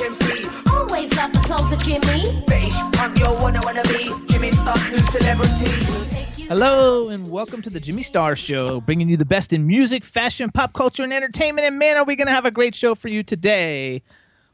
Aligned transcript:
Always 0.00 1.12
love 1.16 1.32
the 1.32 1.42
clothes 1.44 1.72
of 1.72 1.82
Jimmy. 1.82 2.44
British 2.46 2.72
punk, 2.92 3.18
yo, 3.18 3.34
I 3.34 3.60
wanna 3.64 3.82
be. 3.82 4.08
Jimmy 4.28 4.52
Star, 4.52 4.76
new 4.90 4.98
celebrity. 4.98 6.44
Hello 6.44 7.08
and 7.08 7.28
welcome 7.28 7.62
to 7.62 7.68
the 7.68 7.80
Jimmy 7.80 8.02
Star 8.02 8.36
Show, 8.36 8.80
bringing 8.80 9.08
you 9.08 9.16
the 9.16 9.24
best 9.24 9.52
in 9.52 9.66
music, 9.66 10.04
fashion, 10.04 10.52
pop 10.52 10.72
culture, 10.72 11.02
and 11.02 11.12
entertainment. 11.12 11.66
And 11.66 11.80
man, 11.80 11.96
are 11.96 12.04
we 12.04 12.14
going 12.14 12.28
to 12.28 12.32
have 12.32 12.44
a 12.44 12.52
great 12.52 12.76
show 12.76 12.94
for 12.94 13.08
you 13.08 13.24
today. 13.24 14.04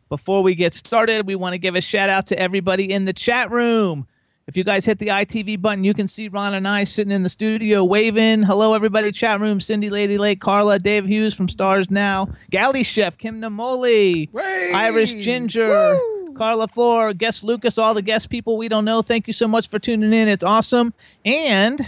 Before 0.09 0.42
we 0.42 0.55
get 0.55 0.72
started, 0.72 1.27
we 1.27 1.34
want 1.34 1.53
to 1.53 1.59
give 1.59 1.75
a 1.75 1.83
shout 1.83 2.09
out 2.09 2.25
to 2.28 2.39
everybody 2.39 2.91
in 2.91 3.05
the 3.05 3.12
chat 3.12 3.50
room. 3.50 4.06
If 4.47 4.59
you 4.59 4.64
guys 4.64 4.84
hit 4.84 4.98
the 4.98 5.06
ITV 5.06 5.62
button, 5.62 5.84
you 5.84 5.95
can 5.95 6.06
see 6.06 6.28
Ron 6.28 6.53
and 6.53 6.69
I 6.69 6.84
sitting 6.84 7.11
in 7.11 7.23
the 7.23 7.31
studio 7.31 7.83
waving. 7.83 8.42
Hello, 8.42 8.75
everybody, 8.75 9.11
chat 9.11 9.41
room. 9.41 9.59
Cindy 9.59 9.89
Lady 9.89 10.19
Lake, 10.19 10.39
Carla, 10.39 10.78
Dave 10.78 11.06
Hughes 11.06 11.33
from 11.33 11.48
Stars 11.48 11.91
Now, 11.91 12.28
Galley 12.50 12.83
Chef, 12.83 13.17
Kim 13.17 13.41
Namoli, 13.41 14.28
Irish 14.75 15.15
Ginger, 15.15 15.98
Carla 16.37 16.69
Floor, 16.69 17.15
guest 17.15 17.42
Lucas, 17.42 17.78
all 17.78 17.95
the 17.95 18.03
guest 18.03 18.28
people 18.28 18.59
we 18.59 18.69
don't 18.69 18.84
know. 18.84 19.00
Thank 19.00 19.27
you 19.27 19.33
so 19.33 19.48
much 19.48 19.70
for 19.70 19.78
tuning 19.78 20.12
in. 20.12 20.28
It's 20.28 20.45
awesome. 20.45 20.92
And 21.25 21.81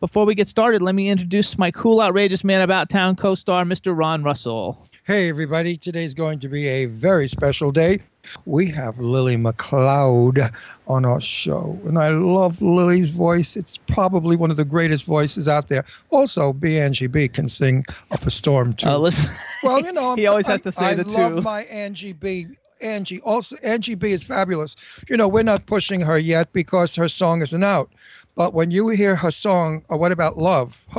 before 0.00 0.24
we 0.24 0.34
get 0.34 0.48
started, 0.48 0.80
let 0.80 0.94
me 0.94 1.10
introduce 1.10 1.58
my 1.58 1.70
cool, 1.70 2.00
outrageous 2.00 2.42
man 2.42 2.62
about 2.62 2.88
town 2.88 3.16
co 3.16 3.34
star, 3.34 3.64
Mr. 3.64 3.94
Ron 3.94 4.22
Russell. 4.22 4.86
Hey, 5.10 5.28
everybody. 5.28 5.76
Today's 5.76 6.14
going 6.14 6.38
to 6.38 6.48
be 6.48 6.68
a 6.68 6.86
very 6.86 7.26
special 7.26 7.72
day. 7.72 7.98
We 8.46 8.68
have 8.68 9.00
Lillie 9.00 9.36
McCloud 9.36 10.54
on 10.86 11.04
our 11.04 11.20
show, 11.20 11.80
and 11.84 11.98
I 11.98 12.10
love 12.10 12.62
Lillie's 12.62 13.10
voice. 13.10 13.56
It's 13.56 13.76
probably 13.76 14.36
one 14.36 14.52
of 14.52 14.56
the 14.56 14.64
greatest 14.64 15.06
voices 15.06 15.48
out 15.48 15.66
there. 15.66 15.84
Also, 16.10 16.52
B. 16.52 16.78
Angie 16.78 17.08
B 17.08 17.26
can 17.26 17.48
sing 17.48 17.82
Up 18.12 18.24
a 18.24 18.30
Storm, 18.30 18.72
too. 18.72 18.88
Uh, 18.88 18.98
listen, 18.98 19.28
well, 19.64 19.80
you 19.80 19.92
know, 19.92 20.14
he 20.14 20.28
always 20.28 20.46
has 20.46 20.60
to 20.60 20.70
say 20.70 20.90
I 20.90 20.94
the 20.94 21.02
love 21.02 21.34
two. 21.34 21.40
my 21.40 21.62
Angie 21.62 22.12
B. 22.12 22.46
Angie 22.80 23.20
also 23.22 23.56
Angie 23.64 23.96
B 23.96 24.12
is 24.12 24.22
fabulous. 24.22 24.76
You 25.08 25.16
know, 25.16 25.26
we're 25.26 25.42
not 25.42 25.66
pushing 25.66 26.02
her 26.02 26.18
yet 26.18 26.52
because 26.52 26.94
her 26.94 27.08
song 27.08 27.42
isn't 27.42 27.64
out. 27.64 27.90
But 28.36 28.54
when 28.54 28.70
you 28.70 28.90
hear 28.90 29.16
her 29.16 29.32
song, 29.32 29.82
uh, 29.92 29.96
"What 29.96 30.12
About 30.12 30.38
Love," 30.38 30.86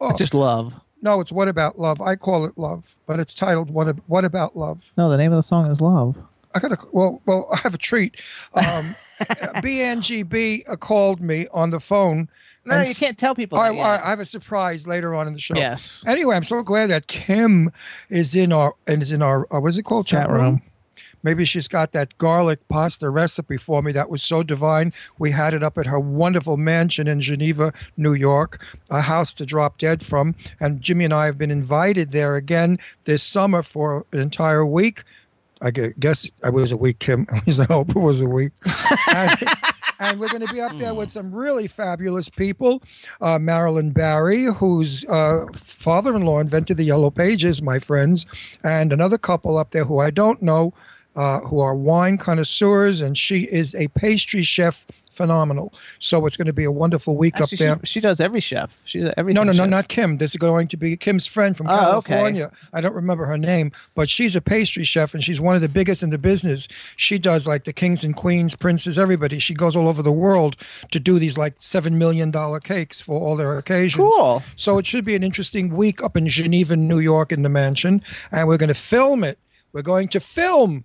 It's 0.00 0.18
just 0.18 0.32
love. 0.32 0.74
No, 1.04 1.20
it's 1.20 1.30
"What 1.30 1.46
About 1.48 1.78
Love." 1.78 2.00
I 2.00 2.16
call 2.16 2.44
it 2.46 2.58
"Love," 2.58 2.96
but 3.06 3.20
it's 3.20 3.34
titled 3.34 3.70
"What, 3.70 3.96
what 4.08 4.24
About 4.24 4.56
Love." 4.56 4.92
No, 4.96 5.08
the 5.08 5.16
name 5.16 5.32
of 5.32 5.36
the 5.36 5.42
song 5.42 5.70
is 5.70 5.80
Love. 5.80 6.16
I 6.54 6.60
got 6.60 6.72
a 6.72 6.78
well, 6.92 7.20
well, 7.26 7.48
I 7.52 7.58
have 7.58 7.74
a 7.74 7.78
treat. 7.78 8.16
Um, 8.54 8.94
BNGB 9.60 10.78
called 10.80 11.20
me 11.20 11.46
on 11.52 11.70
the 11.70 11.80
phone. 11.80 12.28
No, 12.64 12.80
you 12.80 12.94
can't 12.94 13.18
tell 13.18 13.34
people. 13.34 13.58
I, 13.58 13.72
that. 13.72 13.78
I, 13.80 14.06
I 14.06 14.10
have 14.10 14.20
a 14.20 14.24
surprise 14.24 14.86
later 14.86 15.14
on 15.14 15.26
in 15.26 15.32
the 15.32 15.38
show. 15.38 15.56
Yes. 15.56 16.02
Anyway, 16.06 16.34
I'm 16.34 16.44
so 16.44 16.62
glad 16.62 16.90
that 16.90 17.06
Kim 17.08 17.70
is 18.08 18.34
in 18.34 18.52
our 18.52 18.74
and 18.86 19.02
is 19.02 19.12
in 19.12 19.20
our 19.20 19.46
uh, 19.54 19.60
what 19.60 19.68
is 19.68 19.78
it 19.78 19.82
called 19.82 20.06
Chat 20.06 20.30
room. 20.30 20.62
Maybe 21.24 21.44
she's 21.44 21.66
got 21.66 21.90
that 21.92 22.16
garlic 22.18 22.60
pasta 22.68 23.10
recipe 23.10 23.56
for 23.56 23.82
me 23.82 23.90
that 23.92 24.08
was 24.08 24.22
so 24.22 24.44
divine. 24.44 24.92
We 25.18 25.32
had 25.32 25.54
it 25.54 25.64
up 25.64 25.76
at 25.78 25.86
her 25.86 25.98
wonderful 25.98 26.56
mansion 26.56 27.08
in 27.08 27.20
Geneva, 27.20 27.72
New 27.96 28.12
York, 28.12 28.64
a 28.90 29.00
house 29.00 29.34
to 29.34 29.46
drop 29.46 29.78
dead 29.78 30.04
from. 30.04 30.36
And 30.60 30.80
Jimmy 30.80 31.06
and 31.06 31.14
I 31.14 31.26
have 31.26 31.38
been 31.38 31.50
invited 31.50 32.12
there 32.12 32.36
again 32.36 32.78
this 33.04 33.22
summer 33.22 33.62
for 33.62 34.06
an 34.12 34.20
entire 34.20 34.64
week. 34.64 35.02
I 35.62 35.70
guess 35.70 36.30
I 36.42 36.50
was 36.50 36.72
a 36.72 36.76
week, 36.76 36.98
Kim. 36.98 37.26
At 37.30 37.46
least 37.46 37.60
I 37.60 37.64
hope 37.64 37.90
it 37.90 37.96
was 37.96 38.20
a 38.20 38.26
week. 38.26 38.52
and, 39.14 39.30
and 39.98 40.20
we're 40.20 40.28
going 40.28 40.46
to 40.46 40.52
be 40.52 40.60
up 40.60 40.76
there 40.76 40.92
with 40.92 41.10
some 41.10 41.34
really 41.34 41.66
fabulous 41.66 42.28
people. 42.28 42.82
Uh, 43.20 43.38
Marilyn 43.38 43.92
Barry, 43.92 44.44
whose 44.44 45.08
uh, 45.08 45.46
father 45.54 46.14
in 46.14 46.22
law 46.24 46.40
invented 46.40 46.76
the 46.76 46.84
Yellow 46.84 47.10
Pages, 47.10 47.62
my 47.62 47.78
friends, 47.78 48.26
and 48.62 48.92
another 48.92 49.16
couple 49.16 49.56
up 49.56 49.70
there 49.70 49.84
who 49.84 49.98
I 50.00 50.10
don't 50.10 50.42
know, 50.42 50.74
uh, 51.16 51.40
who 51.40 51.60
are 51.60 51.74
wine 51.74 52.18
connoisseurs, 52.18 53.00
and 53.00 53.16
she 53.16 53.40
is 53.44 53.74
a 53.74 53.88
pastry 53.88 54.42
chef 54.42 54.86
phenomenal. 55.10 55.72
So 56.00 56.26
it's 56.26 56.36
going 56.36 56.48
to 56.48 56.52
be 56.52 56.64
a 56.64 56.72
wonderful 56.72 57.16
week 57.16 57.40
Actually, 57.40 57.68
up 57.68 57.78
there. 57.78 57.86
she, 57.86 57.92
she 57.92 58.00
does 58.00 58.18
every 58.20 58.40
chef. 58.40 58.76
She's 58.84 59.04
every. 59.16 59.32
No, 59.32 59.44
no, 59.44 59.52
no, 59.52 59.58
chef. 59.58 59.68
not 59.68 59.86
Kim. 59.88 60.16
This 60.16 60.32
is 60.32 60.38
going 60.38 60.66
to 60.66 60.76
be 60.76 60.96
Kim's 60.96 61.24
friend 61.24 61.56
from 61.56 61.68
Oh, 61.68 61.98
okay. 61.98 62.14
California. 62.14 62.50
I 62.72 62.80
don't 62.80 62.94
remember 62.96 63.26
her 63.26 63.38
name, 63.38 63.70
but 63.94 64.08
she's 64.08 64.34
a 64.34 64.40
pastry 64.40 64.82
chef 64.82 65.14
and 65.14 65.22
she's 65.22 65.40
one 65.40 65.54
of 65.54 65.60
the 65.62 65.68
biggest 65.68 66.02
in 66.02 66.10
the 66.10 66.18
business. 66.18 66.66
She 66.96 67.18
does 67.20 67.46
like 67.46 67.62
the 67.62 67.72
kings 67.72 68.02
and 68.02 68.16
queens, 68.16 68.56
princes, 68.56 68.98
everybody. 68.98 69.38
She 69.38 69.54
goes 69.54 69.76
all 69.76 69.86
over 69.88 70.02
the 70.02 70.10
world 70.10 70.56
to 70.90 70.98
do 70.98 71.20
these 71.20 71.38
like 71.38 71.54
seven 71.58 71.96
million 71.96 72.32
dollar 72.32 72.58
cakes 72.58 73.00
for 73.00 73.20
all 73.20 73.36
their 73.36 73.56
occasions. 73.56 73.94
Cool. 74.02 74.42
So 74.56 74.78
it 74.78 74.84
should 74.86 75.04
be 75.04 75.14
an 75.14 75.22
interesting 75.22 75.68
week 75.76 76.02
up 76.02 76.16
in 76.16 76.26
Geneva, 76.26 76.74
New 76.74 76.98
York, 76.98 77.30
in 77.30 77.42
the 77.42 77.48
mansion, 77.48 78.02
and 78.32 78.48
we're 78.48 78.58
going 78.58 78.66
to 78.66 78.74
film 78.74 79.22
it. 79.22 79.38
We're 79.72 79.82
going 79.82 80.08
to 80.08 80.18
film 80.18 80.84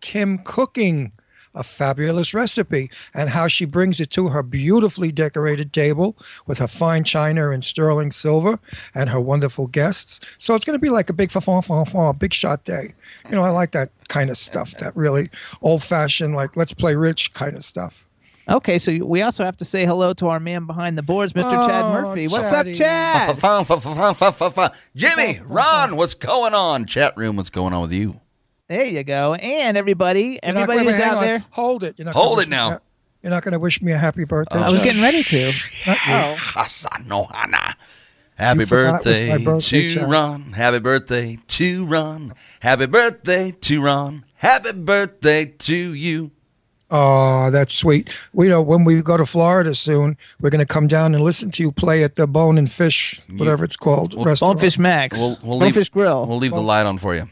Kim 0.00 0.38
cooking 0.38 1.12
a 1.54 1.62
fabulous 1.64 2.34
recipe 2.34 2.90
and 3.14 3.30
how 3.30 3.48
she 3.48 3.64
brings 3.64 3.98
it 4.00 4.10
to 4.10 4.28
her 4.28 4.42
beautifully 4.42 5.10
decorated 5.10 5.72
table 5.72 6.16
with 6.46 6.58
her 6.58 6.68
fine 6.68 7.02
china 7.02 7.50
and 7.50 7.64
sterling 7.64 8.12
silver 8.12 8.60
and 8.94 9.10
her 9.10 9.18
wonderful 9.18 9.66
guests. 9.66 10.20
So 10.38 10.54
it's 10.54 10.64
going 10.64 10.78
to 10.78 10.80
be 10.82 10.90
like 10.90 11.10
a 11.10 11.12
big 11.12 11.30
fa 11.32 11.40
fa 11.40 11.60
fa 11.62 11.84
fa, 11.84 12.12
big 12.12 12.32
shot 12.32 12.64
day. 12.64 12.92
You 13.28 13.32
know, 13.34 13.42
I 13.42 13.50
like 13.50 13.72
that 13.72 13.90
kind 14.08 14.30
of 14.30 14.36
stuff, 14.38 14.72
that 14.78 14.94
really 14.94 15.30
old 15.62 15.82
fashioned, 15.82 16.36
like 16.36 16.56
let's 16.56 16.74
play 16.74 16.94
rich 16.94 17.32
kind 17.32 17.56
of 17.56 17.64
stuff. 17.64 18.06
Okay, 18.48 18.78
so 18.78 18.96
we 19.04 19.20
also 19.22 19.44
have 19.44 19.56
to 19.58 19.64
say 19.64 19.84
hello 19.84 20.14
to 20.14 20.28
our 20.28 20.40
man 20.40 20.64
behind 20.64 20.96
the 20.96 21.02
boards, 21.02 21.32
Mr. 21.34 21.52
Oh, 21.52 21.66
Chad 21.66 21.84
Oh, 21.84 21.92
Murphy. 21.92 22.28
What's 22.28 22.48
Chatty. 22.50 22.72
up, 22.72 22.78
Chad? 22.78 23.36
Fa- 23.38 23.64
fa- 23.64 23.80
fa- 23.80 23.94
fa- 23.94 24.14
fa- 24.14 24.32
fa- 24.32 24.50
fa. 24.50 24.74
Jimmy, 24.94 25.40
Ron, 25.44 25.96
what's 25.96 26.14
going 26.14 26.54
on? 26.54 26.86
Chat 26.86 27.16
room, 27.16 27.36
what's 27.36 27.50
going 27.50 27.72
on 27.74 27.82
with 27.82 27.92
you? 27.92 28.20
There 28.68 28.84
you 28.84 29.02
go. 29.02 29.34
And 29.34 29.76
everybody, 29.76 30.38
You're 30.42 30.52
not- 30.52 30.62
everybody 30.62 30.78
wait, 30.78 30.86
wait, 30.86 30.92
who's 30.94 31.02
hang 31.02 31.10
out 31.12 31.18
on. 31.18 31.24
there. 31.24 31.44
Hold 31.50 31.84
it. 31.84 31.94
You're 31.98 32.04
not 32.06 32.14
gonna 32.14 32.24
Hold 32.26 32.36
wish 32.38 32.46
it 32.46 32.50
me 32.50 32.56
now. 32.56 32.70
a- 32.72 32.80
You're 33.22 33.30
not 33.32 33.42
going 33.42 33.52
to 33.52 33.58
wish 33.58 33.82
me 33.82 33.92
a 33.92 33.98
happy 33.98 34.24
birthday. 34.24 34.58
I 34.58 34.64
was 34.70 34.74
Jack? 34.74 34.84
getting 34.84 35.02
ready 35.02 35.22
to. 35.24 35.48
Oh. 35.88 36.36
Hasanohana. 36.38 37.74
Happy 38.36 38.60
You 38.60 38.66
forgot 38.66 38.88
it 38.88 38.92
was 38.92 39.04
birthday, 39.18 39.28
my 39.30 39.44
birthday, 39.44 39.88
to 39.88 39.94
Chad. 39.94 40.10
Ron. 40.10 40.42
Happy 40.52 40.78
birthday 40.78 41.38
to 41.48 41.86
Ron. 41.86 42.34
Happy 42.60 42.86
birthday 42.86 43.50
to 43.50 43.80
Ron. 43.82 44.24
Happy 44.36 44.72
birthday 44.72 45.44
to 45.46 45.76
you. 45.94 46.30
Oh, 46.90 47.50
that's 47.50 47.74
sweet. 47.74 48.08
We 48.32 48.48
know 48.48 48.62
when 48.62 48.84
we 48.84 49.02
go 49.02 49.16
to 49.16 49.26
Florida 49.26 49.74
soon, 49.74 50.16
we're 50.40 50.50
going 50.50 50.60
to 50.60 50.66
come 50.66 50.86
down 50.86 51.14
and 51.14 51.22
listen 51.24 51.50
to 51.50 51.62
you 51.62 51.72
play 51.72 52.04
at 52.04 52.14
the 52.14 52.26
Bone 52.28 52.56
and 52.56 52.70
Fish, 52.70 53.20
whatever 53.36 53.64
it's 53.64 53.76
called. 53.76 54.14
restaurant. 54.14 54.54
Bonefish 54.58 54.78
Max. 54.78 55.18
We'll, 55.18 55.36
we'll 55.42 55.58
leave, 55.58 55.74
Bonefish 55.74 55.88
Grill. 55.90 56.24
We'll 56.26 56.38
leave 56.38 56.52
the 56.52 56.60
light 56.62 56.86
on 56.86 56.96
for 56.98 57.14
you. 57.16 57.28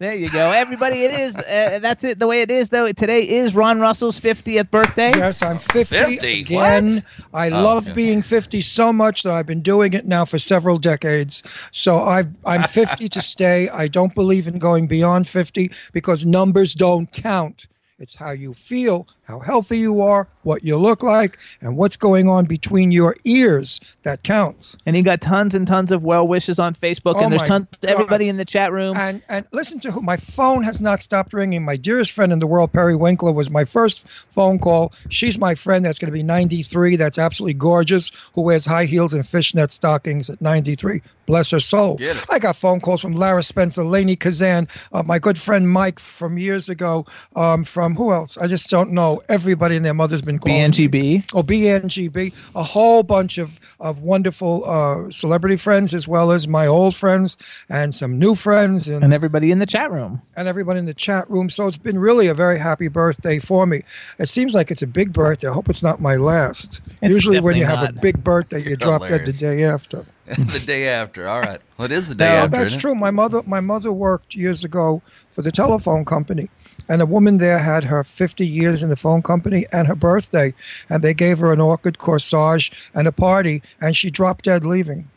There 0.00 0.14
you 0.14 0.30
go, 0.30 0.50
everybody. 0.50 1.02
It 1.02 1.12
is. 1.12 1.36
Uh, 1.36 1.78
that's 1.82 2.04
it. 2.04 2.18
The 2.18 2.26
way 2.26 2.40
it 2.40 2.50
is, 2.50 2.70
though. 2.70 2.90
Today 2.90 3.20
is 3.28 3.54
Ron 3.54 3.80
Russell's 3.80 4.18
50th 4.18 4.70
birthday. 4.70 5.12
Yes, 5.14 5.42
I'm 5.42 5.58
50, 5.58 5.84
50? 5.94 6.40
again. 6.40 6.94
What? 6.94 7.04
I 7.38 7.50
Oh, 7.50 7.62
love 7.62 7.84
okay. 7.86 7.92
being 7.92 8.22
50 8.22 8.62
so 8.62 8.94
much 8.94 9.24
that 9.24 9.34
I've 9.34 9.44
been 9.44 9.60
doing 9.60 9.92
it 9.92 10.06
now 10.06 10.24
for 10.24 10.38
several 10.38 10.78
decades. 10.78 11.42
So 11.70 12.02
I've, 12.02 12.28
I'm 12.46 12.62
50 12.62 13.10
to 13.10 13.20
stay. 13.34 13.68
I 13.68 13.88
don't 13.88 14.14
believe 14.14 14.48
in 14.48 14.58
going 14.58 14.86
beyond 14.86 15.28
50 15.28 15.70
because 15.92 16.24
numbers 16.24 16.72
don't 16.72 17.12
count. 17.12 17.66
It's 17.98 18.14
how 18.14 18.30
you 18.30 18.54
feel, 18.54 19.06
how 19.30 19.38
healthy 19.40 19.78
you 19.78 20.00
are, 20.02 20.28
what 20.42 20.64
you 20.64 20.76
look 20.76 21.02
like, 21.02 21.38
and 21.60 21.76
what's 21.76 21.96
going 21.96 22.28
on 22.28 22.44
between 22.46 22.90
your 22.90 23.16
ears. 23.24 23.80
That 24.02 24.22
counts. 24.22 24.76
And 24.86 24.96
he 24.96 25.02
got 25.02 25.20
tons 25.20 25.54
and 25.54 25.66
tons 25.66 25.92
of 25.92 26.02
well 26.04 26.26
wishes 26.26 26.58
on 26.58 26.74
Facebook, 26.74 27.14
Oh 27.16 27.20
and 27.20 27.32
there's 27.32 27.42
tons 27.42 27.66
God. 27.80 27.90
everybody 27.90 28.28
in 28.28 28.36
the 28.36 28.44
chat 28.44 28.72
room. 28.72 28.96
And 28.96 29.22
and 29.28 29.46
listen 29.52 29.80
to 29.80 29.92
who 29.92 30.00
my 30.00 30.16
phone 30.16 30.62
has 30.64 30.80
not 30.80 31.02
stopped 31.02 31.32
ringing. 31.32 31.64
My 31.64 31.76
dearest 31.76 32.12
friend 32.12 32.32
in 32.32 32.38
the 32.38 32.46
world, 32.46 32.72
Perry 32.72 32.96
Winkler, 32.96 33.32
was 33.32 33.50
my 33.50 33.64
first 33.64 34.08
phone 34.08 34.58
call. 34.58 34.92
She's 35.08 35.38
my 35.38 35.54
friend 35.54 35.84
that's 35.84 35.98
going 35.98 36.10
to 36.10 36.12
be 36.12 36.22
93. 36.22 36.96
That's 36.96 37.18
absolutely 37.18 37.54
gorgeous. 37.54 38.10
Who 38.34 38.42
wears 38.42 38.66
high 38.66 38.86
heels 38.86 39.14
and 39.14 39.26
fishnet 39.26 39.70
stockings 39.72 40.28
at 40.30 40.40
93. 40.40 41.02
Bless 41.26 41.50
her 41.52 41.60
soul. 41.60 41.96
I 42.28 42.38
got 42.40 42.56
phone 42.56 42.80
calls 42.80 43.00
from 43.00 43.12
Lara 43.14 43.42
Spencer, 43.44 43.82
Lainie 43.84 44.18
Kazan, 44.18 44.66
uh, 44.92 45.04
my 45.04 45.20
good 45.20 45.38
friend 45.38 45.70
Mike 45.70 46.00
from 46.00 46.38
years 46.38 46.68
ago. 46.68 47.06
Um, 47.36 47.62
from 47.62 47.94
who 47.94 48.12
else? 48.12 48.36
I 48.36 48.48
just 48.48 48.68
don't 48.68 48.90
know. 48.90 49.19
Everybody 49.28 49.76
and 49.76 49.84
their 49.84 49.94
mother's 49.94 50.22
been 50.22 50.38
calling. 50.38 50.56
me. 50.56 50.68
BNGB. 50.70 51.30
Oh, 51.34 51.42
BNGB, 51.42 52.32
a 52.54 52.62
whole 52.62 53.02
bunch 53.02 53.38
of, 53.38 53.60
of 53.78 54.00
wonderful 54.00 54.68
uh, 54.68 55.10
celebrity 55.10 55.56
friends, 55.56 55.94
as 55.94 56.06
well 56.08 56.32
as 56.32 56.48
my 56.48 56.66
old 56.66 56.94
friends 56.94 57.36
and 57.68 57.94
some 57.94 58.18
new 58.18 58.34
friends, 58.34 58.88
and, 58.88 59.04
And 59.04 59.12
everybody 59.14 59.50
in 59.50 59.58
the 59.58 59.66
chat 59.66 59.90
room. 59.90 60.22
and 60.36 60.48
everybody 60.48 60.78
in 60.78 60.86
the 60.86 60.94
chat 60.94 61.28
room. 61.30 61.50
So 61.50 61.66
it's 61.66 61.78
been 61.78 61.98
really 61.98 62.26
a 62.26 62.34
very 62.34 62.58
happy 62.58 62.88
birthday 62.88 63.38
for 63.38 63.66
me. 63.66 63.82
It 64.18 64.28
seems 64.28 64.54
like 64.54 64.70
it's 64.70 64.82
a 64.82 64.86
big 64.86 65.12
birthday. 65.12 65.48
I 65.48 65.52
hope 65.52 65.68
it's 65.68 65.82
not 65.82 66.00
my 66.00 66.16
last. 66.16 66.80
It's 67.02 67.14
Usually, 67.14 67.40
when 67.40 67.56
you 67.56 67.64
have 67.66 67.88
a 67.88 67.92
big 67.92 68.22
birthday, 68.24 68.58
you 68.62 68.68
You're 68.70 68.76
drop 68.76 69.06
dead 69.06 69.26
the 69.26 69.32
day 69.32 69.64
after. 69.64 70.04
the 70.26 70.62
day 70.64 70.86
after. 70.88 71.26
All 71.28 71.40
right. 71.40 71.58
Well, 71.76 71.86
it 71.86 71.92
is 71.92 72.08
the 72.08 72.14
day 72.14 72.24
No, 72.28 72.30
after. 72.36 72.48
that's 72.50 72.66
isn't 72.66 72.80
true. 72.80 72.94
My 72.94 73.10
mother, 73.10 73.42
my 73.46 73.60
mother 73.60 73.90
worked 73.90 74.34
years 74.36 74.62
ago 74.64 75.02
for 75.32 75.42
the 75.42 75.50
telephone 75.50 76.04
company, 76.04 76.48
and 76.90 77.00
a 77.00 77.06
woman 77.06 77.36
there 77.36 77.60
had 77.60 77.84
her 77.84 78.02
50 78.02 78.44
years 78.44 78.82
in 78.82 78.90
the 78.90 78.96
phone 78.96 79.22
company 79.22 79.64
and 79.72 79.86
her 79.86 79.94
birthday, 79.94 80.52
and 80.88 81.04
they 81.04 81.14
gave 81.14 81.38
her 81.38 81.52
an 81.52 81.60
orchid 81.60 81.98
corsage 81.98 82.90
and 82.92 83.06
a 83.06 83.12
party, 83.12 83.62
and 83.80 83.96
she 83.96 84.10
dropped 84.10 84.46
dead 84.46 84.66
leaving. 84.66 85.08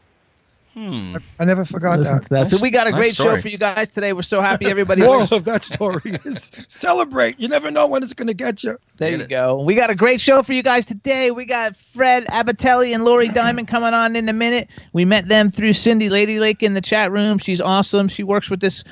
Hmm. 0.76 1.18
I, 1.18 1.44
I 1.44 1.46
never 1.46 1.66
forgot 1.66 2.00
Listen 2.00 2.18
that. 2.20 2.30
that. 2.30 2.48
So 2.48 2.58
we 2.60 2.72
got 2.72 2.88
a 2.88 2.92
nice 2.92 3.00
great 3.00 3.16
show 3.16 3.40
for 3.40 3.48
you 3.48 3.60
guys 3.60 3.90
today. 3.90 4.12
We're 4.12 4.24
so 4.24 4.42
happy 4.42 4.66
everybody. 4.66 5.02
Moral 5.04 5.32
of 5.32 5.46
that 5.46 5.64
story 5.64 6.02
is 6.26 6.52
celebrate. 6.68 7.40
You 7.40 7.48
never 7.48 7.70
know 7.70 7.86
when 7.88 8.02
it's 8.02 8.14
going 8.14 8.28
to 8.28 8.34
get 8.34 8.64
you. 8.64 8.78
There 8.98 9.10
Get 9.12 9.18
you 9.20 9.26
it. 9.26 9.30
go. 9.30 9.62
We 9.62 9.76
got 9.76 9.92
a 9.92 9.96
great 9.96 10.20
show 10.20 10.42
for 10.42 10.54
you 10.54 10.64
guys 10.64 10.88
today. 10.88 11.30
We 11.30 11.46
got 11.46 11.76
Fred 11.76 12.26
Abatelli 12.26 12.94
and 12.94 13.06
Lori 13.06 13.28
Diamond 13.34 13.68
coming 13.68 13.94
on 13.94 14.16
in 14.16 14.28
a 14.30 14.34
minute. 14.34 14.68
We 14.94 15.06
met 15.06 15.28
them 15.28 15.52
through 15.52 15.74
Cindy 15.74 16.10
Lady 16.10 16.40
Lake 16.40 16.64
in 16.64 16.74
the 16.74 16.82
chat 16.82 17.12
room. 17.12 17.38
She's 17.38 17.62
awesome. 17.62 18.08
She 18.08 18.24
works 18.24 18.50
with 18.50 18.60
this 18.60 18.84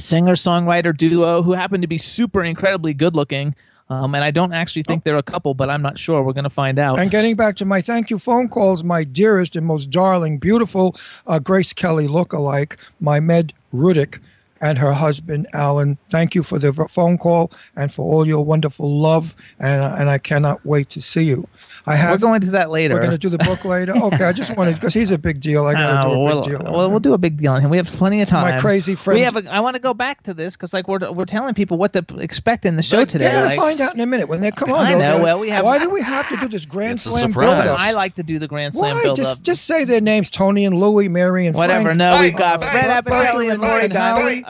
singer 0.00 0.34
songwriter 0.34 0.96
duo 0.96 1.42
who 1.42 1.52
happen 1.52 1.80
to 1.80 1.86
be 1.86 1.98
super 1.98 2.42
incredibly 2.42 2.94
good 2.94 3.14
looking. 3.14 3.54
Um, 3.88 4.14
and 4.14 4.22
I 4.22 4.30
don't 4.30 4.52
actually 4.52 4.84
think 4.84 5.02
they're 5.02 5.18
a 5.18 5.22
couple, 5.22 5.52
but 5.52 5.68
I'm 5.68 5.82
not 5.82 5.98
sure. 5.98 6.22
We're 6.22 6.32
going 6.32 6.44
to 6.44 6.50
find 6.50 6.78
out. 6.78 7.00
And 7.00 7.10
getting 7.10 7.34
back 7.34 7.56
to 7.56 7.64
my 7.64 7.80
thank 7.80 8.08
you 8.08 8.20
phone 8.20 8.48
calls, 8.48 8.84
my 8.84 9.02
dearest 9.02 9.56
and 9.56 9.66
most 9.66 9.90
darling, 9.90 10.38
beautiful 10.38 10.94
uh, 11.26 11.40
Grace 11.40 11.72
Kelly 11.72 12.06
lookalike, 12.06 12.76
my 13.00 13.18
Med 13.18 13.52
Rudick, 13.74 14.20
and 14.60 14.78
her 14.78 14.92
husband 14.92 15.46
Alan. 15.52 15.98
Thank 16.08 16.34
you 16.34 16.42
for 16.42 16.58
the 16.58 16.72
phone 16.72 17.16
call 17.18 17.50
and 17.76 17.92
for 17.92 18.02
all 18.12 18.26
your 18.26 18.44
wonderful 18.44 18.90
love, 18.94 19.34
and 19.58 19.82
and 19.82 20.10
I 20.10 20.18
cannot 20.18 20.64
wait 20.66 20.88
to 20.90 21.00
see 21.02 21.22
you. 21.24 21.48
I 21.86 21.96
have. 21.96 22.06
We're 22.06 22.10
have. 22.12 22.20
going 22.20 22.40
to 22.42 22.50
that 22.52 22.70
later. 22.70 22.94
We're 22.94 23.00
going 23.00 23.10
to 23.12 23.18
do 23.18 23.28
the 23.28 23.38
book 23.38 23.64
later. 23.64 23.94
Okay, 23.96 24.24
I 24.24 24.32
just 24.32 24.56
wanted 24.56 24.74
because 24.74 24.94
he's 24.94 25.10
a 25.10 25.18
big 25.18 25.40
deal. 25.40 25.66
I 25.66 25.72
got 25.74 26.02
to 26.02 26.08
do 26.08 26.12
a 26.14 26.16
big 26.16 26.24
we'll, 26.24 26.42
deal. 26.42 26.58
well, 26.62 26.84
him. 26.86 26.90
we'll 26.90 27.00
do 27.00 27.14
a 27.14 27.18
big 27.18 27.38
deal 27.38 27.52
on 27.52 27.60
him. 27.62 27.70
We 27.70 27.76
have 27.78 27.86
plenty 27.86 28.20
of 28.20 28.28
time. 28.28 28.54
My 28.54 28.60
crazy 28.60 28.94
friend- 28.94 29.18
We 29.18 29.24
have. 29.24 29.36
A, 29.36 29.52
I 29.52 29.60
want 29.60 29.74
to 29.74 29.80
go 29.80 29.94
back 29.94 30.22
to 30.24 30.34
this 30.34 30.56
because, 30.56 30.72
like, 30.72 30.88
we're 30.88 31.10
we're 31.12 31.24
telling 31.24 31.54
people 31.54 31.78
what 31.78 31.92
to 31.94 32.04
expect 32.18 32.64
in 32.66 32.76
the 32.76 32.82
show 32.82 32.98
But- 32.98 33.08
today. 33.10 33.24
They're 33.30 33.44
like- 33.44 33.54
to 33.54 33.60
find 33.60 33.80
out 33.80 33.94
in 33.94 34.00
a 34.00 34.06
minute 34.06 34.28
when 34.28 34.40
they 34.40 34.50
come 34.50 34.70
on. 34.72 34.86
I 34.86 34.94
know, 34.94 35.18
go, 35.18 35.24
well, 35.24 35.38
we 35.40 35.50
have- 35.50 35.64
Why 35.64 35.78
do 35.78 35.90
we 35.90 36.02
have 36.02 36.28
to 36.28 36.36
do 36.36 36.48
this 36.48 36.66
Grand 36.66 36.94
It's 36.94 37.04
Slam 37.04 37.32
build-up? 37.32 37.78
I 37.78 37.92
like 37.92 38.14
to 38.16 38.22
do 38.22 38.38
the 38.38 38.48
Grand 38.48 38.74
Slam 38.74 38.96
Why? 38.96 39.02
build 39.04 39.16
Just 39.16 39.38
up. 39.38 39.44
just 39.44 39.64
say 39.66 39.84
their 39.84 40.00
names: 40.00 40.30
Tony 40.30 40.64
and 40.64 40.78
Louie, 40.78 41.08
Mary 41.08 41.46
and 41.46 41.56
Whatever. 41.56 41.84
Frank. 41.84 41.98
No, 41.98 42.16
Hey, 42.16 42.22
we've 42.24 42.36
got 42.36 42.60
Fred 42.60 42.72
hey, 42.84 43.00
Abatelli 43.00 43.52
and 43.52 43.60
Lori 43.62 43.80
hey, 43.82 43.88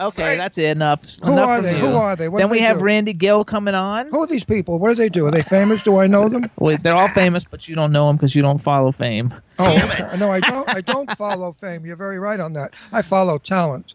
Okay, 0.01 0.37
that's 0.37 0.57
it. 0.57 0.65
Enough. 0.71 1.19
Who 1.23 1.33
Enough 1.33 1.47
are 1.49 1.61
they? 1.61 1.73
you. 1.77 1.85
Who 1.85 1.93
are 1.95 2.15
they? 2.15 2.27
What 2.29 2.39
then 2.39 2.49
we 2.49 2.59
they 2.59 2.63
have 2.65 2.79
do? 2.79 2.85
Randy 2.85 3.13
Gill 3.13 3.43
coming 3.45 3.75
on. 3.75 4.07
Who 4.09 4.23
are 4.23 4.27
these 4.27 4.43
people? 4.43 4.79
What 4.79 4.89
do 4.89 4.95
they 4.95 5.09
do? 5.09 5.25
Are 5.27 5.31
they 5.31 5.41
famous? 5.41 5.83
Do 5.83 5.97
I 5.97 6.07
know 6.07 6.27
them? 6.29 6.49
Wait, 6.59 6.83
they're 6.83 6.95
all 6.95 7.09
famous, 7.09 7.43
but 7.43 7.67
you 7.67 7.75
don't 7.75 7.91
know 7.91 8.07
them 8.07 8.15
because 8.17 8.35
you 8.35 8.41
don't 8.41 8.59
follow 8.59 8.91
fame. 8.91 9.33
Oh, 9.59 10.15
no, 10.19 10.31
I 10.31 10.39
don't. 10.39 10.67
I 10.69 10.81
don't 10.81 11.09
follow 11.17 11.51
fame. 11.51 11.85
You're 11.85 11.95
very 11.95 12.19
right 12.19 12.39
on 12.39 12.53
that. 12.53 12.73
I 12.91 13.01
follow 13.01 13.37
talent. 13.37 13.93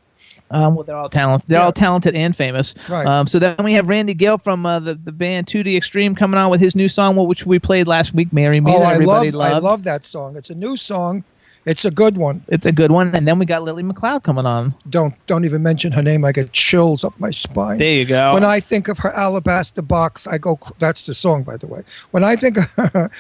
Um, 0.49 0.76
well, 0.76 0.85
they're 0.85 0.97
all 0.97 1.08
talented. 1.08 1.49
They're 1.49 1.58
Yeah. 1.58 1.64
all 1.64 1.73
talented 1.73 2.14
and 2.14 2.35
famous. 2.37 2.76
Right. 2.88 3.05
Um, 3.05 3.26
so 3.26 3.41
then 3.41 3.56
we 3.64 3.73
have 3.75 3.88
Randy 3.88 4.14
Gill 4.14 4.38
from 4.38 4.64
uh, 4.64 4.79
the 4.79 4.94
the 4.94 5.11
band 5.11 5.49
2D 5.49 5.76
Extreme 5.76 6.14
coming 6.14 6.38
on 6.38 6.50
with 6.52 6.61
his 6.61 6.76
new 6.76 6.87
song, 6.87 7.17
which 7.17 7.44
we 7.44 7.59
played 7.59 7.88
last 7.88 8.14
week, 8.14 8.32
"Marry 8.32 8.61
Me," 8.61 8.73
oh, 8.73 8.82
I 8.82 8.94
everybody 8.94 9.32
love. 9.32 9.52
I 9.52 9.59
love 9.59 9.82
that 9.85 10.05
song. 10.05 10.37
It's 10.37 10.50
a 10.50 10.55
new 10.55 10.76
song. 10.76 11.25
It's 11.66 11.84
a 11.84 11.90
good 11.90 12.16
one. 12.16 12.44
It's 12.46 12.64
a 12.64 12.70
good 12.70 12.92
one. 12.92 13.12
And 13.12 13.26
then 13.26 13.40
we 13.40 13.44
got 13.44 13.64
Lillie 13.64 13.82
McCloud 13.82 14.22
coming 14.22 14.46
on. 14.46 14.76
Don't 14.88 15.14
don't 15.26 15.44
even 15.44 15.64
mention 15.64 15.90
her 15.92 16.02
name. 16.02 16.24
I 16.24 16.30
get 16.30 16.52
chills 16.52 17.02
up 17.02 17.18
my 17.18 17.32
spine. 17.32 17.78
There 17.78 17.92
you 17.92 18.04
go. 18.06 18.34
When 18.34 18.44
I 18.44 18.60
think 18.60 18.86
of 18.86 18.98
her 18.98 19.12
alabaster 19.12 19.82
box, 19.82 20.28
I 20.28 20.38
go. 20.38 20.60
That's 20.78 21.06
the 21.06 21.14
song, 21.14 21.42
by 21.42 21.56
the 21.56 21.66
way. 21.66 21.82
When 22.12 22.22
I 22.22 22.36
think, 22.36 22.56
of 22.56 23.10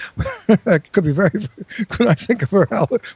it 0.48 0.92
could 0.92 1.04
be 1.04 1.12
very. 1.12 1.30
When 1.98 2.08
I 2.08 2.14
think 2.14 2.42
of 2.42 2.50
her, 2.50 2.68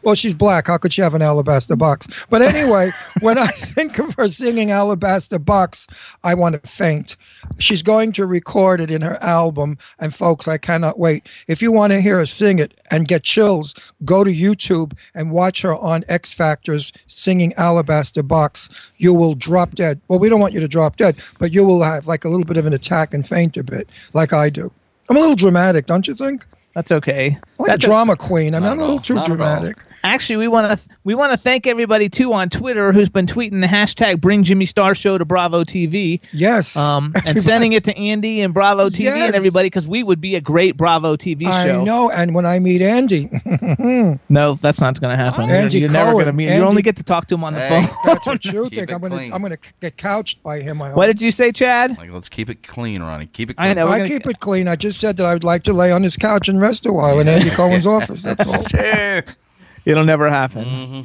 well, 0.02 0.14
she's 0.14 0.34
black. 0.34 0.66
How 0.66 0.78
could 0.78 0.92
she 0.92 1.02
have 1.02 1.14
an 1.14 1.22
alabaster 1.22 1.76
box? 1.76 2.26
But 2.28 2.42
anyway, 2.42 2.90
when 3.20 3.38
I 3.38 3.46
think 3.48 3.98
of 3.98 4.14
her 4.14 4.28
singing 4.28 4.70
alabaster 4.70 5.38
box, 5.38 5.86
I 6.24 6.34
want 6.34 6.60
to 6.60 6.68
faint. 6.68 7.16
She's 7.58 7.82
going 7.82 8.12
to 8.12 8.26
record 8.26 8.80
it 8.80 8.90
in 8.90 9.02
her 9.02 9.22
album, 9.22 9.78
and 9.98 10.14
folks, 10.14 10.48
I 10.48 10.58
cannot 10.58 10.98
wait. 10.98 11.28
If 11.46 11.62
you 11.62 11.70
want 11.70 11.92
to 11.92 12.00
hear 12.00 12.18
her 12.18 12.26
sing 12.26 12.58
it 12.58 12.78
and 12.90 13.06
get 13.06 13.22
chills, 13.22 13.74
go 14.04 14.24
to 14.24 14.30
YouTube 14.30 14.98
and 15.14 15.19
watch 15.28 15.62
her 15.62 15.75
on 15.75 16.05
X 16.08 16.32
Factors 16.32 16.93
singing 17.06 17.52
Alabaster 17.55 18.22
Box. 18.22 18.93
You 18.96 19.12
will 19.12 19.34
drop 19.34 19.75
dead. 19.75 20.00
Well, 20.08 20.19
we 20.19 20.28
don't 20.28 20.40
want 20.40 20.55
you 20.55 20.61
to 20.61 20.69
drop 20.69 20.96
dead, 20.96 21.17
but 21.38 21.52
you 21.52 21.64
will 21.64 21.82
have 21.82 22.06
like 22.06 22.25
a 22.25 22.28
little 22.28 22.46
bit 22.46 22.56
of 22.56 22.67
an 22.67 22.72
attack 22.72 23.12
and 23.12 23.26
faint 23.26 23.56
a 23.56 23.64
bit, 23.64 23.88
like 24.14 24.32
I 24.32 24.49
do. 24.50 24.72
I'm 25.08 25.17
a 25.17 25.20
little 25.20 25.37
dramatic, 25.37 25.87
don't 25.87 26.06
you 26.06 26.14
think? 26.14 26.44
That's 26.75 26.93
okay. 26.93 27.26
I'm 27.26 27.40
like 27.58 27.67
That's 27.69 27.84
a 27.84 27.87
drama 27.88 28.17
queen. 28.17 28.55
I'm 28.55 28.62
Not 28.62 28.76
not 28.76 28.76
a 28.78 28.81
little 28.81 28.96
all. 28.96 29.00
too 29.02 29.14
Not 29.14 29.26
dramatic. 29.26 29.76
Actually, 30.02 30.37
we 30.37 30.49
want 30.49 30.78
to 30.78 30.88
we 31.05 31.14
want 31.14 31.31
to 31.32 31.37
thank 31.37 31.67
everybody 31.67 32.08
too 32.08 32.32
on 32.32 32.49
Twitter 32.49 32.90
who's 32.93 33.08
been 33.11 33.26
tweeting 33.26 33.61
the 33.61 33.67
hashtag 33.67 34.20
Bring 34.20 34.44
Jimmy 34.44 34.64
Star 34.67 34.94
Show 34.94 35.19
to 35.19 35.25
Bravo 35.26 35.62
TV, 35.62 36.25
Yes. 36.32 36.75
um, 36.76 37.06
and 37.06 37.17
Everybody- 37.19 37.40
sending 37.40 37.72
it 37.75 37.84
to 37.84 37.96
Andy 37.99 38.40
and 38.40 38.55
Bravo 38.55 38.88
TV 38.88 39.00
Yes. 39.05 39.26
and 39.26 39.34
everybody 39.34 39.67
because 39.67 39.87
we 39.87 40.02
would 40.02 40.20
be 40.20 40.37
a 40.37 40.40
great 40.40 40.76
Bravo 40.78 41.17
TV 41.17 41.43
show. 41.44 41.50
I 41.81 41.84
know. 41.84 42.11
And 42.11 42.34
when 42.34 42.46
I 42.46 42.61
meet 42.61 42.81
Andy, 42.82 43.28
No, 44.28 44.58
that's 44.62 44.81
not 44.81 44.99
going 45.00 45.16
to 45.16 45.23
happen. 45.23 45.50
Andy 45.50 45.81
You're 45.81 45.90
never 45.90 46.12
going 46.12 46.26
to 46.26 46.32
meet. 46.32 46.49
you 46.55 46.62
only 46.64 46.82
get 46.82 46.96
to 46.96 47.02
talk 47.02 47.26
to 47.26 47.34
him 47.34 47.44
on 47.44 47.55
the 47.55 47.61
Hey. 47.61 47.87
phone. 47.87 47.96
that's 48.06 48.26
what 48.26 48.44
you 48.44 48.69
think. 48.70 48.90
I'm 48.93 49.00
gonna. 49.00 49.16
I'm 49.16 49.43
gonna 49.43 49.58
get 49.81 49.96
couched 49.96 50.43
by 50.43 50.61
him. 50.61 50.81
I 50.81 50.88
hope. 50.88 50.96
What 50.96 51.06
did 51.06 51.20
you 51.20 51.31
say, 51.31 51.52
Chad? 51.52 51.99
Like, 51.99 52.11
let's 52.11 52.28
keep 52.28 52.49
it 52.49 52.62
clean, 52.62 53.02
Ronnie. 53.02 53.26
Keep 53.26 53.50
it 53.50 53.56
clean. 53.58 53.69
I 53.69 53.73
know. 53.75 53.88
I 53.88 53.99
gonna- 53.99 54.08
keep 54.08 54.26
it 54.26 54.40
clean. 54.40 54.66
I 54.69 54.76
just 54.76 54.99
said 55.00 55.16
that 55.19 55.26
I 55.26 55.32
would 55.34 55.44
like 55.44 55.62
to 55.64 55.73
lay 55.73 55.93
on 55.93 56.02
his 56.02 56.16
couch 56.16 56.49
and 56.49 56.59
rest 56.60 56.86
a 56.86 56.92
while 56.92 57.18
in 57.20 57.28
Andy 57.28 57.50
Cohen's 57.50 57.86
office. 57.98 58.22
That's 58.22 58.46
all. 58.46 58.64
It'll 59.85 60.04
never 60.04 60.28
happen. 60.30 60.64
Mm-hmm. 60.64 61.00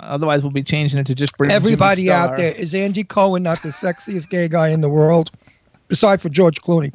Otherwise, 0.00 0.42
we'll 0.42 0.52
be 0.52 0.62
changing 0.62 1.00
it 1.00 1.06
to 1.06 1.14
just 1.14 1.36
Bring 1.38 1.50
Everybody 1.50 2.06
Star. 2.06 2.30
out 2.30 2.36
there 2.36 2.52
is 2.52 2.74
Andy 2.74 3.04
Cohen 3.04 3.42
not 3.42 3.62
the 3.62 3.70
sexiest 3.70 4.28
gay 4.28 4.48
guy 4.48 4.68
in 4.68 4.80
the 4.82 4.88
world, 4.88 5.30
aside 5.88 6.20
for 6.20 6.28
George 6.28 6.60
Clooney? 6.60 6.92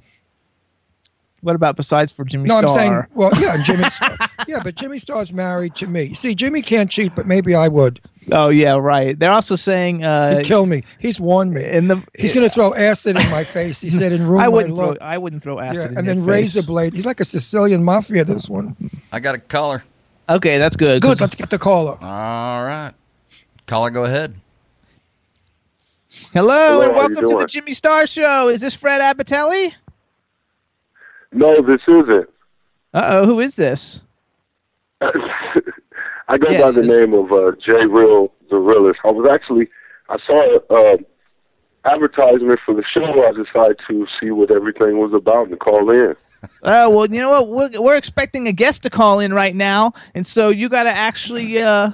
What 1.41 1.55
about 1.55 1.75
besides 1.75 2.12
for 2.12 2.25
Jimmy 2.25 2.50
No, 2.50 2.59
Star? 2.59 2.69
I'm 2.69 2.75
saying, 2.77 3.03
well, 3.15 3.31
yeah, 3.41 3.55
and 3.55 3.63
Jimmy. 3.63 3.89
Star, 3.89 4.15
yeah, 4.47 4.62
but 4.63 4.75
Jimmy 4.75 5.00
Star's 5.00 5.33
married 5.33 5.74
to 5.75 5.88
me. 5.88 6.13
See, 6.13 6.35
Jimmy 6.35 6.62
can't 6.62 6.91
cheat, 6.91 7.15
but 7.15 7.25
maybe 7.25 7.55
I 7.55 7.67
would. 7.67 8.00
Oh 8.31 8.50
yeah, 8.50 8.75
right. 8.75 9.17
They're 9.17 9.31
also 9.31 9.55
saying 9.55 10.03
uh, 10.03 10.41
kill 10.43 10.65
me. 10.65 10.83
He's 11.00 11.19
warned 11.19 11.53
me. 11.53 11.63
in 11.63 11.88
the 11.88 12.03
He's 12.17 12.33
going 12.33 12.48
to 12.48 12.53
throw 12.53 12.74
acid 12.75 13.15
in 13.17 13.29
my 13.31 13.43
face. 13.43 13.81
He 13.81 13.89
said, 13.89 14.12
and 14.12 14.27
ruin 14.29 14.41
I 14.45 14.48
wouldn't 14.48 14.75
throw 14.75 14.88
looks. 14.89 15.00
I 15.01 15.17
wouldn't 15.17 15.41
throw 15.43 15.59
acid 15.59 15.77
Yeah, 15.77 15.91
in 15.91 15.98
and 15.98 16.07
your 16.07 16.15
then 16.15 16.24
face. 16.25 16.55
razor 16.55 16.63
blade. 16.63 16.93
He's 16.93 17.05
like 17.05 17.19
a 17.19 17.25
Sicilian 17.25 17.83
mafia. 17.83 18.24
This 18.25 18.50
one. 18.50 18.75
I 19.12 19.19
got 19.19 19.36
a 19.36 19.39
caller. 19.39 19.83
Okay, 20.29 20.57
that's 20.57 20.75
good. 20.75 21.01
Good. 21.01 21.19
Let's 21.21 21.36
get 21.36 21.50
the 21.50 21.57
caller. 21.59 21.98
All 22.01 22.63
right. 22.63 22.93
Caller, 23.65 23.89
go 23.89 24.03
ahead. 24.05 24.36
Hello, 26.33 26.50
Hello, 26.53 26.81
and 26.81 26.95
welcome 26.95 27.15
to 27.27 27.36
the? 27.39 27.45
Jimmy 27.45 27.74
Star 27.74 28.05
Show. 28.07 28.50
Is 28.50 28.62
this 28.62 28.74
Fred 28.74 29.00
Abatelli? 29.01 29.74
No, 31.31 31.62
this 31.62 31.81
isn't. 31.88 32.29
Uh 32.93 33.05
oh, 33.09 33.25
who 33.25 33.39
is 33.39 33.55
this? 33.55 34.01
I 36.29 36.38
go 36.38 36.50
Yeah, 36.50 36.62
by 36.62 36.71
the 36.71 36.83
name 36.83 37.13
of 37.13 37.31
uh, 37.31 37.51
J 37.65 37.88
Real 37.88 38.31
the 38.50 38.57
Realist. 38.57 39.00
I 39.03 39.12
was 39.12 39.29
actually 39.29 39.67
I 40.09 40.17
saw 40.25 40.55
an 40.55 41.05
uh, 41.86 41.89
advertisement 41.89 42.59
for 42.65 42.75
the 42.75 42.83
show. 42.83 43.25
I 43.25 43.31
decided 43.31 43.79
to 43.88 44.07
see 44.19 44.31
what 44.31 44.51
everything 44.51 45.00
was 45.00 45.12
about 45.13 45.48
and 45.50 45.59
call 45.59 45.89
in. 45.89 46.15
Oh 46.63 46.89
well, 46.95 47.12
you 47.12 47.19
know 47.19 47.41
what? 47.41 47.74
We're 47.74 47.81
we're 47.81 47.95
expecting 47.95 48.48
a 48.48 48.51
guest 48.51 48.83
to 48.83 48.89
call 48.89 49.19
in 49.19 49.33
right 49.33 49.55
now, 49.55 49.93
and 50.13 50.25
so 50.25 50.50
you 50.50 50.69
got 50.69 50.83
to 50.83 50.91
actually 50.95 51.62
uh 51.62 51.91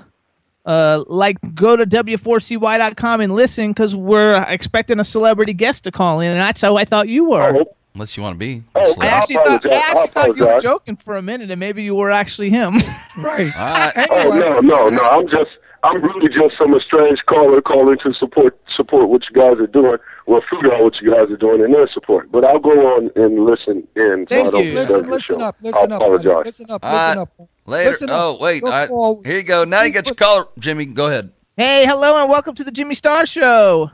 uh 0.66 1.04
like 1.08 1.38
go 1.56 1.78
to 1.78 1.86
w4cy.com 1.86 3.22
and 3.22 3.36
listen 3.36 3.70
because 3.72 3.96
we're 3.96 4.44
expecting 4.50 5.00
a 5.00 5.06
celebrity 5.06 5.54
guest 5.54 5.86
to 5.86 5.92
call 5.92 6.20
in, 6.20 6.32
and 6.32 6.42
that's 6.42 6.62
how 6.62 6.76
I 6.76 6.84
thought 6.84 7.08
you 7.08 7.30
were. 7.30 7.66
Unless 7.96 8.18
you 8.18 8.24
want 8.24 8.36
to 8.36 8.40
be. 8.40 8.62
Oh, 8.76 8.82
I 8.82 8.84
let- 8.84 8.98
I'll 9.00 9.18
actually 9.18 9.36
thought 9.38 9.66
I 9.66 9.70
actually 9.76 10.02
I'll 10.02 10.08
thought 10.08 10.38
you 10.38 10.46
were 10.48 10.60
joking 10.60 10.96
for 10.98 11.16
a 11.18 11.22
minute, 11.22 11.50
and 11.50 11.60
maybe 11.60 11.82
you 11.84 11.96
were 11.96 12.12
actually 12.12 12.50
him. 12.52 12.76
Right. 13.18 13.50
All 13.58 13.66
right. 13.70 14.08
Oh 14.12 14.30
no, 14.32 14.60
no, 14.60 14.90
no. 14.90 15.02
I'm 15.10 15.30
just 15.30 15.50
I'm 15.86 16.02
really 16.04 16.28
just 16.28 16.58
some 16.58 16.78
strange 16.86 17.18
caller 17.28 17.62
calling 17.62 17.98
to 18.00 18.14
support 18.14 18.60
support 18.76 19.08
what 19.08 19.22
you 19.30 19.42
guys 19.42 19.58
are 19.58 19.68
doing. 19.68 19.96
Well, 20.26 20.42
figure 20.50 20.74
out 20.74 20.84
what 20.84 20.96
you 21.02 21.12
guys 21.12 21.32
are 21.32 21.38
doing 21.38 21.64
and 21.64 21.74
their 21.74 21.88
support. 21.94 22.30
But 22.30 22.44
I'll 22.44 22.60
go 22.60 22.72
on 22.98 23.10
and 23.16 23.46
listen 23.46 23.88
in. 23.96 24.26
Thank 24.26 24.50
so 24.50 24.60
you. 24.60 24.74
disturb 24.74 25.08
listen, 25.08 25.10
the 25.10 25.16
listen 25.16 25.42
up, 25.42 25.56
listen 25.62 25.92
up, 25.94 26.00
buddy. 26.02 26.28
listen 26.28 26.70
up, 26.72 26.84
listen 26.84 27.18
up. 27.20 27.30
Later. 27.66 27.90
Listen 27.92 28.10
up. 28.10 28.18
oh, 28.20 28.38
wait. 28.42 28.62
Your 28.62 28.74
I- 28.74 28.88
here 29.24 29.38
you 29.38 29.44
go. 29.44 29.64
Now 29.64 29.84
you 29.84 29.94
got 29.94 30.06
your 30.08 30.16
caller, 30.16 30.48
Jimmy. 30.60 30.86
Go 30.88 31.08
ahead. 31.08 31.32
hey, 31.56 31.86
hello, 31.86 32.18
and 32.22 32.30
welcome 32.30 32.54
to 32.56 32.66
the 32.66 32.72
Jimmy 32.72 32.96
Star 32.96 33.26
Show. 33.26 33.92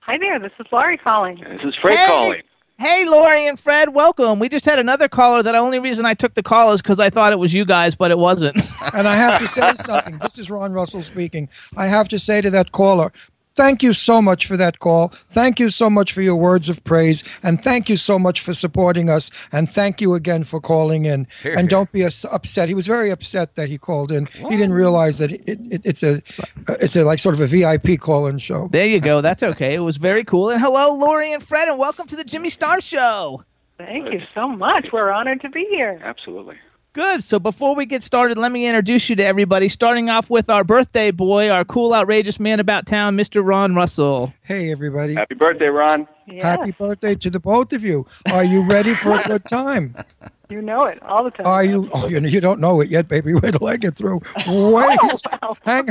Hi 0.00 0.18
there, 0.18 0.40
this 0.40 0.50
is 0.58 0.66
Lori 0.72 0.98
calling. 0.98 1.36
This 1.36 1.60
is 1.64 1.74
Fred 1.80 1.96
Hey. 1.98 2.06
calling. 2.06 2.42
Hey, 2.76 3.04
Lori 3.04 3.46
and 3.46 3.58
Fred, 3.58 3.94
welcome. 3.94 4.40
We 4.40 4.48
just 4.48 4.64
had 4.64 4.80
another 4.80 5.08
caller. 5.08 5.44
That 5.44 5.52
the 5.52 5.58
only 5.58 5.78
reason 5.78 6.04
I 6.04 6.14
took 6.14 6.34
the 6.34 6.42
call 6.42 6.72
is 6.72 6.82
because 6.82 6.98
I 6.98 7.08
thought 7.08 7.32
it 7.32 7.38
was 7.38 7.54
you 7.54 7.64
guys, 7.64 7.94
but 7.94 8.10
it 8.10 8.18
wasn't. 8.18 8.60
And 8.92 9.06
I 9.06 9.14
have 9.14 9.40
to 9.40 9.46
say 9.46 9.74
something. 9.76 10.18
This 10.18 10.38
is 10.38 10.50
Ron 10.50 10.72
Russell 10.72 11.04
speaking. 11.04 11.48
I 11.76 11.86
have 11.86 12.08
to 12.08 12.18
say 12.18 12.40
to 12.40 12.50
that 12.50 12.72
caller, 12.72 13.12
thank 13.54 13.82
you 13.82 13.92
so 13.92 14.20
much 14.20 14.46
for 14.46 14.56
that 14.56 14.78
call. 14.78 15.08
Thank 15.08 15.58
you 15.58 15.70
so 15.70 15.88
much 15.88 16.12
for 16.12 16.22
your 16.22 16.36
words 16.36 16.68
of 16.68 16.82
praise. 16.84 17.22
And 17.42 17.62
thank 17.62 17.88
you 17.88 17.96
so 17.96 18.18
much 18.18 18.40
for 18.40 18.54
supporting 18.54 19.08
us. 19.08 19.30
And 19.52 19.70
thank 19.70 20.00
you 20.00 20.14
again 20.14 20.44
for 20.44 20.60
calling 20.60 21.04
in. 21.04 21.26
Here, 21.42 21.52
and 21.52 21.62
here. 21.62 21.68
don't 21.68 21.92
be 21.92 22.02
upset. 22.02 22.68
He 22.68 22.74
was 22.74 22.86
very 22.86 23.10
upset 23.10 23.54
that 23.54 23.68
he 23.68 23.78
called 23.78 24.12
in. 24.12 24.26
He 24.26 24.56
didn't 24.56 24.72
realize 24.72 25.18
that 25.18 25.32
it, 25.32 25.42
it, 25.48 25.82
it's 25.84 26.02
a 26.02 26.22
it's 26.68 26.96
a 26.96 27.04
like 27.04 27.18
sort 27.18 27.34
of 27.34 27.40
a 27.40 27.46
VIP 27.46 27.98
call-in 27.98 28.38
show. 28.38 28.68
there 28.68 28.86
you 28.86 29.00
go. 29.00 29.20
That's 29.20 29.42
okay. 29.42 29.74
It 29.74 29.80
was 29.80 29.96
very 29.96 30.24
cool. 30.24 30.50
And 30.50 30.60
hello, 30.60 30.94
Lori 30.94 31.32
and 31.32 31.42
Fred, 31.42 31.68
and 31.68 31.78
welcome 31.78 32.06
to 32.08 32.16
the 32.16 32.24
Jimmy 32.24 32.50
Star 32.50 32.80
Show. 32.80 33.44
Thank 33.78 34.12
you 34.12 34.20
so 34.34 34.48
much. 34.48 34.88
We're 34.92 35.10
honored 35.10 35.40
to 35.42 35.48
be 35.48 35.66
here. 35.70 36.00
Absolutely. 36.02 36.56
Good. 36.94 37.24
So 37.24 37.40
before 37.40 37.74
we 37.74 37.86
get 37.86 38.04
started, 38.04 38.38
let 38.38 38.52
me 38.52 38.66
introduce 38.66 39.10
you 39.10 39.16
to 39.16 39.24
everybody, 39.24 39.68
starting 39.68 40.08
off 40.10 40.30
with 40.30 40.48
our 40.48 40.62
birthday 40.62 41.10
boy, 41.10 41.50
our 41.50 41.64
cool, 41.64 41.92
outrageous 41.92 42.38
man 42.38 42.60
about 42.60 42.86
town, 42.86 43.16
Mr. 43.16 43.44
Ron 43.44 43.74
Russell. 43.74 44.32
Hey 44.42 44.70
everybody. 44.70 45.14
Happy 45.14 45.34
birthday, 45.34 45.66
Ron. 45.66 46.06
Yes, 46.28 46.44
Happy 46.44 46.70
birthday 46.70 47.16
to 47.16 47.30
the 47.30 47.40
both 47.40 47.72
of 47.72 47.82
you. 47.82 48.06
Are 48.32 48.44
you 48.44 48.62
ready 48.62 48.94
for 48.94 49.16
a 49.16 49.22
good 49.24 49.44
time? 49.44 49.96
you 50.50 50.62
know 50.62 50.84
it 50.84 51.02
all 51.02 51.24
the 51.24 51.32
time. 51.32 51.44
Are 51.44 51.64
you? 51.64 51.90
Oh, 51.92 52.06
you, 52.06 52.20
you 52.20 52.40
don't 52.40 52.60
know 52.60 52.80
it 52.80 52.90
yet, 52.90 53.08
baby. 53.08 53.34
Wait 53.34 53.54
till 53.54 53.66
I 53.66 53.76
get 53.76 53.96
through. 53.96 54.20
Wait. 54.46 54.98
Oh, 55.42 55.56
Hang, 55.64 55.88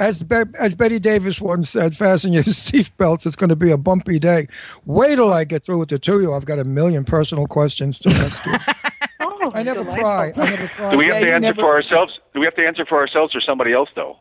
as 0.00 0.24
Be- 0.24 0.42
as 0.58 0.74
Bette 0.74 0.98
Davis 0.98 1.40
once 1.40 1.70
said, 1.70 1.94
fasten 1.94 2.32
your 2.32 2.42
seatbelts. 2.42 3.24
It's 3.24 3.36
going 3.36 3.50
to 3.50 3.56
be 3.56 3.70
a 3.70 3.76
bumpy 3.76 4.18
day. 4.18 4.48
Wait 4.84 5.14
till 5.14 5.32
I 5.32 5.44
get 5.44 5.64
through 5.64 5.78
with 5.78 5.90
the 5.90 6.00
two 6.00 6.16
of 6.16 6.22
you. 6.22 6.34
I've 6.34 6.44
got 6.44 6.58
a 6.58 6.64
million 6.64 7.04
personal 7.04 7.46
questions 7.46 8.00
to 8.00 8.10
ask 8.10 8.44
you. 8.44 8.52
Oh, 9.42 9.50
I 9.54 9.62
never 9.62 9.84
cry. 9.84 10.32
I 10.36 10.50
never 10.50 10.68
cry. 10.68 10.90
Do 10.92 10.98
we 10.98 11.06
have 11.06 11.16
Yeah, 11.16 11.20
to 11.26 11.32
answer 11.34 11.40
never- 11.40 11.62
for 11.62 11.74
ourselves? 11.74 12.18
Do 12.34 12.40
we 12.40 12.46
have 12.46 12.54
to 12.56 12.66
answer 12.66 12.84
for 12.86 12.98
ourselves 12.98 13.34
or 13.34 13.40
somebody 13.40 13.72
else, 13.72 13.88
though? 13.94 14.18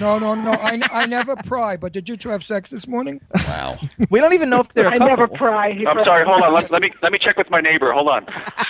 No, 0.00 0.18
no, 0.18 0.34
no. 0.34 0.50
I, 0.50 0.80
I 0.92 1.06
never 1.06 1.34
pry. 1.36 1.76
But 1.76 1.92
did 1.92 2.08
you 2.08 2.16
two 2.16 2.28
have 2.28 2.44
sex 2.44 2.68
this 2.68 2.86
morning? 2.86 3.20
Wow. 3.46 3.78
We 4.10 4.20
don't 4.20 4.32
even 4.32 4.50
know 4.50 4.60
if 4.60 4.68
they're 4.70 4.86
a 4.86 4.90
I 4.90 4.98
couple. 4.98 5.08
never 5.08 5.28
pry. 5.28 5.72
He 5.72 5.86
I'm 5.86 5.94
pries. 5.94 6.06
sorry. 6.06 6.24
Hold 6.26 6.42
on. 6.42 6.52
Let, 6.52 6.70
let 6.70 6.82
me 6.82 6.90
let 7.02 7.10
me 7.12 7.18
check 7.18 7.36
with 7.36 7.48
my 7.50 7.60
neighbor. 7.60 7.92
Hold 7.92 8.08
on. 8.08 8.26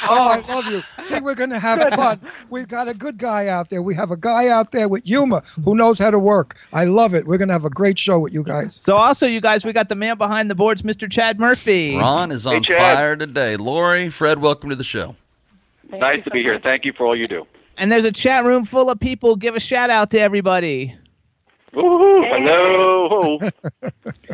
Oh, 0.08 0.28
I 0.30 0.38
love 0.48 0.66
you. 0.66 0.82
See, 1.02 1.18
we're 1.20 1.34
going 1.34 1.50
to 1.50 1.58
have 1.58 1.80
fun. 1.94 2.20
We've 2.50 2.68
got 2.68 2.88
a 2.88 2.94
good 2.94 3.18
guy 3.18 3.48
out 3.48 3.68
there. 3.70 3.82
We 3.82 3.94
have 3.94 4.10
a 4.10 4.16
guy 4.16 4.48
out 4.48 4.70
there 4.72 4.88
with 4.88 5.04
humor 5.04 5.42
who 5.64 5.74
knows 5.74 5.98
how 5.98 6.10
to 6.10 6.18
work. 6.18 6.56
I 6.72 6.84
love 6.84 7.14
it. 7.14 7.26
We're 7.26 7.38
going 7.38 7.48
to 7.48 7.54
have 7.54 7.64
a 7.64 7.70
great 7.70 7.98
show 7.98 8.18
with 8.18 8.32
you 8.32 8.42
guys. 8.42 8.74
So 8.74 8.96
also, 8.96 9.26
you 9.26 9.40
guys, 9.40 9.64
we 9.64 9.72
got 9.72 9.88
the 9.88 9.94
man 9.96 10.18
behind 10.18 10.50
the 10.50 10.54
boards, 10.54 10.82
Mr. 10.82 11.10
Chad 11.10 11.38
Murphy. 11.40 11.96
Ron 11.96 12.30
is 12.32 12.46
on 12.46 12.62
Chad. 12.62 12.78
fire 12.78 13.16
today. 13.16 13.56
Lori, 13.56 14.08
Fred, 14.08 14.38
welcome 14.40 14.70
to 14.70 14.76
the 14.76 14.84
show. 14.84 15.16
Thank 15.90 16.00
nice 16.00 16.16
you 16.18 16.23
to 16.25 16.30
so 16.30 16.35
be 16.35 16.42
here. 16.42 16.61
Thank 16.62 16.85
you 16.85 16.92
for 16.92 17.07
all 17.07 17.16
you 17.16 17.26
do. 17.28 17.47
And 17.76 17.90
there's 17.92 18.04
a 18.04 18.12
chat 18.12 18.45
room 18.45 18.64
full 18.64 18.90
of 18.90 18.99
people. 18.99 19.37
Give 19.37 19.54
a 19.54 19.61
shout 19.61 19.90
out 19.90 20.11
to 20.11 20.21
everybody. 20.21 20.97
Woo-hoo. 21.75 22.25
Hello. 22.28 23.38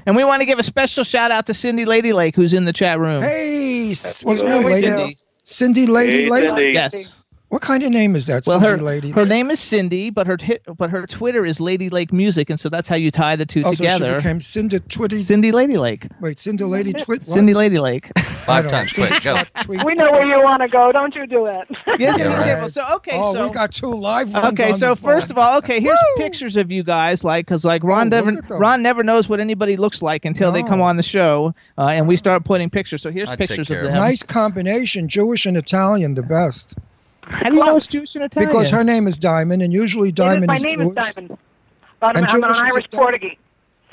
And 0.06 0.16
we 0.16 0.22
want 0.24 0.40
to 0.40 0.44
give 0.46 0.58
a 0.58 0.62
special 0.62 1.02
shout 1.02 1.30
out 1.30 1.46
to 1.46 1.54
Cindy 1.54 1.86
Lady 1.86 2.12
Lake, 2.12 2.36
who's 2.36 2.52
in 2.52 2.66
the 2.66 2.74
chat 2.74 2.98
room. 2.98 3.22
Hey, 3.22 3.88
what's 3.88 4.22
her 4.22 4.48
name? 4.48 4.62
Cindy. 4.62 5.18
Cindy 5.44 5.86
Lady 5.86 6.24
Hey, 6.24 6.30
Lady? 6.30 6.46
Cindy. 6.46 6.72
Yes. 6.72 7.14
What 7.54 7.62
kind 7.62 7.84
of 7.84 7.92
name 7.92 8.16
is 8.16 8.26
that? 8.26 8.42
Well, 8.48 8.58
Cindy 8.58 8.78
her 8.78 8.82
Lady 8.84 9.10
her 9.12 9.20
Lake? 9.20 9.28
name 9.28 9.48
is 9.48 9.60
Cindy, 9.60 10.10
but 10.10 10.26
her 10.26 10.36
ti- 10.36 10.58
but 10.76 10.90
her 10.90 11.06
Twitter 11.06 11.46
is 11.46 11.60
Lady 11.60 11.88
Lake 11.88 12.12
Music, 12.12 12.50
and 12.50 12.58
so 12.58 12.68
that's 12.68 12.88
how 12.88 12.96
you 12.96 13.12
tie 13.12 13.36
the 13.36 13.46
two 13.46 13.60
Oh, 13.60 13.70
so 13.70 13.70
she 13.70 13.76
together. 13.76 14.16
became 14.16 14.40
Cindy 14.40 14.80
Twitty. 14.80 15.18
Cindy 15.18 15.52
Lady 15.52 15.76
Lake. 15.76 16.08
Wait, 16.20 16.40
Cindy 16.40 16.64
Lady 16.64 16.92
Twit. 16.92 17.22
Cindy 17.22 17.54
Lady 17.54 17.78
Lake. 17.78 18.10
Five 18.18 18.68
times 18.68 18.98
know. 18.98 19.06
quick. 19.06 19.22
Go. 19.22 19.40
We 19.68 19.94
know 19.94 20.10
where 20.10 20.26
you 20.26 20.42
want 20.42 20.62
to 20.62 20.68
go. 20.68 20.90
Don't 20.90 21.14
you 21.14 21.28
do 21.28 21.46
it. 21.46 21.64
yes, 22.00 22.18
Yeah, 22.18 22.42
an 22.42 22.60
right. 22.62 22.68
So 22.72 22.84
okay, 22.96 23.12
Oh, 23.22 23.32
so 23.32 23.46
we 23.46 23.54
got 23.54 23.70
two 23.70 23.86
live 23.94 24.34
ones. 24.34 24.46
Okay, 24.60 24.72
on 24.72 24.78
so 24.80 24.88
the 24.88 24.96
first 24.96 25.30
of 25.30 25.38
all, 25.38 25.56
okay, 25.58 25.78
here's 25.78 26.00
pictures 26.16 26.56
of 26.56 26.72
you 26.72 26.82
guys, 26.82 27.22
like, 27.22 27.46
cause 27.46 27.64
like 27.64 27.84
Ron 27.84 28.12
Oh, 28.12 28.20
never. 28.20 28.32
Ron 28.50 28.82
never 28.82 29.04
knows 29.04 29.28
what 29.28 29.38
anybody 29.38 29.76
looks 29.76 30.02
like 30.02 30.24
until 30.24 30.50
they 30.50 30.64
come 30.64 30.80
on 30.80 30.96
the 30.96 31.04
show, 31.04 31.54
uh, 31.78 31.82
and 31.90 32.08
we 32.08 32.16
start 32.16 32.44
putting 32.44 32.68
pictures. 32.68 33.00
So 33.02 33.12
here's 33.12 33.30
I'd 33.30 33.38
pictures 33.38 33.70
of 33.70 33.74
care 33.76 33.80
of 33.82 33.92
them. 33.92 33.94
nice 33.94 34.24
combination, 34.24 35.06
Jewish 35.08 35.46
and 35.46 35.56
Italian, 35.56 36.14
the 36.14 36.22
best. 36.24 36.74
How 37.26 37.48
do 37.50 37.56
you 37.56 37.64
know 37.64 37.76
it's 37.76 37.86
Jewish 37.86 38.14
and 38.14 38.24
Italian? 38.24 38.48
Because 38.50 38.70
her 38.70 38.84
name 38.84 39.06
is 39.06 39.18
Diamond, 39.18 39.62
and 39.62 39.72
usually 39.72 40.08
It 40.08 40.12
is- 40.12 40.16
Diamond 40.16 40.46
my 40.46 40.56
is 40.56 40.62
name 40.62 40.80
Jewish. 40.80 40.88
is 40.98 41.14
Diamond. 41.14 41.38
But 42.00 42.06
I'm, 42.16 42.16
And 42.24 42.26
I'm 42.30 42.40
Jewish 42.42 42.58
an 42.60 42.66
Irish 42.66 42.84
a- 42.92 42.96
Portuguese. 42.96 43.36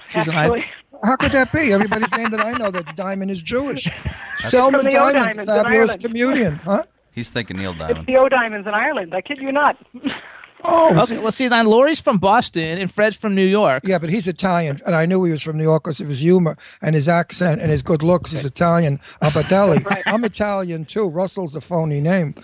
She's 0.10 0.28
an 0.28 0.36
actually. 0.36 0.64
How 1.06 1.16
could 1.16 1.32
that 1.32 1.52
be? 1.54 1.72
Everybody's 1.72 2.12
name 2.18 2.30
that 2.32 2.42
I 2.42 2.52
know 2.54 2.70
that's 2.70 2.92
Diamond 2.94 3.32
is 3.32 3.42
Jewish. 3.42 3.88
Selma 4.38 4.80
From 4.80 4.90
Diamond, 4.90 5.16
O'Diamonds 5.16 5.38
in 5.40 5.46
fabulous 5.46 5.96
comedian, 5.96 6.56
huh? 6.58 6.84
He's 7.14 7.30
thinking 7.30 7.58
Neil 7.58 7.74
Diamond. 7.74 8.00
It's 8.00 8.06
Diamond. 8.06 8.08
the 8.08 8.18
O'Diamonds 8.18 8.68
in 8.68 8.74
Ireland. 8.74 9.14
I 9.16 9.22
kid 9.22 9.38
you 9.40 9.52
not. 9.52 9.78
Oh, 10.64 11.00
Okay, 11.02 11.20
well, 11.20 11.32
see, 11.32 11.48
then 11.48 11.66
Lori's 11.66 12.00
from 12.00 12.18
Boston 12.18 12.78
and 12.78 12.92
Fred's 12.92 13.16
from 13.16 13.34
New 13.36 13.46
York. 13.46 13.84
Yeah, 13.86 13.98
but 13.98 14.10
he's 14.10 14.28
Italian, 14.28 14.80
and 14.86 14.96
I 14.96 15.06
knew 15.06 15.24
he 15.24 15.32
was 15.32 15.42
from 15.42 15.58
New 15.58 15.64
York 15.64 15.84
because 15.84 16.00
of 16.00 16.08
his 16.08 16.20
humor 16.20 16.58
and 16.82 16.96
his 16.96 17.08
accent 17.08 17.62
and 17.62 17.72
his 17.72 17.82
good 17.82 18.04
looks. 18.04 18.32
He's 18.32 18.46
Italian, 18.46 19.00
Abatelli. 19.22 19.84
I'm 20.06 20.24
Italian 20.24 20.86
too. 20.86 21.10
Russell's 21.10 21.56
a 21.56 21.62
phony 21.62 22.02
name. 22.02 22.36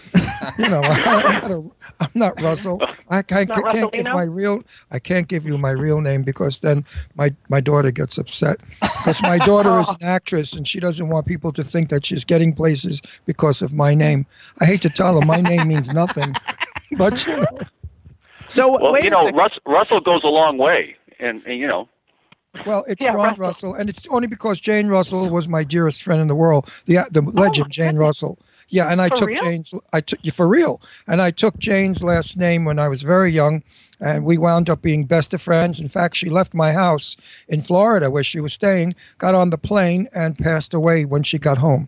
You 0.58 0.70
know, 0.70 0.82
I'm 0.84 1.34
not, 1.34 1.52
a, 1.52 1.64
I'm 2.00 2.12
not 2.16 2.42
Russell. 2.42 2.82
I 3.10 3.22
can't, 3.22 3.50
Not 3.50 3.72
can't 3.72 3.92
give 3.92 4.06
my 4.06 4.24
real. 4.24 4.64
I 4.92 5.00
can't 5.00 5.28
give 5.28 5.46
you 5.46 5.58
my 5.58 5.72
real 5.72 6.02
name 6.02 6.24
because 6.24 6.60
then 6.60 6.86
my 7.16 7.34
my 7.50 7.60
daughter 7.62 7.92
gets 7.92 8.18
upset. 8.18 8.60
Because 8.82 9.22
my 9.22 9.38
daughter 9.40 9.78
is 9.80 9.90
an 9.90 9.98
actress 10.02 10.54
and 10.54 10.68
she 10.68 10.80
doesn't 10.80 11.10
want 11.10 11.26
people 11.26 11.52
to 11.54 11.64
think 11.64 11.90
that 11.90 12.06
she's 12.06 12.26
getting 12.26 12.54
places 12.54 13.02
because 13.26 13.62
of 13.62 13.74
my 13.74 13.94
name. 13.94 14.26
I 14.60 14.66
hate 14.66 14.82
to 14.82 14.90
tell 14.90 15.20
her 15.20 15.26
my 15.26 15.42
name 15.42 15.68
means 15.68 15.92
nothing, 15.92 16.34
but 16.98 17.26
you 17.26 17.38
know. 17.38 17.46
So 18.48 18.78
Well, 18.82 18.94
wait 18.94 19.04
you 19.04 19.10
a 19.10 19.12
know, 19.12 19.24
second. 19.26 19.36
Russ, 19.38 19.60
Russell 19.66 20.00
goes 20.02 20.24
a 20.24 20.28
long 20.28 20.58
way, 20.58 20.96
and, 21.20 21.46
and 21.46 21.60
you 21.60 21.68
know, 21.68 21.88
Well, 22.66 22.86
it's 22.88 23.02
Yeah, 23.02 23.12
Ron 23.12 23.36
Russell. 23.38 23.40
Russell. 23.40 23.74
and 23.76 23.90
it's 23.90 24.08
only 24.08 24.28
because 24.28 24.60
Jane 24.60 24.88
Russell 24.88 25.30
was 25.30 25.48
my 25.48 25.64
dearest 25.64 26.02
friend 26.02 26.22
in 26.22 26.28
the 26.28 26.36
world, 26.36 26.70
the 26.86 26.98
uh, 27.00 27.06
the 27.12 27.22
oh, 27.22 27.32
legend 27.32 27.72
Jane 27.72 27.98
Russell. 27.98 28.40
Yeah, 28.70 28.92
and 28.92 29.02
I 29.02 29.08
For 29.10 29.16
took 29.16 29.28
real? 29.30 29.44
Jane's. 29.44 29.74
I 29.94 30.02
took 30.02 30.20
you 30.24 30.32
for 30.32 30.48
real, 30.48 30.82
and 31.08 31.22
I 31.22 31.32
took 31.32 31.58
Jane's 31.58 32.04
last 32.04 32.36
name 32.38 32.66
when 32.66 32.80
I 32.80 32.88
was 32.90 33.02
very 33.02 33.32
young, 33.32 33.64
and 34.00 34.26
we 34.26 34.38
wound 34.38 34.70
up 34.70 34.82
being 34.82 35.06
best 35.06 35.34
of 35.34 35.42
friends. 35.42 35.80
In 35.80 35.88
fact, 35.88 36.18
she 36.18 36.30
left 36.30 36.54
my 36.54 36.74
house 36.74 37.16
in 37.48 37.62
Florida 37.62 38.10
where 38.12 38.26
she 38.26 38.42
was 38.42 38.54
staying, 38.54 38.94
got 39.20 39.36
on 39.36 39.52
the 39.52 39.58
plane, 39.58 40.10
and 40.14 40.38
passed 40.38 40.74
away 40.74 41.06
when 41.06 41.24
she 41.24 41.38
got 41.38 41.60
home. 41.60 41.88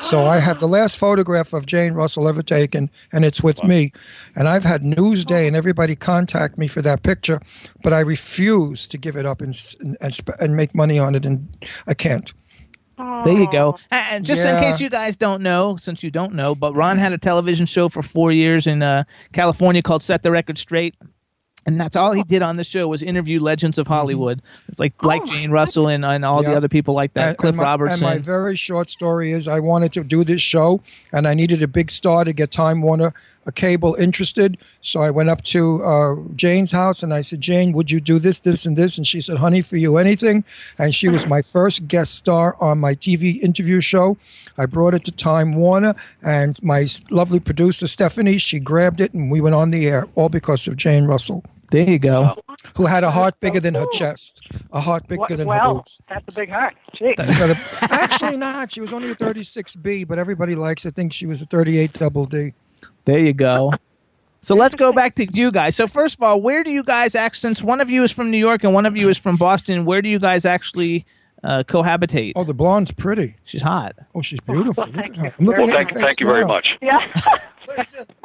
So 0.00 0.24
I 0.24 0.38
have 0.38 0.60
the 0.60 0.68
last 0.68 0.96
photograph 0.96 1.52
of 1.52 1.66
Jane 1.66 1.92
Russell 1.92 2.26
ever 2.26 2.42
taken, 2.42 2.90
and 3.12 3.24
it's 3.24 3.42
with 3.42 3.62
me. 3.62 3.92
And 4.34 4.48
I've 4.48 4.64
had 4.64 4.82
Newsday 4.82 5.46
and 5.46 5.54
everybody 5.54 5.94
contact 5.94 6.56
me 6.58 6.68
for 6.68 6.82
that 6.82 7.02
picture, 7.02 7.40
but 7.82 7.92
I 7.92 8.00
refuse 8.00 8.86
to 8.88 8.98
give 8.98 9.16
it 9.16 9.26
up 9.26 9.40
and 9.40 9.54
and, 9.80 9.96
and, 10.00 10.14
sp- 10.16 10.38
and 10.40 10.56
make 10.56 10.74
money 10.74 10.98
on 10.98 11.14
it, 11.14 11.24
and 11.26 11.48
I 11.86 11.94
can't. 11.94 12.32
There 13.24 13.32
you 13.32 13.50
go. 13.50 13.78
And 13.90 14.24
just 14.26 14.44
in 14.44 14.58
case 14.60 14.80
you 14.80 14.90
guys 14.90 15.16
don't 15.16 15.42
know, 15.42 15.76
since 15.76 16.02
you 16.02 16.10
don't 16.10 16.34
know, 16.34 16.54
but 16.54 16.74
Ron 16.74 16.98
had 16.98 17.12
a 17.12 17.18
television 17.18 17.64
show 17.66 17.88
for 17.88 18.02
four 18.02 18.30
years 18.30 18.66
in 18.66 18.82
uh, 18.82 19.04
California 19.32 19.82
called 19.82 20.02
Set 20.02 20.22
the 20.22 20.30
Record 20.30 20.58
Straight. 20.58 20.96
And 21.66 21.78
that's 21.80 21.94
all 21.94 22.12
he 22.12 22.22
did 22.22 22.42
on 22.42 22.56
the 22.56 22.64
show 22.64 22.88
was 22.88 23.02
interview 23.02 23.38
legends 23.38 23.76
of 23.78 23.86
Hollywood. 23.86 24.40
It's 24.68 24.78
like 24.78 24.94
like 25.02 25.24
Jane 25.26 25.50
Russell 25.50 25.88
and, 25.88 26.04
and 26.04 26.24
all 26.24 26.42
the 26.42 26.54
other 26.54 26.68
people 26.68 26.94
like 26.94 27.12
that. 27.14 27.28
And- 27.28 27.38
Cliff 27.38 27.50
and 27.50 27.56
my, 27.58 27.62
Robertson. 27.62 27.94
And 27.94 28.14
my 28.14 28.18
very 28.18 28.56
short 28.56 28.90
story 28.90 29.32
is 29.32 29.46
I 29.46 29.60
wanted 29.60 29.92
to 29.92 30.04
do 30.04 30.24
this 30.24 30.40
show 30.40 30.80
and 31.12 31.26
I 31.26 31.34
needed 31.34 31.62
a 31.62 31.68
big 31.68 31.90
star 31.90 32.24
to 32.24 32.32
get 32.32 32.50
Time 32.50 32.80
Warner, 32.82 33.12
a 33.46 33.52
cable 33.52 33.94
interested. 33.94 34.56
So 34.80 35.02
I 35.02 35.10
went 35.10 35.28
up 35.28 35.42
to 35.44 35.84
uh, 35.84 36.16
Jane's 36.34 36.72
house 36.72 37.02
and 37.02 37.12
I 37.12 37.20
said, 37.20 37.40
Jane, 37.40 37.72
would 37.72 37.90
you 37.90 38.00
do 38.00 38.18
this, 38.18 38.40
this, 38.40 38.64
and 38.64 38.76
this? 38.76 38.96
And 38.96 39.06
she 39.06 39.20
said, 39.20 39.38
honey, 39.38 39.60
for 39.60 39.76
you, 39.76 39.98
anything. 39.98 40.44
And 40.78 40.94
she 40.94 41.08
was 41.08 41.26
my 41.36 41.42
first 41.42 41.86
guest 41.88 42.14
star 42.14 42.56
on 42.60 42.78
my 42.78 42.94
TV 42.94 43.40
interview 43.40 43.80
show. 43.80 44.16
I 44.60 44.66
brought 44.66 44.92
it 44.94 45.04
to 45.04 45.12
Time 45.12 45.54
Warner 45.54 45.94
and 46.22 46.62
my 46.62 46.86
lovely 47.10 47.40
producer, 47.40 47.86
Stephanie, 47.86 48.36
she 48.38 48.60
grabbed 48.60 49.00
it 49.00 49.14
and 49.14 49.30
we 49.30 49.40
went 49.40 49.54
on 49.54 49.70
the 49.70 49.86
air, 49.88 50.06
all 50.14 50.28
because 50.28 50.68
of 50.68 50.76
Jane 50.76 51.04
Russell. 51.06 51.42
there 51.70 51.88
you 51.88 51.98
go. 51.98 52.36
who 52.76 52.84
had 52.86 53.04
a 53.04 53.10
heart 53.10 53.40
bigger 53.40 53.60
than 53.60 53.74
her 53.74 53.86
chest, 53.92 54.42
a 54.72 54.80
heart 54.80 55.08
bigger 55.08 55.20
Wha- 55.22 55.28
than 55.28 55.38
her 55.40 55.44
well, 55.46 55.74
boobs. 55.76 55.98
that's 56.08 56.24
a 56.28 56.32
big 56.40 56.50
heart. 56.50 56.74
Gee. 56.94 57.14
Actually, 57.82 58.36
not. 58.36 58.70
She 58.72 58.80
was 58.82 58.92
only 58.92 59.10
a 59.10 59.14
36B, 59.14 60.06
but 60.06 60.18
everybody 60.18 60.54
likes 60.54 60.82
to 60.82 60.90
think 60.90 61.12
she 61.12 61.26
was 61.26 61.40
a 61.40 61.46
38 61.46 61.92
double 61.94 62.26
D. 62.26 62.52
There 63.06 63.18
you 63.18 63.32
go. 63.32 63.72
So 64.42 64.54
let's 64.54 64.74
go 64.74 64.92
back 64.92 65.14
to 65.16 65.26
you 65.32 65.50
guys. 65.50 65.76
So 65.76 65.86
first 65.86 66.16
of 66.18 66.22
all, 66.22 66.40
where 66.40 66.64
do 66.64 66.70
you 66.70 66.82
guys 66.82 67.14
act? 67.14 67.36
Since 67.36 67.62
one 67.62 67.80
of 67.80 67.90
you 67.90 68.02
is 68.02 68.10
from 68.10 68.30
New 68.30 68.38
York 68.38 68.64
and 68.64 68.74
one 68.74 68.84
of 68.86 68.96
you 68.96 69.08
is 69.08 69.18
from 69.18 69.36
Boston, 69.36 69.84
where 69.84 70.02
do 70.02 70.08
you 70.08 70.18
guys 70.18 70.44
actually 70.44 71.04
uh, 71.44 71.62
cohabitate? 71.64 72.32
Oh, 72.36 72.44
the 72.44 72.54
blonde's 72.54 72.92
pretty. 72.92 73.36
She's 73.44 73.62
hot. 73.62 73.92
Oh, 74.14 74.22
she's 74.22 74.40
beautiful. 74.40 74.84
Look 74.84 74.94
thank 74.94 75.18
at 75.18 75.24
you. 75.24 75.32
I'm 75.38 75.46
Well, 75.46 75.66
thank, 75.68 75.90
her 75.92 76.00
thank 76.00 76.20
you 76.20 76.26
very 76.26 76.44
much. 76.44 76.76
Yeah. 76.82 76.98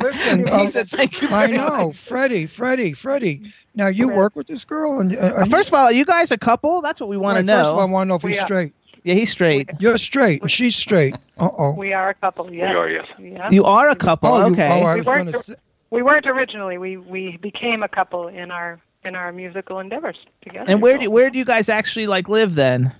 Listen, 0.01 0.39
He 0.39 0.51
uh, 0.51 0.65
said 0.67 0.89
thank 0.89 1.21
you. 1.21 1.27
I 1.29 1.47
know, 1.47 1.87
much. 1.87 1.95
Freddie, 1.97 2.45
Freddie, 2.47 2.93
Freddie. 2.93 3.51
Now 3.75 3.87
you 3.87 4.09
work 4.09 4.35
with 4.35 4.47
this 4.47 4.65
girl, 4.65 4.99
and 4.99 5.15
uh, 5.15 5.19
are 5.21 5.43
you- 5.45 5.49
First 5.51 5.69
of 5.69 5.75
all, 5.75 5.85
are 5.85 5.91
you 5.91 6.05
guys 6.05 6.31
a 6.31 6.37
couple? 6.37 6.81
That's 6.81 6.99
what 6.99 7.09
we 7.09 7.17
want 7.17 7.37
to 7.37 7.43
know. 7.43 7.57
First 7.59 7.69
of 7.69 7.75
all, 7.75 7.81
I 7.81 7.85
want 7.85 8.05
to 8.05 8.09
know 8.09 8.15
if 8.15 8.23
We 8.23 8.31
he's 8.31 8.39
are. 8.41 8.45
straight. 8.45 8.73
yeah, 9.03 9.13
he's 9.13 9.31
straight. 9.31 9.69
You're 9.79 9.97
straight, 9.99 10.41
and 10.41 10.49
she's 10.51 10.75
straight. 10.75 11.15
Uh 11.37 11.49
oh. 11.57 11.71
We 11.71 11.93
are 11.93 12.09
a 12.09 12.13
couple. 12.15 12.51
Yeah. 12.51 12.71
We 12.71 12.75
are, 12.75 12.89
yes. 12.89 13.05
Yeah. 13.19 13.49
You 13.51 13.65
are 13.65 13.89
a 13.89 13.95
couple. 13.95 14.29
Oh, 14.33 14.47
you- 14.47 14.53
okay. 14.53 14.67
oh, 14.67 14.85
I 14.85 14.93
We 14.95 14.99
was 15.01 15.07
weren't 15.07 15.21
going 15.25 15.33
to 15.33 15.39
say. 15.39 15.55
We 15.91 16.01
weren't 16.01 16.25
originally. 16.25 16.77
We 16.77 16.97
we 16.97 17.37
became 17.37 17.83
a 17.83 17.87
couple 17.87 18.27
in 18.27 18.49
our 18.51 18.79
in 19.03 19.15
our 19.15 19.31
musical 19.31 19.79
endeavors 19.79 20.17
together. 20.43 20.65
and 20.67 20.81
where 20.81 20.97
do 20.97 21.09
where 21.11 21.29
do 21.29 21.37
you 21.37 21.45
guys 21.45 21.69
actually 21.69 22.07
like 22.07 22.27
live 22.27 22.55
then? 22.55 22.91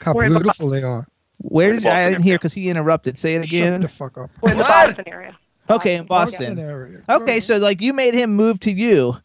How 0.00 0.12
We're 0.14 0.24
in 0.24 0.32
the- 0.34 0.40
beautiful 0.40 0.68
they 0.70 0.82
are. 0.82 1.06
Where 1.38 1.72
did 1.72 1.84
I 1.84 1.88
Boston 1.90 2.12
didn't 2.12 2.24
hear 2.24 2.38
because 2.38 2.54
he 2.54 2.68
interrupted. 2.68 3.18
Say 3.18 3.34
it 3.34 3.44
again. 3.44 3.74
Shut 3.74 3.80
the 3.82 3.88
fuck 3.88 4.18
up. 4.18 4.30
We're 4.40 4.52
in 4.52 4.58
the 4.58 4.62
What? 4.64 4.86
Boston 4.88 5.04
area. 5.08 5.36
Okay, 5.68 5.96
in 5.96 6.06
Boston 6.06 6.54
Boston. 6.54 6.58
area. 6.58 7.02
Okay, 7.08 7.40
so 7.40 7.56
like 7.58 7.80
you 7.82 7.92
made 7.92 8.14
him 8.14 8.34
move 8.34 8.60
to 8.60 8.72
you. 8.72 9.16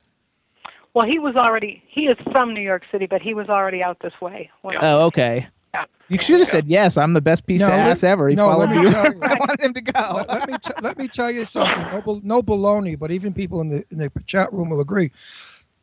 Well, 0.93 1.05
he 1.05 1.19
was 1.19 1.35
already 1.35 1.83
he 1.87 2.07
is 2.07 2.17
from 2.31 2.53
New 2.53 2.61
York 2.61 2.83
City, 2.91 3.05
but 3.05 3.21
he 3.21 3.33
was 3.33 3.47
already 3.47 3.83
out 3.83 3.99
this 4.01 4.13
way. 4.21 4.49
when- 4.63 4.77
Oh, 4.81 5.05
okay. 5.07 5.47
Yeah. 5.73 5.85
You 6.07 6.19
should 6.19 6.39
have 6.39 6.47
said 6.47 6.65
yes. 6.67 6.97
I'm 6.97 7.13
the 7.13 7.21
best 7.21 7.45
piece 7.45 7.61
No, 7.61 7.67
of 7.67 7.73
let- 7.73 7.87
ass 7.89 8.03
ever. 8.03 8.27
He 8.27 8.35
no, 8.35 8.49
followed 8.49 8.71
me 8.71 8.77
you. 8.77 8.91
tell 8.91 9.13
you. 9.13 9.19
I 9.21 9.35
wanted 9.35 9.59
him 9.59 9.73
to 9.75 9.81
go. 9.81 10.13
let, 10.15 10.27
let 10.29 10.49
me 10.49 10.57
t- 10.57 10.73
let 10.81 10.97
me 10.97 11.07
tell 11.07 11.29
you 11.29 11.45
something. 11.45 11.87
No, 11.91 12.01
bal- 12.01 12.21
no 12.23 12.41
baloney, 12.41 12.97
but 12.97 13.11
even 13.11 13.33
people 13.33 13.61
in 13.61 13.69
the 13.69 13.85
in 13.91 13.99
the 13.99 14.11
chat 14.25 14.51
room 14.51 14.69
will 14.69 14.81
agree. 14.81 15.11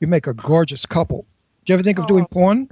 You 0.00 0.09
make 0.09 0.26
a 0.26 0.35
gorgeous 0.35 0.85
couple. 0.87 1.25
Do 1.64 1.73
you 1.73 1.75
ever 1.75 1.83
think 1.85 1.99
of 2.00 2.07
doing 2.09 2.25
oh. 2.25 2.28
porn? 2.35 2.69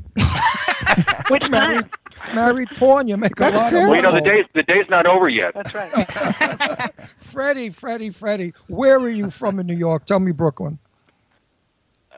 Which 1.28 1.48
Married, 1.50 1.80
time? 1.82 1.90
Married 2.32 2.68
porn. 2.78 3.08
You 3.08 3.16
make 3.16 3.32
a 3.32 3.34
That's 3.36 3.56
lot 3.56 3.70
terrible. 3.70 3.86
of 3.86 3.88
Well, 3.90 3.96
you 3.96 4.02
know, 4.02 4.12
the 4.12 4.20
money. 4.28 4.42
day's 4.42 4.46
the 4.54 4.62
day's 4.62 4.88
not 4.88 5.06
over 5.06 5.28
yet. 5.28 5.52
That's 5.54 5.74
right. 5.74 5.90
Freddie, 7.18 7.70
Freddie, 7.70 8.10
Freddie. 8.10 8.52
Where 8.68 8.98
are 8.98 9.08
you 9.10 9.30
from 9.30 9.58
in 9.58 9.66
New 9.66 9.76
York? 9.76 10.06
Tell 10.06 10.20
me, 10.20 10.32
Brooklyn, 10.32 10.78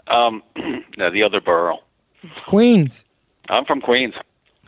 Um, 0.08 0.42
no, 0.98 1.10
the 1.10 1.22
other 1.22 1.40
borough. 1.40 1.78
Queens. 2.46 3.04
I'm 3.48 3.64
from 3.64 3.80
Queens. 3.80 4.14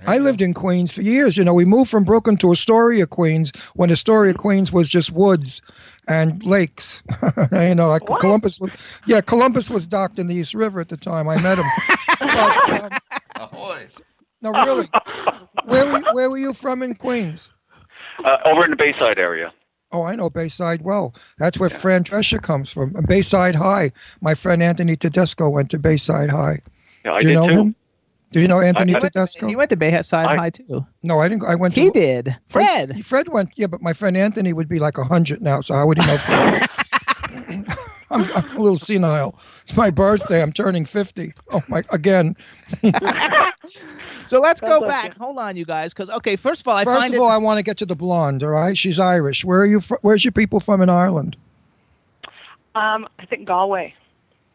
I 0.06 0.18
lived 0.18 0.40
in 0.40 0.54
Queens 0.54 0.94
for 0.94 1.02
years. 1.02 1.36
You 1.36 1.44
know, 1.44 1.52
we 1.54 1.64
moved 1.64 1.90
from 1.90 2.04
Brooklyn 2.04 2.36
to 2.36 2.52
Astoria, 2.52 3.04
Queens, 3.04 3.50
when 3.74 3.90
Astoria, 3.90 4.32
Queens 4.32 4.72
was 4.72 4.88
just 4.88 5.10
woods 5.10 5.60
and 6.06 6.40
lakes. 6.44 7.02
you 7.52 7.74
know, 7.74 7.88
like 7.88 8.08
What? 8.08 8.20
Columbus 8.20 8.60
was, 8.60 8.70
yeah, 9.06 9.20
Columbus 9.20 9.68
was 9.68 9.88
docked 9.88 10.20
in 10.20 10.28
the 10.28 10.36
East 10.36 10.54
River 10.54 10.78
at 10.80 10.88
the 10.88 10.96
time. 10.96 11.28
I 11.28 11.42
met 11.42 11.58
him. 11.58 11.64
but, 12.20 12.80
um, 12.84 12.90
Ahoy. 13.40 13.86
No, 14.40 14.50
really. 14.52 14.88
Where 15.64 15.86
were, 15.92 15.98
you, 15.98 16.04
where 16.12 16.30
were 16.30 16.38
you 16.38 16.52
from 16.54 16.82
in 16.82 16.94
Queens? 16.94 17.50
Uh, 18.24 18.38
over 18.44 18.64
in 18.64 18.70
the 18.70 18.76
Bayside 18.76 19.18
area. 19.18 19.52
Oh, 19.90 20.02
I 20.02 20.16
know 20.16 20.28
Bayside 20.28 20.82
well. 20.82 21.14
That's 21.38 21.58
where 21.58 21.70
Fran 21.70 22.04
Drescher 22.04 22.40
comes 22.42 22.70
from. 22.70 22.94
Bayside 23.06 23.54
High. 23.54 23.92
My 24.20 24.34
friend 24.34 24.62
Anthony 24.62 24.96
Tedesco 24.96 25.48
went 25.48 25.70
to 25.70 25.78
Bayside 25.78 26.30
High. 26.30 26.60
Yeah, 27.04 27.12
I 27.14 27.20
Do 27.20 27.26
you 27.28 27.32
did 27.32 27.38
know 27.40 27.48
too. 27.48 27.54
him? 27.54 27.74
Do 28.30 28.40
you 28.40 28.48
know 28.48 28.60
Anthony 28.60 28.94
I- 28.94 28.98
Tedesco? 28.98 29.46
He 29.48 29.56
went 29.56 29.70
to 29.70 29.76
Bayside 29.76 30.26
I- 30.26 30.36
High 30.36 30.50
too. 30.50 30.84
no, 31.02 31.20
I 31.20 31.28
didn't. 31.28 31.44
I 31.44 31.54
went 31.54 31.74
to. 31.76 31.80
He 31.80 31.90
did. 31.90 32.36
Fred, 32.48 32.90
Fred. 32.90 33.06
Fred 33.06 33.28
went, 33.28 33.50
yeah, 33.56 33.66
but 33.66 33.80
my 33.80 33.94
friend 33.94 34.16
Anthony 34.16 34.52
would 34.52 34.68
be 34.68 34.78
like 34.78 34.98
100 34.98 35.40
now, 35.40 35.62
so 35.62 35.74
how 35.74 35.86
would 35.86 35.98
he 35.98 36.06
know 36.06 36.16
Fred? 36.18 36.68
I'm, 38.10 38.22
I'm 38.34 38.56
a 38.56 38.60
little 38.60 38.78
senile. 38.78 39.38
It's 39.62 39.76
my 39.76 39.90
birthday. 39.90 40.42
I'm 40.42 40.52
turning 40.52 40.84
50. 40.84 41.32
Oh, 41.50 41.62
my, 41.68 41.82
again. 41.90 42.36
So 44.28 44.40
let's 44.40 44.60
go 44.60 44.80
back. 44.86 45.14
you. 45.14 45.20
Hold 45.24 45.38
on, 45.38 45.56
you 45.56 45.64
guys, 45.64 45.92
because 45.94 46.10
okay, 46.10 46.36
first 46.36 46.60
of 46.60 46.68
all, 46.68 46.76
I 46.76 46.84
First 46.84 47.00
find 47.00 47.14
of 47.14 47.18
it. 47.18 47.22
all, 47.22 47.28
I 47.30 47.38
want 47.38 47.58
to 47.58 47.62
get 47.62 47.76
to 47.78 47.86
the 47.86 47.96
blonde, 47.96 48.42
all 48.42 48.50
right? 48.50 48.76
She's 48.76 48.98
Irish. 48.98 49.44
Where 49.44 49.60
are 49.60 49.66
you? 49.66 49.80
Fr- 49.80 49.96
where's 50.02 50.24
your 50.24 50.32
people 50.32 50.60
from 50.60 50.80
in 50.82 50.88
Ireland? 50.90 51.36
Um, 52.74 53.08
I 53.18 53.26
think 53.26 53.46
Galway, 53.46 53.94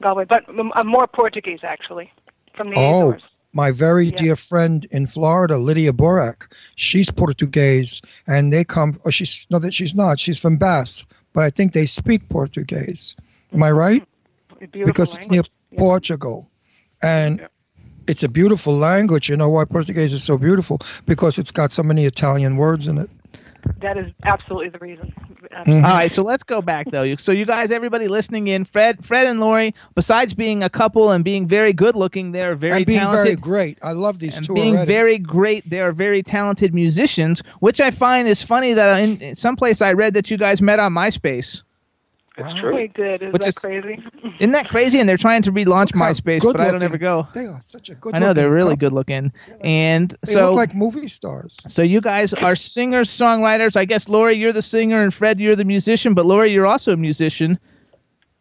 Galway, 0.01 0.25
but 0.25 0.43
uh, 0.47 0.83
more 0.83 1.07
Portuguese 1.07 1.59
actually, 1.63 2.11
from 2.53 2.69
the 2.69 2.75
Oh, 2.77 3.09
Azores. 3.13 3.39
my 3.51 3.71
very 3.71 4.05
Yeah. 4.05 4.15
dear 4.15 4.35
friend 4.35 4.85
in 4.91 5.07
Florida, 5.07 5.57
Lydia 5.57 5.91
Borak. 5.91 6.47
She's 6.75 7.11
Portuguese, 7.11 8.01
and 8.27 8.53
they 8.53 8.63
come. 8.63 8.99
Oh, 9.05 9.09
she's 9.09 9.45
no, 9.49 9.59
that 9.59 9.73
she's 9.73 9.93
not. 9.95 10.19
She's 10.19 10.39
from 10.39 10.57
Bass, 10.57 11.05
but 11.33 11.43
I 11.43 11.49
think 11.49 11.73
they 11.73 11.85
speak 11.85 12.29
Portuguese. 12.29 13.15
Am 13.53 13.61
I 13.63 13.71
right? 13.71 14.07
A 14.61 14.67
beautiful 14.67 14.85
because 14.85 15.13
it's 15.15 15.29
near. 15.29 15.41
Yeah. 15.71 15.79
Portugal, 15.79 16.49
and 17.01 17.47
it's 18.07 18.23
a 18.23 18.29
beautiful 18.29 18.75
language. 18.75 19.29
You 19.29 19.37
know 19.37 19.49
why 19.49 19.65
Portuguese 19.65 20.13
is 20.13 20.23
so 20.23 20.37
beautiful? 20.37 20.79
Because 21.05 21.37
it's 21.37 21.51
got 21.51 21.71
so 21.71 21.83
many 21.83 22.05
Italian 22.05 22.57
words 22.57 22.87
in 22.87 22.97
it. 22.97 23.09
That 23.81 23.97
is 23.97 24.11
absolutely 24.23 24.69
the 24.69 24.79
reason. 24.79 25.13
Mhm. 25.65 25.83
All 25.85 25.93
right, 25.95 26.11
so 26.11 26.21
let's 26.23 26.43
go 26.43 26.61
back 26.61 26.91
though. 26.91 27.15
So 27.15 27.31
you 27.31 27.45
guys, 27.45 27.71
everybody 27.71 28.07
listening 28.07 28.47
in, 28.47 28.65
Fred, 28.65 29.05
Fred 29.05 29.25
and 29.27 29.39
Lori, 29.39 29.73
besides 29.95 30.33
being 30.33 30.63
a 30.63 30.69
couple 30.69 31.11
and 31.11 31.23
being 31.23 31.47
very 31.47 31.71
good 31.71 31.95
looking, 31.95 32.31
they're 32.33 32.55
very 32.55 32.77
and 32.77 32.85
being 32.85 32.99
talented. 32.99 33.23
very 33.23 33.35
great. 33.37 33.77
I 33.81 33.91
love 33.93 34.19
these 34.19 34.35
and 34.35 34.45
two 34.45 34.53
being 34.53 34.75
already. 34.75 34.91
very 34.91 35.17
great, 35.17 35.69
they 35.69 35.79
are 35.79 35.91
very 35.93 36.23
talented 36.23 36.73
musicians, 36.73 37.41
which 37.59 37.79
I 37.79 37.91
find 37.91 38.27
is 38.27 38.43
funny 38.43 38.73
that 38.73 38.99
in, 38.99 39.21
in 39.21 39.35
some 39.35 39.55
place 39.55 39.81
I 39.81 39.93
read 39.93 40.13
that 40.15 40.29
you 40.29 40.37
guys 40.37 40.61
met 40.61 40.79
on 40.79 40.91
MySpace. 40.93 41.63
It's 42.35 42.59
true. 42.59 42.75
we 42.75 42.87
did. 42.87 43.21
Is 43.21 43.31
Which 43.31 43.43
that 43.43 43.49
is- 43.49 43.57
crazy? 43.59 44.03
Isn't 44.39 44.53
that 44.53 44.67
crazy? 44.67 44.99
And 44.99 45.07
they're 45.07 45.17
trying 45.17 45.43
to 45.43 45.51
relaunch 45.51 45.91
MySpace, 45.93 46.39
good 46.41 46.57
but 46.57 46.61
I 46.67 46.71
don't 46.71 46.81
ever 46.81 46.97
go. 46.97 47.27
They 47.33 47.45
are 47.45 47.61
such 47.63 47.89
a 47.89 47.95
good. 47.95 48.15
I 48.15 48.19
know 48.19 48.33
they're 48.33 48.49
really 48.49 48.73
couple. 48.75 48.89
good 48.89 48.93
looking, 48.93 49.31
and 49.61 50.09
They 50.25 50.33
so 50.33 50.49
look 50.49 50.57
like 50.57 50.75
movie 50.75 51.07
stars. 51.07 51.55
so 51.67 51.83
you 51.83 52.01
guys 52.01 52.33
are 52.33 52.55
singers, 52.55 53.09
songwriters. 53.09 53.75
I 53.77 53.85
guess 53.85 54.09
Lori, 54.09 54.33
you're 54.35 54.51
the 54.53 54.63
singer, 54.63 55.03
and 55.03 55.13
Fred, 55.13 55.39
you're 55.39 55.55
the 55.55 55.63
musician. 55.65 56.13
But 56.15 56.25
Lori, 56.25 56.51
you're 56.51 56.65
also 56.67 56.93
a 56.93 56.97
musician. 56.97 57.59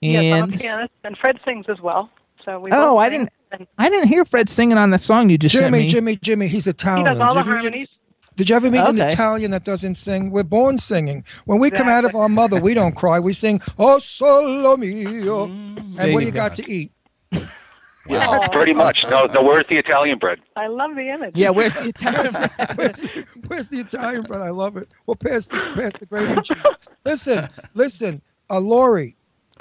yes, 0.01 0.33
I'm 0.33 0.41
a 0.41 0.43
And 0.45 0.61
pianist, 0.61 0.93
and 1.05 1.17
Fred 1.19 1.39
sings 1.45 1.67
as 1.69 1.81
well. 1.81 2.09
So 2.45 2.61
we. 2.61 2.71
Oh, 2.73 2.97
I 2.99 3.09
didn't- 3.11 3.29
And 3.53 3.67
I 3.77 3.91
didn't 3.91 4.09
hear 4.09 4.25
Fred 4.25 4.49
singing 4.49 4.79
on 4.79 4.89
the 4.89 4.99
song 4.99 5.29
you 5.29 5.37
just 5.37 5.55
sent 5.55 5.67
Jimmy, 5.67 5.81
me. 5.81 5.87
Jimmy, 5.87 6.17
Jimmy. 6.17 6.47
He's 6.49 6.67
a 6.67 6.73
talent. 6.73 7.07
he 7.07 7.13
does 7.13 7.21
all 7.21 7.35
the 7.35 7.43
Did 7.43 7.47
you 7.49 7.53
harmonies. 7.55 7.99
Did 8.37 8.49
you 8.49 8.57
ever 8.57 8.71
meet 8.71 8.81
an 8.81 9.01
Italian 9.01 9.51
that 9.51 9.65
doesn't 9.65 9.97
sing? 9.97 10.31
We're 10.31 10.43
born 10.43 10.79
singing. 10.79 11.25
When 11.45 11.59
we 11.59 11.71
come 11.71 11.89
out 11.89 12.05
of 12.05 12.15
our 12.15 12.29
mother, 12.29 12.61
we 12.61 12.75
don't 12.75 12.97
cry. 12.97 13.19
We 13.21 13.33
sing, 13.33 13.61
"Oh 13.79 13.99
solo 13.99 14.77
mio." 14.77 15.47
There 15.47 15.55
And 15.55 15.97
what 15.97 16.07
do 16.07 16.11
you 16.21 16.27
you 16.27 16.31
got 16.33 16.55
to 16.57 16.71
eat? 16.71 16.93
Yeah, 18.09 18.49
pretty 18.49 18.73
much. 18.75 19.05
No, 19.05 19.27
no. 19.27 19.43
Where's 19.43 19.67
the 19.69 19.77
Italian 19.77 20.19
bread? 20.19 20.41
I 20.57 20.67
love 20.67 20.97
the 20.97 21.09
image. 21.09 21.37
Yeah, 21.37 21.51
where's 21.51 21.75
the 21.75 21.89
Italian? 21.89 22.35
Where's, 22.75 23.03
where's 23.47 23.69
the 23.69 23.79
Italian 23.79 24.23
bread? 24.23 24.41
I 24.41 24.51
love 24.51 24.77
it. 24.77 24.89
Well, 25.07 25.15
pass 25.15 25.47
the 25.47 25.59
pass 25.77 25.93
the 25.99 26.07
grating 26.07 26.43
cheese. 26.43 26.57
Listen, 27.05 27.49
listen, 27.75 28.23
uh, 28.51 28.59
Lori. 28.59 29.17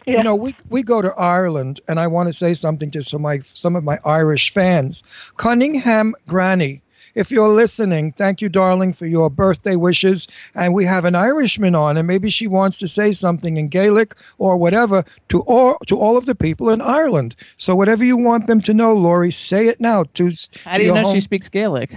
Yeah. 0.07 0.17
You 0.17 0.23
know, 0.23 0.35
we 0.35 0.55
we 0.69 0.81
go 0.81 1.03
to 1.03 1.13
Ireland, 1.13 1.81
and 1.87 1.99
I 1.99 2.07
want 2.07 2.27
to 2.27 2.33
say 2.33 2.55
something 2.55 2.89
to 2.91 3.03
some 3.03 3.19
of 3.19 3.21
my 3.21 3.39
some 3.41 3.75
of 3.75 3.83
my 3.83 3.99
Irish 4.03 4.51
fans. 4.51 5.03
Cunningham 5.37 6.15
Granny, 6.27 6.81
if 7.15 7.31
you're 7.31 7.49
listening, 7.49 8.11
thank 8.13 8.41
you, 8.41 8.49
darling, 8.49 8.93
for 8.93 9.05
your 9.05 9.29
birthday 9.29 9.75
wishes. 9.75 10.27
And 10.55 10.73
we 10.73 10.85
have 10.85 11.05
an 11.05 11.15
Irishman 11.15 11.75
on, 11.75 11.97
and 11.97 12.07
maybe 12.07 12.29
she 12.29 12.47
wants 12.47 12.77
to 12.79 12.87
say 12.87 13.11
something 13.11 13.57
in 13.57 13.67
Gaelic 13.67 14.15
or 14.37 14.57
whatever 14.57 15.03
to 15.29 15.41
all 15.41 15.77
to 15.87 15.97
all 15.97 16.17
of 16.17 16.25
the 16.25 16.35
people 16.35 16.69
in 16.69 16.81
Ireland. 16.81 17.35
So 17.57 17.75
whatever 17.75 18.03
you 18.03 18.17
want 18.17 18.47
them 18.47 18.61
to 18.61 18.73
know, 18.73 18.93
Lori, 18.93 19.31
say 19.31 19.67
it 19.67 19.79
now. 19.81 20.03
To 20.15 20.31
How 20.65 20.73
to 20.73 20.77
do 20.77 20.81
you 20.81 20.87
your 20.87 20.95
know 20.95 21.03
home- 21.03 21.15
she 21.15 21.21
speaks 21.21 21.49
Gaelic? 21.49 21.95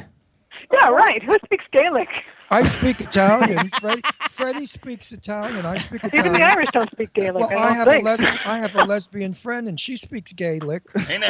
Yeah, 0.72 0.88
right. 0.88 1.22
Who 1.22 1.36
speaks 1.44 1.64
Gaelic? 1.72 2.08
I 2.50 2.62
speak 2.64 3.00
Italian. 3.00 3.68
Freddie, 3.80 4.02
Freddie 4.30 4.66
speaks 4.66 5.12
Italian. 5.12 5.64
I 5.66 5.78
speak 5.78 6.04
Italian. 6.04 6.26
Even 6.26 6.34
Italian. 6.36 6.40
the 6.40 6.54
Irish 6.56 6.70
don't 6.72 6.90
speak 6.90 7.12
Gaelic. 7.14 7.50
Well, 7.50 7.58
I 7.58 7.62
I 7.62 7.66
don't 7.66 7.74
have 7.76 7.86
a 7.86 7.90
think. 7.90 8.04
les- 8.04 8.24
I 8.46 8.58
have 8.58 8.74
a 8.76 8.84
lesbian 8.84 9.32
friend, 9.32 9.66
and 9.68 9.78
she 9.80 9.96
speaks 9.96 10.32
Gaelic. 10.32 10.82
Hey 11.06 11.18
now. 11.18 11.28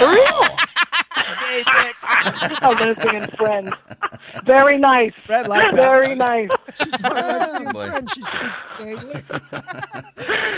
A 2.63 2.71
lesbian 2.71 3.27
friend. 3.37 3.73
Very 4.45 4.79
nice. 4.79 5.13
Fred 5.25 5.49
like 5.49 5.63
that. 5.63 5.75
Very 5.75 6.15
nice. 6.15 6.51
She's 6.77 7.03
my 7.03 7.11
lesbian 7.39 7.73
boy. 7.73 7.87
friend. 7.89 8.11
She 8.11 8.23
speaks 8.23 8.65
Gaelic. 8.79 9.25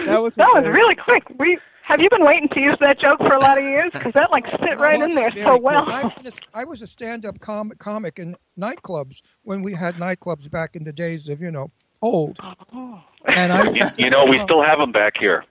That 0.07 0.23
was 0.23 0.37
That 0.37 0.51
was 0.55 0.65
really 0.65 0.95
quick. 0.95 1.25
We 1.39 1.59
have 1.83 2.01
you 2.01 2.09
been 2.11 2.25
waiting 2.25 2.49
to 2.49 2.61
use 2.61 2.77
that 2.81 2.99
joke 2.99 3.19
for 3.19 3.35
a 3.35 3.41
lot 3.41 3.59
of 3.59 3.65
years? 3.65 3.91
Because 3.93 4.13
that 4.15 4.31
like 4.31 4.47
sit 4.61 4.79
right 4.79 5.01
in 5.01 5.15
there 5.15 5.31
so 5.33 5.57
well. 5.57 5.89
I've 5.89 6.13
a, 6.25 6.33
I 6.55 6.65
was 6.65 6.83
a 6.83 6.87
stand-up 6.87 7.39
com- 7.41 7.73
comic 7.79 8.19
in 8.19 8.37
nightclubs 8.59 9.23
when 9.43 9.63
we 9.63 9.75
had 9.75 9.95
nightclubs 9.97 10.51
back 10.51 10.75
in 10.75 10.85
the 10.85 10.93
days 10.93 11.29
of 11.29 11.41
you 11.41 11.51
know 11.51 11.71
old. 12.03 12.39
Oh. 12.73 13.03
And 13.27 13.53
I 13.53 13.67
was 13.67 13.99
You 13.99 14.11
know, 14.11 14.25
we 14.25 14.43
still 14.43 14.63
have 14.63 14.79
them 14.79 14.93
back 14.93 15.15
here. 15.19 15.45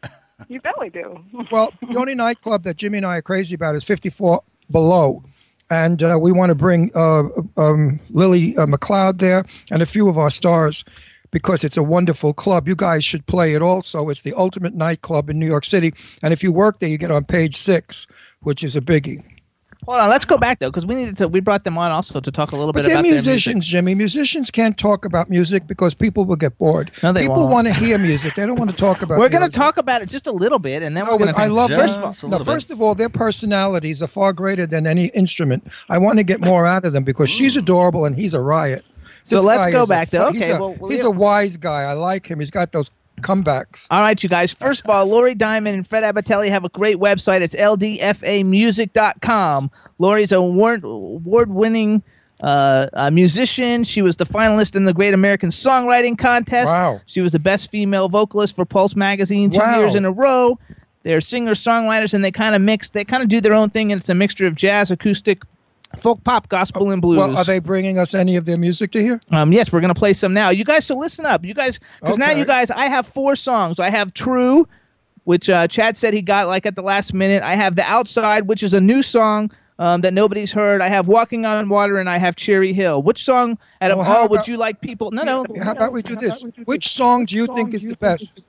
You 0.50 0.60
bet 0.60 0.74
we 0.80 0.90
do. 0.90 1.20
Well, 1.52 1.72
the 1.88 1.98
only 1.98 2.16
nightclub 2.16 2.64
that 2.64 2.76
Jimmy 2.78 2.98
and 2.98 3.08
I 3.08 3.18
are 3.18 3.22
crazy 3.22 3.56
about 3.56 3.76
is 3.76 3.84
54 3.86 4.42
Below. 4.70 5.24
And 5.70 6.04
uh, 6.04 6.18
we 6.22 6.32
want 6.32 6.50
to 6.50 6.56
bring 6.56 6.92
uh, 6.96 7.24
um, 7.58 8.00
Lillie 8.12 8.56
uh, 8.58 8.68
McCloud 8.68 9.18
there 9.18 9.46
and 9.72 9.82
a 9.82 9.86
few 9.86 10.08
of 10.08 10.18
our 10.18 10.30
stars 10.30 10.86
because 11.32 11.64
it's 11.64 11.76
a 11.76 11.84
wonderful 11.84 12.34
club. 12.34 12.68
You 12.68 12.76
guys 12.76 13.04
should 13.04 13.26
play 13.26 13.56
it 13.56 13.62
also. 13.62 14.10
It's 14.10 14.22
the 14.22 14.34
ultimate 14.34 14.76
nightclub 14.76 15.30
in 15.30 15.40
New 15.40 15.48
York 15.48 15.66
City. 15.66 15.94
And 16.22 16.32
if 16.32 16.44
you 16.44 16.52
work 16.52 16.80
there, 16.80 16.90
you 16.90 16.98
get 16.98 17.12
on 17.12 17.26
page 17.26 17.58
six, 17.58 18.08
which 18.42 18.64
is 18.64 18.76
a 18.76 18.82
biggie. 18.82 19.24
Hold 19.86 20.00
on, 20.00 20.10
let's 20.10 20.26
go 20.26 20.38
back 20.38 20.60
though, 20.60 20.70
because 20.70 20.86
we 20.86 20.96
needed 20.96 21.18
to. 21.18 21.28
We 21.28 21.40
brought 21.40 21.64
them 21.64 21.78
on 21.78 21.92
also 21.92 22.20
to 22.20 22.32
talk 22.32 22.52
a 22.52 22.56
little 22.56 22.74
But 22.74 22.84
bit 22.84 22.90
they're 22.90 22.96
about 22.96 23.04
their 23.04 23.12
music. 23.12 23.32
musicians, 23.32 23.68
Jimmy. 23.68 23.96
Musicians 23.96 24.50
can't 24.50 24.78
talk 24.78 25.06
about 25.06 25.30
music 25.30 25.68
because 25.68 25.94
people 25.94 26.26
will 26.26 26.36
get 26.36 26.58
bored. 26.58 26.92
No, 27.04 27.14
they 27.14 27.22
people 27.22 27.48
want 27.48 27.68
to 27.68 27.74
hear 27.74 27.98
music. 27.98 28.36
They 28.36 28.46
don't 28.46 28.58
want 28.58 28.72
to 28.72 28.76
talk 28.76 29.02
about 29.02 29.20
We're 29.20 29.30
going 29.30 29.50
to 29.50 29.56
talk 29.56 29.78
about 29.78 30.02
it 30.02 30.10
just 30.10 30.26
a 30.28 30.32
little 30.32 30.60
bit, 30.60 30.82
and 30.82 30.98
then 30.98 31.06
No, 31.06 31.12
we're 31.12 31.20
going 31.20 31.34
to. 31.36 31.40
I 31.40 31.48
love 31.48 31.70
first, 31.70 32.24
a 32.24 32.28
no, 32.28 32.40
first 32.40 32.72
of 32.72 32.82
all, 32.82 32.96
their 32.96 33.10
personalities 33.10 34.02
are 34.02 34.08
far 34.08 34.34
greater 34.34 34.66
than 34.66 34.88
any 34.88 35.08
instrument. 35.08 35.72
I 35.88 35.98
want 36.00 36.18
to 36.18 36.24
get 36.24 36.42
more 36.42 36.66
out 36.66 36.84
of 36.84 36.94
them 36.94 37.04
because 37.04 37.30
she's 37.30 37.56
mm. 37.56 37.60
adorable 37.60 38.06
and 38.06 38.16
he's 38.16 38.34
a 38.34 38.42
riot. 38.42 38.84
So 39.24 39.42
let's 39.42 39.72
go 39.72 39.84
a 39.84 39.88
back, 39.88 40.10
though. 40.10 40.28
fu- 40.28 40.34
he's 40.34 40.44
Okay, 40.44 40.52
a- 40.54 40.60
well, 40.60 40.90
he's 40.90 41.04
a 41.04 41.10
wise 41.12 41.58
guy. 41.58 41.82
I 41.84 41.94
like 41.94 42.28
him. 42.28 42.40
He's 42.40 42.52
got 42.52 42.72
those 42.72 42.92
comebacks. 43.22 43.88
All 43.90 44.02
right, 44.02 44.22
you 44.22 44.30
guys. 44.30 44.54
First 44.54 44.84
of 44.84 44.90
all, 44.90 45.06
Lori 45.06 45.36
Diamond 45.36 45.76
and 45.76 45.88
Fred 45.88 46.04
Abatelli 46.04 46.50
have 46.50 46.66
a 46.66 46.70
great 46.70 46.98
website. 46.98 47.42
It's 47.42 47.56
ldfamusic.com. 47.56 49.72
Lori's 50.00 50.32
a 50.32 50.38
award 50.38 50.84
award 50.84 51.50
winning 51.50 52.04
uh, 52.42 52.88
uh, 52.94 53.10
musician. 53.12 53.84
She 53.84 54.02
was 54.02 54.18
the 54.18 54.26
finalist 54.26 54.76
in 54.76 54.86
the 54.86 54.94
Great 54.94 55.14
American 55.14 55.50
Songwriting 55.50 56.18
Contest. 56.18 56.72
Wow. 56.72 57.02
She 57.06 57.22
was 57.22 57.32
the 57.32 57.40
best 57.40 57.72
female 57.72 58.10
vocalist 58.10 58.56
for 58.56 58.66
Pulse 58.66 58.96
Magazine 58.96 59.50
two 59.50 59.60
Wow. 59.60 59.80
years 59.80 59.96
in 59.96 60.06
a 60.06 60.12
row. 60.12 60.60
They're 61.04 61.22
singer 61.22 61.54
songwriters, 61.54 62.14
and 62.16 62.26
they 62.26 62.32
kind 62.32 62.56
of 62.56 62.62
mix. 62.62 62.90
They 62.90 63.06
kind 63.06 63.22
of 63.22 63.30
do 63.30 63.40
their 63.40 63.54
own 63.54 63.70
thing, 63.70 63.92
and 63.92 64.00
it's 64.00 64.10
a 64.10 64.16
mixture 64.16 64.48
of 64.48 64.56
jazz, 64.56 64.90
acoustic, 64.90 65.44
folk, 66.00 66.24
pop, 66.24 66.50
gospel, 66.50 66.92
and 66.92 67.02
blues. 67.02 67.18
Well, 67.18 67.38
are 67.38 67.44
they 67.44 67.60
bringing 67.60 67.98
us 67.98 68.14
any 68.14 68.36
of 68.36 68.46
their 68.46 68.58
music 68.58 68.92
to 68.92 69.02
hear? 69.02 69.20
Um, 69.32 69.52
yes, 69.52 69.72
we're 69.72 69.82
gonna 69.82 69.94
play 69.94 70.14
some 70.14 70.34
now. 70.34 70.50
You 70.50 70.64
guys, 70.64 70.86
so 70.86 70.98
listen 70.98 71.26
up. 71.26 71.46
You 71.46 71.54
guys, 71.54 71.80
because 72.00 72.18
now 72.18 72.32
you 72.32 72.46
guys, 72.46 72.72
I 72.72 72.88
have 72.88 73.08
four 73.08 73.36
songs. 73.36 73.80
I 73.80 73.90
have 73.90 74.14
True, 74.14 74.68
which 75.24 75.50
uh, 75.50 75.68
Chad 75.68 75.98
said 75.98 76.14
he 76.14 76.22
got 76.22 76.48
like 76.48 76.66
at 76.66 76.76
the 76.76 76.82
last 76.82 77.14
minute. 77.14 77.44
I 77.44 77.56
have 77.56 77.76
The 77.76 77.84
Outside, 77.84 78.48
which 78.48 78.64
is 78.64 78.74
a 78.74 78.82
new 78.82 79.02
song 79.02 79.52
um, 79.80 80.02
that 80.02 80.14
nobody's 80.14 80.52
heard. 80.52 80.82
I 80.82 80.90
have 80.90 81.08
Walking 81.08 81.46
on 81.46 81.68
Water, 81.70 81.98
and 81.98 82.10
I 82.10 82.18
have 82.18 82.36
Cherry 82.36 82.74
Hill. 82.74 83.02
Which 83.02 83.24
song 83.24 83.58
out 83.82 83.92
of 83.92 83.98
Well, 84.00 84.18
all 84.18 84.28
would 84.30 84.48
you 84.48 84.58
like 84.58 84.82
people? 84.82 85.12
No, 85.12 85.24
no. 85.24 85.46
How 85.64 85.72
about 85.72 85.92
we 85.92 86.02
do 86.02 86.16
this? 86.16 86.44
Which 86.66 86.88
song 86.90 87.26
do 87.26 87.36
you 87.36 87.48
think 87.48 87.74
is 87.74 87.84
the 87.84 87.98
best? 87.98 88.46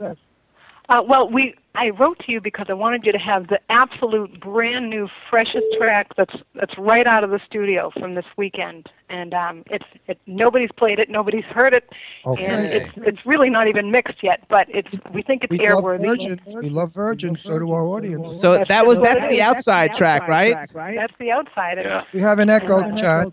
Uh, 0.88 1.02
well, 1.06 1.28
we 1.28 1.54
I 1.76 1.90
wrote 1.90 2.18
to 2.20 2.32
you 2.32 2.40
because 2.40 2.66
I 2.68 2.72
wanted 2.72 3.04
you 3.04 3.12
to 3.12 3.18
have 3.18 3.48
the 3.48 3.60
absolute 3.68 4.40
brand 4.40 4.88
new, 4.88 5.08
freshest 5.28 5.66
track 5.78 6.08
that's 6.16 6.34
that's 6.54 6.76
right 6.78 7.06
out 7.06 7.22
of 7.22 7.30
the 7.30 7.40
studio 7.46 7.90
from 7.90 8.14
this 8.14 8.24
weekend, 8.36 8.88
and 9.10 9.34
um, 9.34 9.62
it's 9.66 9.84
it, 10.06 10.18
nobody's 10.26 10.70
played 10.76 10.98
it, 10.98 11.10
nobody's 11.10 11.44
heard 11.44 11.74
it, 11.74 11.84
and 12.24 12.66
it's 12.66 12.90
it's 12.96 13.26
really 13.26 13.50
not 13.50 13.68
even 13.68 13.90
mixed 13.90 14.22
yet, 14.22 14.42
but 14.48 14.66
it's 14.70 14.98
we 15.12 15.22
think 15.22 15.44
it's 15.44 15.50
We 15.50 15.68
love 15.68 15.84
virgins. 15.84 16.56
We 16.56 16.70
love 16.70 16.94
virgins. 16.94 17.42
So 17.42 17.58
do 17.58 17.70
our 17.72 17.86
audience. 17.86 18.40
So 18.40 18.52
That's 18.52 18.68
that 18.68 18.86
was 18.86 18.98
what 18.98 19.10
that's 19.10 19.24
the 19.30 19.42
outside 19.42 19.92
track, 19.92 20.26
right? 20.28 20.68
That's 20.74 21.12
the 21.18 21.30
outside. 21.30 21.78
Yeah. 21.78 22.02
We 22.12 22.20
have 22.20 22.38
an 22.38 22.48
echo, 22.48 22.90
Chad. 22.94 23.32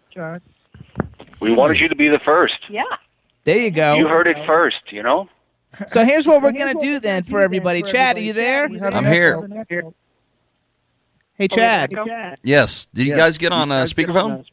We 1.39 1.53
wanted 1.53 1.79
you 1.79 1.87
to 1.87 1.95
be 1.95 2.09
the 2.09 2.19
first. 2.19 2.57
Yeah. 2.69 2.83
There 3.45 3.57
you 3.57 3.71
go. 3.71 3.95
You 3.95 4.07
heard 4.07 4.27
it 4.27 4.37
first, 4.45 4.91
you 4.91 5.03
know? 5.03 5.27
So 5.87 6.03
here's 6.05 6.27
what 6.27 6.41
we're 6.41 6.51
gonna 6.51 6.73
do 6.75 6.99
then 6.99 7.23
for 7.23 7.41
everybody. 7.41 7.81
Chad, 7.81 8.17
are 8.17 8.21
you 8.21 8.33
there? 8.33 8.65
I'm 8.65 9.05
here. 9.05 9.41
Hey, 11.35 11.47
Chad. 11.47 11.91
Yes. 12.43 12.87
Did 12.93 13.07
you 13.07 13.15
guys 13.15 13.37
get 13.37 13.51
on 13.51 13.71
uh, 13.71 13.83
speakerphone? 13.83 14.45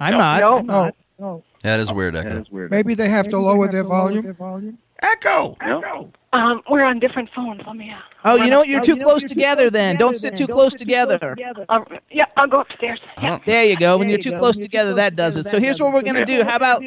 I'm 0.00 0.12
not. 0.12 0.40
No. 0.66 0.92
No, 1.16 1.44
That 1.62 1.78
is 1.78 1.92
weird, 1.92 2.16
Echo. 2.16 2.44
maybe 2.50 2.94
they 2.94 3.08
have 3.08 3.28
to 3.28 3.38
lower 3.38 3.68
their 3.68 3.84
volume. 3.84 4.78
Echo. 5.00 5.56
No. 5.62 6.10
Um, 6.32 6.62
we're 6.68 6.82
on 6.82 6.98
different 6.98 7.28
phones. 7.34 7.60
Let 7.66 7.76
me. 7.76 7.90
Uh, 7.92 7.98
Oh, 8.26 8.34
you 8.36 8.48
know 8.50 8.60
what? 8.60 8.68
You're 8.68 8.80
too 8.80 8.96
close 8.96 9.22
together. 9.22 9.68
Then 9.70 9.96
don't 9.96 10.16
sit 10.16 10.34
too 10.34 10.46
close 10.48 10.74
together. 10.74 11.36
uh, 11.68 11.84
yeah, 12.10 12.24
I'll 12.36 12.46
go 12.48 12.60
upstairs. 12.60 12.98
Yeah. 13.22 13.38
There 13.46 13.62
you 13.64 13.76
go. 13.76 13.96
When 13.98 14.08
you're 14.08 14.18
too 14.18 14.32
close 14.32 14.56
together, 14.56 14.94
that 14.94 15.14
does 15.14 15.36
it. 15.36 15.46
So 15.46 15.60
here's 15.60 15.80
what 15.80 15.92
we're 15.92 16.02
gonna 16.02 16.24
do. 16.26 16.42
How 16.42 16.56
about 16.56 16.82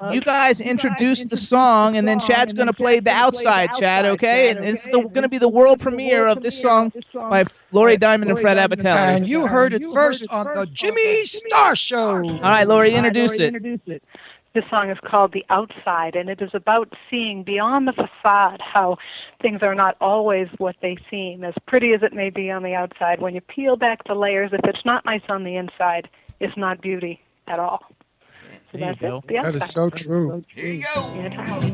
uh, 0.00 0.10
you 0.12 0.20
guys 0.20 0.60
introduce 0.60 1.24
the 1.24 1.36
song, 1.36 1.96
and 1.96 2.06
then 2.06 2.18
Chad's 2.18 2.52
gonna 2.52 2.72
play 2.72 3.00
the 3.00 3.10
outside, 3.10 3.70
Chad. 3.74 4.04
Okay? 4.04 4.50
And 4.50 4.64
it's 4.64 4.84
the, 4.88 5.02
gonna 5.02 5.28
be 5.28 5.38
the 5.38 5.48
world 5.48 5.80
premiere 5.80 6.26
of 6.26 6.42
this 6.42 6.60
song 6.60 6.92
by 7.12 7.44
Lori 7.72 7.96
Diamond 7.96 8.30
and 8.30 8.40
Fred 8.40 8.58
And 8.58 9.26
you 9.26 9.46
heard 9.46 9.72
it 9.72 9.84
first 9.92 10.26
on 10.30 10.46
the 10.54 10.66
Jimmy 10.66 11.24
Star 11.24 11.76
Show. 11.76 12.16
All 12.16 12.40
right, 12.40 12.66
Lori, 12.66 12.94
introduce 12.94 13.38
it. 13.38 14.02
This 14.54 14.64
song 14.70 14.88
is 14.88 14.98
called 15.04 15.32
The 15.32 15.44
Outside, 15.50 16.14
and 16.14 16.30
it 16.30 16.40
is 16.40 16.50
about 16.54 16.92
seeing 17.10 17.42
beyond 17.42 17.88
the 17.88 17.92
facade 17.92 18.60
how 18.60 18.98
things 19.42 19.62
are 19.62 19.74
not 19.74 19.96
always 20.00 20.46
what 20.58 20.76
they 20.80 20.96
seem. 21.10 21.42
As 21.42 21.54
pretty 21.66 21.92
as 21.92 22.04
it 22.04 22.12
may 22.12 22.30
be 22.30 22.52
on 22.52 22.62
the 22.62 22.72
outside, 22.72 23.20
when 23.20 23.34
you 23.34 23.40
peel 23.40 23.74
back 23.74 24.04
the 24.06 24.14
layers, 24.14 24.52
if 24.52 24.60
it's 24.62 24.84
not 24.84 25.04
nice 25.04 25.24
on 25.28 25.42
the 25.42 25.56
inside, 25.56 26.08
it's 26.38 26.56
not 26.56 26.80
beauty 26.80 27.20
at 27.48 27.58
all. 27.58 27.82
So 28.74 28.78
There 28.80 28.88
you 28.88 28.96
that's 29.00 29.00
go. 29.00 29.18
it. 29.18 29.24
The 29.28 29.34
That 29.42 29.54
is 29.56 29.62
outside. 29.62 29.70
so 29.70 29.90
true. 29.90 30.44
Here 30.54 30.74
you 30.74 30.84
go. 30.94 31.14
Yeah. 31.14 31.70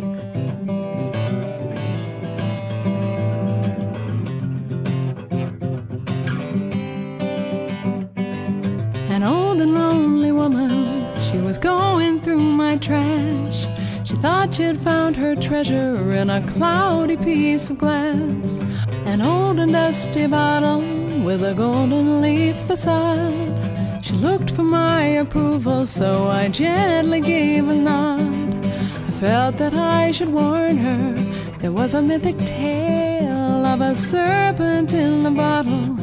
An 9.15 9.23
old 9.23 9.61
and 9.61 9.75
lonely 9.75 10.33
woman, 10.33 11.19
she 11.21 11.39
was 11.39 11.59
going 11.59 12.21
through 12.21 12.41
my 12.41 12.77
trash. 12.77 13.67
She 14.03 14.17
thought 14.17 14.55
she'd 14.55 14.79
found 14.79 15.17
her 15.17 15.37
treasure 15.37 16.11
in 16.13 16.31
a 16.31 16.41
cloudy 16.53 17.17
piece 17.17 17.71
of 17.71 17.79
glass. 17.79 18.61
An 19.05 19.21
old 19.21 19.59
and 19.59 19.73
dusty 19.73 20.27
bottle 20.27 20.81
with 21.23 21.45
a 21.45 21.55
golden 21.55 22.23
leaf 22.23 22.57
facade. 22.63 24.05
She 24.05 24.15
looked 24.15 24.51
for 24.51 24.63
my 24.63 25.03
approval, 25.03 25.85
so 25.85 26.29
I 26.29 26.49
gently 26.49 27.21
gave 27.21 27.69
a 27.69 27.75
nod. 27.75 28.65
I 28.65 29.11
felt 29.13 29.59
that 29.59 29.75
I 29.75 30.13
should 30.13 30.29
warn 30.29 30.79
her. 30.79 31.13
There 31.59 31.73
was 31.73 31.93
a 31.93 32.01
mythic 32.01 32.39
tale 32.47 33.67
of 33.67 33.83
a 33.83 33.95
serpent 33.95 34.95
in 34.95 35.27
a 35.27 35.31
bottle 35.31 35.97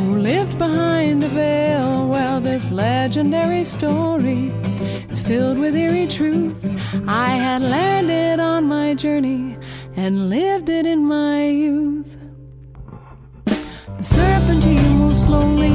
who 0.00 0.16
lived 0.16 0.58
behind 0.58 1.22
a 1.22 1.28
veil. 1.28 2.08
Well, 2.08 2.40
this 2.40 2.70
legendary 2.70 3.64
story 3.64 4.52
is 5.10 5.20
filled 5.22 5.58
with 5.58 5.76
eerie 5.76 6.06
truth. 6.06 6.64
I 7.06 7.30
had 7.46 7.62
learned 7.62 8.10
it 8.10 8.40
on 8.40 8.64
my 8.64 8.94
journey 8.94 9.56
and 9.96 10.30
lived 10.30 10.68
it 10.68 10.86
in 10.86 11.04
my 11.04 11.46
youth. 11.46 12.16
The 13.44 14.02
serpent 14.02 14.64
he 14.64 14.76
moved 14.88 15.18
slowly, 15.18 15.70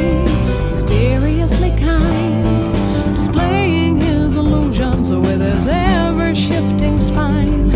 mysteriously 0.72 1.70
kind, 1.78 2.74
displaying 3.16 4.02
his 4.02 4.36
illusions 4.36 5.12
with 5.12 5.42
his 5.42 5.68
ever 5.68 6.34
shifting 6.34 7.00
spine. 7.00 7.70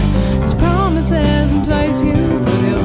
His 0.45 0.55
promises 0.55 1.51
entice 1.51 2.01
you, 2.03 2.39
but 2.45 2.59
he'll 2.65 2.78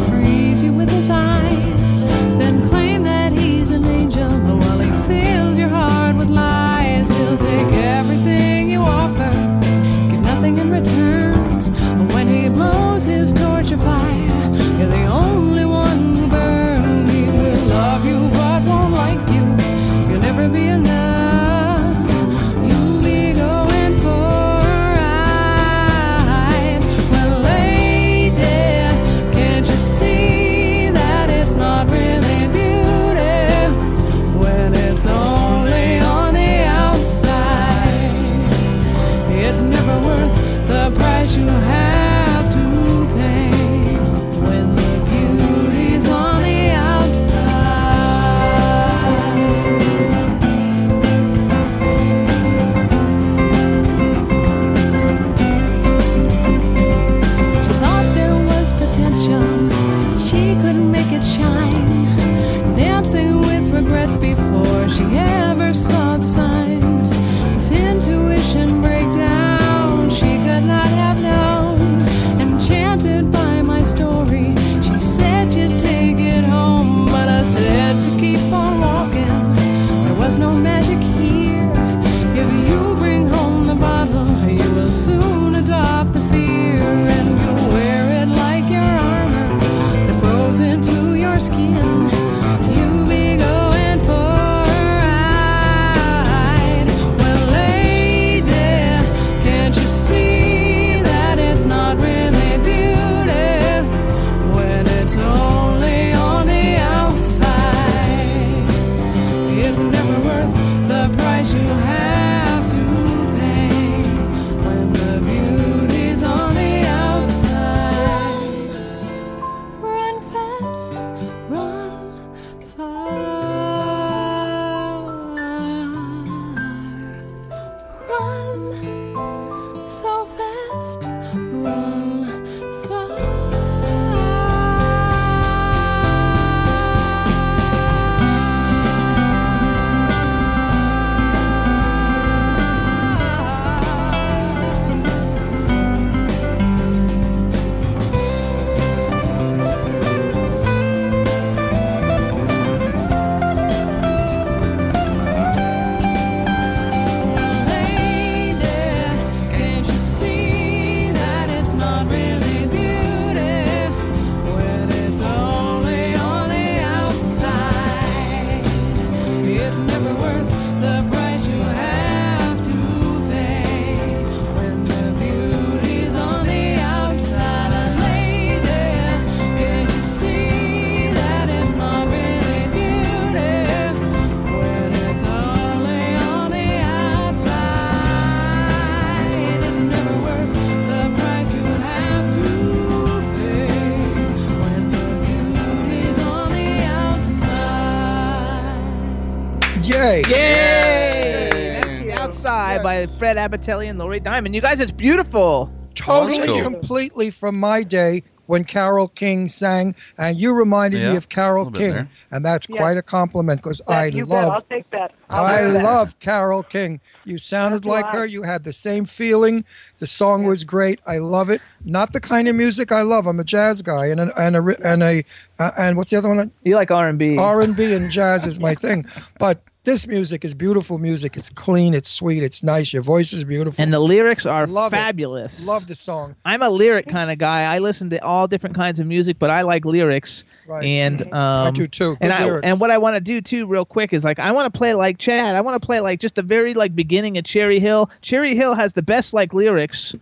outside 203.04 203.18
Fred 203.18 203.36
Abatelli 203.36 203.88
and 203.88 203.98
Lori 203.98 204.20
Diamond. 204.20 204.54
You 204.54 204.60
guys, 204.60 204.80
it's 204.80 204.92
beautiful. 204.92 205.72
Totally, 205.94 206.46
cool. 206.48 206.60
completely 206.60 207.30
from 207.30 207.58
my 207.58 207.82
day 207.82 208.24
when 208.46 208.64
Carole 208.64 209.08
King 209.08 209.48
sang, 209.48 209.94
and 210.18 210.36
you 210.38 210.52
reminded 210.52 211.00
Yeah, 211.00 211.12
me 211.12 211.16
of 211.16 211.30
Carole 211.30 211.62
a 211.62 211.70
little 211.70 211.80
bit 211.80 211.94
King, 211.96 212.08
and 212.30 212.44
that's 212.44 212.66
Yeah. 212.68 212.76
quite 212.76 212.96
a 212.98 213.02
compliment 213.02 213.62
because 213.62 213.80
I 213.88 214.06
you 214.06 214.26
bet. 214.26 214.44
I'll 214.44 214.48
love, 214.50 214.68
take 214.68 214.90
that. 214.90 215.12
I'll 215.30 215.44
I 215.46 215.60
take 215.62 215.72
that. 215.74 215.82
love 215.84 216.18
Carole 216.18 216.62
King. 216.62 217.00
You 217.24 217.38
sounded 217.38 217.86
like 217.86 218.10
her. 218.10 218.26
You 218.26 218.42
had 218.42 218.64
the 218.64 218.72
same 218.72 219.06
feeling. 219.06 219.64
The 219.98 220.06
song 220.06 220.44
was 220.44 220.64
great. 220.64 221.00
I 221.06 221.18
love 221.18 221.48
it. 221.48 221.62
Not 221.86 222.12
the 222.12 222.20
kind 222.20 222.46
of 222.48 222.54
music 222.56 222.92
I 222.92 223.00
love. 223.02 223.26
I'm 223.26 223.40
a 223.40 223.44
jazz 223.44 223.80
guy, 223.80 224.06
and 224.06 224.20
a, 224.20 224.38
and 224.38 224.56
a 224.56 224.86
and 224.86 225.02
a 225.02 225.24
uh, 225.58 225.70
and 225.78 225.96
what's 225.96 226.10
the 226.10 226.18
other 226.18 226.28
one? 226.28 226.50
You 226.64 226.74
like 226.74 226.90
R 226.90 227.08
and 227.08 227.18
B? 227.18 227.38
R 227.38 227.62
and 227.62 227.74
B 227.74 227.94
and 227.94 228.10
jazz 228.10 228.46
is 228.46 228.58
my 228.58 228.74
thing, 228.74 229.06
but. 229.38 229.62
This 229.84 230.06
music 230.06 230.46
is 230.46 230.54
beautiful 230.54 230.96
music. 230.96 231.36
It's 231.36 231.50
clean. 231.50 231.92
It's 231.92 232.08
sweet. 232.08 232.42
It's 232.42 232.62
nice. 232.62 232.94
Your 232.94 233.02
voice 233.02 233.34
is 233.34 233.44
beautiful. 233.44 233.82
And 233.82 233.92
the 233.92 233.98
lyrics 234.00 234.46
are 234.46 234.66
Love 234.66 234.94
it. 234.94 234.96
fabulous. 234.96 235.66
Love 235.66 235.86
the 235.86 235.94
song. 235.94 236.36
I'm 236.42 236.62
a 236.62 236.70
lyric 236.70 237.06
kind 237.06 237.30
of 237.30 237.36
guy. 237.36 237.64
I 237.64 237.80
listen 237.80 238.08
to 238.08 238.24
all 238.24 238.48
different 238.48 238.76
kinds 238.76 238.98
of 238.98 239.06
music, 239.06 239.38
but 239.38 239.50
I 239.50 239.60
like 239.60 239.84
lyrics. 239.84 240.44
Right. 240.66 240.84
And 240.86 241.20
um, 241.34 241.66
I 241.66 241.70
do 241.70 241.86
too. 241.86 242.16
And 242.22 242.30
Good 242.30 242.30
I 242.30 242.44
lyrics. 242.46 242.66
and 242.66 242.80
what 242.80 242.90
I 242.90 242.96
want 242.96 243.16
to 243.16 243.20
do 243.20 243.42
too, 243.42 243.66
real 243.66 243.84
quick, 243.84 244.14
is 244.14 244.24
like 244.24 244.38
I 244.38 244.52
want 244.52 244.72
to 244.72 244.76
play 244.78 244.94
like 244.94 245.18
Chad. 245.18 245.54
I 245.54 245.60
want 245.60 245.80
to 245.80 245.84
play 245.86 246.00
like 246.00 246.18
just 246.18 246.36
the 246.36 246.42
very 246.42 246.72
like 246.72 246.94
beginning 246.96 247.36
of 247.36 247.44
Cherry 247.44 247.78
Hill. 247.78 248.10
Cherry 248.22 248.56
Hill 248.56 248.74
has 248.76 248.94
the 248.94 249.02
best 249.02 249.34
like 249.34 249.52
lyrics 249.52 250.14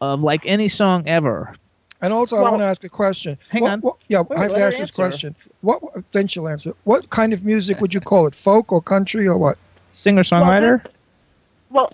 of 0.00 0.22
like 0.22 0.42
any 0.44 0.66
song 0.66 1.06
ever. 1.06 1.54
And 2.00 2.12
also, 2.12 2.36
I 2.36 2.42
want 2.42 2.62
to 2.62 2.66
ask 2.66 2.84
a 2.84 2.88
question. 2.88 3.38
Hang 3.50 3.62
What- 3.62 3.72
on. 3.72 3.80
what- 3.80 3.96
yeah, 4.08 4.20
Wait, 4.20 4.38
I 4.38 4.42
have 4.42 4.52
to 4.54 4.60
ask 4.62 4.78
this 4.78 4.80
answer. 4.90 4.92
question. 4.94 5.34
What? 5.62 5.82
Then 6.12 6.28
she'll 6.28 6.46
answer. 6.48 6.72
What 6.84 7.10
kind 7.10 7.32
of 7.32 7.44
music 7.44 7.80
would 7.80 7.92
you 7.92 8.00
call 8.00 8.26
it? 8.26 8.34
Folk 8.34 8.72
or 8.72 8.80
country 8.80 9.26
or 9.26 9.36
what? 9.36 9.58
Singer 9.92 10.22
songwriter. 10.22 10.82
Well, 10.84 10.92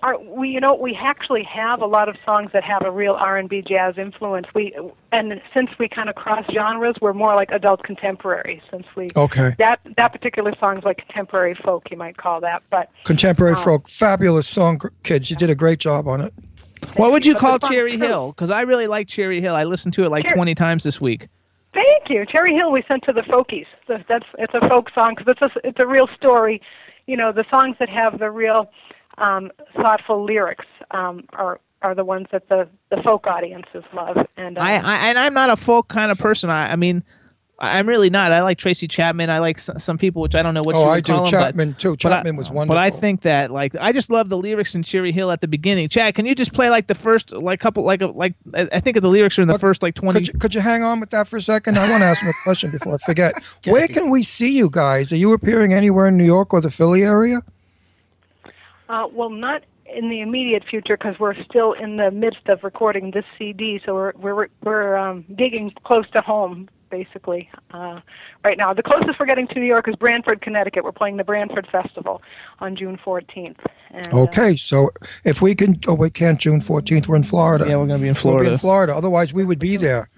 our, 0.01 0.19
we 0.19 0.49
you 0.49 0.59
know 0.59 0.73
we 0.73 0.95
actually 0.95 1.43
have 1.43 1.81
a 1.81 1.85
lot 1.85 2.07
of 2.09 2.15
songs 2.25 2.51
that 2.53 2.65
have 2.65 2.83
a 2.85 2.91
real 2.91 3.13
R 3.13 3.37
and 3.37 3.49
B 3.49 3.61
jazz 3.67 3.97
influence. 3.97 4.47
We 4.53 4.73
and 5.11 5.41
since 5.53 5.69
we 5.79 5.87
kind 5.89 6.09
of 6.09 6.15
cross 6.15 6.45
genres, 6.53 6.95
we're 7.01 7.13
more 7.13 7.35
like 7.35 7.51
adult 7.51 7.83
contemporary. 7.83 8.61
Since 8.71 8.85
we 8.95 9.07
Okay. 9.15 9.53
that 9.57 9.79
that 9.97 10.11
particular 10.13 10.53
song 10.59 10.77
is 10.77 10.83
like 10.83 10.97
contemporary 10.97 11.55
folk, 11.55 11.89
you 11.91 11.97
might 11.97 12.17
call 12.17 12.39
that. 12.41 12.63
But 12.69 12.89
Contemporary 13.03 13.53
Oh. 13.57 13.61
folk. 13.63 13.89
Fabulous 13.89 14.47
song, 14.47 14.79
kids. 15.03 15.29
You 15.29 15.35
did 15.35 15.49
a 15.49 15.55
great 15.55 15.79
job 15.79 16.07
on 16.07 16.21
it. 16.21 16.33
what 16.95 17.11
would 17.11 17.25
you 17.25 17.33
But 17.33 17.39
call 17.41 17.59
Cherry 17.71 17.97
true. 17.97 18.07
Hill? 18.07 18.27
Because 18.31 18.51
I 18.51 18.61
really 18.61 18.87
like 18.87 19.07
Cherry 19.07 19.41
Hill. 19.41 19.55
I 19.55 19.63
listened 19.63 19.93
to 19.95 20.03
it 20.03 20.09
like 20.09 20.27
Cher- 20.27 20.35
20 20.35 20.55
times 20.55 20.83
this 20.83 21.01
week. 21.01 21.27
Thank 21.73 22.09
you, 22.09 22.25
Cherry 22.25 22.53
Hill. 22.55 22.71
We 22.71 22.83
sent 22.87 23.03
to 23.03 23.11
the 23.13 23.21
folkies. 23.23 23.65
So 23.87 23.97
That's 24.07 24.25
it's 24.37 24.53
a 24.53 24.67
folk 24.69 24.89
song 24.95 25.15
because 25.17 25.35
it's 25.41 25.55
a 25.55 25.67
it's 25.67 25.79
a 25.79 25.87
real 25.87 26.07
story. 26.15 26.61
You 27.07 27.17
know, 27.17 27.31
the 27.31 27.45
songs 27.51 27.75
that 27.79 27.89
have 27.89 28.17
the 28.19 28.31
real 28.31 28.69
um, 29.17 29.51
thoughtful 29.75 30.23
lyrics 30.23 30.65
um, 30.91 31.25
are 31.33 31.59
are 31.81 31.93
the 31.95 32.05
ones 32.05 32.27
that 32.31 32.49
the 32.49 32.67
the 32.89 33.01
folk 33.03 33.27
audiences 33.27 33.83
love. 33.93 34.17
And 34.37 34.57
um, 34.57 34.65
I, 34.65 34.77
I 34.77 35.07
and 35.09 35.19
I'm 35.19 35.33
not 35.33 35.49
a 35.49 35.55
folk 35.57 35.87
kind 35.87 36.11
of 36.11 36.17
person. 36.17 36.49
I, 36.49 36.71
I 36.71 36.75
mean, 36.75 37.03
I- 37.59 37.77
I'm 37.77 37.87
really 37.87 38.09
not. 38.09 38.31
I 38.31 38.41
like 38.41 38.57
Tracy 38.57 38.87
Chapman. 38.87 39.29
I 39.29 39.37
like 39.39 39.59
s- 39.59 39.69
some 39.83 39.97
people, 39.97 40.21
which 40.21 40.33
I 40.35 40.41
don't 40.41 40.53
know 40.55 40.61
what 40.63 40.73
Oh, 40.75 40.79
you 40.79 40.85
would 40.87 40.91
I 40.93 40.99
do. 41.01 41.13
call 41.13 41.25
'em, 41.25 41.31
Chapman, 41.31 41.71
but, 41.71 41.79
too. 41.79 41.95
but 42.01 42.05
I- 42.11 42.15
Chapman 42.17 42.35
was 42.37 42.49
wonderful. 42.49 42.75
But 42.75 42.81
I 42.81 42.89
think 42.89 43.21
that 43.21 43.51
like 43.51 43.75
I 43.79 43.91
just 43.91 44.09
love 44.09 44.29
the 44.29 44.37
lyrics 44.37 44.73
in 44.73 44.81
Cherry 44.83 45.11
Hill 45.11 45.29
at 45.31 45.41
the 45.41 45.47
beginning. 45.47 45.89
Chad, 45.89 46.15
can 46.15 46.25
you 46.25 46.33
just 46.33 46.53
play 46.53 46.69
like 46.71 46.87
the 46.87 46.95
first 46.95 47.31
like 47.33 47.59
couple 47.59 47.83
like 47.83 48.01
like 48.01 48.33
I 48.55 48.67
I 48.73 48.79
think 48.79 48.99
the 48.99 49.07
lyrics 49.09 49.37
are 49.37 49.43
in 49.43 49.47
the 49.47 49.53
Look, 49.53 49.61
first 49.61 49.83
like 49.83 49.93
20. 49.95 50.17
Could 50.19 50.27
you, 50.27 50.39
could 50.39 50.55
you 50.55 50.61
hang 50.61 50.81
on 50.83 50.99
with 50.99 51.11
that 51.11 51.27
for 51.27 51.37
a 51.37 51.41
second? 51.41 51.77
I 51.77 51.87
want 51.89 52.01
to 52.01 52.05
ask 52.07 52.23
him 52.23 52.29
a 52.29 52.33
question 52.43 52.71
before 52.71 52.95
I 52.95 52.97
forget. 53.05 53.35
Where 53.67 53.87
can 53.87 54.09
we 54.09 54.23
see 54.23 54.57
you 54.57 54.69
guys? 54.71 55.13
Are 55.13 55.17
you 55.17 55.33
appearing 55.33 55.71
anywhere 55.73 56.07
in 56.07 56.17
New 56.17 56.25
York 56.25 56.51
or 56.53 56.61
the 56.61 56.71
Philly 56.71 57.03
area? 57.03 57.43
Uh, 58.89 59.07
well, 59.11 59.29
not 59.29 59.63
in 59.85 60.09
the 60.09 60.21
immediate 60.21 60.63
future 60.69 60.97
because 60.97 61.19
we're 61.19 61.35
still 61.43 61.73
in 61.73 61.97
the 61.97 62.11
midst 62.11 62.47
of 62.47 62.63
recording 62.63 63.11
this 63.11 63.25
CD, 63.37 63.81
so 63.85 63.93
we're 63.93 64.13
we're 64.15 64.47
we're 64.63 64.97
um, 64.97 65.25
digging 65.35 65.71
close 65.83 66.09
to 66.11 66.21
home 66.21 66.69
basically 66.89 67.49
uh, 67.71 67.99
right 68.43 68.57
now. 68.57 68.73
The 68.73 68.83
closest 68.83 69.19
we're 69.19 69.25
getting 69.25 69.47
to 69.47 69.55
New 69.59 69.65
York 69.65 69.87
is 69.87 69.95
Branford, 69.95 70.41
Connecticut. 70.41 70.83
We're 70.83 70.91
playing 70.91 71.17
the 71.17 71.23
Branford 71.23 71.67
Festival 71.67 72.21
on 72.59 72.75
June 72.75 72.97
14th. 73.03 73.57
And, 73.91 74.13
uh, 74.13 74.19
Okay, 74.21 74.55
so 74.55 74.91
if 75.23 75.41
we 75.41 75.55
can, 75.55 75.75
oh, 75.87 75.93
we 75.95 76.09
can't. 76.09 76.39
June 76.39 76.61
fourteenth, 76.61 77.07
we're 77.07 77.15
in 77.15 77.23
Florida. 77.23 77.65
Yeah, 77.67 77.77
we're 77.77 77.87
gonna 77.87 77.99
be 77.99 78.07
in 78.07 78.13
Florida. 78.13 78.43
We'll 78.43 78.51
be 78.51 78.53
in 78.53 78.59
Florida. 78.59 78.95
Otherwise, 78.95 79.33
we 79.33 79.45
would 79.45 79.59
be 79.59 79.77
there. 79.77 80.09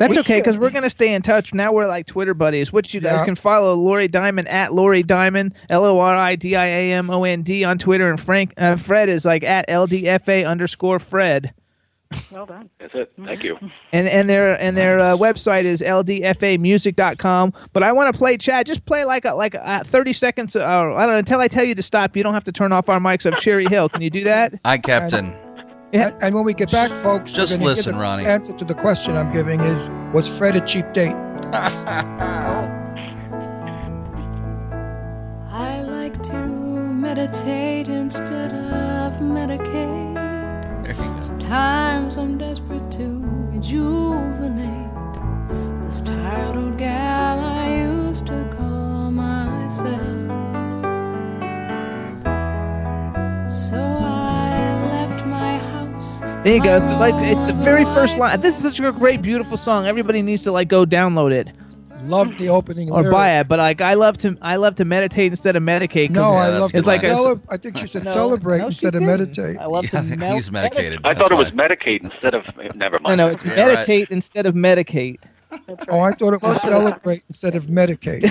That's 0.00 0.16
We 0.16 0.20
okay 0.22 0.40
because 0.40 0.56
we're 0.58 0.70
gonna 0.70 0.88
stay 0.90 1.12
in 1.12 1.20
touch. 1.20 1.52
Now 1.52 1.72
we're 1.72 1.86
like 1.86 2.06
Twitter 2.06 2.32
buddies, 2.34 2.72
which 2.72 2.94
you 2.94 3.00
guys 3.02 3.20
Yeah. 3.20 3.24
can 3.26 3.34
follow 3.34 3.74
Lori 3.74 4.08
Diamond 4.08 4.48
at 4.48 4.72
Lori 4.72 5.02
Diamond 5.02 5.54
L 5.68 5.84
O 5.84 5.98
R 5.98 6.14
I 6.16 6.36
D 6.36 6.56
I 6.56 6.66
A 6.66 6.92
M 6.94 7.10
O 7.10 7.22
N 7.24 7.42
D 7.42 7.64
on 7.64 7.76
Twitter, 7.78 8.08
and 8.08 8.18
Frank 8.18 8.54
uh, 8.56 8.76
Fred 8.76 9.10
is 9.10 9.26
like 9.26 9.44
at 9.44 9.68
LDFA 9.68 10.46
underscore 10.48 10.98
Fred. 10.98 11.52
Well 12.32 12.46
done. 12.46 12.70
That's 12.80 12.94
it. 12.94 13.12
Thank 13.24 13.44
you. 13.44 13.56
And 13.92 14.08
and 14.08 14.28
their 14.30 14.60
and 14.60 14.76
their 14.76 14.98
uh, 14.98 15.16
website 15.16 15.64
is 15.64 15.82
ldfamusic.com. 15.82 17.52
But 17.72 17.82
I 17.82 17.92
want 17.92 18.12
to 18.12 18.18
play 18.18 18.36
Chad. 18.36 18.66
Just 18.66 18.84
play 18.84 19.04
like 19.04 19.24
a, 19.24 19.34
like 19.34 19.54
uh, 19.54 19.84
30 19.84 20.12
seconds. 20.14 20.56
Uh, 20.56 20.64
I 20.66 20.82
don't 21.04 21.12
know 21.12 21.18
until 21.18 21.40
I 21.40 21.48
tell 21.48 21.64
you 21.64 21.74
to 21.74 21.82
stop. 21.82 22.16
You 22.16 22.22
don't 22.22 22.34
have 22.34 22.44
to 22.44 22.52
turn 22.52 22.72
off 22.72 22.88
our 22.88 22.98
mics 23.00 23.26
of 23.26 23.36
Cherry 23.38 23.66
Hill. 23.66 23.88
Can 23.88 24.00
you 24.02 24.10
do 24.10 24.24
that? 24.24 24.54
Hi, 24.64 24.78
Captain. 24.78 25.36
And, 25.92 26.14
and 26.20 26.34
when 26.34 26.44
we 26.44 26.54
get 26.54 26.70
back, 26.70 26.90
folks, 26.92 27.32
Just 27.32 27.58
we're 27.58 27.66
listen, 27.66 27.96
the 27.96 28.00
Ronnie. 28.00 28.24
Answer 28.24 28.52
to 28.52 28.64
the 28.64 28.74
question 28.74 29.16
I'm 29.16 29.32
giving 29.32 29.60
is: 29.60 29.90
Was 30.12 30.28
Fred 30.28 30.54
a 30.54 30.60
cheap 30.60 30.92
date? 30.92 31.14
I 35.52 35.82
like 35.82 36.22
to 36.24 36.34
meditate 36.34 37.88
instead 37.88 38.52
of 38.52 39.14
medicate. 39.20 40.20
Sometimes 41.24 42.16
I'm 42.16 42.38
desperate 42.38 42.88
to 42.92 43.22
rejuvenate 43.52 44.90
this 45.84 46.00
tired 46.02 46.56
old 46.56 46.78
gal 46.78 47.40
I 47.40 47.74
used 47.78 48.26
to 48.26 48.48
call 48.56 49.10
myself. 49.10 50.19
There 56.42 56.54
you 56.56 56.62
go. 56.62 56.74
It's 56.74 56.90
like 56.92 57.14
it's 57.16 57.44
the 57.46 57.52
very 57.62 57.84
first 57.84 58.16
line. 58.16 58.40
This 58.40 58.56
is 58.56 58.62
such 58.62 58.80
a 58.80 58.90
great, 58.92 59.20
beautiful 59.20 59.58
song. 59.58 59.86
Everybody 59.86 60.22
needs 60.22 60.42
to 60.44 60.52
like 60.52 60.68
go 60.68 60.86
download 60.86 61.32
it 61.32 61.50
Loved 62.04 62.38
the 62.38 62.48
opening 62.48 62.90
or 62.90 63.02
lyric. 63.02 63.12
buy 63.12 63.38
it. 63.40 63.46
But 63.46 63.58
like, 63.58 63.82
I 63.82 63.92
love 63.92 64.16
to 64.18 64.38
I 64.40 64.56
love 64.56 64.76
to 64.76 64.86
meditate 64.86 65.32
instead 65.32 65.54
of 65.54 65.62
medicate. 65.62 66.08
'cause 66.08 66.14
No, 66.16 66.32
I 66.32 66.48
love 66.48 66.60
that's 66.60 66.72
to 66.72 66.78
it's 66.78 66.86
like 66.86 67.02
a- 67.02 67.08
celeb- 67.08 67.42
I 67.50 67.58
think 67.58 67.76
she 67.76 67.86
said 67.86 68.04
No, 68.04 68.10
celebrate 68.10 68.56
no, 68.58 68.64
she 68.64 68.66
instead 68.68 68.94
of 68.94 69.02
didn't. 69.02 69.06
meditate. 69.08 69.58
I 69.58 69.66
love 69.66 69.84
Yeah, 69.84 70.00
to 70.00 70.18
mel- 70.18 70.34
he's 70.36 70.50
medicated. 70.50 71.00
I 71.04 71.12
thought 71.12 71.30
it 71.30 71.34
was 71.34 71.52
why. 71.52 71.68
Medicate 71.68 72.02
instead 72.04 72.34
of. 72.34 72.46
Eh, 72.58 72.68
never 72.74 72.98
No, 73.00 73.02
mind. 73.10 73.18
no, 73.18 73.28
it's 73.28 73.44
Yeah, 73.44 73.50
right. 73.50 73.66
meditate 73.74 74.10
instead 74.10 74.46
of 74.46 74.54
medicate. 74.54 75.18
Oh, 75.90 76.00
I 76.00 76.12
thought 76.12 76.32
it 76.32 76.40
was 76.42 76.62
celebrate 76.62 77.22
instead 77.28 77.54
of 77.54 77.66
medicate. 77.66 78.22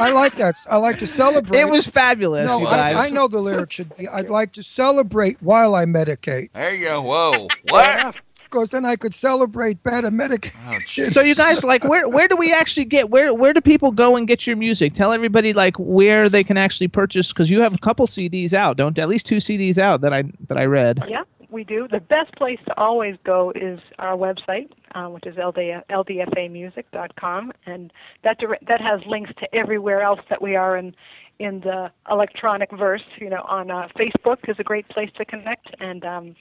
I 0.00 0.10
like 0.10 0.36
that. 0.36 0.54
I 0.70 0.76
like 0.78 0.98
to 0.98 1.06
celebrate. 1.06 1.60
It 1.60 1.68
was 1.68 1.86
fabulous, 1.86 2.48
No, 2.48 2.58
you 2.58 2.64
guys. 2.64 2.96
I, 2.96 3.06
I 3.06 3.10
know 3.10 3.28
the 3.28 3.40
lyric 3.40 3.70
should 3.72 3.94
be. 3.96 4.08
I'd 4.08 4.30
like 4.30 4.52
to 4.52 4.62
celebrate 4.62 5.40
while 5.42 5.74
I 5.74 5.84
medicate, 5.84 6.50
There 6.52 6.74
you 6.74 6.86
go. 6.86 7.02
Whoa. 7.02 7.48
What? 7.68 8.16
because 8.50 8.70
then 8.70 8.84
I 8.84 8.96
could 8.96 9.14
celebrate 9.14 9.82
better 9.82 10.10
medicate. 10.10 10.56
Oh. 10.66 11.08
So 11.08 11.20
you 11.20 11.34
guys 11.34 11.62
like 11.62 11.84
where 11.84 12.08
where 12.08 12.26
do 12.28 12.36
we 12.36 12.52
actually 12.52 12.84
get 12.84 13.08
where 13.10 13.32
where 13.32 13.52
do 13.52 13.60
people 13.60 13.92
go 13.92 14.16
and 14.16 14.26
get 14.26 14.46
your 14.46 14.56
music? 14.56 14.94
Tell 14.94 15.12
everybody 15.12 15.52
like 15.52 15.76
where 15.78 16.28
they 16.28 16.42
can 16.42 16.56
actually 16.56 16.88
purchase 16.88 17.28
because 17.28 17.50
you 17.50 17.60
have 17.62 17.74
a 17.74 17.78
couple 17.78 18.06
CDs 18.06 18.52
out, 18.52 18.76
don't 18.76 18.98
at 18.98 19.08
least 19.08 19.26
two 19.26 19.36
CDs 19.36 19.78
out 19.78 20.00
that 20.00 20.12
I 20.12 20.24
that 20.48 20.58
I 20.58 20.64
read. 20.64 21.02
Yeah, 21.08 21.22
we 21.52 21.64
do. 21.64 21.88
The 21.88 22.00
best 22.00 22.34
place 22.36 22.58
to 22.66 22.78
always 22.78 23.16
go 23.24 23.52
is 23.54 23.80
our 23.98 24.16
website, 24.16 24.70
uh, 24.94 25.06
which 25.08 25.26
is 25.26 25.36
LD, 25.36 25.82
ldfamusic.com, 25.90 27.52
and 27.66 27.92
that 28.22 28.38
dire- 28.38 28.58
that 28.68 28.80
has 28.80 29.00
links 29.06 29.34
to 29.36 29.54
everywhere 29.54 30.02
else 30.02 30.20
that 30.28 30.40
we 30.40 30.56
are 30.56 30.76
in 30.76 30.94
in 31.38 31.60
the 31.60 31.90
electronic 32.10 32.70
verse. 32.70 33.04
You 33.18 33.30
know, 33.30 33.42
on 33.48 33.70
uh, 33.70 33.88
Facebook 33.96 34.48
is 34.48 34.56
a 34.58 34.64
great 34.64 34.88
place 34.88 35.10
to 35.16 35.24
connect, 35.24 35.74
and 35.80 36.04
um, 36.04 36.36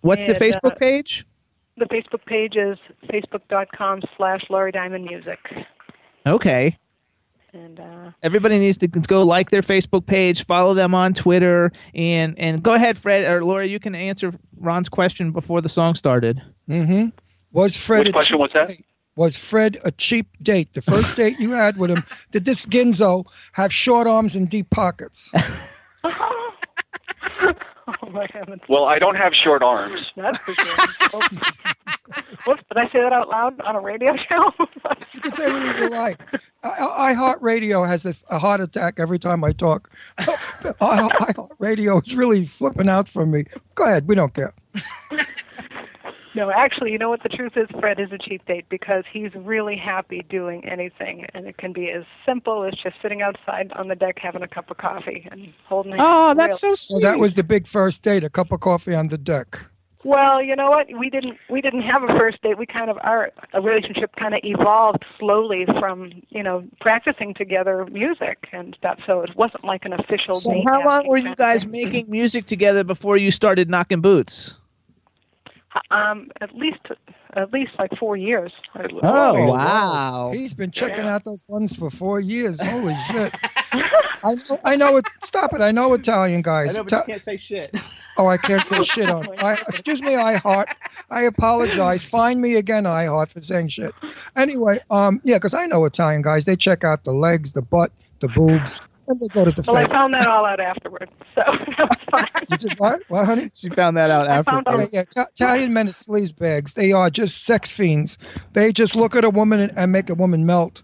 What's 0.00 0.26
the 0.26 0.34
Facebook 0.34 0.72
uh, 0.72 0.76
page? 0.76 1.26
the 1.76 1.86
Facebook 1.86 2.24
page 2.26 2.56
is 2.56 2.78
facebook.com 3.08 4.02
slash 4.16 4.42
Lori 4.48 4.70
Diamond 4.70 5.04
Music. 5.04 5.38
Okay. 6.26 6.78
And 7.54 7.78
uh, 7.80 8.10
Everybody 8.22 8.58
needs 8.58 8.78
to 8.78 8.88
go 8.88 9.22
like 9.22 9.50
their 9.50 9.62
Facebook 9.62 10.06
page, 10.06 10.44
follow 10.44 10.74
them 10.74 10.94
on 10.94 11.14
Twitter, 11.14 11.70
and 11.94 12.38
and 12.38 12.62
go 12.62 12.74
ahead, 12.74 12.98
Fred 12.98 13.30
or 13.32 13.44
Laura. 13.44 13.64
You 13.66 13.78
can 13.78 13.94
answer 13.94 14.32
Ron's 14.58 14.88
question 14.88 15.30
before 15.30 15.60
the 15.60 15.68
song 15.68 15.94
started. 15.94 16.42
Mm-hmm. 16.68 17.10
Was 17.52 17.76
Fred 17.76 18.00
Which 18.00 18.08
a 18.08 18.12
question 18.12 18.34
cheap 18.36 18.40
was 18.40 18.50
that? 18.54 18.68
date? 18.68 18.84
Was 19.16 19.36
Fred 19.36 19.78
a 19.84 19.92
cheap 19.92 20.26
date? 20.42 20.72
The 20.72 20.82
first 20.82 21.14
date 21.20 21.38
you 21.38 21.52
had 21.52 21.76
with 21.76 21.90
him, 21.90 22.04
did 22.32 22.44
this 22.44 22.66
Ginzo 22.66 23.24
have 23.52 23.72
short 23.72 24.06
arms 24.08 24.34
and 24.34 24.48
deep 24.50 24.70
pockets? 24.70 25.30
oh 28.02 28.08
my 28.10 28.26
heavens, 28.32 28.62
Well, 28.68 28.84
I 28.84 28.98
don't 28.98 29.16
have 29.16 29.34
short 29.34 29.62
arms. 29.62 30.00
that's 30.16 30.38
for 30.38 30.52
sure. 30.54 31.20
Whoops, 32.46 32.62
did 32.68 32.76
I 32.76 32.84
say 32.90 33.00
that 33.00 33.12
out 33.12 33.28
loud 33.28 33.60
on 33.62 33.76
a 33.76 33.80
radio 33.80 34.14
show? 34.28 34.52
You 35.14 35.20
can 35.20 35.32
say 35.32 35.52
whatever 35.52 35.78
you 35.84 35.88
like. 35.90 36.20
I, 36.62 36.68
I 37.10 37.12
Heart 37.14 37.40
Radio 37.42 37.84
has 37.84 38.04
a, 38.06 38.14
a 38.30 38.38
heart 38.38 38.60
attack 38.60 39.00
every 39.00 39.18
time 39.18 39.42
I 39.42 39.52
talk. 39.52 39.90
I, 40.18 40.36
I 40.80 40.96
Heart 41.36 41.36
Radio 41.58 41.98
is 41.98 42.14
really 42.14 42.44
flipping 42.44 42.88
out 42.88 43.08
for 43.08 43.24
me. 43.26 43.44
Go 43.74 43.84
ahead, 43.86 44.06
we 44.06 44.14
don't 44.14 44.34
care. 44.34 44.52
No, 46.34 46.50
actually, 46.50 46.90
you 46.90 46.98
know 46.98 47.08
what 47.10 47.22
the 47.22 47.28
truth 47.28 47.56
is? 47.56 47.68
Fred 47.78 48.00
is 48.00 48.10
a 48.10 48.18
cheap 48.18 48.44
date 48.46 48.66
because 48.68 49.04
he's 49.12 49.32
really 49.34 49.76
happy 49.76 50.24
doing 50.28 50.64
anything, 50.64 51.26
and 51.32 51.46
it 51.46 51.58
can 51.58 51.72
be 51.72 51.90
as 51.90 52.04
simple 52.26 52.64
as 52.64 52.74
just 52.74 52.96
sitting 53.00 53.22
outside 53.22 53.70
on 53.72 53.88
the 53.88 53.94
deck 53.94 54.18
having 54.20 54.42
a 54.42 54.48
cup 54.48 54.70
of 54.70 54.76
coffee 54.78 55.28
and 55.30 55.52
holding. 55.66 55.94
Oh, 55.98 56.28
a 56.28 56.30
Oh, 56.30 56.34
that's 56.34 56.62
real- 56.62 56.76
so 56.76 56.94
So 56.96 57.00
that 57.00 57.18
was 57.18 57.34
the 57.34 57.44
big 57.44 57.66
first 57.66 58.02
date, 58.02 58.24
a 58.24 58.30
cup 58.30 58.50
of 58.50 58.60
coffee 58.60 58.94
on 58.94 59.08
the 59.08 59.18
deck. 59.18 59.66
Well, 60.04 60.42
you 60.42 60.54
know 60.54 60.68
what? 60.68 60.86
We 60.98 61.08
didn't 61.08 61.38
we 61.48 61.62
didn't 61.62 61.82
have 61.82 62.02
a 62.02 62.08
first 62.18 62.42
date. 62.42 62.58
We 62.58 62.66
kind 62.66 62.90
of 62.90 62.98
our 63.02 63.30
a 63.54 63.62
relationship 63.62 64.14
kind 64.16 64.34
of 64.34 64.40
evolved 64.44 65.02
slowly 65.18 65.64
from 65.80 66.12
you 66.28 66.42
know 66.42 66.64
practicing 66.80 67.32
together 67.32 67.86
music 67.90 68.46
and 68.52 68.74
stuff. 68.78 68.98
So 69.06 69.22
it 69.22 69.34
wasn't 69.34 69.64
like 69.64 69.86
an 69.86 69.94
official. 69.94 70.34
So 70.34 70.52
date 70.52 70.64
how 70.66 70.84
long 70.84 71.08
were 71.08 71.16
you 71.16 71.34
guys 71.34 71.62
thing. 71.62 71.72
making 71.72 72.10
music 72.10 72.44
together 72.44 72.84
before 72.84 73.16
you 73.16 73.30
started 73.30 73.70
knocking 73.70 74.02
boots? 74.02 74.56
Um, 75.90 76.30
at 76.40 76.54
least 76.54 76.80
at 77.36 77.52
least 77.52 77.72
like 77.78 77.90
four 77.98 78.16
years. 78.16 78.52
Oh, 79.02 79.46
wow. 79.46 80.30
He's 80.32 80.54
been 80.54 80.70
checking 80.70 81.04
out 81.04 81.24
those 81.24 81.44
ones 81.48 81.76
for 81.76 81.90
four 81.90 82.20
years. 82.20 82.60
Holy 82.60 82.94
shit. 83.10 83.34
I 83.72 84.34
know, 84.34 84.56
I 84.64 84.76
know 84.76 84.96
it. 84.96 85.06
Stop 85.22 85.52
it. 85.52 85.60
I 85.60 85.72
know 85.72 85.92
Italian 85.94 86.42
guys. 86.42 86.70
I 86.70 86.78
know, 86.78 86.84
but 86.84 86.90
Ta- 86.90 87.02
can't 87.02 87.20
say 87.20 87.36
shit. 87.36 87.74
oh, 88.18 88.28
I 88.28 88.36
can't 88.36 88.64
say 88.64 88.82
shit 88.82 89.10
on. 89.10 89.26
I, 89.38 89.52
excuse 89.68 90.00
me, 90.02 90.14
I 90.14 90.34
heart. 90.36 90.68
I 91.10 91.22
apologize. 91.22 92.06
Find 92.06 92.40
me 92.40 92.54
again, 92.54 92.86
I 92.86 93.06
heart, 93.06 93.30
for 93.30 93.40
saying 93.40 93.68
shit. 93.68 93.94
Anyway, 94.36 94.78
um, 94.90 95.20
yeah, 95.24 95.36
because 95.36 95.54
I 95.54 95.66
know 95.66 95.84
Italian 95.84 96.22
guys. 96.22 96.44
They 96.44 96.56
check 96.56 96.84
out 96.84 97.04
the 97.04 97.12
legs, 97.12 97.52
the 97.52 97.62
butt, 97.62 97.90
the 98.20 98.28
boobs, 98.28 98.80
and 99.08 99.20
they 99.20 99.28
go 99.28 99.44
to 99.44 99.50
the 99.52 99.62
Well, 99.70 99.76
I 99.76 99.86
found 99.86 100.14
that 100.14 100.26
all 100.26 100.44
out 100.44 100.60
afterwards. 100.60 101.12
So 101.34 101.42
that 101.78 101.88
was 101.88 101.98
fine. 102.00 102.28
You 102.50 102.56
just 102.56 102.78
what? 102.78 103.00
What, 103.08 103.26
honey? 103.26 103.50
She 103.54 103.68
found 103.70 103.96
that 103.96 104.10
out 104.10 104.28
I 104.28 104.36
after. 104.38 104.50
found 104.50 104.66
Yeah, 104.68 104.86
yeah. 104.92 105.02
Ta- 105.04 105.26
Italian 105.34 105.72
men 105.72 105.88
are 105.88 105.90
sleaze 105.92 106.36
bags. 106.36 106.74
They 106.74 106.92
are 106.92 107.10
just 107.10 107.44
sex 107.44 107.72
fiends. 107.72 108.18
They 108.52 108.72
just 108.72 108.96
look 108.96 109.14
at 109.16 109.24
a 109.24 109.30
woman 109.30 109.60
and, 109.60 109.72
and 109.78 109.92
make 109.92 110.10
a 110.10 110.14
woman 110.14 110.46
melt. 110.46 110.82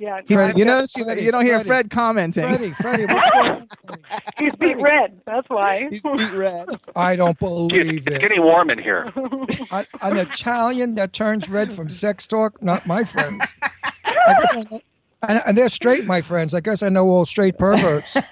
Yeah, 0.00 0.20
Freddie, 0.28 0.60
You 0.60 0.64
no, 0.64 0.74
notice 0.74 0.96
you, 0.96 1.04
Freddie, 1.04 1.22
you 1.22 1.32
don't 1.32 1.44
hear 1.44 1.56
Freddie. 1.56 1.68
Fred 1.68 1.90
commenting. 1.90 2.44
Freddie, 2.46 2.70
Freddie, 2.70 3.06
what's 3.12 3.30
going 3.30 3.50
on? 3.50 3.66
Freddie? 3.84 4.02
he's 4.38 4.54
beat 4.54 4.76
red. 4.80 5.20
That's 5.26 5.48
why. 5.50 5.88
He's 5.90 6.04
beat 6.04 6.32
red. 6.34 6.68
I 6.94 7.16
don't 7.16 7.36
believe 7.40 8.06
it's 8.06 8.14
it. 8.16 8.20
getting 8.20 8.42
warm 8.42 8.70
in 8.70 8.78
here. 8.78 9.12
A- 9.72 9.86
An 10.02 10.16
Italian 10.18 10.94
that 10.94 11.12
turns 11.12 11.48
red 11.48 11.72
from 11.72 11.88
sex 11.88 12.28
talk, 12.28 12.62
not 12.62 12.86
my 12.86 13.02
friends. 13.02 13.42
I 14.04 14.34
guess 14.40 14.54
I 14.54 14.66
know, 14.70 14.80
and, 15.26 15.42
and 15.46 15.58
they're 15.58 15.68
straight, 15.68 16.04
my 16.04 16.22
friends. 16.22 16.54
I 16.54 16.60
guess 16.60 16.82
I 16.82 16.88
know 16.88 17.08
all 17.08 17.24
straight 17.24 17.58
perverts. 17.58 18.16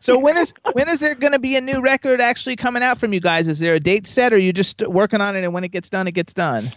So 0.00 0.18
when 0.18 0.36
is 0.36 0.54
when 0.72 0.88
is 0.88 1.00
there 1.00 1.14
going 1.14 1.32
to 1.32 1.38
be 1.38 1.56
a 1.56 1.60
new 1.60 1.80
record 1.80 2.20
actually 2.20 2.56
coming 2.56 2.82
out 2.82 2.98
from 2.98 3.12
you 3.12 3.20
guys? 3.20 3.48
Is 3.48 3.58
there 3.58 3.74
a 3.74 3.80
date 3.80 4.06
set, 4.06 4.32
or 4.32 4.36
are 4.36 4.38
you 4.38 4.52
just 4.52 4.86
working 4.86 5.20
on 5.20 5.36
it 5.36 5.44
and 5.44 5.52
when 5.52 5.64
it 5.64 5.72
gets 5.72 5.90
done, 5.90 6.06
it 6.06 6.14
gets 6.14 6.32
done? 6.32 6.72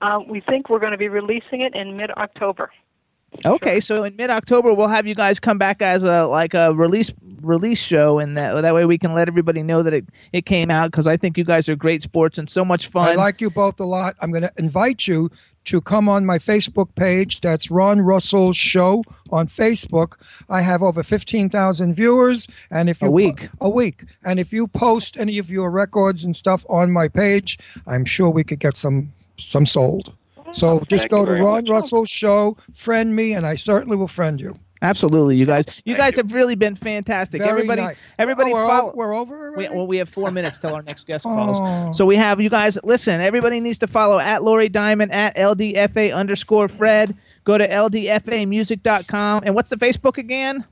Uh, 0.00 0.20
we 0.28 0.40
think 0.40 0.68
we're 0.68 0.80
going 0.80 0.92
to 0.92 0.98
be 0.98 1.08
releasing 1.08 1.60
it 1.60 1.74
in 1.74 1.96
mid-October. 1.96 2.70
Okay, 3.44 3.80
so 3.80 4.04
in 4.04 4.16
mid 4.16 4.30
October 4.30 4.72
we'll 4.72 4.88
have 4.88 5.06
you 5.06 5.14
guys 5.14 5.40
come 5.40 5.58
back 5.58 5.82
as 5.82 6.02
a 6.02 6.26
like 6.26 6.54
a 6.54 6.74
release 6.74 7.12
release 7.44 7.78
show, 7.78 8.18
and 8.18 8.36
that 8.36 8.60
that 8.62 8.74
way 8.74 8.84
we 8.84 8.98
can 8.98 9.12
let 9.12 9.28
everybody 9.28 9.62
know 9.62 9.82
that 9.82 9.92
it, 9.92 10.06
it 10.32 10.46
came 10.46 10.70
out 10.70 10.90
because 10.90 11.06
I 11.06 11.16
think 11.16 11.36
you 11.36 11.44
guys 11.44 11.68
are 11.68 11.76
great 11.76 12.02
sports 12.02 12.38
and 12.38 12.48
so 12.48 12.64
much 12.64 12.86
fun. 12.86 13.08
I 13.08 13.14
like 13.14 13.40
you 13.40 13.50
both 13.50 13.78
a 13.80 13.84
lot. 13.84 14.16
I'm 14.20 14.30
going 14.30 14.42
to 14.42 14.52
invite 14.56 15.06
you 15.06 15.30
to 15.64 15.80
come 15.80 16.08
on 16.08 16.26
my 16.26 16.38
Facebook 16.38 16.94
page. 16.94 17.40
That's 17.40 17.70
Ron 17.70 18.00
Russell's 18.00 18.56
show 18.56 19.02
on 19.30 19.46
Facebook. 19.46 20.14
I 20.48 20.60
have 20.62 20.82
over 20.82 21.02
15,000 21.02 21.94
viewers, 21.94 22.46
and 22.70 22.90
if 22.90 23.02
A 23.02 23.06
you 23.06 23.10
week. 23.10 23.48
a 23.60 23.68
week, 23.68 24.04
and 24.24 24.38
if 24.40 24.52
you 24.52 24.66
post 24.66 25.18
any 25.18 25.38
of 25.38 25.50
your 25.50 25.70
records 25.70 26.24
and 26.24 26.36
stuff 26.36 26.64
on 26.68 26.90
my 26.90 27.08
page, 27.08 27.58
I'm 27.86 28.04
sure 28.04 28.30
we 28.30 28.44
could 28.44 28.60
get 28.60 28.76
some 28.76 29.12
some 29.36 29.66
sold. 29.66 30.14
So 30.54 30.80
just 30.88 31.08
go 31.08 31.24
to 31.24 31.32
Ron 31.32 31.64
much. 31.64 31.68
Russell's 31.70 32.08
show, 32.08 32.56
friend 32.72 33.14
me, 33.14 33.32
and 33.34 33.46
I 33.46 33.56
certainly 33.56 33.96
will 33.96 34.08
friend 34.08 34.38
you. 34.40 34.58
Absolutely, 34.82 35.36
you 35.36 35.46
guys. 35.46 35.64
You 35.86 35.94
Thank 35.94 35.98
guys 35.98 36.16
you. 36.16 36.22
have 36.24 36.34
really 36.34 36.54
been 36.56 36.74
fantastic. 36.74 37.40
Very 37.40 37.50
everybody, 37.52 37.80
nice. 37.82 37.96
everybody, 38.18 38.50
Oh, 38.50 38.54
we're, 38.54 38.68
follow. 38.68 38.90
o- 38.90 38.94
we're 38.94 39.14
over. 39.14 39.52
We, 39.52 39.68
well, 39.70 39.86
we 39.86 39.96
have 39.96 40.10
four 40.10 40.30
minutes 40.30 40.58
till 40.58 40.74
our 40.74 40.82
next 40.82 41.06
guest 41.06 41.22
calls. 41.24 41.58
Oh. 41.60 41.90
So 41.92 42.04
we 42.04 42.16
have 42.16 42.38
you 42.40 42.50
guys. 42.50 42.78
Listen, 42.84 43.20
everybody 43.22 43.60
needs 43.60 43.78
to 43.78 43.86
follow 43.86 44.18
at 44.18 44.42
Lori 44.44 44.68
Diamond 44.68 45.10
at 45.12 45.36
LDFA 45.36 46.14
underscore 46.14 46.68
Fred. 46.68 47.16
Go 47.44 47.56
to 47.56 47.66
LDFAmusic.com. 47.66 49.42
And 49.46 49.54
what's 49.54 49.70
the 49.70 49.76
Facebook 49.76 50.18
again? 50.18 50.64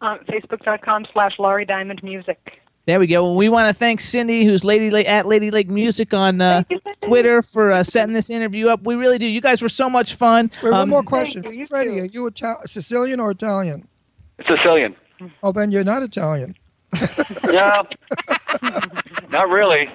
Um, 0.00 0.18
Facebook.com 0.28 1.06
slash 1.12 1.38
Lori 1.38 1.64
Diamond 1.64 2.02
Music. 2.02 2.60
There 2.86 3.00
we 3.00 3.06
go. 3.06 3.26
And 3.28 3.36
we 3.36 3.48
want 3.48 3.68
to 3.68 3.74
thank 3.74 4.00
Cindy, 4.00 4.44
who's 4.44 4.62
Lady 4.62 4.90
Lake 4.90 5.08
at 5.08 5.26
Lady 5.26 5.50
Lake 5.50 5.68
Music 5.70 6.12
on 6.12 6.40
uh, 6.42 6.64
Twitter, 7.02 7.40
for 7.40 7.72
uh, 7.72 7.82
setting 7.82 8.12
this 8.12 8.28
interview 8.28 8.68
up. 8.68 8.82
We 8.84 8.94
really 8.94 9.16
do. 9.16 9.26
You 9.26 9.40
guys 9.40 9.62
were 9.62 9.70
so 9.70 9.88
much 9.88 10.14
fun. 10.16 10.50
Wait, 10.62 10.70
one 10.70 10.82
Um, 10.82 10.88
more 10.90 11.02
question. 11.02 11.42
Freddie, 11.66 12.00
are 12.00 12.04
you 12.04 12.26
Ital- 12.26 12.60
Sicilian 12.66 13.20
or 13.20 13.30
Italian? 13.30 13.88
Sicilian. 14.46 14.94
Oh, 15.42 15.52
then 15.52 15.70
you're 15.70 15.84
not 15.84 16.02
Italian. 16.02 16.56
Yeah. 17.50 17.82
Not 19.30 19.48
really. 19.48 19.88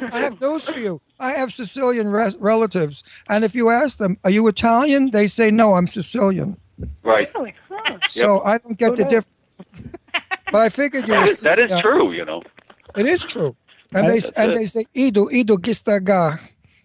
I 0.00 0.18
have 0.20 0.38
those 0.38 0.68
for 0.68 0.78
you. 0.78 1.00
I 1.18 1.32
have 1.32 1.52
Sicilian 1.52 2.08
res- 2.08 2.36
relatives, 2.38 3.04
and 3.28 3.44
if 3.44 3.54
you 3.54 3.68
ask 3.68 3.98
them, 3.98 4.16
"Are 4.24 4.30
you 4.30 4.48
Italian?" 4.48 5.10
they 5.10 5.26
say, 5.26 5.50
"No, 5.50 5.74
I'm 5.74 5.86
Sicilian." 5.86 6.56
Right. 7.02 7.28
Really? 7.34 7.54
So 8.08 8.40
I 8.42 8.56
don't 8.58 8.78
get 8.78 8.96
the 8.96 9.04
difference. 9.04 9.39
But 10.52 10.60
I 10.62 10.68
figured 10.68 11.06
you 11.08 11.14
That 11.14 11.24
were. 11.26 11.30
is, 11.30 11.40
that 11.40 11.58
is 11.58 11.70
Sicilian. 11.70 11.82
true, 11.82 12.12
you 12.12 12.24
know. 12.24 12.42
It 12.96 13.06
is 13.06 13.24
true. 13.24 13.56
And 13.94 14.08
they 14.08 14.14
That's 14.20 14.30
and 14.30 14.50
it. 14.50 14.54
they 14.54 14.66
say 14.66 14.84
Ido, 14.94 15.28
Ido 15.30 15.56
gistaga. 15.56 16.38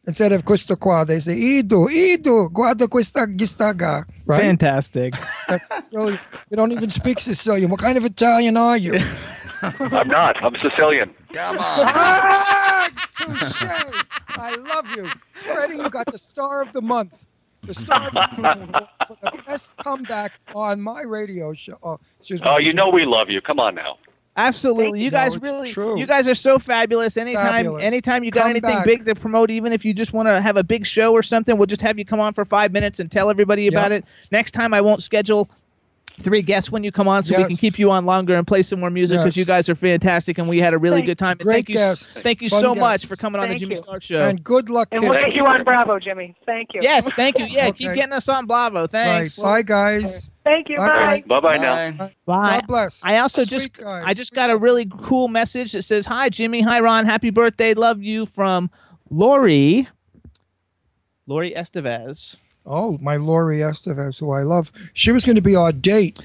Instead 0.07 0.31
of 0.33 0.45
questo 0.45 0.75
qua, 0.75 1.03
they 1.03 1.19
say 1.19 1.33
Ido, 1.35 1.89
Ido, 1.89 2.47
guarda 2.49 2.87
questa 2.87 3.25
gistaga. 3.25 4.05
Right? 4.27 4.41
Fantastic. 4.41 5.15
That's 5.47 5.67
Sicilian. 5.67 6.19
You 6.51 6.57
don't 6.57 6.71
even 6.71 6.89
speak 6.91 7.19
Sicilian. 7.19 7.69
What 7.71 7.79
kind 7.79 7.97
of 7.97 8.05
Italian 8.05 8.55
are 8.57 8.77
you? 8.77 8.93
I'm 9.63 10.07
not. 10.07 10.35
I'm 10.43 10.55
Sicilian. 10.61 11.09
Come 11.33 11.57
on. 11.57 11.63
ah, 11.89 12.89
touche. 13.15 13.63
I 14.29 14.55
love 14.55 14.85
you. 14.95 15.09
Freddie, 15.33 15.77
you 15.77 15.89
got 15.89 16.05
the 16.11 16.19
star 16.19 16.61
of 16.61 16.71
the 16.71 16.81
month. 16.81 17.13
The 17.65 17.73
star 17.73 18.07
of 18.07 18.13
the 18.13 18.41
month 18.41 18.89
for 19.07 19.17
the 19.21 19.31
best 19.45 19.75
comeback 19.77 20.33
on 20.53 20.81
my 20.81 21.01
radio 21.01 21.53
show. 21.53 21.77
Oh, 21.83 21.99
excuse 22.19 22.41
me. 22.41 22.47
Oh, 22.49 22.57
you 22.59 22.73
know 22.73 22.89
we 22.89 23.05
love 23.05 23.29
you. 23.29 23.41
Come 23.41 23.59
on 23.59 23.75
now. 23.75 23.97
Absolutely. 24.37 25.01
You 25.01 25.11
No, 25.11 25.17
guys 25.17 25.35
it's 25.35 25.43
really 25.43 25.71
true. 25.71 25.97
you 25.97 26.05
guys 26.05 26.27
are 26.27 26.35
so 26.35 26.59
fabulous. 26.59 27.15
Anytime 27.15 27.45
Fabulous. 27.45 27.83
anytime 27.83 28.23
you 28.25 28.31
got 28.31 28.41
Come 28.41 28.49
anything 28.51 28.75
back. 28.75 28.85
big 28.85 29.05
to 29.05 29.15
promote, 29.15 29.49
even 29.49 29.71
if 29.71 29.85
you 29.85 29.93
just 29.93 30.11
want 30.11 30.27
to 30.27 30.41
have 30.41 30.57
a 30.57 30.63
big 30.63 30.85
show 30.85 31.13
or 31.13 31.23
something, 31.23 31.57
we'll 31.57 31.67
just 31.67 31.81
have 31.81 31.97
you 31.97 32.03
come 32.03 32.19
on 32.19 32.33
for 32.33 32.43
five 32.43 32.73
minutes 32.73 32.99
and 32.99 33.09
tell 33.09 33.29
everybody 33.29 33.67
about 33.67 33.93
it. 33.93 34.03
Next 34.31 34.51
time 34.51 34.73
I 34.73 34.81
won't 34.81 35.01
schedule 35.01 35.49
three 36.19 36.41
guests 36.41 36.71
when 36.71 36.83
you 36.83 36.91
come 36.91 37.07
on 37.07 37.23
so 37.23 37.37
we 37.37 37.43
can 37.45 37.57
keep 37.57 37.77
you 37.77 37.91
on 37.91 38.05
longer 38.05 38.35
and 38.35 38.47
play 38.47 38.61
some 38.61 38.79
more 38.79 38.89
music 38.89 39.17
because 39.17 39.35
Yes. 39.35 39.37
you 39.37 39.45
guys 39.45 39.69
are 39.69 39.75
fantastic 39.75 40.37
and 40.37 40.47
we 40.47 40.57
had 40.59 40.73
a 40.73 40.77
really 40.77 40.97
Thank- 40.97 41.05
good 41.07 41.17
time. 41.17 41.31
And 41.31 41.39
Great 41.41 41.53
thank 41.55 41.69
you 41.69 41.75
guests. 41.75 42.21
thank 42.21 42.41
you 42.41 42.49
Fun 42.49 42.61
so 42.61 42.69
guests. 42.73 42.79
much 42.81 43.05
for 43.05 43.15
coming 43.15 43.41
on 43.41 43.49
the 43.49 43.55
Jimmy 43.55 43.75
you. 43.75 43.81
Star 43.81 43.99
show. 43.99 44.17
And 44.19 44.43
good 44.43 44.69
luck, 44.69 44.87
And 44.91 45.01
kids. 45.01 45.11
we'll 45.11 45.19
get 45.21 45.33
you 45.35 45.45
on 45.45 45.63
Bravo, 45.63 45.99
Jimmy. 45.99 46.35
Thank 46.45 46.69
you. 46.73 46.79
yes, 46.83 47.11
thank 47.13 47.37
you. 47.37 47.45
Yeah, 47.45 47.69
keep 47.71 47.93
getting 47.93 48.13
us 48.13 48.29
on 48.29 48.45
Bravo. 48.47 48.87
Thanks. 48.87 49.37
Right. 49.37 49.43
Bye, 49.43 49.61
guys. 49.63 50.29
Thank 50.43 50.69
you. 50.69 50.77
Bye. 50.77 51.23
Bye. 51.27 51.39
Bye 51.39 51.39
bye 51.39 51.57
now. 51.57 51.91
Bye. 51.97 52.11
Bye. 52.25 52.51
God 52.59 52.67
bless. 52.67 53.01
I 53.03 53.17
also 53.17 53.43
Sweet 53.43 53.49
just 53.49 53.73
guys. 53.73 54.03
I 54.05 54.13
just 54.13 54.33
got 54.33 54.49
a 54.49 54.57
really 54.57 54.89
cool 55.01 55.27
message 55.27 55.71
that 55.73 55.81
says, 55.83 56.05
"Hi 56.05 56.29
Jimmy, 56.29 56.61
hi 56.61 56.79
Ron, 56.79 57.05
happy 57.05 57.29
birthday, 57.31 57.73
love 57.73 58.01
you 58.03 58.25
from 58.27 58.69
Lori, 59.09 59.87
Lori 61.27 61.51
Estevez." 61.51 62.35
Oh, 62.65 62.97
my 63.01 63.15
Laurie 63.17 63.59
Estevez, 63.59 64.19
who 64.19 64.31
I 64.31 64.41
love. 64.43 64.71
She 64.93 65.11
was 65.11 65.25
going 65.25 65.35
to 65.35 65.41
be 65.41 65.55
our 65.55 65.71
date 65.71 66.19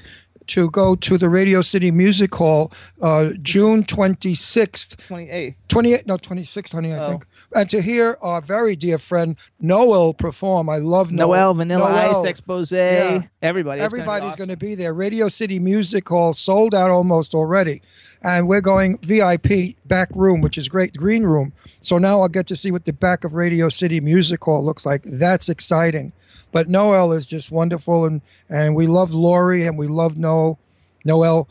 to 0.47 0.69
go 0.71 0.95
to 0.95 1.17
the 1.17 1.29
Radio 1.29 1.61
City 1.61 1.91
Music 1.91 2.33
Hall 2.35 2.71
uh, 3.01 3.29
June 3.41 3.83
26th, 3.83 5.07
Twenty 5.07 5.29
eighth. 5.29 5.55
28, 5.67 6.07
no, 6.07 6.17
26th, 6.17 6.71
honey, 6.71 6.93
I 6.93 6.97
Oh. 6.97 7.09
think. 7.11 7.25
And 7.53 7.69
to 7.69 7.81
hear 7.81 8.17
our 8.21 8.41
very 8.41 8.75
dear 8.75 8.97
friend 8.97 9.35
Noel 9.59 10.13
perform. 10.13 10.69
I 10.69 10.77
love 10.77 11.11
Noel. 11.11 11.27
Noel, 11.27 11.53
Vanilla 11.55 11.89
Noel. 11.91 12.21
Ice, 12.21 12.25
Expose, 12.25 12.71
Yeah. 12.71 13.23
everybody. 13.41 13.81
Everybody's 13.81 14.29
awesome. 14.29 14.37
going 14.37 14.49
to 14.49 14.57
be 14.57 14.73
there. 14.75 14.93
Radio 14.93 15.27
City 15.27 15.59
Music 15.59 16.07
Hall 16.07 16.33
sold 16.33 16.73
out 16.73 16.91
almost 16.91 17.33
already. 17.35 17.81
And 18.21 18.47
we're 18.47 18.61
going 18.61 18.97
VIP 18.99 19.75
back 19.85 20.09
room, 20.15 20.41
which 20.41 20.57
is 20.57 20.69
great, 20.69 20.95
green 20.95 21.23
room. 21.23 21.53
So 21.81 21.97
now 21.97 22.21
I'll 22.21 22.29
get 22.29 22.47
to 22.47 22.55
see 22.55 22.71
what 22.71 22.85
the 22.85 22.93
back 22.93 23.23
of 23.23 23.35
Radio 23.35 23.67
City 23.69 23.99
Music 23.99 24.43
Hall 24.43 24.63
looks 24.63 24.85
like. 24.85 25.01
That's 25.03 25.49
exciting. 25.49 26.13
But 26.51 26.69
Noel 26.69 27.11
is 27.13 27.27
just 27.27 27.51
wonderful. 27.51 28.05
And, 28.05 28.21
and 28.49 28.75
we 28.75 28.87
love 28.87 29.13
Lori 29.13 29.65
and 29.65 29.77
we 29.77 29.87
love 29.87 30.17
Noel, 30.17 30.59
Noel 31.05 31.47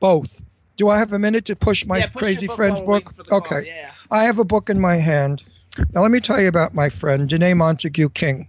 both. 0.00 0.42
Do 0.76 0.88
I 0.88 0.98
have 0.98 1.12
a 1.12 1.18
minute 1.18 1.44
to 1.46 1.56
push 1.56 1.86
my 1.86 1.98
Yeah, 1.98 2.06
push 2.08 2.20
crazy 2.22 2.46
friend's 2.48 2.80
book? 2.80 2.88
waiting 2.88 3.08
for 3.16 3.22
the 3.22 3.28
call, 3.30 3.38
Okay. 3.38 3.64
yeah. 3.66 3.90
I 4.10 4.24
have 4.24 4.38
a 4.38 4.44
book 4.44 4.68
in 4.68 4.80
my 4.80 4.96
hand. 4.96 5.44
Now, 5.92 6.02
let 6.02 6.10
me 6.10 6.20
tell 6.20 6.40
you 6.40 6.48
about 6.48 6.74
my 6.74 6.88
friend, 6.88 7.28
Danné 7.28 7.56
Montague 7.56 8.10
King. 8.10 8.48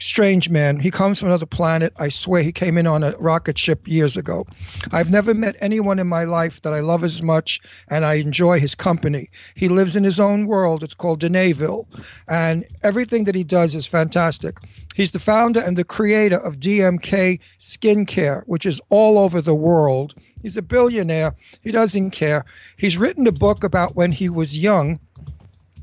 Strange 0.00 0.50
man. 0.50 0.80
He 0.80 0.90
comes 0.90 1.20
from 1.20 1.28
another 1.28 1.46
planet. 1.46 1.92
I 1.96 2.08
swear 2.08 2.42
he 2.42 2.50
came 2.50 2.76
in 2.76 2.88
on 2.88 3.04
a 3.04 3.12
rocket 3.18 3.56
ship 3.56 3.86
years 3.86 4.16
ago. 4.16 4.46
I've 4.90 5.12
never 5.12 5.32
met 5.32 5.54
anyone 5.60 6.00
in 6.00 6.08
my 6.08 6.24
life 6.24 6.60
that 6.62 6.72
I 6.74 6.80
love 6.80 7.04
as 7.04 7.22
much 7.22 7.60
and 7.88 8.04
I 8.04 8.14
enjoy 8.14 8.58
his 8.58 8.74
company. 8.74 9.28
He 9.54 9.68
lives 9.68 9.94
in 9.94 10.02
his 10.02 10.18
own 10.18 10.46
world. 10.48 10.82
It's 10.82 10.94
called 10.94 11.20
Danaeville. 11.20 11.86
And 12.26 12.64
everything 12.82 13.24
that 13.24 13.36
he 13.36 13.44
does 13.44 13.76
is 13.76 13.86
fantastic. 13.86 14.56
He's 14.96 15.12
the 15.12 15.20
founder 15.20 15.60
and 15.60 15.76
the 15.76 15.84
creator 15.84 16.36
of 16.38 16.58
DMK 16.58 17.38
Skincare, 17.60 18.42
which 18.46 18.66
is 18.66 18.80
all 18.90 19.18
over 19.18 19.40
the 19.40 19.54
world. 19.54 20.14
He's 20.42 20.56
a 20.56 20.62
billionaire. 20.62 21.34
He 21.60 21.70
doesn't 21.70 22.10
care. 22.10 22.44
He's 22.76 22.98
written 22.98 23.26
a 23.26 23.32
book 23.32 23.64
about 23.64 23.96
when 23.96 24.12
he 24.12 24.28
was 24.28 24.58
young 24.58 25.00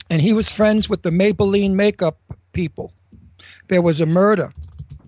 and 0.09 0.21
he 0.21 0.33
was 0.33 0.49
friends 0.49 0.89
with 0.89 1.03
the 1.03 1.11
Maybelline 1.11 1.73
makeup 1.73 2.17
people. 2.51 2.93
There 3.67 3.81
was 3.81 4.01
a 4.01 4.05
murder. 4.05 4.53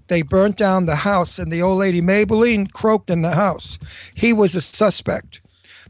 They 0.08 0.22
burnt 0.22 0.58
down 0.58 0.86
the 0.86 0.98
house, 0.98 1.40
and 1.40 1.52
the 1.52 1.62
old 1.62 1.80
lady 1.80 2.02
Maybelline 2.02 2.72
croaked 2.72 3.10
in 3.10 3.22
the 3.22 3.36
house. 3.36 3.80
He 4.14 4.34
was 4.34 4.56
a 4.56 4.62
suspect. 4.62 5.42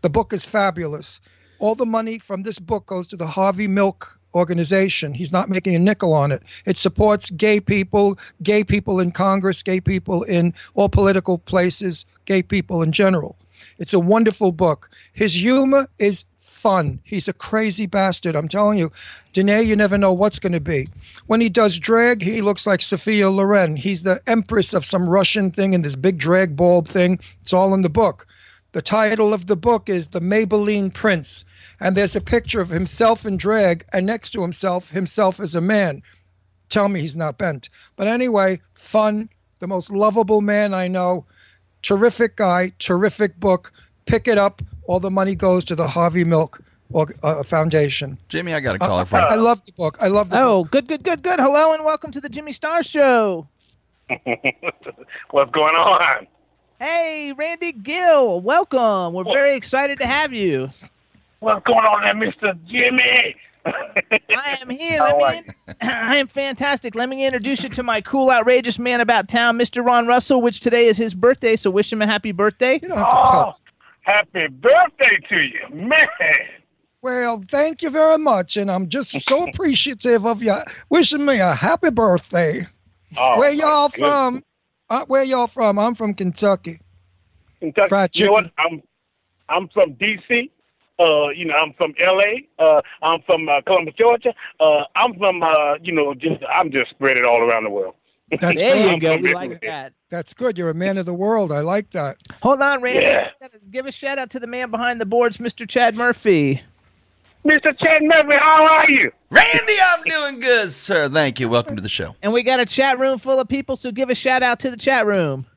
The 0.01 0.09
book 0.09 0.31
is 0.31 0.45
fabulous. 0.45 1.19
All 1.59 1.75
the 1.75 1.85
money 1.85 2.19
from 2.19 2.43
this 2.43 2.59
book 2.59 2.85
goes 2.85 3.07
to 3.07 3.17
the 3.17 3.27
Harvey 3.27 3.67
Milk 3.67 4.19
organization. 4.33 5.15
He's 5.15 5.31
not 5.31 5.49
making 5.49 5.75
a 5.75 5.79
nickel 5.79 6.13
on 6.13 6.31
it. 6.31 6.43
It 6.65 6.77
supports 6.77 7.29
gay 7.29 7.59
people, 7.59 8.17
gay 8.41 8.63
people 8.63 8.99
in 8.99 9.11
Congress, 9.11 9.61
gay 9.61 9.81
people 9.81 10.23
in 10.23 10.53
all 10.73 10.87
political 10.87 11.37
places, 11.37 12.05
gay 12.25 12.41
people 12.41 12.81
in 12.81 12.91
general. 12.91 13.37
It's 13.81 13.95
a 13.95 13.99
wonderful 13.99 14.51
book. 14.51 14.91
His 15.11 15.33
humor 15.41 15.87
is 15.97 16.25
fun. 16.39 16.99
He's 17.03 17.27
a 17.27 17.33
crazy 17.33 17.87
bastard. 17.87 18.35
I'm 18.35 18.47
telling 18.47 18.77
you. 18.77 18.91
Danné, 19.33 19.65
you 19.65 19.75
never 19.75 19.97
know 19.97 20.13
what's 20.13 20.37
going 20.37 20.53
to 20.53 20.59
be. 20.59 20.87
When 21.25 21.41
he 21.41 21.49
does 21.49 21.79
drag, 21.79 22.21
he 22.21 22.43
looks 22.43 22.67
like 22.67 22.83
Sophia 22.83 23.31
Loren. 23.31 23.77
He's 23.77 24.03
the 24.03 24.21
empress 24.27 24.75
of 24.75 24.85
some 24.85 25.09
Russian 25.09 25.49
thing 25.49 25.73
in 25.73 25.81
this 25.81 25.95
big 25.95 26.19
drag 26.19 26.55
bald 26.55 26.87
thing. 26.87 27.19
It's 27.41 27.53
all 27.53 27.73
in 27.73 27.81
the 27.81 27.89
book. 27.89 28.27
The 28.73 28.83
title 28.83 29.33
of 29.33 29.47
the 29.47 29.55
book 29.55 29.89
is 29.89 30.09
The 30.09 30.21
Maybelline 30.21 30.93
Prince. 30.93 31.43
And 31.79 31.97
there's 31.97 32.15
a 32.15 32.21
picture 32.21 32.61
of 32.61 32.69
himself 32.69 33.25
in 33.25 33.35
drag, 33.35 33.83
and 33.91 34.05
next 34.05 34.29
to 34.33 34.43
himself, 34.43 34.91
himself 34.91 35.39
as 35.39 35.55
a 35.55 35.59
man. 35.59 36.03
Tell 36.69 36.87
me 36.87 37.01
he's 37.01 37.17
not 37.17 37.39
bent. 37.39 37.67
But 37.95 38.05
anyway, 38.05 38.61
fun, 38.75 39.29
the 39.57 39.67
most 39.67 39.89
lovable 39.89 40.41
man 40.41 40.75
I 40.75 40.87
know. 40.87 41.25
Terrific 41.81 42.35
guy, 42.35 42.71
terrific 42.79 43.39
book. 43.39 43.71
Pick 44.05 44.27
it 44.27 44.37
up. 44.37 44.61
All 44.87 44.99
the 44.99 45.11
money 45.11 45.35
goes 45.35 45.63
to 45.65 45.75
the 45.75 45.87
Harvey 45.89 46.23
Milk 46.23 46.61
uh, 46.93 47.43
Foundation. 47.43 48.17
Jimmy, 48.29 48.53
I 48.53 48.59
got 48.59 48.79
a 48.79 48.83
I, 48.83 48.87
caller 48.87 49.05
for 49.05 49.15
I, 49.17 49.27
I 49.33 49.35
love 49.35 49.63
the 49.65 49.71
book. 49.73 49.97
I 50.01 50.07
love 50.07 50.29
the 50.29 50.41
Oh, 50.41 50.63
book. 50.63 50.71
good, 50.71 50.87
good, 50.87 51.03
good, 51.03 51.23
good. 51.23 51.39
Hello 51.39 51.73
and 51.73 51.83
welcome 51.85 52.11
to 52.11 52.21
the 52.21 52.29
Jimmy 52.29 52.51
Star 52.51 52.83
Show. 52.83 53.47
What's 55.31 55.51
going 55.51 55.75
on? 55.75 56.27
Hey, 56.79 57.31
Randy 57.37 57.71
Gill, 57.73 58.41
welcome. 58.41 59.13
We're 59.13 59.23
very 59.23 59.55
excited 59.55 59.99
to 59.99 60.07
have 60.07 60.33
you. 60.33 60.69
What's 61.39 61.63
going 61.65 61.85
on 61.85 62.01
there, 62.03 62.13
Mr. 62.31 62.57
Jimmy? 62.67 63.35
I 63.65 64.57
am 64.61 64.69
here. 64.69 64.99
Let 65.17 65.17
me 65.17 65.37
in- 65.37 65.77
I 65.89 66.15
am 66.17 66.27
fantastic. 66.27 66.95
Let 66.95 67.09
me 67.09 67.25
introduce 67.25 67.63
you 67.63 67.69
to 67.69 67.83
my 67.83 68.01
cool, 68.01 68.29
outrageous 68.29 68.79
man 68.79 69.01
about 69.01 69.27
town, 69.27 69.57
Mr. 69.57 69.83
Ron 69.85 70.07
Russell, 70.07 70.41
which 70.41 70.59
today 70.59 70.87
is 70.87 70.97
his 70.97 71.13
birthday. 71.13 71.55
So 71.55 71.69
wish 71.69 71.91
him 71.91 72.01
a 72.01 72.07
happy 72.07 72.31
birthday. 72.31 72.79
You 72.81 72.89
don't 72.89 72.97
have 72.97 73.07
to 73.09 73.13
Oh, 73.13 73.51
happy 74.01 74.47
birthday 74.47 75.17
to 75.31 75.43
you, 75.43 75.69
man. 75.73 76.07
Well, 77.01 77.43
thank 77.47 77.81
you 77.81 77.89
very 77.89 78.17
much. 78.17 78.57
And 78.57 78.71
I'm 78.71 78.87
just 78.87 79.19
so 79.21 79.43
appreciative 79.47 80.25
of 80.25 80.43
you 80.43 80.55
wishing 80.89 81.25
me 81.25 81.39
a 81.39 81.53
happy 81.53 81.89
birthday. 81.89 82.67
Oh, 83.17 83.39
where 83.39 83.51
y'all 83.51 83.89
goodness. 83.89 84.09
from? 84.09 84.43
Uh, 84.89 85.05
where 85.05 85.23
y'all 85.23 85.47
from? 85.47 85.79
I'm 85.79 85.95
from 85.95 86.13
Kentucky. 86.13 86.79
Kentucky. 87.59 88.19
You 88.19 88.25
know 88.27 88.31
what? 88.33 88.51
I'm 88.57 88.81
I'm 89.49 89.67
from 89.69 89.93
DC. 89.95 90.49
Uh, 91.01 91.29
you 91.29 91.45
know, 91.45 91.55
I'm 91.55 91.73
from 91.73 91.93
LA. 91.99 92.41
Uh, 92.59 92.81
I'm 93.01 93.21
from 93.23 93.49
uh, 93.49 93.61
Columbus, 93.65 93.95
Georgia. 93.97 94.33
Uh, 94.59 94.83
I'm 94.95 95.17
from 95.17 95.41
uh, 95.41 95.75
you 95.81 95.93
know, 95.93 96.13
just 96.13 96.43
I'm 96.53 96.71
just 96.71 96.91
spread 96.91 97.17
it 97.17 97.25
all 97.25 97.41
around 97.41 97.63
the 97.63 97.69
world. 97.71 97.95
That's 98.39 98.61
There 98.61 98.75
you 98.75 98.99
good. 98.99 99.01
go. 99.01 99.13
I'm 99.15 99.21
We 99.21 99.33
like 99.33 99.61
that. 99.61 99.93
That's 100.09 100.33
good. 100.33 100.57
You're 100.57 100.69
a 100.69 100.73
man 100.75 100.97
of 100.97 101.05
the 101.05 101.13
world. 101.13 101.51
I 101.51 101.61
like 101.61 101.91
that. 101.91 102.17
Hold 102.43 102.61
on, 102.61 102.81
Randy. 102.81 103.01
Yeah. 103.01 103.29
Give 103.71 103.85
a 103.87 103.91
shout 103.91 104.19
out 104.19 104.29
to 104.31 104.39
the 104.39 104.47
man 104.47 104.69
behind 104.71 105.01
the 105.01 105.05
boards, 105.05 105.37
Mr. 105.37 105.67
Chad 105.67 105.95
Murphy. 105.95 106.61
Mr. 107.45 107.75
Chad 107.79 108.03
Murphy, 108.03 108.37
how 108.37 108.67
are 108.67 108.91
you? 108.91 109.11
Randy, 109.31 109.73
I'm 109.83 110.03
doing 110.03 110.39
good, 110.39 110.71
sir. 110.73 111.09
Thank 111.09 111.39
you. 111.39 111.49
Welcome 111.49 111.75
to 111.75 111.81
the 111.81 111.89
show. 111.89 112.15
And 112.21 112.31
we 112.33 112.43
got 112.43 112.59
a 112.59 112.65
chat 112.67 112.99
room 112.99 113.17
full 113.17 113.39
of 113.39 113.47
people, 113.47 113.75
so 113.75 113.91
give 113.91 114.11
a 114.11 114.15
shout 114.15 114.43
out 114.43 114.59
to 114.59 114.69
the 114.69 114.77
chat 114.77 115.07
room. 115.07 115.47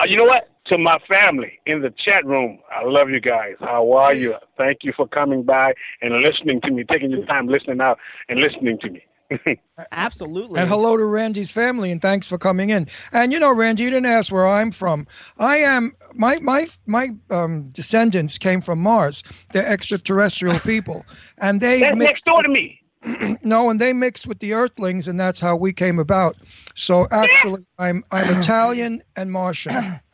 Uh, 0.00 0.06
you 0.08 0.16
know 0.16 0.24
what? 0.24 0.48
To 0.68 0.78
my 0.78 0.98
family 1.08 1.58
in 1.66 1.82
the 1.82 1.92
chat 2.04 2.24
room. 2.24 2.58
I 2.70 2.84
love 2.84 3.10
you 3.10 3.20
guys. 3.20 3.54
How 3.60 3.92
are 3.92 4.14
you? 4.14 4.36
Thank 4.56 4.78
you 4.82 4.92
for 4.96 5.06
coming 5.06 5.42
by 5.42 5.74
and 6.02 6.14
listening 6.14 6.60
to 6.62 6.70
me, 6.70 6.84
taking 6.84 7.10
your 7.10 7.24
time 7.26 7.48
listening 7.48 7.80
out 7.80 7.98
and 8.28 8.40
listening 8.40 8.78
to 8.80 8.90
me. 8.90 9.04
Absolutely. 9.92 10.58
And 10.58 10.68
hello 10.68 10.96
to 10.96 11.04
Randy's 11.04 11.50
family, 11.50 11.92
and 11.92 12.00
thanks 12.00 12.28
for 12.28 12.38
coming 12.38 12.70
in. 12.70 12.88
And 13.12 13.32
you 13.32 13.38
know, 13.38 13.54
Randy, 13.54 13.82
you 13.82 13.90
didn't 13.90 14.06
ask 14.06 14.32
where 14.32 14.46
I'm 14.46 14.70
from. 14.70 15.06
I 15.38 15.58
am 15.58 15.92
my 16.14 16.38
my 16.38 16.68
my 16.86 17.10
um, 17.30 17.68
descendants 17.68 18.38
came 18.38 18.60
from 18.60 18.78
Mars. 18.78 19.22
They're 19.52 19.66
extraterrestrial 19.66 20.60
people, 20.60 21.04
and 21.36 21.60
they 21.60 21.80
That's 21.80 21.96
mixed 21.96 22.08
next 22.08 22.24
door 22.24 22.42
to 22.42 22.48
me. 22.48 22.80
no, 23.42 23.70
and 23.70 23.80
they 23.80 23.92
mixed 23.92 24.26
with 24.26 24.40
the 24.40 24.54
Earthlings, 24.54 25.06
and 25.08 25.20
that's 25.20 25.40
how 25.40 25.56
we 25.56 25.72
came 25.72 25.98
about. 25.98 26.36
So 26.74 27.06
actually, 27.10 27.62
I'm 27.78 28.04
I'm 28.10 28.38
Italian 28.38 29.02
and 29.14 29.30
Martian. 29.30 30.00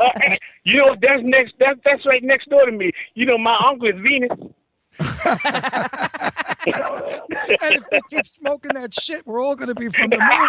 Hey, 0.00 0.38
you 0.64 0.76
know 0.76 0.96
that's 1.00 1.22
next. 1.22 1.54
That, 1.60 1.78
that's 1.84 2.04
right 2.06 2.22
next 2.22 2.48
door 2.50 2.64
to 2.66 2.72
me. 2.72 2.92
You 3.14 3.26
know 3.26 3.38
my 3.38 3.56
uncle 3.68 3.88
is 3.88 3.94
Venus. 4.02 4.30
and 5.00 5.08
if 7.74 7.84
we 7.90 8.00
keep 8.10 8.26
smoking 8.26 8.74
that 8.74 8.92
shit, 8.92 9.26
we're 9.26 9.42
all 9.42 9.56
going 9.56 9.68
to 9.68 9.74
be 9.74 9.88
from 9.88 10.10
the 10.10 10.18
moon. 10.18 10.48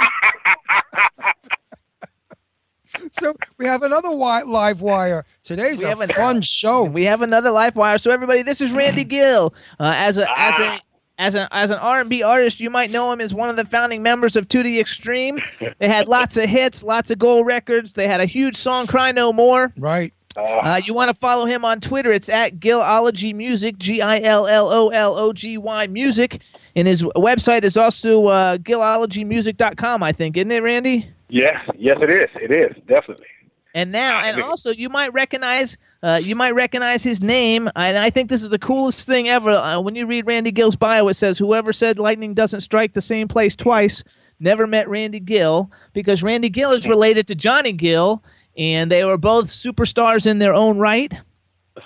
so 3.11 3.33
we 3.57 3.65
have 3.65 3.83
another 3.83 4.09
wi- 4.09 4.43
live 4.43 4.81
wire. 4.81 5.25
Today's 5.43 5.79
We 5.79 5.85
a 5.85 5.89
have 5.89 6.01
an- 6.01 6.09
fun 6.09 6.41
show. 6.41 6.83
We 6.83 7.05
have 7.05 7.21
another 7.21 7.51
live 7.51 7.75
wire. 7.75 7.97
So 7.97 8.11
everybody, 8.11 8.41
this 8.41 8.59
is 8.61 8.71
Randy 8.73 9.03
Gill. 9.05 9.53
Uh, 9.79 9.93
as 9.95 10.17
a 10.17 10.27
as 10.39 10.59
a 10.59 10.79
as 11.17 11.35
an 11.35 11.47
as 11.51 11.71
an 11.71 11.77
R&B 11.77 12.23
artist, 12.23 12.59
you 12.59 12.69
might 12.69 12.91
know 12.91 13.11
him 13.11 13.21
as 13.21 13.33
one 13.33 13.49
of 13.49 13.55
the 13.55 13.65
founding 13.65 14.01
members 14.01 14.35
of 14.35 14.47
II 14.53 14.63
D 14.63 14.79
Extreme. 14.79 15.39
They 15.77 15.87
had 15.87 16.07
lots 16.07 16.37
of 16.37 16.49
hits, 16.49 16.83
lots 16.83 17.11
of 17.11 17.19
gold 17.19 17.45
records. 17.45 17.93
They 17.93 18.07
had 18.07 18.19
a 18.19 18.25
huge 18.25 18.55
song, 18.55 18.87
"Cry 18.87 19.11
No 19.11 19.31
More." 19.31 19.71
Right. 19.77 20.13
Uh, 20.35 20.81
you 20.83 20.95
want 20.95 21.09
to 21.09 21.13
follow 21.13 21.45
him 21.45 21.63
on 21.63 21.79
Twitter? 21.79 22.11
It's 22.11 22.29
at 22.29 22.59
Gillology 22.59 23.33
Music, 23.33 23.77
G 23.77 24.01
I 24.01 24.19
L 24.19 24.47
L 24.47 24.69
O 24.71 24.89
L 24.89 25.15
O 25.15 25.31
G 25.33 25.57
Y 25.57 25.87
Music. 25.87 26.41
And 26.75 26.87
his 26.87 27.03
website 27.03 27.63
is 27.63 27.77
also 27.77 28.25
uh, 28.25 28.57
gillologymusic.com, 28.57 30.01
I 30.01 30.11
think, 30.11 30.37
isn't 30.37 30.51
it, 30.51 30.63
Randy? 30.63 31.07
Yes, 31.29 31.57
yes, 31.77 31.97
it 32.01 32.09
is. 32.09 32.29
It 32.35 32.51
is 32.51 32.75
definitely. 32.87 33.27
And 33.75 33.91
now, 33.91 34.23
and 34.23 34.41
also, 34.41 34.71
you 34.71 34.89
might 34.89 35.13
recognize, 35.13 35.77
uh, 36.03 36.19
you 36.21 36.35
might 36.35 36.53
recognize 36.53 37.01
his 37.01 37.23
name. 37.23 37.69
And 37.75 37.97
I 37.97 38.09
think 38.09 38.29
this 38.29 38.43
is 38.43 38.49
the 38.49 38.59
coolest 38.59 39.07
thing 39.07 39.29
ever. 39.29 39.51
Uh, 39.51 39.79
when 39.79 39.95
you 39.95 40.05
read 40.05 40.27
Randy 40.27 40.51
Gill's 40.51 40.75
bio, 40.75 41.07
it 41.07 41.13
says, 41.13 41.37
"Whoever 41.37 41.71
said 41.71 41.97
lightning 41.97 42.33
doesn't 42.33 42.61
strike 42.61 42.93
the 42.93 43.01
same 43.01 43.29
place 43.29 43.55
twice 43.55 44.03
never 44.39 44.67
met 44.67 44.89
Randy 44.89 45.21
Gill," 45.21 45.71
because 45.93 46.21
Randy 46.21 46.49
Gill 46.49 46.71
is 46.71 46.87
related 46.87 47.25
to 47.27 47.35
Johnny 47.35 47.71
Gill, 47.71 48.21
and 48.57 48.91
they 48.91 49.05
were 49.05 49.17
both 49.17 49.45
superstars 49.47 50.25
in 50.27 50.39
their 50.39 50.53
own 50.53 50.77
right. 50.77 51.13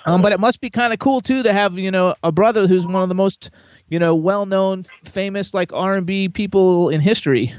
Um, 0.04 0.20
but 0.20 0.32
it 0.32 0.40
must 0.40 0.60
be 0.60 0.68
kind 0.68 0.92
of 0.92 0.98
cool 0.98 1.20
too 1.20 1.42
to 1.44 1.52
have 1.52 1.78
you 1.78 1.90
know 1.90 2.14
a 2.22 2.32
brother 2.32 2.66
who's 2.66 2.84
one 2.84 3.02
of 3.02 3.08
the 3.08 3.14
most 3.14 3.50
you 3.88 4.00
know 4.00 4.16
well-known, 4.16 4.84
famous 5.04 5.54
like 5.54 5.72
R 5.72 5.94
and 5.94 6.06
B 6.06 6.28
people 6.28 6.88
in 6.88 7.00
history. 7.00 7.54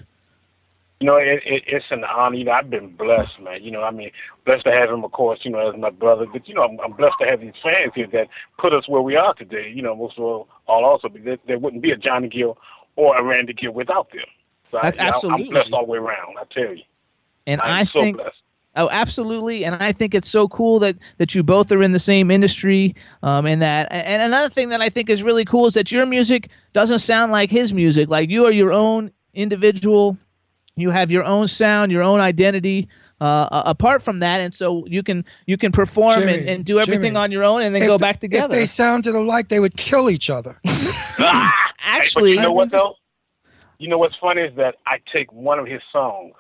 You 1.00 1.08
know, 1.08 1.16
it, 1.16 1.42
it, 1.46 1.64
it's 1.66 1.86
an 1.92 2.04
honor. 2.04 2.36
You 2.36 2.44
know, 2.44 2.52
I've 2.52 2.70
been 2.70 2.96
blessed, 2.96 3.40
man. 3.42 3.64
You 3.64 3.72
know, 3.72 3.84
I 3.84 3.92
mean, 3.92 4.12
blessed 4.46 4.66
to 4.66 4.74
have 4.74 4.90
him, 4.90 5.06
of 5.06 5.12
course. 5.14 5.40
You 5.44 5.52
know, 5.52 5.70
as 5.70 5.80
my 5.80 5.92
brother. 5.92 6.26
But 6.32 6.48
you 6.48 6.54
know, 6.54 6.64
I'm, 6.64 6.80
I'm 6.82 6.92
blessed 6.92 7.16
to 7.22 7.28
have 7.30 7.40
these 7.40 7.54
fans 7.64 7.94
here 7.96 8.08
that 8.12 8.28
put 8.58 8.74
us 8.74 8.88
where 8.90 9.02
we 9.02 9.16
are 9.16 9.34
today. 9.34 9.72
You 9.74 9.82
know, 9.82 9.96
most 9.96 10.18
of 10.18 10.26
all, 10.26 10.48
all 10.68 10.84
also 10.84 11.08
because 11.08 11.40
there 11.48 11.58
wouldn't 11.58 11.82
be 11.82 11.92
a 11.92 11.98
Johnny 11.98 12.28
Gill 12.28 12.58
or 12.98 13.16
a 13.16 13.24
Randy 13.24 13.54
Gill 13.54 13.72
without 13.72 14.12
them. 14.12 14.26
So 14.72 14.80
That's 14.82 15.00
I, 15.00 15.08
absolutely. 15.08 15.46
I'm 15.46 15.52
blessed 15.52 15.74
all 15.74 15.86
the 15.86 15.92
way 15.92 15.98
around. 16.00 16.38
I 16.38 16.44
tell 16.54 16.76
you. 16.76 16.84
And 17.48 17.62
I'm 17.62 17.72
I 17.72 17.84
so 17.86 18.02
think 18.02 18.18
blessed. 18.18 18.36
Oh, 18.76 18.88
absolutely, 18.92 19.66
and 19.66 19.76
I 19.76 19.92
think 19.92 20.14
it's 20.14 20.30
so 20.30 20.48
cool 20.48 20.80
that 20.80 20.96
that 21.18 21.34
you 21.34 21.44
both 21.44 21.72
are 21.72 21.82
in 21.82 21.92
the 21.92 22.00
same 22.00 22.30
industry. 22.30 22.96
Um, 23.24 23.46
and 23.46 23.62
that, 23.62 23.88
and 23.92 24.22
another 24.22 24.54
thing 24.54 24.70
that 24.70 24.82
I 24.82 24.90
think 24.90 25.10
is 25.10 25.24
really 25.24 25.44
cool 25.44 25.66
is 25.66 25.74
that 25.74 25.92
your 25.92 26.06
music 26.06 26.50
doesn't 26.72 27.00
sound 27.00 27.32
like 27.32 27.50
his 27.50 27.74
music. 27.74 28.10
Like 28.10 28.30
you 28.30 28.46
are 28.46 28.52
your 28.52 28.72
own 28.72 29.12
individual. 29.34 30.18
You 30.80 30.92
have 30.92 31.12
your 31.12 31.24
own 31.24 31.48
sound, 31.48 31.92
your 31.92 32.04
own 32.04 32.20
identity. 32.20 32.88
Uh, 33.22 33.64
apart 33.66 34.02
from 34.02 34.20
that, 34.20 34.40
and 34.40 34.56
so 34.56 34.86
you 34.88 35.04
can 35.04 35.26
you 35.46 35.58
can 35.58 35.74
perform 35.74 36.22
and, 36.22 36.30
Jimmy, 36.30 36.48
and 36.48 36.64
do 36.64 36.80
everything 36.80 37.02
Jimmy, 37.02 37.18
on 37.18 37.32
your 37.34 37.44
own, 37.44 37.62
and 37.62 37.76
then 37.76 37.86
go 37.86 37.98
the- 37.98 37.98
back 37.98 38.22
together. 38.22 38.46
If 38.46 38.52
they 38.52 38.66
sounded 38.66 39.14
alike, 39.14 39.50
they 39.50 39.60
would 39.60 39.76
kill 39.76 40.10
each 40.10 40.30
other. 40.30 40.62
Actually, 41.80 42.36
but 42.36 42.42
you 42.42 42.42
know 42.42 42.54
what 42.54 42.72
though? 42.72 42.96
You 43.78 43.90
know 43.90 43.98
what's 43.98 44.16
funny 44.22 44.44
is 44.44 44.56
that 44.56 44.76
I 44.86 45.00
take 45.14 45.34
one 45.34 45.60
of 45.60 45.66
his 45.66 45.82
songs 45.92 46.36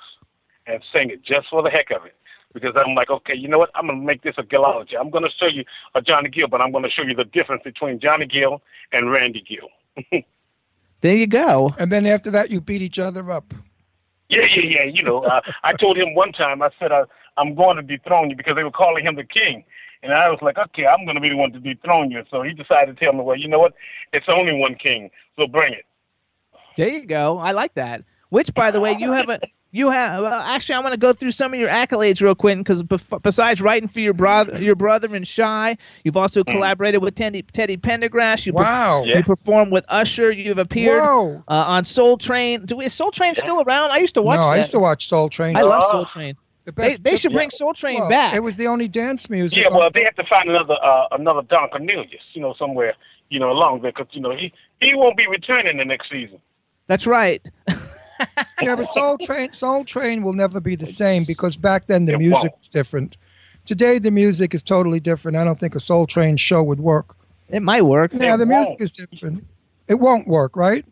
and 0.67 0.81
sing 0.95 1.09
it 1.09 1.21
just 1.21 1.49
for 1.49 1.61
the 1.61 1.69
heck 1.69 1.91
of 1.91 2.05
it. 2.05 2.15
Because 2.53 2.71
I'm 2.75 2.95
like, 2.95 3.09
okay, 3.09 3.35
you 3.35 3.49
know 3.49 3.57
what? 3.57 3.71
I'm 3.75 3.87
gonna 3.87 3.99
make 4.01 4.21
this 4.21 4.35
a 4.37 4.43
Gillology. 4.43 4.97
I'm 4.97 5.09
gonna 5.09 5.29
show 5.37 5.47
you 5.47 5.65
a 5.95 6.01
Johnny 6.01 6.29
Gill, 6.29 6.47
but 6.47 6.61
I'm 6.61 6.71
gonna 6.71 6.89
show 6.89 7.03
you 7.03 7.13
the 7.13 7.25
difference 7.25 7.63
between 7.63 7.99
Johnny 7.99 8.25
Gill 8.25 8.61
and 8.93 9.11
Randy 9.11 9.43
Gill. 9.47 10.23
There 11.01 11.15
you 11.15 11.27
go. 11.27 11.69
And 11.79 11.89
then 11.91 12.05
after 12.05 12.29
that, 12.31 12.51
you 12.51 12.59
beat 12.59 12.81
each 12.81 12.99
other 12.99 13.31
up. 13.31 13.53
Yeah, 14.29 14.45
yeah, 14.45 14.61
yeah. 14.61 14.83
You 14.85 15.03
know, 15.03 15.19
uh, 15.19 15.41
I 15.63 15.73
told 15.73 15.97
him 15.97 16.13
one 16.13 16.31
time. 16.31 16.61
I 16.61 16.69
said, 16.79 16.91
I, 16.91 17.03
"I'm 17.37 17.55
going 17.55 17.77
to 17.77 17.81
dethrone 17.81 18.29
you," 18.29 18.35
because 18.35 18.55
they 18.55 18.63
were 18.63 18.71
calling 18.71 19.05
him 19.05 19.15
the 19.15 19.23
king, 19.23 19.63
and 20.03 20.13
I 20.13 20.29
was 20.29 20.39
like, 20.41 20.57
"Okay, 20.57 20.85
I'm 20.85 21.03
going 21.05 21.15
to 21.15 21.21
be 21.21 21.29
the 21.29 21.35
one 21.35 21.51
to 21.51 21.59
dethrone 21.59 22.11
you." 22.11 22.23
So 22.29 22.43
he 22.43 22.53
decided 22.53 22.97
to 22.97 23.03
tell 23.03 23.13
me, 23.13 23.21
"Well, 23.21 23.35
you 23.37 23.47
know 23.47 23.59
what? 23.59 23.73
It's 24.13 24.27
only 24.29 24.53
one 24.53 24.75
king, 24.75 25.09
so 25.37 25.47
bring 25.47 25.73
it." 25.73 25.85
There 26.77 26.89
you 26.89 27.05
go. 27.05 27.39
I 27.39 27.51
like 27.51 27.73
that. 27.73 28.03
Which, 28.29 28.53
by 28.53 28.71
the 28.71 28.79
way, 28.79 28.95
you 28.97 29.11
have 29.11 29.29
a 29.29 29.39
you 29.71 29.91
have. 29.91 30.23
Well, 30.23 30.33
actually, 30.41 30.75
I 30.75 30.79
want 30.79 30.93
to 30.93 30.99
go 30.99 31.13
through 31.13 31.31
some 31.31 31.53
of 31.53 31.59
your 31.59 31.69
accolades 31.69 32.21
real 32.21 32.33
quick 32.35 32.57
because 32.57 32.81
besides 32.83 33.61
writing 33.61 33.87
for 33.87 33.99
your 33.99 34.13
brother, 34.13 34.59
your 34.61 34.75
brother 34.75 35.13
and 35.15 35.27
Shai, 35.27 35.77
you've 36.03 36.17
also 36.17 36.43
collaborated 36.43 37.01
with 37.03 37.15
Teddy, 37.15 37.43
Teddy 37.43 37.77
Pendergrass. 37.77 38.45
You 38.45 38.53
per- 38.53 38.63
Wow. 38.63 39.03
you 39.03 39.13
Yeah. 39.13 39.21
performed 39.21 39.71
with 39.71 39.85
Usher. 39.89 40.31
You've 40.31 40.57
appeared 40.57 41.01
uh, 41.03 41.41
on 41.47 41.85
Soul 41.85 42.17
Train. 42.17 42.65
Do 42.65 42.77
we, 42.77 42.85
is 42.85 42.93
Soul 42.93 43.11
Train 43.11 43.35
still 43.35 43.61
around? 43.61 43.91
I 43.91 43.97
used 43.97 44.15
to 44.15 44.21
watch. 44.21 44.37
no, 44.39 44.45
that. 44.45 44.51
I 44.51 44.57
used 44.57 44.71
to 44.71 44.79
watch 44.79 45.07
Soul 45.07 45.29
Train. 45.29 45.55
I 45.55 45.61
love 45.61 45.83
Soul 45.91 46.05
Train. 46.05 46.35
The 46.65 46.71
They, 46.71 46.95
they 46.95 47.15
should 47.15 47.31
bring 47.33 47.49
Soul 47.51 47.73
Train 47.73 47.99
well, 47.99 48.09
back. 48.09 48.33
It 48.33 48.41
was 48.41 48.55
the 48.57 48.67
only 48.67 48.87
dance 48.87 49.29
music. 49.29 49.63
Yeah, 49.63 49.69
well, 49.69 49.89
they 49.93 50.03
have 50.03 50.15
to 50.15 50.25
find 50.25 50.49
another 50.49 50.75
uh, 50.83 51.07
another 51.11 51.41
Don 51.43 51.69
Cornelius, 51.69 52.21
you 52.33 52.41
know, 52.41 52.53
somewhere, 52.59 52.93
you 53.29 53.39
know, 53.39 53.51
along 53.51 53.81
there, 53.81 53.91
because 53.91 54.07
you 54.11 54.21
know 54.21 54.35
he 54.35 54.51
he 54.79 54.93
won't 54.95 55.15
be 55.17 55.25
returning 55.27 55.77
the 55.77 55.85
next 55.85 56.09
season. 56.09 56.39
That's 56.87 57.05
right. 57.07 57.41
yeah, 58.61 58.75
but 58.75 58.85
Soul 58.89 59.17
Train, 59.17 59.53
Soul 59.53 59.83
Train 59.83 60.23
will 60.23 60.33
never 60.33 60.59
be 60.59 60.75
the 60.75 60.85
same 60.85 61.23
because 61.25 61.55
back 61.55 61.87
then 61.87 62.05
the 62.05 62.17
music 62.17 62.55
was 62.55 62.67
different. 62.67 63.17
Today 63.65 63.99
the 63.99 64.11
music 64.11 64.53
is 64.53 64.63
totally 64.63 64.99
different. 64.99 65.37
I 65.37 65.43
don't 65.43 65.59
think 65.59 65.75
a 65.75 65.79
Soul 65.79 66.07
Train 66.07 66.37
show 66.37 66.63
would 66.63 66.79
work. 66.79 67.15
It 67.49 67.61
might 67.61 67.83
work. 67.83 68.11
Yeah, 68.13 68.37
the 68.37 68.45
music 68.45 68.79
is 68.79 68.91
different. 68.91 69.45
It 69.87 69.95
won't 69.95 70.27
work, 70.27 70.55
right? 70.55 70.85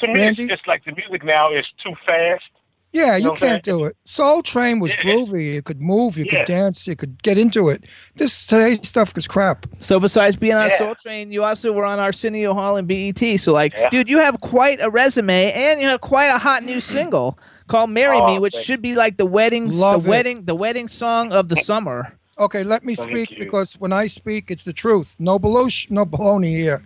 To 0.00 0.12
me, 0.12 0.22
it's, 0.22 0.38
just 0.38 0.66
like 0.66 0.84
the 0.84 0.92
music 0.92 1.24
now 1.24 1.52
is 1.52 1.66
too 1.84 1.94
fast. 2.06 2.44
Yeah, 2.92 3.16
You 3.16 3.22
you 3.24 3.28
know 3.28 3.34
can't 3.36 3.62
do 3.62 3.84
it. 3.84 3.96
Soul 4.04 4.42
Train 4.42 4.80
was 4.80 4.92
groovy. 4.96 5.54
You 5.54 5.62
could 5.62 5.80
move, 5.80 6.18
you 6.18 6.24
Yeah. 6.28 6.38
could 6.38 6.46
dance, 6.46 6.88
you 6.88 6.96
could 6.96 7.22
get 7.22 7.38
into 7.38 7.68
it. 7.68 7.84
This 8.16 8.44
today's 8.44 8.86
stuff 8.86 9.16
is 9.16 9.28
crap. 9.28 9.66
So 9.80 10.00
besides 10.00 10.36
being 10.36 10.54
on 10.54 10.68
Yeah. 10.68 10.78
Soul 10.78 10.94
Train, 10.96 11.30
you 11.30 11.44
also 11.44 11.72
were 11.72 11.84
on 11.84 12.00
Arsenio 12.00 12.52
Hall 12.52 12.76
and 12.76 12.88
BET. 12.88 13.38
So 13.38 13.52
like, 13.52 13.74
dude, 13.90 14.08
you 14.08 14.18
have 14.18 14.40
quite 14.40 14.80
a 14.80 14.90
resume 14.90 15.52
and 15.52 15.80
you 15.80 15.86
have 15.86 16.00
quite 16.00 16.26
a 16.26 16.38
hot 16.38 16.64
new 16.64 16.80
single 16.80 17.38
called 17.68 17.90
"Marry 17.90 18.18
Oh, 18.18 18.26
Me," 18.26 18.38
which 18.40 18.54
thank 18.54 18.66
should 18.66 18.82
be 18.82 18.94
like 18.96 19.16
the 19.18 19.26
wedding, 19.26 19.70
Love 19.70 20.02
the 20.02 20.08
it. 20.08 20.10
wedding, 20.10 20.44
the 20.46 20.56
wedding 20.56 20.88
song 20.88 21.30
of 21.30 21.48
the 21.48 21.56
summer. 21.56 22.12
Okay, 22.40 22.64
let 22.64 22.84
me 22.84 22.94
Thank 22.96 23.10
speak 23.10 23.30
you. 23.32 23.38
because 23.38 23.74
when 23.74 23.92
I 23.92 24.08
speak, 24.08 24.50
it's 24.50 24.64
the 24.64 24.72
truth. 24.72 25.14
No 25.20 25.38
baloosh, 25.38 25.90
no 25.90 26.04
baloney 26.06 26.56
here. 26.56 26.82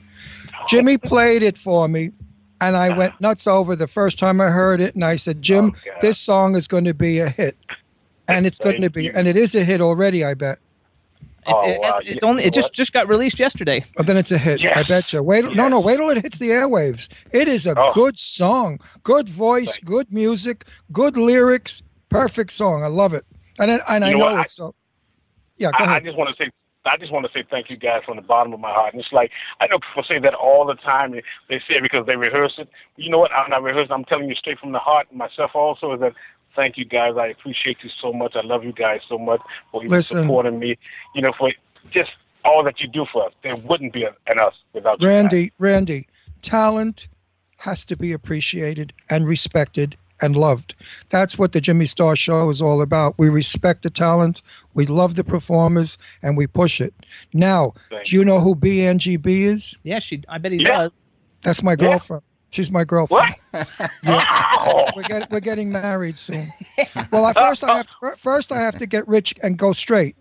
Jimmy 0.68 0.98
played 0.98 1.42
it 1.42 1.56
for 1.56 1.86
me, 1.88 2.10
and 2.66 2.76
I 2.76 2.96
went 2.96 3.20
nuts 3.20 3.46
over 3.46 3.76
the 3.76 3.86
first 3.86 4.18
time 4.18 4.40
I 4.40 4.48
heard 4.50 4.80
it. 4.80 4.94
And 4.94 5.04
I 5.04 5.16
said, 5.16 5.42
Jim, 5.42 5.72
oh, 5.76 5.90
this 6.00 6.18
song 6.18 6.56
is 6.56 6.66
going 6.66 6.84
to 6.84 6.94
be 6.94 7.18
a 7.18 7.28
hit, 7.28 7.56
and 8.28 8.46
it's 8.46 8.58
going 8.58 8.80
to 8.82 8.90
be, 8.90 9.08
and 9.10 9.26
it 9.28 9.36
is 9.36 9.54
a 9.54 9.64
hit 9.64 9.80
already. 9.80 10.24
I 10.24 10.34
bet. 10.34 10.58
Oh, 11.46 11.66
it, 11.68 11.72
it 11.76 11.84
has- 11.84 12.00
it's 12.06 12.24
only 12.24 12.44
it 12.44 12.54
just 12.54 12.72
just 12.72 12.92
got 12.94 13.06
released 13.08 13.38
yesterday. 13.38 13.84
But 13.96 14.06
then 14.06 14.16
it's 14.16 14.30
a 14.32 14.38
hit. 14.38 14.64
I 14.64 14.82
bet 14.82 15.12
you. 15.12 15.22
Wait, 15.22 15.44
no, 15.54 15.68
no, 15.68 15.78
wait 15.80 15.98
till 15.98 16.08
it 16.10 16.22
hits 16.22 16.38
the 16.38 16.48
airwaves. 16.50 17.08
It 17.32 17.48
is 17.48 17.66
a 17.66 17.74
Oh. 17.78 17.92
good 17.92 18.18
song, 18.18 18.80
good 19.02 19.28
voice, 19.28 19.78
good 19.84 20.10
music, 20.10 20.64
good 20.90 21.16
lyrics, 21.18 21.82
perfect 22.08 22.50
song. 22.52 22.82
I 22.82 22.86
love 22.86 23.12
it, 23.12 23.26
and 23.58 23.70
I- 23.70 23.80
and 23.88 24.04
I 24.04 24.08
You 24.08 24.14
know 24.14 24.20
know 24.20 24.24
what? 24.26 24.38
I- 24.38 24.42
it's 24.42 24.54
so. 24.56 24.74
Yeah, 25.58 25.70
go 25.76 25.84
I, 25.84 25.86
I 25.86 25.90
ahead. 25.90 26.04
just 26.04 26.16
want 26.16 26.34
to 26.34 26.42
say, 26.42 26.50
I 26.86 26.96
just 26.96 27.12
want 27.12 27.26
to 27.26 27.32
say 27.32 27.44
thank 27.50 27.70
you 27.70 27.76
guys 27.76 28.02
from 28.04 28.16
the 28.16 28.22
bottom 28.22 28.52
of 28.52 28.60
my 28.60 28.72
heart. 28.72 28.92
And 28.94 29.00
it's 29.00 29.12
like 29.12 29.30
I 29.60 29.66
know 29.66 29.78
people 29.78 30.04
say 30.08 30.18
that 30.18 30.34
all 30.34 30.66
the 30.66 30.74
time. 30.74 31.12
They 31.12 31.58
say 31.68 31.76
it 31.76 31.82
because 31.82 32.06
they 32.06 32.16
rehearse 32.16 32.54
it. 32.58 32.68
You 32.96 33.10
know 33.10 33.18
what? 33.18 33.32
I'm 33.32 33.50
not 33.50 33.62
rehearsing. 33.62 33.92
I'm 33.92 34.04
telling 34.04 34.28
you 34.28 34.34
straight 34.34 34.58
from 34.58 34.72
the 34.72 34.78
heart. 34.78 35.12
Myself 35.12 35.52
also 35.54 35.94
is 35.94 36.00
that. 36.00 36.14
Thank 36.56 36.78
you 36.78 36.84
guys. 36.84 37.14
I 37.18 37.26
appreciate 37.26 37.78
you 37.82 37.90
so 38.00 38.12
much. 38.12 38.36
I 38.36 38.40
love 38.42 38.62
you 38.62 38.72
guys 38.72 39.00
so 39.08 39.18
much 39.18 39.40
for 39.72 39.82
Listen. 39.82 40.22
supporting 40.22 40.60
me. 40.60 40.78
You 41.12 41.22
know, 41.22 41.32
for 41.36 41.50
just 41.90 42.12
all 42.44 42.62
that 42.62 42.80
you 42.80 42.86
do 42.86 43.04
for 43.12 43.26
us. 43.26 43.32
There 43.42 43.56
wouldn't 43.56 43.92
be 43.92 44.04
an 44.04 44.38
us 44.38 44.54
without 44.72 45.00
you. 45.00 45.08
Randy, 45.08 45.52
Randy, 45.58 46.06
talent 46.42 47.08
has 47.58 47.84
to 47.86 47.96
be 47.96 48.12
appreciated 48.12 48.92
and 49.10 49.26
respected 49.26 49.96
and 50.20 50.36
loved. 50.36 50.74
That's 51.10 51.38
what 51.38 51.52
the 51.52 51.60
Jimmy 51.60 51.86
Star 51.86 52.16
Show 52.16 52.50
is 52.50 52.62
all 52.62 52.80
about. 52.80 53.18
We 53.18 53.28
respect 53.28 53.82
the 53.82 53.90
talent, 53.90 54.42
we 54.74 54.86
love 54.86 55.14
the 55.14 55.24
performers, 55.24 55.98
and 56.22 56.36
we 56.36 56.46
push 56.46 56.80
it. 56.80 56.94
Now, 57.32 57.74
Thank 57.90 58.06
do 58.06 58.16
you 58.16 58.24
know 58.24 58.40
who 58.40 58.56
Angie 58.80 59.16
B 59.16 59.44
is? 59.44 59.76
Yeah, 59.82 59.98
she. 59.98 60.22
I 60.28 60.38
bet 60.38 60.52
he 60.52 60.58
Yeah. 60.58 60.82
does. 60.82 60.92
That's 61.42 61.62
my 61.62 61.76
girlfriend. 61.76 62.22
She's 62.50 62.70
my 62.70 62.84
girlfriend. 62.84 63.34
What? 63.50 63.66
Yeah. 64.04 64.90
we're, 64.94 65.02
get, 65.02 65.30
we're 65.30 65.40
getting 65.40 65.70
married 65.72 66.18
soon. 66.18 66.46
Well, 67.10 67.24
I 67.24 67.32
first 67.32 67.64
I 67.64 67.72
oh. 67.72 67.76
have 67.76 67.88
to, 67.88 68.16
first 68.16 68.52
I 68.52 68.60
have 68.60 68.78
to 68.78 68.86
get 68.86 69.06
rich 69.08 69.34
and 69.42 69.56
go 69.56 69.72
straight. 69.72 70.16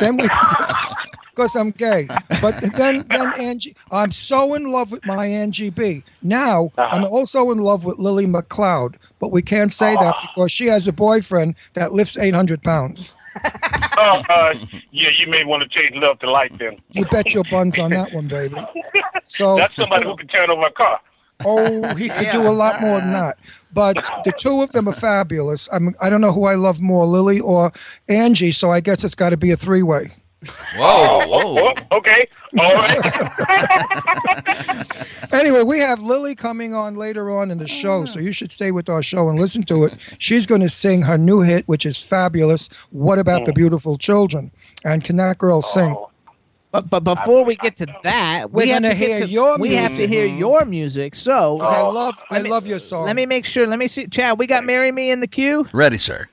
Then 0.00 0.16
we, 0.16 0.24
because 1.34 1.56
I'm 1.56 1.72
gay. 1.72 2.06
But 2.40 2.60
then 2.76 3.04
then 3.08 3.32
Angie, 3.38 3.74
I'm 3.90 4.12
so 4.12 4.54
in 4.54 4.64
love 4.64 4.92
with 4.92 5.04
my 5.04 5.26
Angie 5.26 5.70
B. 5.70 6.04
Now 6.22 6.72
I'm 6.78 7.04
also 7.04 7.50
in 7.50 7.58
love 7.58 7.84
with 7.84 7.98
Lillie 7.98 8.26
McCloud. 8.26 8.96
But 9.18 9.32
we 9.32 9.42
can't 9.42 9.72
say 9.72 9.96
that 9.96 10.14
because 10.22 10.52
she 10.52 10.66
has 10.66 10.86
a 10.86 10.92
boyfriend 10.92 11.56
that 11.74 11.92
lifts 11.92 12.16
800 12.16 12.62
pounds. 12.62 13.12
Uh, 13.42 14.22
uh, 14.28 14.54
yeah, 14.92 15.10
you 15.10 15.26
may 15.26 15.44
want 15.44 15.62
to 15.62 15.68
change 15.68 15.94
love 15.96 16.18
to 16.20 16.30
light 16.30 16.56
then. 16.58 16.78
You 16.90 17.04
bet 17.06 17.34
your 17.34 17.44
buns 17.50 17.78
on 17.78 17.90
that 17.90 18.12
one, 18.12 18.28
baby. 18.28 18.56
So 19.22 19.56
That's 19.58 19.74
somebody 19.74 20.04
who 20.04 20.16
can 20.16 20.28
turn 20.28 20.50
over 20.50 20.66
a 20.66 20.72
car. 20.72 21.00
Oh, 21.44 21.94
he 21.96 22.08
could 22.08 22.30
do 22.30 22.42
a 22.42 22.50
lot 22.50 22.80
more 22.80 23.00
than 23.00 23.12
that. 23.12 23.38
But 23.72 23.96
the 24.24 24.32
two 24.38 24.62
of 24.62 24.70
them 24.70 24.88
are 24.88 24.94
fabulous. 24.94 25.68
I'm, 25.72 25.94
I 26.00 26.08
don't 26.08 26.20
know 26.20 26.32
who 26.32 26.44
I 26.44 26.54
love 26.54 26.80
more, 26.80 27.06
Lillie 27.06 27.40
or 27.40 27.72
Angie. 28.08 28.52
So 28.52 28.70
I 28.70 28.80
guess 28.80 29.02
it's 29.02 29.16
got 29.16 29.30
to 29.30 29.36
be 29.36 29.50
a 29.50 29.56
three-way. 29.56 30.14
Whoa, 30.76 31.20
whoa. 31.26 31.72
Oh, 31.92 31.96
okay. 31.98 32.26
All 32.58 32.74
right. 32.74 33.00
Anyway, 35.32 35.62
we 35.64 35.78
have 35.80 36.00
Lillie 36.00 36.34
coming 36.36 36.74
on 36.74 36.94
later 36.94 37.28
on 37.30 37.50
in 37.50 37.58
the 37.58 37.66
show, 37.66 38.04
so 38.04 38.20
you 38.20 38.30
should 38.30 38.52
stay 38.52 38.70
with 38.70 38.88
our 38.88 39.02
show 39.02 39.28
and 39.28 39.38
listen 39.40 39.64
to 39.64 39.82
it. 39.84 39.96
She's 40.18 40.46
going 40.46 40.60
to 40.60 40.68
sing 40.68 41.02
her 41.02 41.18
new 41.18 41.40
hit, 41.40 41.66
which 41.66 41.84
is 41.84 41.96
fabulous. 41.96 42.68
What 42.90 43.18
about 43.18 43.44
the 43.44 43.52
beautiful 43.52 43.98
children? 43.98 44.52
And 44.84 45.02
can 45.02 45.16
that 45.16 45.38
girl 45.38 45.60
sing? 45.60 45.96
But 46.70 46.88
but 46.90 47.00
before 47.00 47.44
we 47.44 47.56
get 47.56 47.76
to 47.78 47.86
that, 48.04 48.50
We're 48.52 48.62
we 48.64 48.68
have 48.68 48.82
gonna 48.82 48.94
to 48.94 48.98
hear 48.98 49.18
to- 49.20 49.26
your 49.28 49.58
We 49.58 49.74
have 49.74 49.92
to 49.92 49.96
music. 49.98 50.10
hear 50.10 50.26
your 50.26 50.64
music. 50.64 51.14
So 51.16 51.58
'Cause 51.58 51.72
I 51.72 51.80
love, 51.82 52.18
I 52.30 52.42
me- 52.42 52.50
love 52.50 52.66
your 52.66 52.78
song. 52.78 53.06
let 53.06 53.16
me 53.16 53.26
make 53.26 53.44
sure. 53.44 53.66
Let 53.66 53.78
me 53.78 53.88
see, 53.88 54.06
Chad. 54.06 54.38
We 54.38 54.46
got 54.46 54.64
"Marry 54.64 54.92
Me" 54.92 55.10
in 55.10 55.18
the 55.20 55.26
queue. 55.28 55.66
Ready, 55.72 55.98
sir. 55.98 56.28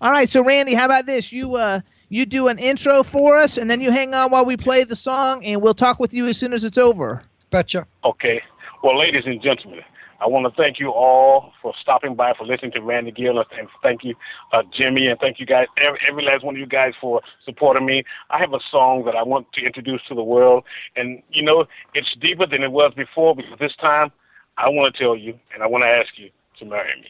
All 0.00 0.10
right. 0.10 0.28
So 0.28 0.42
Randy, 0.42 0.74
how 0.74 0.84
about 0.86 1.06
this? 1.06 1.32
You 1.32 1.54
uh 1.54 1.80
you 2.14 2.24
do 2.24 2.46
an 2.46 2.60
intro 2.60 3.02
for 3.02 3.36
us, 3.36 3.56
and 3.56 3.68
then 3.68 3.80
you 3.80 3.90
hang 3.90 4.14
on 4.14 4.30
while 4.30 4.44
we 4.44 4.56
play 4.56 4.84
the 4.84 4.94
song, 4.94 5.44
and 5.44 5.60
we'll 5.60 5.74
talk 5.74 5.98
with 5.98 6.14
you 6.14 6.28
as 6.28 6.38
soon 6.38 6.52
as 6.52 6.62
it's 6.62 6.78
over. 6.78 7.24
Betcha. 7.50 7.88
Okay. 8.04 8.40
Well, 8.84 8.96
ladies 8.96 9.24
and 9.26 9.42
gentlemen, 9.42 9.80
I 10.20 10.28
want 10.28 10.46
to 10.46 10.62
thank 10.62 10.78
you 10.78 10.90
all 10.90 11.52
for 11.60 11.74
stopping 11.82 12.14
by, 12.14 12.32
for 12.34 12.46
listening 12.46 12.70
to 12.76 12.82
Randy 12.82 13.10
Gill, 13.10 13.40
and 13.40 13.68
thank 13.82 14.04
you, 14.04 14.14
uh, 14.52 14.62
Jimmy, 14.72 15.08
and 15.08 15.18
thank 15.18 15.40
you 15.40 15.46
guys, 15.46 15.66
every, 15.78 15.98
every 16.08 16.22
last 16.22 16.44
one 16.44 16.54
of 16.54 16.60
you 16.60 16.66
guys 16.66 16.92
for 17.00 17.20
supporting 17.44 17.84
me. 17.84 18.04
I 18.30 18.38
have 18.38 18.54
a 18.54 18.60
song 18.70 19.04
that 19.06 19.16
I 19.16 19.24
want 19.24 19.52
to 19.54 19.64
introduce 19.64 20.00
to 20.06 20.14
the 20.14 20.22
world, 20.22 20.62
and 20.94 21.20
you 21.30 21.42
know, 21.42 21.64
it's 21.94 22.14
deeper 22.20 22.46
than 22.46 22.62
it 22.62 22.70
was 22.70 22.94
before 22.94 23.34
because 23.34 23.58
this 23.58 23.74
time 23.80 24.12
I 24.56 24.68
want 24.70 24.94
to 24.94 25.02
tell 25.02 25.16
you, 25.16 25.36
and 25.52 25.64
I 25.64 25.66
want 25.66 25.82
to 25.82 25.88
ask 25.88 26.16
you 26.16 26.30
to 26.60 26.64
marry 26.64 26.94
me. 27.00 27.08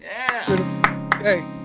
Yeah. 0.00 0.56
Hey. 1.20 1.63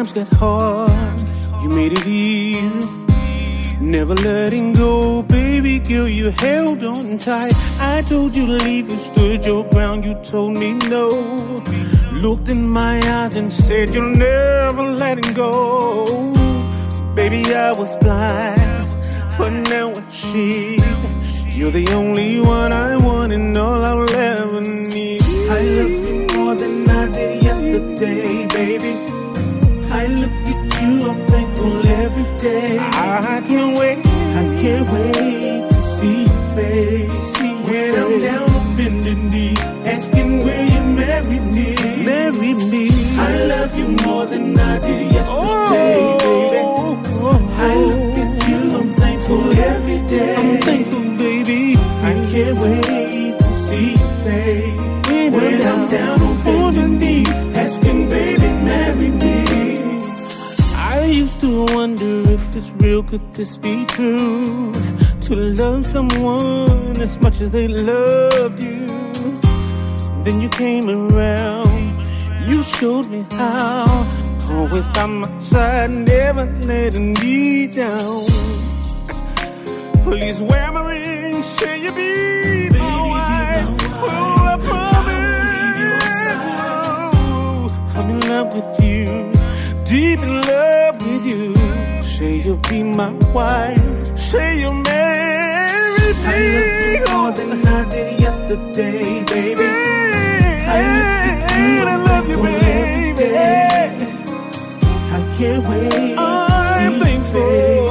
Times 0.00 0.12
get 0.14 0.32
hard, 0.38 1.20
you 1.62 1.68
made 1.68 1.92
it 1.92 2.06
easy. 2.06 3.06
Never 3.80 4.14
letting 4.14 4.72
go, 4.72 5.22
baby 5.22 5.78
girl, 5.78 6.08
you 6.08 6.30
held 6.30 6.82
on 6.84 7.18
tight. 7.18 7.52
I 7.80 8.02
told 8.08 8.34
you 8.34 8.46
to 8.46 8.64
leave, 8.64 8.90
you 8.90 8.96
stood 8.96 9.44
your 9.44 9.68
ground, 9.68 10.06
you 10.06 10.14
told 10.22 10.52
me 10.52 10.72
no. 10.88 11.08
Looked 12.12 12.48
in 12.48 12.66
my 12.66 12.96
eyes 13.18 13.36
and 13.36 13.52
said 13.52 13.94
you'll 13.94 14.16
never 14.16 14.82
letting 14.82 15.34
go. 15.34 16.06
Baby, 17.14 17.54
I 17.54 17.72
was 17.72 17.94
blind, 17.96 18.88
but 19.36 19.50
now 19.50 19.92
I 19.94 20.02
see. 20.08 20.76
You're 21.46 21.72
the 21.72 21.88
only 21.92 22.40
one 22.40 22.72
I 22.72 22.96
want 22.96 23.34
and 23.34 23.54
all 23.54 23.84
I'll 23.84 24.10
ever 24.14 24.62
need. 24.62 25.20
I 25.50 25.60
love 25.76 25.94
you 26.08 26.26
more 26.36 26.54
than 26.54 26.88
I 26.88 27.06
did 27.12 27.42
yesterday, 27.42 28.39
every 32.04 32.28
day. 32.38 32.78
I 32.78 33.42
can't 33.46 33.78
wait, 33.78 33.98
I 34.40 34.44
can't 34.60 34.86
wait 34.90 35.68
to 35.68 35.78
see 35.96 36.22
your 36.24 36.44
face. 36.56 37.18
See 37.36 37.50
your 37.50 37.62
when 37.68 37.94
I'm 38.02 38.18
down 38.26 38.50
on 38.58 38.76
bended 38.76 39.18
knee, 39.30 39.54
asking 39.84 40.38
will 40.44 40.64
you 40.74 40.82
marry 41.00 41.40
me? 41.54 41.68
Marry 42.04 42.52
me. 42.72 42.84
I 43.28 43.30
love 43.52 43.72
you 43.78 43.88
more 44.06 44.24
than 44.26 44.58
I 44.58 44.78
did 44.78 45.12
yesterday, 45.12 46.00
oh, 46.00 46.18
baby. 46.24 46.60
Oh. 46.62 47.36
I 47.68 47.74
look 47.90 48.16
at 48.24 48.48
you, 48.48 48.60
I'm 48.78 48.90
thankful 48.94 49.52
every 49.72 50.00
day. 50.06 50.34
I'm 50.40 50.60
thankful, 50.62 51.04
baby. 51.18 51.76
I 52.10 52.12
can't 52.30 52.58
wait 52.58 53.38
to 53.38 53.44
see 53.44 53.92
your 54.00 54.14
face. 54.24 54.88
When, 55.34 55.60
I'm 55.70 55.86
down 55.86 56.19
to 61.40 61.64
wonder 61.74 62.30
if 62.30 62.54
it's 62.54 62.70
real, 62.82 63.02
could 63.02 63.34
this 63.34 63.56
be 63.56 63.86
true? 63.86 64.70
To 65.22 65.34
love 65.34 65.86
someone 65.86 67.00
as 67.00 67.18
much 67.22 67.40
as 67.40 67.50
they 67.50 67.66
loved 67.66 68.62
you. 68.62 68.86
Then 70.22 70.40
you 70.42 70.50
came 70.50 70.88
around, 70.90 71.98
you 72.46 72.62
showed 72.62 73.08
me 73.08 73.24
how. 73.30 74.06
Always 74.50 74.86
by 74.88 75.06
my 75.06 75.38
side, 75.38 75.90
never 75.90 76.44
letting 76.66 77.14
me 77.14 77.68
down. 77.72 78.26
Please 80.04 80.42
wear 80.42 80.70
my 80.72 80.82
ring, 80.90 81.42
say 81.42 81.82
you 81.84 81.92
be 81.92 82.68
my 82.76 83.00
wife. 83.14 83.68
Oh, 84.02 84.44
I 84.52 84.56
promise. 84.68 86.20
I'm 87.96 88.10
in 88.10 88.20
love 88.28 88.48
with 88.54 88.56
you, 88.56 88.59
deep 89.90 90.20
in 90.20 90.40
love 90.42 91.02
with 91.02 91.26
you. 91.26 91.54
Say 92.00 92.36
you'll 92.44 92.62
be 92.70 92.82
my 92.84 93.10
wife, 93.34 94.16
say 94.16 94.60
you'll 94.60 94.72
marry 94.72 96.10
me. 96.24 96.30
I 96.30 96.38
love 96.54 96.94
you 96.94 97.04
more 97.12 97.32
than 97.32 97.66
I 97.66 97.88
did 97.90 98.20
yesterday, 98.20 99.24
baby. 99.24 99.66
I 100.74 100.80
look 100.94 101.10
at 101.26 101.50
you, 101.58 101.74
I 101.92 101.96
love 102.08 102.28
you, 102.28 102.36
baby. 102.36 103.28
I 105.16 105.20
can't 105.36 105.62
wait 105.68 106.18
I'm 106.18 107.00
thankful. 107.00 107.90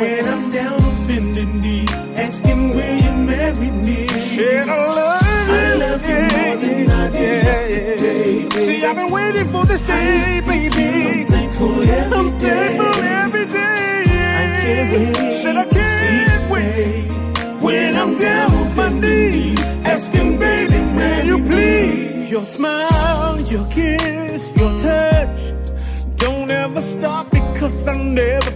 When 0.00 0.24
I'm 0.26 0.48
down 0.48 0.82
on 0.82 1.06
bended 1.06 1.54
knee, 1.56 1.84
asking 2.16 2.70
will 2.70 2.96
you 3.04 3.14
marry 3.28 3.70
me? 3.70 4.06
Said 4.06 4.66
I 4.66 4.70
love 4.98 5.22
you. 5.48 5.54
I 5.54 5.74
love 5.84 6.02
you 6.08 6.20
more 6.38 6.56
than 6.56 6.90
I 6.90 7.10
did 7.10 7.44
yesterday, 7.44 8.48
baby. 8.48 8.64
See, 8.66 8.86
I've 8.86 8.96
been 8.96 9.10
waiting 9.12 9.44
for 9.52 9.66
this 9.66 9.82
day, 9.82 10.40
baby. 10.46 11.03
I'm 12.12 12.38
thankful 12.38 13.02
every 13.04 13.42
I'm 13.42 13.44
thankful 13.44 13.44
every 13.44 13.46
day. 13.46 14.04
I 14.42 14.60
can't 14.62 14.92
wait 14.92 15.32
Said 15.42 15.56
I 15.56 15.66
can't 15.66 16.50
wait. 16.50 17.62
When 17.62 17.94
I'm 17.96 18.18
down 18.18 18.54
on 18.54 18.76
my 18.76 18.88
knees, 19.00 19.60
asking 19.84 20.38
baby, 20.38 20.78
may 20.98 21.26
you 21.26 21.38
please? 21.44 22.30
Your 22.30 22.42
smile, 22.42 23.40
your 23.40 23.66
kiss, 23.70 24.52
your 24.56 24.72
touch. 24.80 25.54
Don't 26.16 26.50
ever 26.50 26.82
stop 26.82 27.30
because 27.30 27.88
I 27.88 27.96
never 27.96 28.50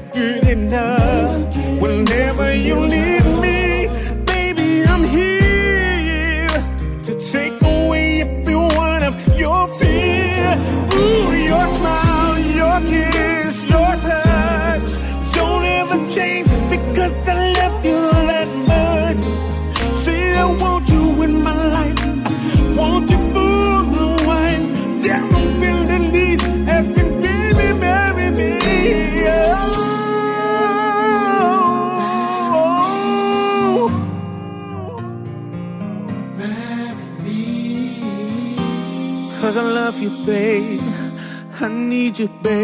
need 42.08 42.18
you, 42.20 42.28
babe. 42.42 42.57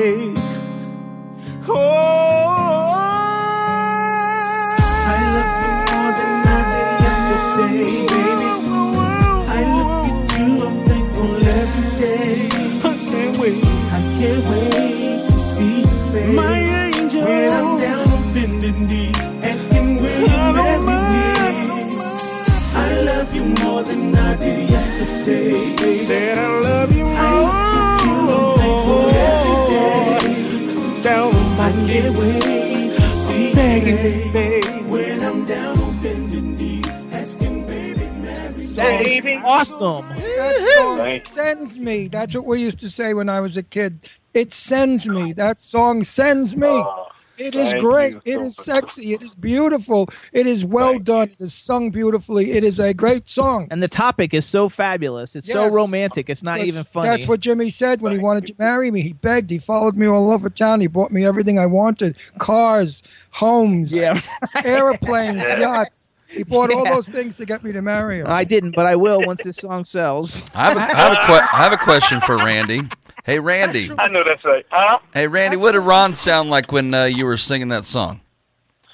Awesome. 39.60 40.08
That 40.08 40.74
song 40.76 40.96
Thank- 40.98 41.22
sends 41.22 41.78
me. 41.78 42.08
That's 42.08 42.34
what 42.34 42.46
we 42.46 42.60
used 42.62 42.78
to 42.80 42.90
say 42.90 43.14
when 43.14 43.28
I 43.28 43.40
was 43.40 43.56
a 43.56 43.62
kid. 43.62 44.08
It 44.32 44.52
sends 44.52 45.08
me. 45.08 45.32
That 45.32 45.58
song 45.60 46.02
sends 46.04 46.56
me. 46.56 46.66
Oh, 46.66 47.06
it 47.38 47.54
is 47.54 47.72
great. 47.74 48.14
you 48.14 48.20
It 48.24 48.34
so 48.34 48.40
is 48.42 48.58
much. 48.58 48.64
sexy. 48.66 49.12
It 49.12 49.22
is 49.22 49.34
beautiful. 49.34 50.08
It 50.32 50.46
is 50.46 50.64
well 50.64 50.98
done. 50.98 51.28
It 51.28 51.40
is 51.40 51.52
sung 51.54 51.90
beautifully. 51.90 52.52
It 52.52 52.62
is 52.64 52.78
a 52.80 52.94
great 52.94 53.28
song. 53.28 53.66
And 53.70 53.82
the 53.82 53.88
topic 53.88 54.32
is 54.34 54.44
so 54.44 54.68
fabulous. 54.68 55.34
It's 55.36 55.50
so 55.50 55.68
romantic. 55.68 56.28
It's 56.30 56.42
not 56.42 56.52
That's- 56.58 56.68
even 56.68 56.84
funny. 56.84 57.08
That's 57.08 57.26
what 57.28 57.40
Jimmy 57.40 57.70
said 57.70 58.00
when 58.00 58.12
he 58.12 58.18
wanted 58.18 58.46
to 58.48 58.54
marry 58.58 58.90
me. 58.90 59.02
He 59.02 59.12
begged. 59.14 59.50
He 59.50 59.58
followed 59.58 59.96
me 59.96 60.06
all 60.06 60.30
over 60.30 60.48
town. 60.50 60.80
He 60.80 60.86
bought 60.88 61.10
me 61.12 61.24
everything 61.24 61.58
I 61.58 61.66
wanted: 61.66 62.16
cars, 62.38 63.02
homes, 63.32 63.92
Yeah. 63.92 64.20
airplanes, 64.64 65.42
yachts. 65.58 66.13
He 66.34 66.42
bought 66.44 66.72
all 66.72 66.84
those 66.84 67.08
things 67.08 67.36
to 67.38 67.46
get 67.46 67.62
me 67.62 67.72
to 67.72 67.82
marry 67.82 68.20
him. 68.20 68.26
I 68.28 68.44
didn't, 68.44 68.74
but 68.74 68.86
I 68.86 68.96
will 68.96 69.22
once 69.22 69.42
this 69.44 69.56
song 69.56 69.84
sells. 69.84 70.42
I 70.54 70.70
have 70.70 70.76
a, 70.76 70.80
I 70.80 70.84
have 70.84 71.12
a, 71.12 71.26
que- 71.26 71.48
I 71.52 71.56
have 71.62 71.72
a 71.72 71.76
question 71.76 72.20
for 72.20 72.36
Randy. 72.36 72.82
Hey, 73.24 73.38
Randy. 73.40 73.90
I 73.98 74.08
know 74.08 74.22
that's 74.24 74.44
right. 74.44 74.66
Huh? 74.70 74.98
Hey, 75.14 75.28
Randy, 75.28 75.56
what 75.56 75.72
did 75.72 75.78
Ron 75.80 76.14
sound 76.14 76.50
like 76.50 76.72
when 76.72 76.92
uh, 76.92 77.04
you 77.04 77.24
were 77.24 77.36
singing 77.38 77.68
that 77.68 77.84
song? 77.84 78.20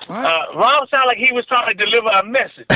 Uh, 0.08 0.38
Ron 0.54 0.86
sounded 0.88 1.06
like 1.06 1.18
he 1.18 1.32
was 1.32 1.46
trying 1.46 1.68
to 1.68 1.84
deliver 1.84 2.08
a 2.08 2.24
message. 2.24 2.66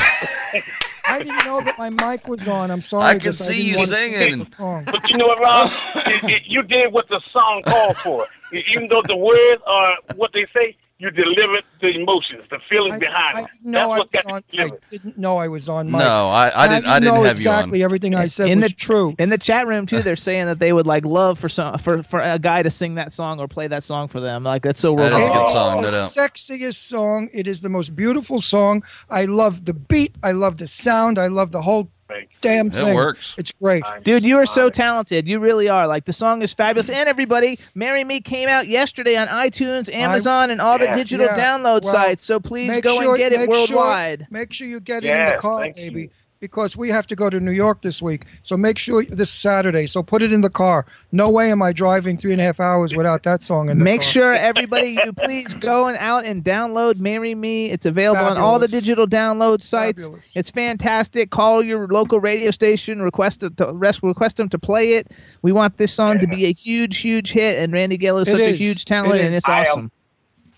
I 1.06 1.18
didn't 1.18 1.44
know 1.44 1.60
that 1.60 1.76
my 1.78 1.90
mic 1.90 2.28
was 2.28 2.48
on. 2.48 2.70
I'm 2.70 2.80
sorry. 2.80 3.04
I 3.04 3.18
can 3.18 3.32
see 3.34 3.72
didn't 3.72 3.80
you 3.80 3.86
singing 3.86 4.18
sing 4.18 4.32
and- 4.32 4.46
the 4.50 4.56
song. 4.56 4.84
But 4.86 5.10
you 5.10 5.16
know 5.18 5.26
what, 5.26 5.40
Ron? 5.40 5.68
It- 6.06 6.24
it- 6.24 6.42
you 6.46 6.62
did 6.62 6.92
what 6.92 7.08
the 7.08 7.20
song 7.32 7.62
called 7.66 7.96
for. 7.98 8.26
Even 8.52 8.88
though 8.88 9.02
the 9.02 9.16
words 9.16 9.62
are 9.66 9.96
what 10.16 10.32
they 10.32 10.46
say, 10.56 10.76
you 11.04 11.10
delivered 11.10 11.64
the 11.80 11.88
emotions, 11.88 12.44
the 12.50 12.58
feelings 12.70 12.94
I, 12.94 12.98
behind 12.98 13.38
I 13.38 13.40
them. 13.42 13.50
didn't 13.52 13.72
That's 13.72 13.84
I 13.92 13.98
what 13.98 14.08
was 14.12 14.22
got 14.22 14.26
on. 14.26 14.42
you 14.50 14.64
I 14.64 14.64
delivered. 14.64 14.82
didn't 14.90 15.18
know 15.18 15.36
I 15.38 15.48
was 15.48 15.68
on 15.68 15.90
mic. 15.90 15.98
No, 16.00 16.28
I, 16.28 16.64
I 16.64 16.68
didn't. 16.68 16.86
I 16.86 16.98
know 16.98 17.24
didn't 17.24 17.26
have 17.26 17.36
exactly 17.36 17.78
you 17.80 17.84
on. 17.84 17.86
everything 17.86 18.14
I 18.14 18.26
said 18.28 18.48
in 18.50 18.60
was 18.60 18.70
the 18.70 18.74
true. 18.74 19.14
in 19.18 19.28
the 19.30 19.38
chat 19.38 19.66
room 19.66 19.86
too, 19.86 20.02
they're 20.02 20.16
saying 20.30 20.46
that 20.46 20.58
they 20.58 20.72
would 20.72 20.86
like 20.86 21.04
love 21.04 21.38
for 21.38 21.48
some 21.48 21.78
for, 21.78 22.02
for 22.02 22.20
a 22.20 22.38
guy 22.38 22.62
to 22.62 22.70
sing 22.70 22.96
that 22.96 23.12
song 23.12 23.40
or 23.40 23.48
play 23.48 23.68
that 23.68 23.84
song 23.84 24.08
for 24.08 24.20
them. 24.20 24.44
Like 24.44 24.62
that's 24.62 24.80
so 24.80 24.96
That 24.96 25.12
is 25.14 25.26
a 25.26 25.30
romantic. 25.30 25.32
good 25.32 25.46
It 25.46 25.52
song, 25.52 25.80
no 25.82 25.88
is 25.88 25.92
doubt. 25.92 26.14
the 26.14 26.20
sexiest 26.20 26.74
song. 26.76 27.28
It 27.32 27.46
is 27.48 27.60
the 27.62 27.68
most 27.68 27.94
beautiful 27.96 28.40
song. 28.40 28.82
I 29.10 29.26
love 29.26 29.64
the 29.66 29.74
beat. 29.74 30.16
I 30.22 30.32
love 30.32 30.56
the 30.58 30.66
sound. 30.66 31.18
I 31.18 31.28
love 31.28 31.52
the 31.52 31.62
whole 31.62 31.90
Thank 32.06 32.24
you. 32.30 32.36
damn 32.42 32.66
It 32.66 32.74
thing. 32.74 32.94
works. 32.94 33.34
It's 33.38 33.50
great. 33.52 33.82
Dude, 34.02 34.24
you 34.24 34.36
are 34.36 34.46
so 34.46 34.68
talented. 34.68 35.26
You 35.26 35.38
really 35.38 35.68
are. 35.68 35.86
Like 35.86 36.04
the 36.04 36.12
song 36.12 36.42
is 36.42 36.52
fabulous. 36.52 36.90
And 36.90 37.08
everybody, 37.08 37.58
"Marry 37.74 38.04
Me" 38.04 38.20
came 38.20 38.48
out 38.48 38.68
yesterday 38.68 39.16
on 39.16 39.26
iTunes, 39.28 39.92
Amazon, 39.92 40.50
and 40.50 40.60
all 40.60 40.78
the 40.78 40.88
digital 40.88 41.26
Yeah. 41.26 41.36
download 41.36 41.82
Well, 41.84 41.92
sites. 41.92 42.24
So 42.24 42.38
please 42.40 42.80
go 42.82 43.00
sure- 43.00 43.10
and 43.14 43.18
get 43.18 43.32
it 43.32 43.38
make 43.40 43.50
sure- 43.54 43.76
worldwide. 43.76 44.26
make 44.30 44.52
sure 44.52 44.66
you 44.66 44.80
get 44.80 45.04
it 45.04 45.08
in 45.10 45.26
the 45.26 45.32
car, 45.36 45.66
baby. 45.74 46.02
you. 46.02 46.10
Because 46.44 46.76
we 46.76 46.90
have 46.90 47.06
to 47.06 47.16
go 47.16 47.30
to 47.30 47.40
New 47.40 47.52
York 47.52 47.80
this 47.80 48.02
week. 48.02 48.26
So 48.42 48.54
make 48.54 48.76
sure 48.76 49.02
this 49.06 49.30
Saturday. 49.30 49.86
So 49.86 50.02
put 50.02 50.20
it 50.20 50.30
in 50.30 50.42
the 50.42 50.50
car. 50.50 50.84
No 51.10 51.30
way 51.30 51.50
am 51.50 51.62
I 51.62 51.72
driving 51.72 52.18
three 52.18 52.32
and 52.32 52.40
a 52.40 52.44
half 52.44 52.60
hours 52.60 52.94
without 52.94 53.22
that 53.22 53.42
song 53.42 53.70
in 53.70 53.78
the 53.78 53.84
Make 53.84 54.02
car. 54.02 54.10
sure 54.10 54.34
everybody, 54.34 54.98
you 55.02 55.14
please 55.14 55.54
go 55.54 55.86
and 55.86 55.96
out 55.96 56.26
and 56.26 56.44
download 56.44 56.98
"Marry 56.98 57.34
Me." 57.34 57.70
It's 57.70 57.86
available 57.86 58.26
on 58.26 58.36
all 58.36 58.58
the 58.58 58.68
digital 58.68 59.06
download 59.06 59.62
sites. 59.62 60.02
Fabulous. 60.02 60.32
It's 60.34 60.50
fantastic. 60.50 61.30
Call 61.30 61.62
your 61.62 61.88
local 61.88 62.20
radio 62.20 62.50
station, 62.50 63.00
request 63.00 63.42
it 63.42 63.56
to, 63.56 63.72
rest, 63.72 64.02
request 64.02 64.36
them 64.36 64.50
to 64.50 64.58
play 64.58 64.92
it. 64.92 65.10
We 65.40 65.50
want 65.50 65.78
this 65.78 65.94
song 65.94 66.18
to 66.18 66.26
be 66.26 66.44
a 66.44 66.52
huge, 66.52 66.98
huge 66.98 67.32
hit. 67.32 67.58
And 67.58 67.72
Randy 67.72 67.96
Gill 67.96 68.18
is 68.18 68.28
It 68.28 68.32
such 68.32 68.40
a 68.42 68.52
huge 68.52 68.84
talent, 68.84 69.14
It 69.14 69.24
and 69.24 69.34
it's 69.34 69.48
awesome. 69.48 69.84
Um, 69.84 69.92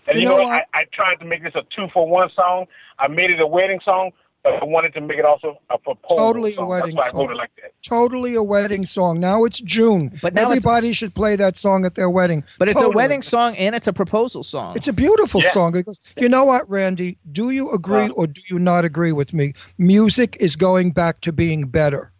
and 0.07 0.17
You 0.17 0.23
you, 0.23 0.27
know 0.27 0.37
know, 0.37 0.43
what? 0.49 0.67
I, 0.73 0.81
I 0.81 0.85
tried 0.91 1.15
to 1.15 1.25
make 1.25 1.43
this 1.43 1.55
a 1.55 1.61
two 1.73 1.87
for 1.93 2.05
one 2.05 2.29
song. 2.35 2.65
I 2.99 3.07
made 3.07 3.29
it 3.31 3.39
a 3.39 3.47
wedding 3.47 3.79
song, 3.85 4.11
but 4.11 4.26
I 4.61 4.63
wanted 4.65 4.93
to 4.95 5.01
make 5.01 5.17
it 5.17 5.25
also 5.25 5.59
a 5.69 5.77
proposal 5.77 6.17
Totally 6.17 6.55
a 6.57 6.65
wedding 6.65 6.95
That's 6.95 7.07
why 7.07 7.09
song. 7.11 7.19
I 7.19 7.23
wrote 7.23 7.31
it 7.31 7.37
like 7.37 7.51
that. 7.61 7.71
Totally 7.83 8.35
a 8.35 8.43
wedding 8.43 8.85
song. 8.85 9.19
Now 9.19 9.43
it's 9.45 9.59
June. 9.61 10.11
But 10.21 10.33
now 10.33 10.43
everybody 10.49 10.93
should 10.93 11.13
play 11.15 11.35
that 11.35 11.57
song 11.57 11.85
at 11.85 11.95
their 11.95 12.09
wedding. 12.09 12.43
But 12.59 12.69
it's 12.69 12.81
a 12.81 12.89
wedding 12.89 13.21
song 13.21 13.55
and 13.57 13.75
it's 13.75 13.87
a 13.87 13.93
proposal 13.93 14.43
song. 14.43 14.75
It's 14.75 14.87
a 14.87 14.93
beautiful 14.93 15.41
Yeah. 15.41 15.51
song 15.51 15.71
because 15.73 15.99
you 16.19 16.29
know 16.29 16.45
what, 16.45 16.69
Randy? 16.69 17.17
Do 17.31 17.49
you 17.49 17.71
agree 17.71 18.09
or 18.09 18.27
do 18.27 18.41
you 18.49 18.59
not 18.59 18.85
agree 18.85 19.11
with 19.11 19.33
me? 19.33 19.53
Music 19.77 20.35
is 20.39 20.55
going 20.55 20.91
back 20.91 21.21
to 21.21 21.31
being 21.31 21.63
better. 21.67 22.11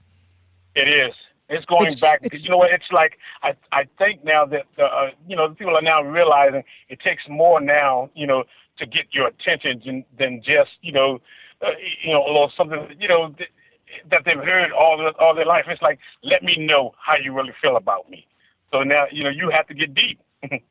It 0.75 0.87
is. 0.87 1.13
It's 1.49 1.65
going 1.65 1.83
It's- 1.87 2.01
back. 2.01 2.19
it's- 2.23 2.45
you 2.45 2.51
know 2.51 2.57
what? 2.57 2.71
It's 2.71 2.91
like 2.91 3.17
I 3.41 3.53
I 3.71 3.85
think 3.97 4.23
now 4.25 4.45
that 4.45 4.65
uh, 4.77 4.83
uh, 4.83 5.09
you 5.27 5.35
know 5.35 5.49
people 5.49 5.75
are 5.77 5.81
now 5.81 6.01
realizing 6.01 6.63
it 6.89 6.99
takes 6.99 7.23
more 7.29 7.61
now 7.61 8.09
you 8.15 8.27
know 8.27 8.43
to 8.79 8.85
get 8.85 9.05
your 9.11 9.27
attention 9.27 9.81
than, 9.85 10.05
than 10.19 10.41
just 10.43 10.71
you 10.81 10.91
know 10.91 11.19
uh, 11.65 11.69
you 12.03 12.13
know 12.13 12.25
a 12.25 12.27
little 12.27 12.51
something 12.57 12.95
you 12.99 13.07
know 13.07 13.29
th- 13.37 13.49
that 14.11 14.23
they've 14.25 14.37
heard 14.37 14.71
all 14.71 14.97
the, 14.97 15.13
all 15.19 15.33
their 15.33 15.45
life. 15.45 15.65
It's 15.67 15.81
like 15.81 15.99
let 16.23 16.43
me 16.43 16.55
know 16.57 16.93
how 17.03 17.15
you 17.17 17.33
really 17.33 17.53
feel 17.61 17.77
about 17.77 18.09
me. 18.09 18.27
So 18.71 18.83
now 18.83 19.05
you 19.11 19.23
know 19.23 19.29
you 19.29 19.49
have 19.51 19.67
to 19.67 19.73
get 19.73 19.93
deep. 19.93 20.19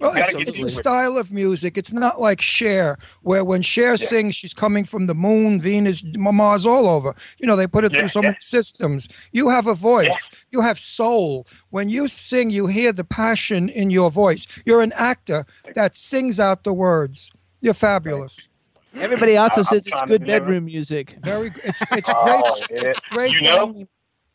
Well, 0.00 0.12
it's, 0.16 0.48
it's 0.48 0.60
the 0.62 0.70
style 0.70 1.18
of 1.18 1.30
music. 1.30 1.76
It's 1.76 1.92
not 1.92 2.18
like 2.18 2.40
Cher, 2.40 2.96
where 3.20 3.44
when 3.44 3.60
Cher 3.60 3.98
sings, 3.98 4.34
she's 4.34 4.54
coming 4.54 4.84
from 4.84 5.08
the 5.08 5.14
moon, 5.14 5.60
Venus, 5.60 6.02
Mars, 6.16 6.64
all 6.64 6.88
over. 6.88 7.14
You 7.38 7.46
know, 7.46 7.54
they 7.54 7.66
put 7.66 7.84
it 7.84 7.92
Yeah, 7.92 7.98
through 8.00 8.08
so 8.08 8.20
yeah. 8.22 8.28
many 8.28 8.38
systems. 8.40 9.08
You 9.30 9.50
have 9.50 9.66
a 9.66 9.74
voice. 9.74 10.30
You 10.50 10.62
have 10.62 10.78
soul. 10.78 11.46
When 11.68 11.90
you 11.90 12.08
sing, 12.08 12.48
you 12.48 12.66
hear 12.66 12.94
the 12.94 13.04
passion 13.04 13.68
in 13.68 13.90
your 13.90 14.10
voice. 14.10 14.46
You're 14.64 14.80
an 14.80 14.92
actor 14.94 15.44
that 15.74 15.94
sings 15.98 16.40
out 16.40 16.64
the 16.64 16.72
words. 16.72 17.30
You're 17.60 17.74
fabulous. 17.74 18.48
Everybody 18.94 19.36
also 19.36 19.62
says 19.62 19.86
it's 19.86 20.00
good 20.02 20.22
deliver. 20.22 20.40
bedroom 20.46 20.64
music. 20.66 21.16
Very. 21.20 21.48
It's 21.64 21.82
it's 21.92 22.08
Oh, 22.14 22.24
great. 22.68 22.70
yeah. 22.82 22.88
It's 22.90 23.00
great. 23.10 23.32
You 23.34 23.42
know? 23.42 23.66
bang, 23.66 23.72
me, 23.74 23.86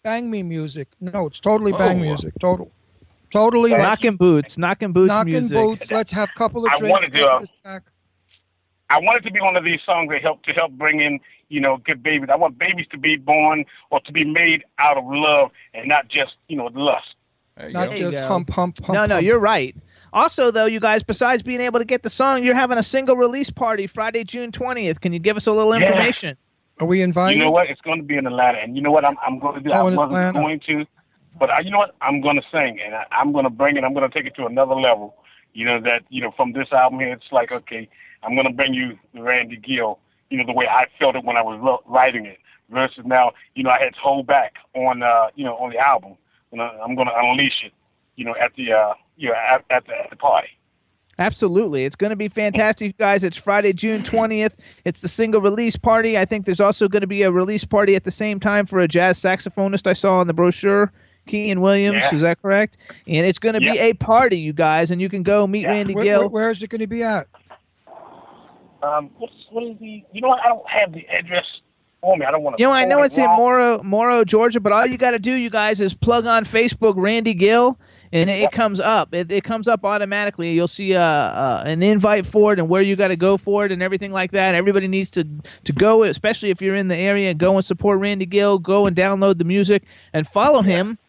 bang 0.04 0.32
me 0.32 0.44
music. 0.44 0.90
No, 1.02 1.28
it's 1.28 1.40
totally 1.40 1.72
bang 1.74 1.98
Oh. 2.00 2.02
music. 2.04 2.34
Total. 2.40 2.72
Totally. 3.32 3.72
like 3.72 3.82
Knocking 3.82 4.16
boots, 4.16 4.58
knocking 4.58 4.94
boots 4.94 5.10
knocking 5.10 5.34
music. 5.34 5.58
boots. 5.58 5.92
Let's 5.92 6.12
have 6.14 6.30
a 6.30 6.38
couple 6.38 6.66
of 6.66 6.72
I 6.72 6.78
drinks. 6.78 6.92
wanted 6.92 7.12
to, 7.14 7.20
take 7.20 7.28
uh, 7.30 7.40
a 7.42 7.46
sack. 7.48 7.84
I 8.90 9.00
want 9.00 9.18
it 9.18 9.28
to 9.28 9.32
be 9.32 9.42
one 9.42 9.58
of 9.58 9.64
these 9.66 9.80
songs 9.86 10.10
that 10.12 10.22
help 10.22 10.44
to 10.44 10.54
help 10.54 10.72
bring 10.74 11.02
in, 11.02 11.20
you 11.50 11.60
know, 11.60 11.78
good 11.78 12.02
babies. 12.04 12.30
I 12.32 12.36
want 12.38 12.58
babies 12.58 12.86
to 12.92 12.98
be 12.98 13.18
born 13.18 13.66
or 13.90 14.00
to 14.02 14.12
be 14.12 14.24
made 14.24 14.64
out 14.80 14.98
of 14.98 15.04
love 15.08 15.52
and 15.74 15.88
not 15.90 16.08
just, 16.08 16.34
you 16.48 16.56
know, 16.56 16.68
lust. 16.68 17.16
Not 17.72 17.90
go. 17.90 17.96
just 17.96 18.22
go. 18.22 18.28
hump, 18.28 18.50
hump, 18.52 18.78
hump. 18.86 18.94
no, 18.94 19.06
no, 19.06 19.16
hump. 19.16 19.26
you're 19.26 19.40
right. 19.40 19.76
Also, 20.16 20.50
though, 20.50 20.66
you 20.66 20.80
guys, 20.80 21.04
besides 21.04 21.44
being 21.44 21.60
able 21.60 21.78
to 21.78 21.84
get 21.86 22.02
the 22.02 22.10
song, 22.10 22.42
you're 22.42 22.56
having 22.56 22.78
a 22.78 22.84
single 22.84 23.18
release 23.18 23.50
party 23.50 23.86
Friday, 23.86 24.24
June 24.24 24.50
20th. 24.50 25.02
Can 25.02 25.12
you 25.12 25.20
give 25.20 25.36
us 25.36 25.46
a 25.46 25.52
little 25.52 25.76
Yeah. 25.76 25.82
information? 25.86 26.38
Are 26.80 26.88
we 26.88 27.02
invited? 27.02 27.38
You 27.38 27.44
know 27.44 27.52
what? 27.52 27.70
It's 27.70 27.82
going 27.82 28.00
to 28.00 28.04
be 28.06 28.16
in 28.16 28.26
Atlanta, 28.26 28.60
and 28.60 28.76
you 28.78 28.82
know 28.82 28.92
what? 28.92 29.04
I'm 29.06 29.18
I'm 29.26 29.40
going 29.40 29.56
to 29.56 29.62
do. 29.62 29.72
Oh, 29.72 29.74
I 29.74 29.84
wasn't 29.84 30.02
Atlanta. 30.02 30.40
going 30.40 30.60
to, 30.70 30.86
but 31.38 31.50
I, 31.50 31.60
you 31.60 31.70
know 31.72 31.78
what? 31.80 31.96
I'm 32.02 32.22
going 32.22 32.38
to 32.38 32.42
sing, 32.52 32.80
and 32.84 32.96
I, 32.96 33.06
I'm 33.12 33.32
going 33.34 33.44
to 33.44 33.50
bring 33.50 33.76
it. 33.78 33.84
I'm 33.84 33.94
going 33.94 34.10
to 34.10 34.14
take 34.18 34.26
it 34.26 34.36
to 34.36 34.46
another 34.46 34.76
level. 34.76 35.16
You 35.54 35.66
know 35.66 35.80
that 35.82 36.04
you 36.10 36.22
know 36.22 36.32
from 36.36 36.52
this 36.54 36.68
album 36.74 37.00
here, 37.02 37.14
it's 37.14 37.32
like 37.32 37.52
okay, 37.52 37.88
I'm 38.24 38.36
going 38.36 38.48
to 38.48 38.54
bring 38.54 38.74
you 38.74 38.98
Randy 39.14 39.56
Gill. 39.58 40.00
You 40.30 40.38
know 40.40 40.46
the 40.46 40.54
way 40.54 40.66
I 40.68 40.86
felt 41.00 41.16
it 41.16 41.24
when 41.26 41.38
I 41.38 41.42
was 41.44 41.60
ro- 41.62 41.82
writing 41.88 42.26
it, 42.26 42.40
versus 42.70 43.06
now, 43.06 43.32
you 43.54 43.64
know, 43.64 43.70
I 43.70 43.80
had 43.80 43.94
to 43.94 44.00
hold 44.02 44.28
back 44.28 44.56
on 44.76 45.02
uh, 45.04 45.28
you 45.36 45.46
know 45.46 45.56
on 45.56 45.70
the 45.72 45.78
album. 45.78 46.16
You 46.52 46.58
know, 46.58 46.70
I'm 46.84 46.96
going 46.96 47.08
to 47.08 47.14
unleash 47.18 47.64
it. 47.66 47.72
You 48.18 48.26
know, 48.26 48.36
at 48.42 48.54
the 48.58 48.74
uh, 48.74 48.94
you 49.18 49.30
know 49.30 49.36
at, 49.36 49.64
at 49.70 49.86
the 49.86 49.94
at 49.96 50.10
the 50.10 50.16
party. 50.16 50.48
Absolutely. 51.18 51.86
It's 51.86 51.96
going 51.96 52.10
to 52.10 52.18
be 52.18 52.28
fantastic, 52.28 52.88
you 52.88 52.94
guys. 52.94 53.24
It's 53.24 53.38
Friday, 53.38 53.72
June 53.72 54.02
20th. 54.04 54.52
It's 54.84 55.00
the 55.00 55.08
single 55.08 55.40
release 55.40 55.78
party. 55.78 56.18
I 56.18 56.26
think 56.26 56.46
there's 56.46 56.60
also 56.60 56.90
going 56.90 57.02
to 57.02 57.08
be 57.08 57.22
a 57.22 57.32
release 57.32 57.64
party 57.64 57.96
at 57.96 58.04
the 58.04 58.12
same 58.12 58.38
time 58.38 58.66
for 58.66 58.80
a 58.82 58.88
jazz 58.88 59.18
saxophonist 59.18 59.88
I 59.88 59.94
saw 59.94 60.18
on 60.20 60.28
the 60.28 60.34
brochure, 60.34 60.92
Kean 61.26 61.62
Williams. 61.62 62.00
Yeah. 62.02 62.16
Is 62.16 62.20
that 62.22 62.42
correct? 62.42 62.76
And 63.08 63.26
it's 63.26 63.40
going 63.40 63.54
to 63.54 63.62
be 63.62 63.80
a 63.80 63.94
party, 63.94 64.38
you 64.40 64.52
guys, 64.52 64.92
and 64.92 65.00
you 65.00 65.08
can 65.08 65.24
go 65.24 65.48
meet 65.48 65.62
Yeah. 65.62 65.70
Randy 65.72 65.94
Where, 65.96 66.04
Gill. 66.04 66.20
where- 66.24 66.30
where 66.30 66.50
is 66.50 66.62
it 66.62 66.70
going 66.70 66.82
to 66.82 66.88
be 66.88 67.02
at? 67.02 67.28
Um, 68.84 69.10
what's 69.18 69.34
what 69.52 69.64
is 69.64 69.78
the? 69.80 70.04
You 70.12 70.20
know 70.22 70.28
what? 70.28 70.46
I 70.46 70.50
don't 70.50 70.70
have 70.70 70.92
the 70.92 71.08
address 71.08 71.46
for 72.06 72.16
me. 72.18 72.26
I 72.26 72.32
don't 72.32 72.44
want 72.44 72.58
to. 72.58 72.62
You 72.62 72.68
know, 72.68 72.74
I 72.74 72.86
know 72.86 73.02
it's 73.02 73.18
in 73.18 73.26
Morrow, 73.26 73.82
Morrow, 73.84 74.24
Georgia, 74.24 74.60
but 74.60 74.72
all 74.72 74.86
you 74.86 74.98
got 74.98 75.12
to 75.12 75.20
do, 75.20 75.34
you 75.34 75.50
guys, 75.50 75.82
is 75.82 75.94
plug 75.94 76.26
on 76.26 76.46
Facebook 76.46 76.94
Randy 76.96 77.34
Gill, 77.34 77.80
and 78.12 78.30
it, 78.30 78.44
it 78.44 78.52
comes 78.52 78.80
up. 78.80 79.14
It, 79.14 79.32
it 79.32 79.44
comes 79.44 79.68
up 79.68 79.84
automatically. 79.84 80.54
You'll 80.54 80.68
see 80.68 80.94
uh, 80.96 81.02
uh, 81.02 81.64
an 81.66 81.82
invite 81.82 82.26
for 82.26 82.54
it 82.54 82.60
and 82.60 82.70
where 82.70 82.82
you 82.82 82.96
got 82.96 83.10
to 83.10 83.16
go 83.16 83.38
for 83.38 83.66
it 83.66 83.72
and 83.72 83.82
everything 83.82 84.12
like 84.12 84.32
that. 84.32 84.56
Everybody 84.56 84.88
needs 84.88 85.10
to 85.12 85.26
to 85.64 85.74
go, 85.74 86.04
especially 86.04 86.52
if 86.52 86.62
you're 86.62 86.76
in 86.76 86.88
the 86.88 86.98
area. 86.98 87.34
Go 87.34 87.56
and 87.56 87.66
support 87.66 88.00
Randy 88.00 88.28
Gill. 88.28 88.60
Go 88.60 88.86
and 88.86 88.96
download 88.96 89.40
the 89.40 89.46
music 89.46 89.84
and 90.14 90.28
follow 90.28 90.62
him. 90.62 91.00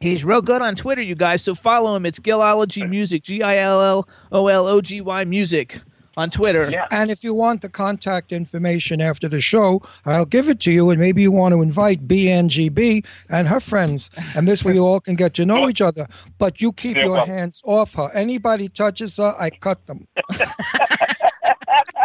He's 0.00 0.24
real 0.24 0.42
good 0.42 0.60
on 0.60 0.74
Twitter, 0.74 1.00
you 1.00 1.14
guys. 1.14 1.42
So 1.42 1.54
follow 1.54 1.94
him. 1.94 2.04
It's 2.04 2.18
Gillology 2.18 2.84
Music, 2.84 3.22
G 3.22 3.40
I 3.40 3.58
L 3.58 3.80
L 3.80 4.08
O 4.32 4.48
L 4.48 4.66
O 4.66 4.80
G 4.80 5.00
Y 5.00 5.24
Music 5.24 5.80
on 6.16 6.30
Twitter. 6.30 6.70
And 6.90 7.10
if 7.10 7.24
you 7.24 7.34
want 7.34 7.62
the 7.62 7.68
contact 7.68 8.32
information 8.32 9.00
after 9.00 9.28
the 9.28 9.40
show, 9.40 9.82
I'll 10.04 10.24
give 10.26 10.48
it 10.48 10.60
to 10.60 10.70
you. 10.72 10.90
And 10.90 11.00
maybe 11.00 11.22
you 11.22 11.32
want 11.32 11.52
to 11.54 11.62
invite 11.62 12.00
Angie 12.10 12.68
B 12.68 13.04
and 13.28 13.48
her 13.48 13.60
friends. 13.60 14.10
And 14.36 14.46
this 14.46 14.64
way 14.64 14.74
you 14.74 14.84
all 14.84 15.00
can 15.00 15.14
get 15.14 15.34
to 15.34 15.46
know 15.46 15.68
each 15.68 15.80
other. 15.80 16.06
But 16.38 16.60
you 16.60 16.72
keep 16.72 16.96
Yeah, 16.96 17.04
your 17.04 17.12
well- 17.12 17.26
hands 17.26 17.62
off 17.64 17.94
her. 17.94 18.10
Anybody 18.14 18.68
touches 18.68 19.16
her, 19.16 19.34
I 19.38 19.50
cut 19.50 19.86
them. 19.86 20.06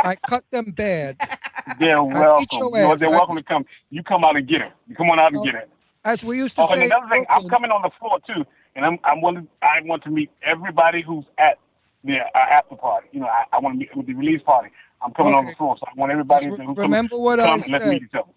I 0.04 0.16
cut 0.30 0.44
them 0.52 0.72
bad. 0.72 1.18
They're 1.80 2.02
welcome. 2.02 2.40
beat 2.40 2.54
your 2.54 2.66
You 2.78 2.84
know, 2.84 2.94
ass. 2.94 3.00
they're 3.00 3.10
I 3.10 3.12
welcome 3.12 3.36
to 3.36 3.44
come. 3.44 3.66
You 3.90 4.04
come 4.04 4.24
out 4.24 4.38
and 4.38 4.48
get 4.48 4.62
her. 4.62 4.72
You 4.88 4.96
come 4.96 5.10
on 5.10 5.20
out 5.20 5.32
and 5.32 5.38
oh, 5.42 5.44
get 5.44 5.56
her. 5.56 5.66
As 6.06 6.24
we 6.24 6.38
used 6.38 6.56
to 6.56 6.62
Oh, 6.62 6.68
and 6.72 6.80
say, 6.80 6.86
another 6.86 7.08
thing, 7.10 7.26
I'm 7.30 7.48
coming 7.50 7.72
on 7.72 7.82
the 7.82 7.90
floor 8.00 8.20
too, 8.26 8.46
and 8.76 8.86
I'm 8.86 9.00
I 9.04 9.16
want 9.16 9.38
to 9.38 9.48
I 9.62 9.82
want 9.84 10.04
to 10.04 10.10
meet 10.10 10.30
everybody 10.44 11.02
who's 11.02 11.26
at 11.38 11.58
the 12.08 12.18
uh, 12.20 12.40
after 12.40 12.76
party. 12.76 13.08
You 13.12 13.22
know, 13.22 13.28
I, 13.28 13.44
I 13.54 13.60
want 13.60 13.76
to 13.76 13.80
meet 13.80 13.96
with 13.96 14.08
the 14.08 14.14
release 14.14 14.42
party. 14.44 14.70
I'm 15.02 15.14
coming 15.14 15.34
on 15.34 15.46
the 15.46 15.52
floor, 15.54 15.78
so 15.80 15.86
I 15.88 15.92
want 16.00 16.12
everybody 16.12 16.46
Just 16.46 16.58
to 16.58 16.62
re- 16.64 16.68
who 16.68 16.74
remember 16.74 17.16
come, 17.16 17.22
what 17.22 17.40
I 17.40 17.46
come 17.46 17.62
and 17.62 17.72
let's 17.72 17.84
said. 17.84 17.90
meet 17.92 18.04
each 18.04 18.16
other. 18.16 18.32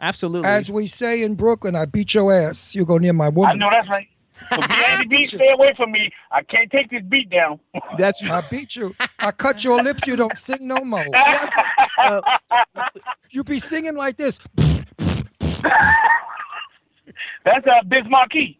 Absolutely. 0.00 0.48
as 0.48 0.70
we 0.70 0.86
say 0.86 1.22
in 1.22 1.34
Brooklyn, 1.34 1.76
I 1.76 1.84
beat 1.84 2.14
your 2.14 2.32
ass. 2.32 2.74
You 2.74 2.86
go 2.86 2.96
near 2.98 3.12
my 3.12 3.28
woman. 3.28 3.50
I 3.50 3.54
know 3.54 3.70
that's 3.70 3.88
right. 3.88 4.06
So 4.48 4.56
Angie 4.56 5.06
B, 5.08 5.24
stay 5.24 5.50
away 5.52 5.74
from 5.76 5.92
me. 5.92 6.10
I 6.32 6.42
can't 6.42 6.70
take 6.70 6.90
this 6.90 7.02
beat 7.06 7.28
down. 7.28 7.60
That's 7.98 8.24
I 8.24 8.40
beat 8.50 8.74
you. 8.74 8.96
I 9.18 9.32
cut 9.32 9.62
your 9.62 9.82
lips. 9.82 10.06
You 10.06 10.16
don't 10.16 10.36
sing 10.36 10.66
no 10.66 10.82
more. 10.82 11.04
you 13.30 13.44
be 13.44 13.58
singing 13.58 13.96
like 13.96 14.16
this. 14.16 14.40
That's 17.44 17.66
uh, 17.66 17.82
Biz 17.86 18.08
Markie. 18.08 18.58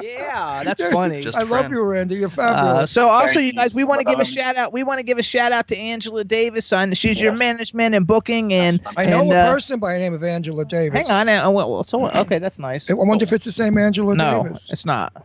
Yeah, 0.00 0.62
that's 0.64 0.82
funny. 0.92 1.24
I 1.34 1.42
love 1.42 1.70
you, 1.70 1.82
Randy. 1.84 2.16
You're 2.16 2.26
Uh, 2.26 2.30
fabulous. 2.30 2.90
so 2.90 3.08
also, 3.08 3.38
you 3.38 3.52
guys, 3.52 3.74
we 3.74 3.84
want 3.84 4.00
to 4.00 4.04
give 4.04 4.18
a 4.18 4.24
shout 4.24 4.56
out. 4.56 4.72
We 4.72 4.82
want 4.82 4.98
to 4.98 5.02
give 5.04 5.18
a 5.18 5.22
shout 5.22 5.52
out 5.52 5.68
to 5.68 5.76
Angela 5.78 6.24
Davis. 6.24 6.72
On 6.72 6.92
she's 6.94 7.20
your 7.20 7.32
management 7.32 7.94
and 7.94 8.06
booking, 8.06 8.52
and 8.52 8.80
I 8.96 9.06
know 9.06 9.22
and, 9.22 9.32
a 9.32 9.36
uh, 9.38 9.52
person 9.52 9.78
by 9.80 9.92
the 9.92 9.98
name 9.98 10.14
of 10.14 10.24
Angela 10.24 10.64
Davis. 10.64 11.06
Hang 11.08 11.10
on, 11.10 11.28
uh, 11.28 11.50
well, 11.50 11.70
well, 11.70 11.82
so 11.82 12.10
okay, 12.10 12.38
that's 12.38 12.58
nice. 12.58 12.90
I 12.90 12.94
wonder 12.94 13.22
if 13.24 13.32
it's 13.32 13.44
the 13.44 13.52
same 13.52 13.78
Angela 13.78 14.14
No, 14.14 14.42
Davis. 14.44 14.70
it's 14.72 14.84
not. 14.86 15.24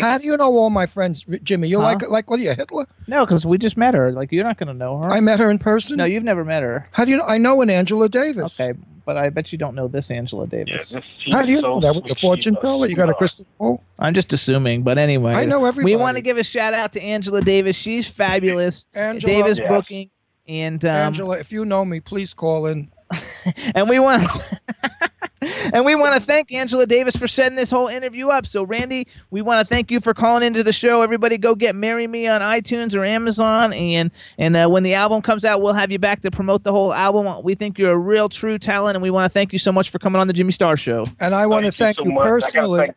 How 0.00 0.18
do 0.18 0.24
you 0.26 0.36
know 0.36 0.52
all 0.56 0.70
my 0.70 0.86
friends, 0.86 1.24
Jimmy? 1.44 1.68
You 1.68 1.78
Huh? 1.78 1.84
like 1.86 2.10
like 2.10 2.30
what 2.30 2.40
are 2.40 2.42
you 2.42 2.50
Hitler? 2.54 2.86
No, 3.06 3.24
because 3.24 3.46
we 3.46 3.58
just 3.58 3.76
met 3.76 3.94
her. 3.94 4.10
Like 4.10 4.32
you're 4.32 4.44
not 4.44 4.58
gonna 4.58 4.74
know 4.74 4.98
her. 4.98 5.10
I 5.10 5.20
met 5.20 5.38
her 5.40 5.50
in 5.50 5.58
person. 5.58 5.98
No, 5.98 6.04
you've 6.04 6.24
never 6.24 6.44
met 6.44 6.62
her. 6.64 6.88
How 6.92 7.04
do 7.04 7.10
you 7.12 7.16
know? 7.18 7.24
I 7.26 7.38
know 7.38 7.60
an 7.60 7.70
Angela 7.70 8.08
Davis. 8.08 8.58
Okay, 8.58 8.76
but 9.08 9.16
I 9.16 9.30
bet 9.30 9.52
you 9.52 9.56
don't 9.56 9.74
know 9.74 9.88
this 9.88 10.10
Angela 10.10 10.46
Davis. 10.46 10.94
How 11.32 11.40
do 11.40 11.50
you 11.50 11.62
know 11.62 11.80
that? 11.80 11.94
With 11.94 12.04
the 12.04 12.14
fortune 12.14 12.56
teller, 12.56 12.86
you 12.88 12.94
got 12.94 13.08
a 13.08 13.14
crystal 13.14 13.46
ball. 13.58 13.82
I'm 13.98 14.12
just 14.12 14.34
assuming, 14.34 14.82
but 14.82 14.98
anyway. 14.98 15.32
I 15.32 15.46
know 15.46 15.60
We 15.82 15.96
want 15.96 16.18
to 16.18 16.20
give 16.20 16.36
a 16.36 16.44
shout 16.44 16.74
out 16.74 16.92
to 16.92 17.00
Angela 17.02 17.40
Davis. 17.40 17.74
She's 17.74 18.06
fabulous. 18.06 18.86
Angela- 18.94 19.32
Davis 19.32 19.58
Yes. 19.60 19.66
booking, 19.70 20.10
and 20.46 20.84
um, 20.84 20.90
Angela, 20.94 21.38
if 21.38 21.50
you 21.50 21.64
know 21.64 21.86
me, 21.86 22.00
please 22.00 22.34
call 22.34 22.66
in. 22.66 22.90
and 23.74 23.88
we 23.88 23.98
want 23.98 24.24
and 25.42 25.84
we 25.84 25.94
want 25.94 26.14
to 26.14 26.20
thank 26.20 26.52
Angela 26.52 26.86
Davis 26.86 27.16
for 27.16 27.26
setting 27.28 27.56
this 27.56 27.70
whole 27.70 27.88
interview 27.88 28.28
up. 28.28 28.46
So 28.46 28.64
Randy, 28.64 29.06
we 29.30 29.40
want 29.42 29.60
to 29.60 29.64
thank 29.64 29.90
you 29.90 30.00
for 30.00 30.14
calling 30.14 30.42
into 30.42 30.62
the 30.62 30.72
show. 30.72 31.02
Everybody, 31.02 31.38
go 31.38 31.54
get 31.54 31.74
"Marry 31.74 32.06
Me" 32.06 32.26
on 32.26 32.40
iTunes 32.40 32.96
or 32.96 33.04
Amazon, 33.04 33.72
and 33.72 34.10
and 34.38 34.56
uh, 34.56 34.68
when 34.68 34.82
the 34.82 34.94
album 34.94 35.22
comes 35.22 35.44
out, 35.44 35.62
we'll 35.62 35.74
have 35.74 35.92
you 35.92 35.98
back 35.98 36.22
to 36.22 36.30
promote 36.30 36.64
the 36.64 36.72
whole 36.72 36.92
album. 36.92 37.42
We 37.44 37.54
think 37.54 37.78
you're 37.78 37.92
a 37.92 37.98
real 37.98 38.28
true 38.28 38.58
talent, 38.58 38.96
and 38.96 39.02
we 39.02 39.10
want 39.10 39.26
to 39.26 39.30
thank 39.30 39.52
you 39.52 39.58
so 39.58 39.70
much 39.72 39.90
for 39.90 39.98
coming 39.98 40.20
on 40.20 40.26
the 40.26 40.32
Jimmy 40.32 40.52
Star 40.52 40.76
Show. 40.76 41.06
And 41.20 41.34
I 41.34 41.46
want 41.46 41.66
to 41.66 41.72
Thank 41.72 41.96
thank 41.98 42.06
you 42.06 42.12
you 42.12 42.18
so. 42.18 42.22
I 42.22 42.28
personally. 42.28 42.80
thank- 42.80 42.96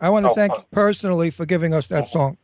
I 0.00 0.10
want 0.10 0.26
to 0.26 0.30
Oh, 0.30 0.34
thank 0.34 0.52
uh, 0.52 0.56
you 0.58 0.64
personally 0.70 1.30
for 1.30 1.44
giving 1.44 1.74
us 1.74 1.88
that 1.88 2.06
song. 2.06 2.36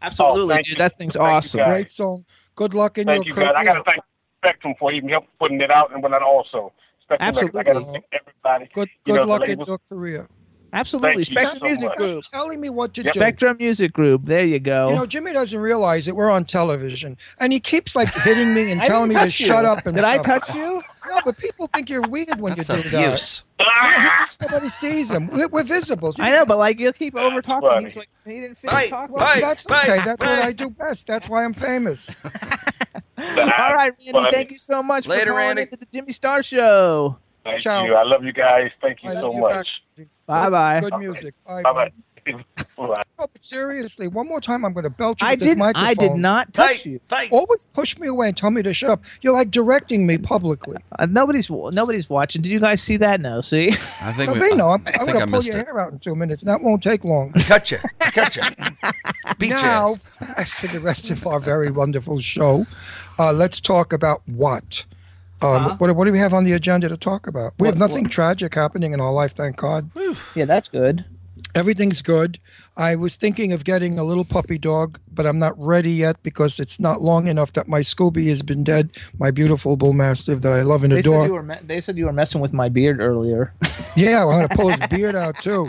Absolutely, 0.00 0.54
thank 0.54 0.66
dude. 0.66 0.72
you. 0.72 0.78
That 0.78 0.96
thing's 0.96 1.14
Thank 1.14 1.26
awesome. 1.28 1.60
Great 1.68 1.90
song. 1.90 2.24
Good 2.54 2.72
luck 2.74 2.96
in 2.98 3.06
Thank 3.06 3.26
your 3.26 3.36
you, 3.36 3.42
guys. 3.44 3.52
I 3.54 3.64
got 3.64 3.74
to 3.74 3.82
thank 3.82 4.00
Spectrum 4.38 4.74
for 4.78 4.92
even 4.92 5.08
helping 5.10 5.28
putting 5.38 5.60
it 5.60 5.70
out 5.70 5.92
and 5.92 6.02
whatnot 6.02 6.22
also. 6.22 6.72
Spectrum 7.06 7.34
Records. 7.36 7.56
I 7.56 7.62
got 7.62 7.72
to 7.72 7.78
Absolutely. 7.78 7.92
thank 7.92 8.04
everybody. 8.12 8.70
Good, 8.74 8.88
good 9.04 9.14
know, 9.16 9.22
luck 9.24 9.42
in 9.42 9.48
labels. 9.50 9.68
your 9.68 9.78
career. 9.78 10.28
Absolutely, 10.72 11.24
Thank 11.24 11.38
Spectrum 11.52 11.60
so 11.60 11.66
Music 11.68 11.88
much. 11.88 11.96
Group. 11.96 12.24
Telling 12.34 12.60
me 12.60 12.68
what 12.68 12.92
to 12.94 13.02
Yep. 13.02 13.14
do. 13.14 13.18
Spectrum 13.20 13.56
Music 13.58 13.92
Group. 13.92 14.22
There 14.24 14.44
you 14.44 14.58
go. 14.58 14.88
You 14.88 14.96
know, 14.96 15.06
Jimmy 15.06 15.32
doesn't 15.32 15.58
realize 15.58 16.04
that 16.06 16.14
we're 16.16 16.28
on 16.30 16.44
television, 16.44 17.16
and 17.38 17.52
he 17.52 17.60
keeps 17.60 17.96
like 17.96 18.12
hitting 18.12 18.52
me 18.52 18.72
and 18.72 18.82
telling 18.84 19.08
me 19.08 19.14
to 19.14 19.24
you. 19.24 19.30
shut 19.30 19.64
up. 19.64 19.86
And 19.86 19.94
Did 19.94 20.04
I 20.04 20.18
touch 20.18 20.52
you? 20.54 20.82
No, 21.08 21.20
but 21.24 21.38
people 21.38 21.68
think 21.68 21.88
you're 21.88 22.02
weird 22.02 22.40
when 22.40 22.56
That's 22.56 22.68
you 22.68 22.82
do 22.82 22.88
abuse. 22.88 23.42
that. 23.58 24.36
You 24.40 24.48
know, 24.48 24.52
nobody 24.52 24.68
sees 24.68 25.10
him. 25.10 25.28
We're, 25.28 25.48
we're 25.48 25.62
visible. 25.62 26.12
I 26.18 26.32
know, 26.32 26.44
but 26.44 26.58
like 26.58 26.78
you'll 26.80 26.92
keep 26.92 27.14
over 27.14 27.40
talking. 27.40 27.68
funny. 27.70 27.84
He's 27.86 27.96
like 27.96 28.08
he 28.26 28.40
didn't 28.40 28.58
finish 28.58 28.74
Right, 28.74 28.90
talking. 28.90 29.14
Well, 29.14 29.24
right, 29.24 29.40
that's 29.40 29.66
right, 29.70 29.88
okay. 29.88 30.04
That's 30.04 30.20
what. 30.20 30.28
I 30.44 30.52
do 30.52 30.68
best. 30.68 31.06
That's 31.06 31.28
why 31.28 31.44
I'm 31.44 31.54
famous. 31.54 32.10
All 33.18 33.24
right, 33.24 33.94
Randy. 33.98 34.12
Funny. 34.12 34.30
Thank 34.32 34.50
you 34.50 34.58
so 34.58 34.82
much 34.82 35.06
Later, 35.06 35.26
for 35.26 35.30
calling 35.32 35.46
Randy. 35.46 35.62
into 35.62 35.76
the 35.76 35.86
Jimmy 35.92 36.12
Star 36.12 36.42
Show. 36.42 37.18
Thank 37.44 37.60
Ciao. 37.62 37.84
you. 37.84 37.94
I 37.94 38.02
love 38.02 38.24
you 38.24 38.32
guys. 38.32 38.70
Thank 38.80 39.02
you 39.02 39.10
I 39.10 39.14
so 39.14 39.32
much. 39.32 39.68
Bye 40.26 40.50
bye. 40.50 40.80
Good 40.80 40.98
music. 40.98 41.34
Bye. 41.46 41.62
Bye 41.62 41.72
bye. 41.72 41.72
bye. 41.72 41.88
Bye. 41.90 41.94
No, 43.18 43.26
but 43.32 43.40
seriously, 43.42 44.08
one 44.08 44.28
more 44.28 44.40
time, 44.42 44.62
I'm 44.64 44.74
going 44.74 44.84
to 44.84 44.90
belt 44.90 45.22
you 45.22 45.26
I 45.26 45.30
with 45.32 45.40
this 45.40 45.48
did. 45.50 45.58
microphone. 45.58 45.88
I 45.88 45.94
did 45.94 46.12
not 46.16 46.52
touch 46.52 46.68
Fight, 46.78 46.86
you. 46.86 47.00
fight. 47.08 47.32
Always 47.32 47.64
push 47.72 47.98
me 47.98 48.08
away 48.08 48.28
and 48.28 48.36
tell 48.36 48.50
me 48.50 48.62
to 48.62 48.74
shut 48.74 48.90
up. 48.90 49.02
You're 49.22 49.32
like 49.32 49.50
directing 49.50 50.06
me 50.06 50.18
publicly. 50.18 50.76
Uh, 50.98 51.06
nobody's 51.06 51.48
nobody's 51.48 52.10
watching. 52.10 52.42
Did 52.42 52.50
you 52.52 52.60
guys 52.60 52.82
see 52.82 52.98
that? 52.98 53.20
No. 53.22 53.40
See. 53.40 53.68
I 54.02 54.12
think 54.12 54.28
No, 54.28 54.32
we, 54.34 54.40
they 54.40 54.54
know. 54.54 54.68
I'm, 54.70 54.82
I 54.86 54.92
I'm 55.00 55.06
going 55.06 55.20
to 55.20 55.26
pull 55.26 55.42
your 55.42 55.56
it. 55.56 55.64
hair 55.64 55.80
out 55.80 55.92
in 55.92 55.98
two 55.98 56.14
minutes. 56.14 56.42
That 56.42 56.60
won't 56.62 56.82
take 56.82 57.04
long. 57.04 57.32
Cut 57.38 57.70
you. 57.70 57.78
Cut 58.00 58.36
you. 58.36 58.42
Beat 59.38 59.50
your 59.50 59.62
now, 59.62 59.96
as 60.36 60.52
for 60.52 60.66
the 60.66 60.80
rest 60.80 61.10
of 61.10 61.26
our 61.26 61.40
very 61.40 61.70
wonderful 61.70 62.18
show, 62.18 62.66
uh, 63.18 63.32
let's 63.32 63.60
talk 63.60 63.94
about 63.94 64.20
what. 64.26 64.84
Um, 65.42 65.76
what, 65.78 65.94
what 65.96 66.04
do 66.06 66.12
we 66.12 66.18
have 66.18 66.32
on 66.34 66.44
the 66.44 66.52
agenda 66.52 66.88
to 66.90 66.96
talk 66.96 67.26
about? 67.26 67.54
We 67.58 67.68
have 67.68 67.78
What- 67.80 67.88
nothing 67.88 68.08
tragic 68.08 68.54
happening 68.54 68.92
in 68.92 69.00
our 69.00 69.12
life, 69.12 69.32
thank 69.34 69.56
God. 69.56 69.90
Yeah, 70.34 70.44
that's 70.44 70.68
good. 70.68 71.04
Everything's 71.56 72.02
good. 72.02 72.38
I 72.76 72.96
was 72.96 73.16
thinking 73.16 73.50
of 73.54 73.64
getting 73.64 73.98
a 73.98 74.04
little 74.04 74.26
puppy 74.26 74.58
dog, 74.58 75.00
but 75.10 75.24
I'm 75.26 75.38
not 75.38 75.54
ready 75.58 75.90
yet 75.90 76.22
because 76.22 76.60
it's 76.60 76.78
not 76.78 77.00
long 77.00 77.28
enough 77.28 77.54
that 77.54 77.66
my 77.66 77.80
Scooby 77.80 78.28
has 78.28 78.42
been 78.42 78.62
dead. 78.62 78.90
My 79.18 79.30
beautiful 79.30 79.78
bull 79.78 79.94
mastiff 79.94 80.42
that 80.42 80.52
I 80.52 80.60
love 80.60 80.84
and 80.84 80.92
They 80.92 81.00
said 81.00 81.24
you 81.24 81.32
were. 81.32 81.42
Me- 81.42 81.56
they 81.64 81.80
said 81.80 81.96
you 81.96 82.04
were 82.04 82.12
messing 82.12 82.42
with 82.42 82.52
my 82.52 82.68
beard 82.68 83.00
earlier. 83.00 83.54
Yeah, 83.96 84.26
I'm 84.26 84.28
going 84.28 84.48
to 84.48 84.54
pull 84.54 84.68
his 84.68 84.80
beard 84.90 85.16
out 85.16 85.36
too. 85.40 85.68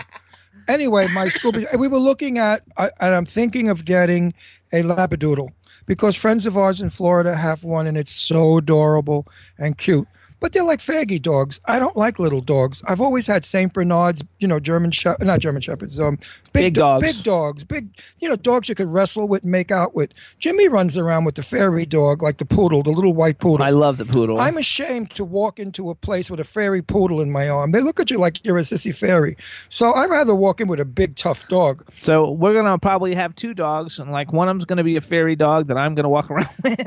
Anyway, 0.67 1.07
my 1.07 1.27
Scooby, 1.27 1.65
we 1.79 1.87
were 1.87 1.97
looking 1.97 2.37
at, 2.37 2.61
I- 2.77 2.91
and 2.99 3.15
I'm 3.15 3.23
thinking 3.25 3.69
of 3.69 3.85
getting 3.85 4.33
a 4.73 4.83
Labradoodle 4.83 5.47
because 5.85 6.17
friends 6.17 6.45
of 6.45 6.57
ours 6.57 6.81
in 6.81 6.89
Florida 6.89 7.37
have 7.37 7.63
one 7.63 7.87
and 7.87 7.97
it's 7.97 8.11
so 8.11 8.57
adorable 8.57 9.25
and 9.57 9.77
cute. 9.77 10.09
But 10.39 10.53
they're 10.53 10.63
like 10.63 10.79
faggy 10.79 11.21
dogs. 11.21 11.59
I 11.65 11.79
don't 11.79 11.97
like 11.97 12.19
little 12.19 12.41
dogs. 12.41 12.83
I've 12.87 13.01
always 13.01 13.25
had 13.27 13.43
Saint 13.43 13.73
Bernards, 13.73 14.23
you 14.39 14.47
know, 14.47 14.59
German 14.59 14.91
Shepherd, 14.91 15.25
not 15.25 15.39
German 15.39 15.61
Shepherds, 15.61 15.99
um, 15.99 16.19
Big 16.53 16.73
do- 16.75 16.81
dogs. 16.81 17.01
big 17.13 17.23
dogs, 17.23 17.63
big, 17.63 17.89
you 18.19 18.29
know, 18.29 18.35
dogs 18.35 18.69
you 18.69 18.75
could 18.75 18.87
wrestle 18.87 19.27
with 19.27 19.41
and 19.43 19.51
make 19.51 19.71
out 19.71 19.95
with. 19.95 20.11
Jimmy 20.39 20.67
runs 20.67 20.95
around 20.97 21.25
with 21.25 21.35
the 21.35 21.43
fairy 21.43 21.85
dog, 21.85 22.21
like 22.21 22.37
the 22.37 22.45
poodle, 22.45 22.83
the 22.83 22.91
little 22.91 23.13
white 23.13 23.39
poodle. 23.39 23.65
I 23.65 23.71
love 23.71 23.97
the 23.97 24.05
poodle. 24.05 24.39
I'm 24.39 24.57
ashamed 24.57 25.09
to 25.11 25.25
walk 25.25 25.59
into 25.59 25.89
a 25.89 25.95
place 25.95 26.29
with 26.29 26.39
a 26.39 26.43
fairy 26.43 26.81
poodle 26.81 27.19
in 27.21 27.31
my 27.31 27.49
arm. 27.49 27.71
They 27.71 27.81
look 27.81 27.99
at 27.99 28.11
you 28.11 28.19
like 28.19 28.43
you're 28.45 28.57
a 28.57 28.61
sissy 28.61 28.95
fairy. 28.95 29.37
So 29.69 29.93
I'd 29.93 30.09
rather 30.09 30.35
walk 30.35 30.61
in 30.61 30.67
with 30.67 30.79
a 30.79 30.85
big, 30.85 31.15
tough 31.15 31.47
dog. 31.47 31.83
so 32.03 32.29
we're 32.31 32.53
gonna 32.53 32.77
probably 32.77 33.15
have 33.15 33.35
two 33.35 33.53
dogs, 33.55 33.97
and 33.99 34.11
like 34.11 34.31
one 34.31 34.47
of 34.47 34.51
them's 34.55 34.65
gonna 34.65 34.83
be 34.83 34.95
a 34.97 35.01
fairy 35.01 35.35
dog 35.35 35.67
that 35.67 35.77
I'm 35.77 35.95
gonna 35.95 36.09
walk 36.09 36.29
around 36.31 36.49
with. 36.63 36.79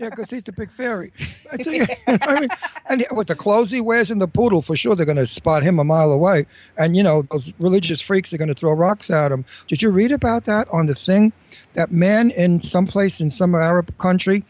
Yeah, 0.00 0.08
because 0.08 0.30
he's 0.30 0.42
the 0.42 0.52
big 0.52 0.70
fairy. 0.70 1.12
So, 1.62 1.70
know, 1.70 1.86
I 2.22 2.40
mean, 2.40 2.48
and 2.94 3.16
with 3.16 3.26
the 3.26 3.34
clothes 3.34 3.70
he 3.70 3.80
wears 3.80 4.10
and 4.10 4.20
the 4.20 4.28
poodle, 4.28 4.62
for 4.62 4.76
sure 4.76 4.94
they're 4.94 5.06
going 5.06 5.16
to 5.16 5.26
spot 5.26 5.62
him 5.62 5.78
a 5.78 5.84
mile 5.84 6.10
away. 6.10 6.46
And, 6.76 6.96
you 6.96 7.02
know, 7.02 7.22
those 7.30 7.52
religious 7.58 8.00
freaks 8.00 8.32
are 8.32 8.38
going 8.38 8.48
to 8.48 8.54
throw 8.54 8.72
rocks 8.72 9.10
at 9.10 9.32
him. 9.32 9.44
Did 9.66 9.82
you 9.82 9.90
read 9.90 10.12
about 10.12 10.44
that 10.44 10.68
on 10.70 10.86
the 10.86 10.94
thing? 10.94 11.32
That 11.74 11.90
man 11.90 12.30
in 12.30 12.60
some 12.62 12.86
place 12.86 13.20
in 13.20 13.30
some 13.30 13.54
Arab 13.54 13.96
country, 13.98 14.44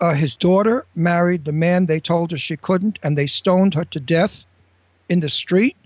uh, 0.00 0.14
his 0.14 0.36
daughter 0.36 0.86
married 0.94 1.44
the 1.44 1.52
man 1.52 1.86
they 1.86 2.00
told 2.00 2.30
her 2.30 2.38
she 2.38 2.56
couldn't, 2.56 2.98
and 3.02 3.18
they 3.18 3.26
stoned 3.26 3.74
her 3.74 3.84
to 3.86 4.00
death 4.00 4.46
in 5.08 5.20
the 5.20 5.28
street. 5.28 5.76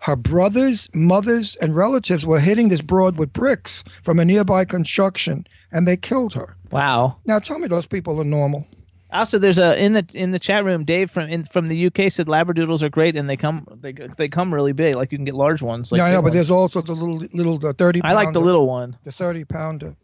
Her 0.00 0.16
brothers, 0.16 0.88
mothers, 0.94 1.56
and 1.56 1.74
relatives 1.74 2.24
were 2.24 2.40
hitting 2.40 2.68
this 2.68 2.80
broad 2.80 3.18
with 3.18 3.32
bricks 3.32 3.82
from 4.02 4.18
a 4.18 4.24
nearby 4.24 4.64
construction, 4.64 5.46
and 5.72 5.86
they 5.86 5.96
killed 5.96 6.34
her. 6.34 6.56
Wow. 6.70 7.18
Now 7.24 7.40
tell 7.40 7.58
me 7.58 7.68
those 7.68 7.86
people 7.86 8.20
are 8.20 8.24
normal. 8.24 8.66
Also, 9.10 9.38
there's 9.38 9.58
a 9.58 9.82
in 9.82 9.94
the 9.94 10.06
in 10.12 10.32
the 10.32 10.38
chat 10.38 10.64
room. 10.64 10.84
Dave 10.84 11.10
from 11.10 11.28
in, 11.30 11.44
from 11.44 11.68
the 11.68 11.86
UK 11.86 12.12
said 12.12 12.26
Labradoodles 12.26 12.82
are 12.82 12.90
great, 12.90 13.16
and 13.16 13.28
they 13.28 13.36
come 13.36 13.66
they 13.80 13.92
they 13.92 14.28
come 14.28 14.52
really 14.52 14.72
big. 14.72 14.96
Like 14.96 15.12
you 15.12 15.18
can 15.18 15.24
get 15.24 15.34
large 15.34 15.62
ones. 15.62 15.90
Like 15.90 15.98
yeah, 15.98 16.06
I 16.06 16.10
know, 16.10 16.18
but 16.18 16.24
ones. 16.24 16.34
there's 16.34 16.50
also 16.50 16.82
the 16.82 16.92
little 16.92 17.16
little 17.32 17.58
the 17.58 17.72
thirty. 17.72 18.02
I 18.02 18.12
like 18.12 18.32
the 18.32 18.40
little 18.40 18.66
one. 18.66 18.98
The 19.04 19.12
thirty 19.12 19.44
pounder. 19.44 19.96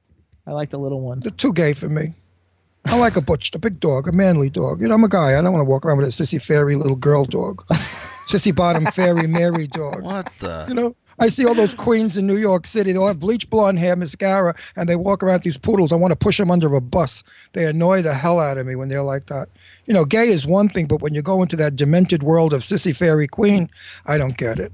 I 0.47 0.53
like 0.53 0.71
the 0.71 0.79
little 0.79 1.01
one. 1.01 1.21
They're 1.21 1.31
too 1.31 1.53
gay 1.53 1.75
for 1.75 1.89
me. 1.89 2.15
I 2.87 2.99
like 2.99 3.17
a 3.17 3.23
butch, 3.23 3.55
a 3.55 3.59
big 3.59 3.81
dog, 3.81 4.09
a 4.09 4.13
manly 4.13 4.51
dog. 4.51 4.83
You 4.83 4.89
know, 4.89 4.95
I'm 4.95 5.05
a 5.05 5.09
guy. 5.09 5.39
I 5.39 5.43
don't 5.43 5.53
want 5.53 5.61
to 5.61 5.71
walk 5.71 5.87
around 5.87 5.99
with 5.99 6.07
a 6.07 6.11
sissy 6.11 6.41
fairy 6.41 6.77
little 6.77 6.97
girl 6.97 7.25
dog, 7.25 7.67
sissy 8.29 8.55
bottom 8.55 8.87
fairy 8.87 9.27
Mary 9.27 9.67
dog. 9.67 10.03
What 10.03 10.31
the? 10.39 10.65
You 10.69 10.75
know, 10.75 10.97
I 11.19 11.29
see 11.29 11.45
all 11.47 11.55
those 11.55 11.75
queens 11.75 12.17
in 12.17 12.27
New 12.27 12.37
York 12.37 12.67
City. 12.67 12.93
They 12.93 12.99
all 12.99 13.07
have 13.09 13.21
bleach 13.21 13.49
blonde 13.51 13.79
hair, 13.79 13.97
mascara, 13.97 14.55
and 14.77 14.89
they 14.89 14.97
walk 14.97 15.23
around 15.23 15.43
these 15.43 15.57
poodles. 15.57 15.93
I 15.93 15.97
want 15.97 16.13
to 16.13 16.17
push 16.17 16.39
them 16.39 16.51
under 16.51 16.75
a 16.75 16.81
bus. 16.81 17.23
They 17.53 17.67
annoy 17.67 18.03
the 18.03 18.15
hell 18.15 18.41
out 18.41 18.59
of 18.59 18.67
me 18.67 18.75
when 18.77 18.89
they're 18.89 19.03
like 19.03 19.27
that. 19.27 19.49
You 19.87 19.95
know, 19.95 20.05
gay 20.05 20.29
is 20.29 20.47
one 20.47 20.69
thing, 20.69 20.87
but 20.87 21.01
when 21.03 21.15
you 21.15 21.23
go 21.23 21.43
into 21.43 21.57
that 21.57 21.77
demented 21.77 22.23
world 22.23 22.53
of 22.53 22.63
sissy 22.63 22.95
fairy 22.95 23.29
queen, 23.29 23.71
I 24.07 24.19
don't 24.19 24.37
get 24.37 24.59
it. 24.59 24.73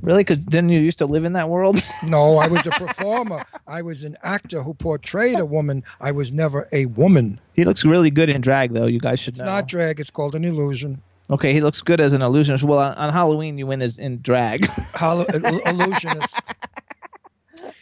Really? 0.00 0.24
Because 0.24 0.38
didn't 0.46 0.70
you 0.70 0.80
used 0.80 0.96
to 0.98 1.06
live 1.06 1.24
in 1.24 1.34
that 1.34 1.48
world? 1.50 1.82
No, 2.08 2.36
I 2.38 2.48
was 2.48 2.66
a 2.66 2.70
performer. 2.70 3.44
I 3.66 3.80
was 3.82 4.02
an 4.02 4.16
actor 4.22 4.62
who 4.64 4.74
portrayed 4.74 5.38
a 5.38 5.44
woman. 5.46 5.84
I 6.00 6.10
was 6.10 6.32
never 6.32 6.66
a 6.72 6.86
woman. 6.86 7.40
he 7.54 7.64
looks 7.64 7.84
really 7.84 8.10
good 8.10 8.28
in 8.28 8.40
drag, 8.40 8.72
though. 8.72 8.86
You 8.86 8.98
guys 8.98 9.20
should 9.20 9.34
It's 9.34 9.40
know. 9.40 9.46
not 9.46 9.68
drag. 9.68 10.00
It's 10.00 10.10
called 10.10 10.34
an 10.34 10.44
illusion. 10.44 11.00
Okay, 11.30 11.52
he 11.52 11.60
looks 11.60 11.80
good 11.80 12.00
as 12.00 12.12
an 12.12 12.20
illusionist. 12.22 12.64
Well, 12.64 12.78
on, 12.78 12.94
on 12.94 13.12
Halloween, 13.12 13.56
you 13.58 13.66
win 13.66 13.80
as 13.82 13.98
in 13.98 14.20
drag. 14.20 14.66
Hol- 14.94 15.22
illusionist. 15.66 16.38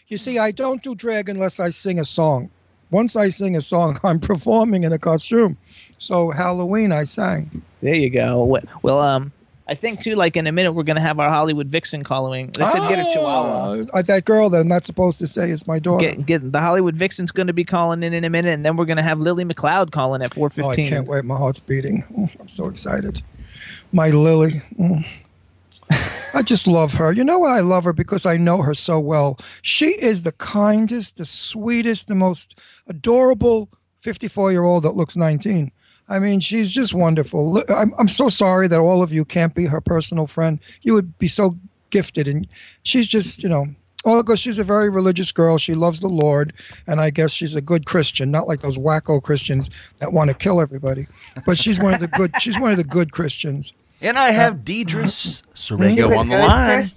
You 0.08 0.18
see, 0.18 0.38
I 0.38 0.50
don't 0.50 0.82
do 0.82 0.94
drag 0.94 1.28
unless 1.28 1.58
I 1.60 1.70
sing 1.70 1.98
a 1.98 2.04
song. 2.04 2.50
Once 2.90 3.14
I 3.16 3.28
sing 3.28 3.56
a 3.56 3.62
song, 3.62 3.98
I'm 4.04 4.20
performing 4.20 4.84
in 4.84 4.92
a 4.92 4.98
costume. 4.98 5.56
So 5.98 6.30
Halloween, 6.30 6.92
I 6.92 7.04
sang. 7.04 7.62
there 7.80 7.94
you 7.94 8.10
go. 8.10 8.44
Well, 8.44 8.62
well, 8.82 8.98
um, 8.98 9.32
I 9.70 9.76
think 9.76 10.02
too. 10.02 10.16
Like 10.16 10.36
in 10.36 10.48
a 10.48 10.52
minute, 10.52 10.72
we're 10.72 10.82
gonna 10.82 11.00
have 11.00 11.20
our 11.20 11.30
Hollywood 11.30 11.68
Vixen 11.68 12.02
calling. 12.02 12.50
They 12.50 12.66
said 12.66 12.88
get 12.88 12.98
a 12.98 13.12
Chihuahua. 13.12 13.86
Uh, 13.92 14.02
that 14.02 14.24
girl 14.24 14.50
that 14.50 14.60
I'm 14.60 14.68
not 14.68 14.84
supposed 14.84 15.20
to 15.20 15.28
say 15.28 15.50
is 15.50 15.64
my 15.68 15.78
daughter. 15.78 16.10
Get, 16.10 16.26
get 16.26 16.52
the 16.52 16.60
Hollywood 16.60 16.96
Vixen's 16.96 17.30
going 17.30 17.46
to 17.46 17.52
be 17.52 17.64
calling 17.64 18.02
in 18.02 18.12
in 18.12 18.24
a 18.24 18.30
minute, 18.30 18.52
and 18.52 18.66
then 18.66 18.76
we're 18.76 18.84
going 18.84 18.96
to 18.96 19.02
have 19.04 19.20
Lillie 19.20 19.44
McCloud 19.44 19.92
calling 19.92 20.22
at 20.22 20.34
four 20.34 20.50
Oh, 20.58 20.70
I 20.70 20.74
can't 20.74 21.06
wait. 21.06 21.24
My 21.24 21.36
heart's 21.36 21.60
beating. 21.60 22.04
Oh, 22.18 22.28
I'm 22.40 22.48
so 22.48 22.66
excited. 22.66 23.22
My 23.92 24.10
Lillie. 24.10 24.62
Mm. 24.76 25.06
I 26.34 26.42
just 26.42 26.66
love 26.66 26.94
her. 26.94 27.12
You 27.12 27.22
know 27.22 27.38
why 27.38 27.58
I 27.58 27.60
love 27.60 27.84
her? 27.84 27.92
Because 27.92 28.26
I 28.26 28.36
know 28.36 28.62
her 28.62 28.74
so 28.74 28.98
well. 28.98 29.38
She 29.62 29.90
is 29.90 30.24
the 30.24 30.32
kindest, 30.32 31.16
the 31.16 31.24
sweetest, 31.24 32.08
the 32.08 32.14
most 32.16 32.58
adorable 32.88 33.68
54 34.00 34.50
year 34.50 34.64
old 34.64 34.82
that 34.82 34.96
looks 34.96 35.16
19. 35.16 35.70
I 36.10 36.18
mean, 36.18 36.40
she's 36.40 36.72
just 36.72 36.92
wonderful. 36.92 37.62
I'm, 37.68 37.94
I'm 37.96 38.08
so 38.08 38.28
sorry 38.28 38.66
that 38.68 38.80
all 38.80 39.02
of 39.02 39.12
you 39.12 39.24
can't 39.24 39.54
be 39.54 39.66
her 39.66 39.80
personal 39.80 40.26
friend. 40.26 40.58
You 40.82 40.92
would 40.94 41.16
be 41.18 41.28
so 41.28 41.56
gifted. 41.90 42.26
And 42.28 42.48
she's 42.82 43.06
just, 43.06 43.42
you 43.42 43.48
know, 43.48 43.68
Oh, 44.04 44.22
because 44.22 44.40
she's 44.40 44.58
a 44.58 44.64
very 44.64 44.88
religious 44.88 45.30
girl. 45.30 45.58
She 45.58 45.74
loves 45.74 46.00
the 46.00 46.08
Lord, 46.08 46.54
and 46.86 47.02
I 47.02 47.10
guess 47.10 47.32
she's 47.32 47.54
a 47.54 47.60
good 47.60 47.84
Christian, 47.84 48.30
not 48.30 48.48
like 48.48 48.62
those 48.62 48.78
wacko 48.78 49.22
Christians 49.22 49.68
that 49.98 50.12
want 50.12 50.28
to 50.28 50.34
kill 50.34 50.60
everybody. 50.60 51.06
But 51.44 51.58
she's 51.58 51.78
one 51.78 51.92
of 51.92 52.00
the 52.00 52.08
good. 52.08 52.32
She's 52.40 52.58
one 52.58 52.70
of 52.70 52.78
the 52.78 52.84
good 52.84 53.12
Christians. 53.12 53.74
And 54.00 54.18
I 54.18 54.30
have 54.30 54.54
uh-huh. 54.54 54.62
Deidre 54.64 55.04
S- 55.04 55.42
mm-hmm. 55.54 56.14
on 56.14 56.28
the 56.28 56.38
line. 56.38 56.92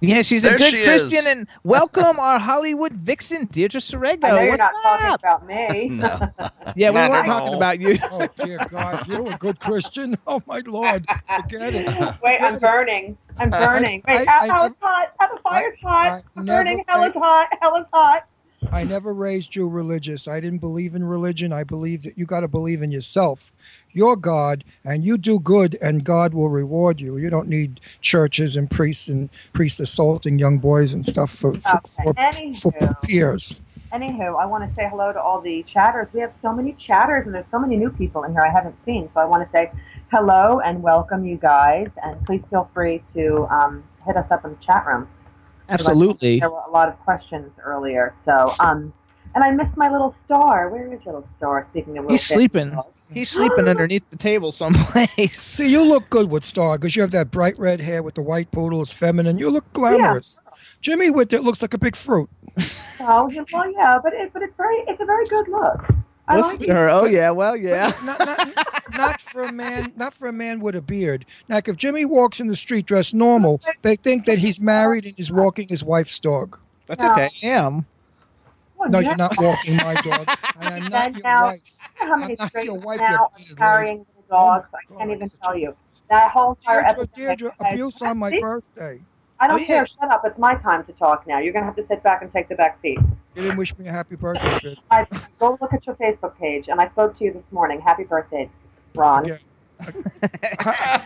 Yeah, 0.00 0.20
she's 0.22 0.42
There 0.42 0.54
a 0.54 0.58
good 0.58 0.72
she 0.72 0.84
Christian, 0.84 1.18
is. 1.20 1.26
and 1.26 1.46
welcome 1.64 2.18
our 2.20 2.38
Hollywood 2.38 2.92
Vixen, 2.92 3.46
Deirdre 3.46 3.80
Sorrego. 3.80 4.24
I 4.24 4.30
know 4.30 4.40
you're 4.42 4.50
What's 4.50 4.58
not 4.60 4.82
talking 4.82 5.14
about 5.14 5.46
me. 5.46 5.88
No. 5.96 6.50
Yeah, 6.76 6.90
we 6.90 6.96
Not 6.96 7.10
weren't 7.12 7.26
talking 7.26 7.48
all. 7.48 7.56
about 7.56 7.80
you. 7.80 7.96
Oh 8.10 8.26
dear 8.44 8.58
God, 8.68 9.06
you're 9.08 9.32
a 9.32 9.36
good 9.38 9.58
Christian. 9.60 10.16
Oh 10.26 10.42
my 10.46 10.60
Lord, 10.66 11.06
forget 11.40 11.74
it. 11.74 11.86
Wait, 11.86 11.96
I'm 11.96 12.14
Forget 12.14 12.54
it. 12.54 12.60
burning. 12.60 13.18
I'm 13.38 13.50
burning. 13.50 14.02
I- 14.06 14.16
Wait, 14.18 14.28
I 14.28 14.32
hell, 14.32 14.40
hell 14.40 14.62
never- 14.64 14.70
is 14.72 14.76
hot. 14.82 15.12
Hell 15.18 15.28
the 15.34 15.40
fire's 15.42 15.78
hot. 15.82 16.06
I 16.06 16.22
I'm 16.36 16.44
never- 16.44 16.64
burning. 16.64 16.84
Hell 16.88 17.04
is 17.04 17.12
hot. 17.14 17.48
Hell 17.62 17.76
is 17.76 17.86
hot. 17.92 18.26
I 18.72 18.82
never 18.84 19.14
raised 19.14 19.54
you 19.54 19.68
religious. 19.68 20.26
I 20.26 20.40
didn't 20.40 20.58
believe 20.58 20.94
in 20.94 21.04
religion. 21.04 21.52
I 21.52 21.62
believe 21.62 22.02
that 22.02 22.18
you 22.18 22.26
got 22.26 22.40
to 22.40 22.48
believe 22.48 22.82
in 22.82 22.90
yourself. 22.90 23.52
You're 23.96 24.16
God, 24.16 24.62
and 24.84 25.06
you 25.06 25.16
do 25.16 25.40
good, 25.40 25.78
and 25.80 26.04
God 26.04 26.34
will 26.34 26.50
reward 26.50 27.00
you. 27.00 27.16
You 27.16 27.30
don't 27.30 27.48
need 27.48 27.80
churches 28.02 28.54
and 28.54 28.70
priests 28.70 29.08
and 29.08 29.30
priests 29.54 29.80
assaulting 29.80 30.38
young 30.38 30.58
boys 30.58 30.92
and 30.92 31.06
stuff 31.06 31.30
for 31.30 31.54
for, 31.54 31.76
Okay. 31.78 32.02
for, 32.04 32.12
Anywho. 32.12 32.60
for 32.60 32.94
peers. 33.00 33.58
Anywho, 33.94 34.38
I 34.38 34.44
want 34.44 34.68
to 34.68 34.74
say 34.74 34.86
hello 34.90 35.14
to 35.14 35.18
all 35.18 35.40
the 35.40 35.64
chatters. 35.72 36.08
We 36.12 36.20
have 36.20 36.32
so 36.42 36.52
many 36.52 36.72
chatters, 36.74 37.24
and 37.24 37.34
there's 37.34 37.46
so 37.50 37.58
many 37.58 37.76
new 37.78 37.88
people 37.88 38.24
in 38.24 38.32
here 38.32 38.42
I 38.42 38.50
haven't 38.52 38.76
seen. 38.84 39.08
So 39.14 39.20
I 39.20 39.24
want 39.24 39.50
to 39.50 39.58
say 39.58 39.72
hello 40.10 40.60
and 40.60 40.82
welcome 40.82 41.24
you 41.24 41.38
guys. 41.38 41.88
And 42.04 42.22
please 42.26 42.42
feel 42.50 42.68
free 42.74 43.02
to 43.14 43.46
um, 43.48 43.82
hit 44.04 44.18
us 44.18 44.30
up 44.30 44.44
in 44.44 44.50
the 44.50 44.58
chat 44.62 44.84
room. 44.86 45.08
Absolutely. 45.70 46.38
There 46.40 46.50
were 46.50 46.60
a 46.68 46.70
lot 46.70 46.88
of 46.88 46.98
questions 47.00 47.50
earlier. 47.64 48.14
So, 48.26 48.52
um, 48.60 48.92
and 49.34 49.42
I 49.42 49.52
missed 49.52 49.74
my 49.78 49.88
little 49.90 50.14
star. 50.26 50.68
Where 50.68 50.84
is 50.92 51.00
your 51.06 51.14
little 51.14 51.28
star? 51.38 51.66
Speaking 51.70 51.96
of 51.96 52.04
little 52.04 52.10
He's 52.10 52.26
fish. 52.26 52.34
sleeping. 52.34 52.76
He's 53.12 53.30
sleeping 53.30 53.68
underneath 53.68 54.08
the 54.10 54.16
table 54.16 54.50
someplace. 54.52 55.40
See, 55.40 55.68
you 55.70 55.84
look 55.84 56.10
good 56.10 56.30
with 56.30 56.44
Star 56.44 56.76
because 56.76 56.96
you 56.96 57.02
have 57.02 57.12
that 57.12 57.30
bright 57.30 57.58
red 57.58 57.80
hair 57.80 58.02
with 58.02 58.14
the 58.16 58.22
white 58.22 58.50
poodle. 58.50 58.82
It's 58.82 58.92
feminine. 58.92 59.38
You 59.38 59.50
look 59.50 59.72
glamorous. 59.72 60.40
Jimmy 60.80 61.10
with 61.10 61.32
it 61.32 61.42
looks 61.42 61.62
like 61.62 61.72
a 61.74 61.78
big 61.78 61.94
fruit. 61.96 62.28
Oh, 63.00 63.30
yeah, 63.30 63.44
well, 63.52 63.70
yeah, 63.70 63.98
but 64.02 64.12
it, 64.12 64.32
but 64.32 64.42
it's 64.42 64.56
very, 64.56 64.76
it's 64.88 65.00
a 65.00 65.04
very 65.04 65.26
good 65.28 65.46
look. 65.48 65.84
I 66.28 66.38
Listen 66.38 66.58
like 66.58 66.66
to 66.68 66.74
her. 66.74 66.88
Oh 66.88 67.04
yeah, 67.04 67.30
well 67.30 67.56
yeah. 67.56 67.92
not, 68.02 68.18
not, 68.18 68.54
not 68.96 69.20
for 69.20 69.44
a 69.44 69.52
man, 69.52 69.92
not 69.94 70.12
for 70.12 70.26
a 70.26 70.32
man 70.32 70.58
with 70.58 70.74
a 70.74 70.82
beard. 70.82 71.24
Now, 71.48 71.60
if 71.64 71.76
Jimmy 71.76 72.04
walks 72.04 72.40
in 72.40 72.48
the 72.48 72.56
street 72.56 72.84
dressed 72.84 73.14
normal, 73.14 73.60
they 73.82 73.94
think 73.94 74.24
that 74.24 74.38
he's 74.38 74.60
married 74.60 75.04
and 75.06 75.18
is 75.20 75.30
walking 75.30 75.68
his 75.68 75.84
wife's 75.84 76.18
dog. 76.18 76.58
That's 76.86 77.04
okay. 77.04 77.30
I 77.44 77.46
am. 77.46 77.86
Well, 78.76 78.90
No, 78.90 78.98
yeah. 78.98 79.08
you're 79.10 79.16
not 79.16 79.34
walking 79.38 79.76
my 79.76 79.94
dog, 79.94 80.26
and 80.58 80.84
I'm 80.84 80.90
not 80.90 81.14
your 81.16 81.42
wife. 81.42 81.60
You 82.00 82.06
how 82.06 82.16
many 82.16 82.32
I'm 82.34 82.36
not 82.38 82.48
straight 82.50 82.66
your 82.66 82.74
wife, 82.76 82.98
now 83.00 83.28
you 83.38 83.52
are 83.52 83.56
carrying 83.56 83.98
lady. 83.98 84.08
little 84.16 84.24
dogs. 84.28 84.68
Oh 84.72 84.78
I 84.94 84.98
can't 84.98 85.10
even 85.10 85.28
tell 85.42 85.56
you. 85.56 85.74
That 86.10 86.30
whole 86.30 86.52
entire 86.54 86.82
Deirdre, 86.82 86.90
episode. 87.02 87.12
Deirdre, 87.14 87.52
I- 87.64 87.68
abuse 87.70 88.02
on 88.02 88.18
my 88.18 88.38
birthday. 88.38 89.00
I 89.38 89.48
don't 89.48 89.56
Oh, 89.56 89.58
yeah. 89.60 89.66
care. 89.66 89.86
Shut 89.86 90.10
up. 90.10 90.22
It's 90.24 90.38
my 90.38 90.54
time 90.54 90.84
to 90.84 90.92
talk 90.92 91.26
now. 91.26 91.38
You're 91.40 91.52
gonna 91.52 91.66
have 91.66 91.76
to 91.76 91.86
sit 91.88 92.02
back 92.02 92.22
and 92.22 92.32
take 92.32 92.48
the 92.48 92.54
back 92.54 92.78
seat. 92.80 92.98
You 93.34 93.42
didn't 93.42 93.58
wish 93.58 93.76
me 93.76 93.86
a 93.86 93.92
happy 93.92 94.16
birthday, 94.16 94.58
bitch. 94.60 94.78
I 94.90 95.06
go 95.38 95.58
look 95.60 95.74
at 95.74 95.84
your 95.86 95.94
Facebook 95.96 96.38
page, 96.38 96.68
and 96.68 96.80
I 96.80 96.88
spoke 96.88 97.18
to 97.18 97.24
you 97.24 97.34
this 97.34 97.42
morning. 97.50 97.78
Happy 97.82 98.04
birthday, 98.04 98.48
Ron. 98.94 99.26
Yeah. 99.26 99.36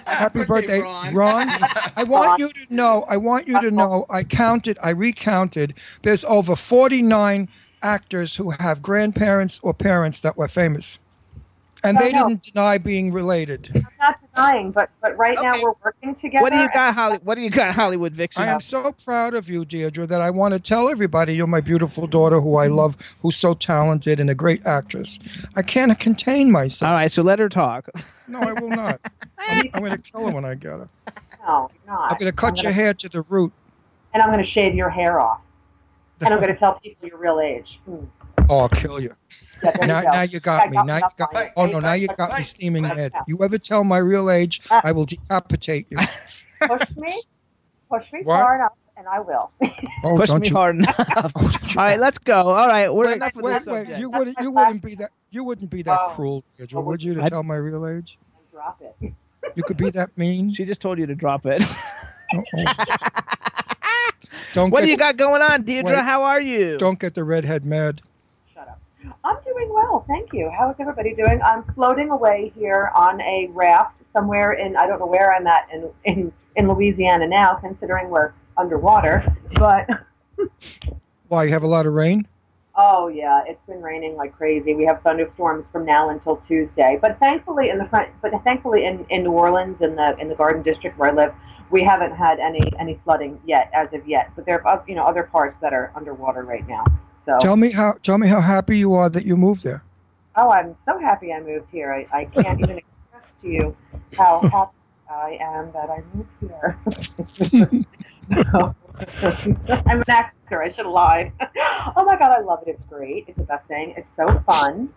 Happy 0.07 0.45
birthday, 0.45 0.81
Ron. 0.81 1.13
Ron. 1.15 1.49
I 1.97 2.05
want 2.07 2.39
you 2.39 2.51
to 2.51 2.73
know, 2.75 3.05
I 3.09 3.17
want 3.17 3.49
you 3.49 3.61
to 3.61 3.71
know, 3.71 4.07
I 4.09 4.23
counted, 4.23 4.79
I 4.81 4.91
recounted, 4.91 5.75
there's 6.03 6.23
over 6.25 6.55
49 6.55 7.49
actors 7.83 8.37
who 8.37 8.51
have 8.51 8.83
grandparents 8.83 9.61
or 9.63 9.75
parents 9.75 10.21
that 10.21 10.37
were 10.37 10.49
famous. 10.49 10.99
And 11.83 11.95
No, 11.97 12.03
they 12.05 12.13
no. 12.13 12.29
didn't 12.29 12.43
deny 12.43 12.77
being 12.77 13.11
related. 13.11 13.71
I'm 13.75 13.87
not 13.99 14.19
denying, 14.35 14.71
but 14.71 14.91
but 15.01 15.17
right 15.17 15.39
now 15.41 15.55
we're 15.63 15.73
working 15.83 16.15
together. 16.17 16.43
What 16.43 16.53
do 16.53 16.59
you 16.59 16.69
got, 16.75 16.95
Holly? 16.95 17.19
What 17.23 17.37
do 17.37 17.41
you 17.41 17.49
got, 17.49 17.75
Hollywood 17.75 18.13
Vixen? 18.13 18.43
I 18.43 18.49
am 18.49 18.61
so 18.61 18.93
proud 18.93 19.33
of 19.33 19.49
you, 19.49 19.65
Deirdre, 19.65 20.07
that 20.07 20.21
I 20.21 20.29
want 20.29 20.53
to 20.53 20.61
tell 20.61 20.91
everybody 20.91 21.35
you're 21.35 21.47
my 21.47 21.63
beautiful 21.63 22.07
daughter 22.07 22.39
who 22.43 22.57
I 22.57 22.67
love, 22.67 22.99
who's 23.23 23.37
so 23.37 23.55
talented 23.55 24.21
and 24.21 24.29
a 24.29 24.35
great 24.35 24.65
actress. 24.67 25.19
I 25.57 25.63
can't 25.63 25.99
contain 25.99 26.53
myself. 26.53 26.91
All 26.91 26.95
right, 26.97 27.11
so 27.11 27.23
let 27.23 27.39
her 27.39 27.49
talk. 27.49 27.89
No, 28.29 28.41
I 28.41 28.53
will 28.53 28.69
not. 28.69 29.01
I'm, 29.39 29.71
I'm 29.73 29.81
going 29.83 29.97
to 29.97 30.03
kill 30.03 30.27
her 30.27 30.33
when 30.35 30.45
I 30.45 30.57
get 30.57 30.73
her. 30.73 30.89
No, 31.47 31.71
you're 31.87 31.95
not. 31.95 32.11
I'm 32.13 32.19
going 32.19 32.31
to 32.31 32.37
cut 32.37 32.49
I'm 32.49 32.55
your 32.57 32.63
gonna- 32.65 32.75
hair 32.75 32.93
to 32.93 33.09
the 33.09 33.23
root. 33.23 33.55
and 34.13 34.23
I'm 34.23 34.31
going 34.31 34.45
to 34.45 34.51
shave 34.51 34.75
your 34.75 34.91
hair 34.91 35.19
off, 35.19 35.41
and 36.21 36.35
I'm 36.35 36.41
going 36.41 36.53
to 36.53 36.59
tell 36.59 36.79
people 36.81 37.09
your 37.09 37.19
real 37.19 37.41
age. 37.41 37.79
Hmm. 37.87 38.05
Oh, 38.49 38.59
I'll 38.61 38.69
kill 38.69 39.01
you. 39.01 39.13
Yeah, 39.63 39.71
there 39.77 39.87
Now, 39.87 40.01
you 40.01 40.11
now 40.11 40.23
you 40.23 40.41
got 40.41 40.71
me. 40.71 40.77
got 40.77 40.87
Now 40.87 40.97
you 40.97 41.03
got 41.17 41.35
me. 41.35 41.41
Oh 41.57 41.67
no, 41.67 41.81
now 41.81 41.93
you 41.93 42.09
got 42.09 42.37
me 42.37 42.43
steaming 42.43 42.83
mad. 42.83 43.13
You 43.29 43.43
ever 43.45 43.59
tell 43.59 43.85
my 43.85 43.99
real 43.99 44.31
age, 44.31 44.61
Uh. 44.71 44.81
I 44.83 44.93
will 44.93 45.05
decapitate 45.05 45.87
you. 45.91 45.99
Push 46.67 46.83
me, 46.97 47.21
push 47.91 48.05
me 48.13 48.23
What? 48.25 48.39
far 48.41 48.55
enough, 48.57 48.73
and 48.97 49.07
I 49.07 49.21
will. 49.21 49.51
Oh, 50.03 50.17
Push 50.17 50.31
don't 50.31 50.41
me 50.41 50.49
you? 50.49 50.55
hard 50.55 50.77
enough. 50.79 50.99
All 51.37 51.51
right, 51.77 51.99
let's 52.01 52.17
go. 52.17 52.41
All 52.51 52.67
right, 52.67 52.89
we're 52.93 53.07
Wait, 53.09 53.17
enough 53.17 53.37
of 53.37 53.43
wait, 53.43 53.53
this 53.53 53.67
wait. 53.67 53.79
subject. 53.81 54.01
You 54.01 54.09
wouldn't, 54.11 54.41
you 54.41 54.51
wouldn't 54.51 54.83
be 54.83 54.95
that. 54.95 55.11
You 55.31 55.45
wouldn't 55.45 55.71
be 55.71 55.83
that 55.83 55.99
Oh. 56.07 56.09
cruel, 56.15 56.45
Deirdre, 56.57 56.79
Oh, 56.81 56.85
would 56.85 57.03
you? 57.03 57.15
To 57.15 57.23
I- 57.25 57.29
tell 57.29 57.43
my 57.43 57.57
real 57.57 57.87
age, 57.87 58.19
Drop 58.51 58.81
it. 58.81 59.13
you 59.55 59.63
could 59.63 59.77
be 59.77 59.91
that 59.91 60.17
mean. 60.17 60.53
She 60.55 60.65
just 60.65 60.81
told 60.81 60.99
you 60.99 61.07
to 61.07 61.15
drop 61.15 61.45
it. 61.45 61.63
Don't 64.53 64.71
what 64.71 64.81
get, 64.81 64.87
do 64.87 64.91
you 64.91 64.97
got 64.97 65.17
going 65.17 65.43
on, 65.43 65.63
Deirdre? 65.63 65.97
Wait. 65.97 66.05
How 66.05 66.23
are 66.25 66.41
you? 66.41 66.79
Don't 66.79 66.99
get 66.99 67.15
the 67.15 67.25
redhead 67.25 67.65
mad. 67.65 68.01
Shut 68.53 68.69
up. 68.69 68.81
I'm 69.25 69.37
doing 69.45 69.71
well, 69.73 70.05
thank 70.09 70.33
you. 70.33 70.51
How 70.51 70.71
is 70.71 70.77
everybody 70.79 71.15
doing? 71.15 71.41
I'm 71.43 71.63
floating 71.75 72.11
away 72.11 72.53
here 72.57 72.91
on 72.95 73.21
a 73.21 73.49
raft 73.53 73.97
somewhere 74.13 74.53
in 74.53 74.77
I 74.77 74.87
don't 74.87 74.99
know 74.99 75.07
where 75.07 75.35
I'm 75.35 75.47
at 75.47 75.69
in 75.73 75.91
in, 76.05 76.33
in 76.57 76.69
Louisiana 76.69 77.27
now, 77.29 77.55
considering 77.55 78.11
we're 78.11 78.33
underwater. 78.57 79.25
But 79.55 79.89
Why? 81.29 81.45
You 81.45 81.51
have 81.51 81.63
a 81.63 81.69
lot 81.69 81.87
of 81.87 81.95
rain. 81.95 82.27
Oh 82.75 83.09
yeah, 83.09 83.43
it's 83.47 83.65
been 83.69 83.83
raining 83.83 84.17
like 84.17 84.37
crazy. 84.37 84.75
We 84.75 84.85
have 84.85 85.03
thunderstorms 85.03 85.65
from 85.71 85.85
now 85.85 86.11
until 86.11 86.43
Tuesday. 86.49 86.99
But 87.01 87.19
thankfully 87.21 87.69
in 87.71 87.79
the 87.79 87.85
front, 87.87 88.09
but 88.21 88.33
thankfully 88.43 88.85
in, 88.85 89.07
in 89.11 89.23
New 89.23 89.33
Orleans 89.33 89.77
in 89.81 89.97
the 89.97 90.17
in 90.19 90.29
the 90.29 90.35
Garden 90.35 90.63
District 90.63 90.99
where 90.99 91.11
I 91.11 91.13
live, 91.13 91.35
we 91.71 91.83
haven't 91.83 92.15
had 92.17 92.39
any 92.41 92.73
any 92.79 93.01
flooding 93.05 93.41
yet 93.47 93.71
as 93.73 93.93
of 93.93 94.07
yet. 94.09 94.31
But 94.37 94.47
there 94.47 94.67
are 94.67 94.85
you 94.89 94.95
know 94.95 95.05
other 95.05 95.25
parts 95.25 95.57
that 95.61 95.73
are 95.73 95.93
underwater 95.95 96.43
right 96.43 96.67
now. 96.69 96.85
So 97.27 97.39
Tell 97.39 97.57
me 97.57 97.71
how 97.71 97.95
tell 98.03 98.19
me 98.19 98.29
how 98.29 98.41
happy 98.41 98.79
you 98.79 98.95
are 98.95 99.09
that 99.09 99.25
you 99.25 99.37
moved 99.37 99.63
there. 99.65 99.85
oh, 100.37 100.51
I'm 100.51 100.77
so 100.87 100.99
happy 100.99 101.33
I 101.33 101.41
moved 101.41 101.67
here. 101.71 101.93
I, 101.93 102.07
I 102.21 102.25
can't 102.25 102.61
even 102.61 102.79
express 102.83 103.25
to 103.43 103.49
you 103.49 103.77
how 104.17 104.41
happy 104.51 104.79
I 105.11 105.39
am 105.41 105.73
that 105.73 105.91
I 105.91 106.03
moved 106.15 106.31
here. 106.41 106.79
I'm 109.87 109.99
an 109.99 110.05
actor. 110.09 110.63
I 110.63 110.73
should 110.73 110.87
lie. 110.87 111.33
oh 111.97 112.05
my 112.05 112.17
god, 112.19 112.33
I 112.33 112.41
love 112.41 112.61
it. 112.67 112.71
It's 112.71 112.83
great. 112.89 113.25
It's 113.29 113.39
the 113.39 113.45
best 113.45 113.67
thing. 113.67 113.95
It's 113.97 114.15
so 114.17 114.41
fun. 114.47 114.91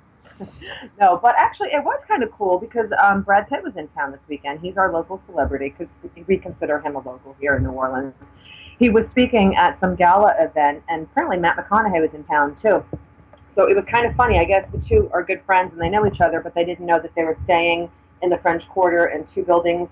no, 0.99 1.19
but 1.21 1.35
actually, 1.37 1.69
it 1.69 1.83
was 1.83 1.99
kind 2.07 2.23
of 2.23 2.31
cool 2.31 2.59
because 2.59 2.89
um, 3.01 3.21
Brad 3.21 3.47
Pitt 3.49 3.63
was 3.63 3.75
in 3.75 3.87
town 3.89 4.11
this 4.11 4.21
weekend. 4.27 4.59
He's 4.61 4.77
our 4.77 4.91
local 4.91 5.21
celebrity 5.27 5.73
because 5.77 5.93
we 6.27 6.37
consider 6.37 6.79
him 6.79 6.95
a 6.95 6.99
local 6.99 7.35
here 7.39 7.55
in 7.55 7.63
New 7.63 7.71
Orleans. 7.71 8.13
He 8.79 8.89
was 8.89 9.05
speaking 9.11 9.55
at 9.55 9.79
some 9.79 9.95
gala 9.95 10.33
event, 10.39 10.83
and 10.89 11.03
apparently 11.03 11.37
Matt 11.37 11.57
McConaughey 11.57 12.01
was 12.01 12.13
in 12.13 12.23
town 12.25 12.57
too. 12.61 12.83
So 13.55 13.67
it 13.69 13.75
was 13.75 13.85
kind 13.89 14.05
of 14.05 14.15
funny. 14.15 14.39
I 14.39 14.45
guess 14.45 14.67
the 14.71 14.79
two 14.89 15.09
are 15.13 15.23
good 15.23 15.41
friends 15.45 15.71
and 15.73 15.81
they 15.81 15.89
know 15.89 16.05
each 16.07 16.21
other, 16.21 16.41
but 16.41 16.55
they 16.55 16.65
didn't 16.65 16.85
know 16.85 16.99
that 16.99 17.13
they 17.15 17.23
were 17.23 17.37
staying 17.43 17.89
in 18.21 18.29
the 18.29 18.37
French 18.37 18.67
Quarter 18.69 19.07
in 19.07 19.27
two 19.35 19.43
buildings 19.43 19.89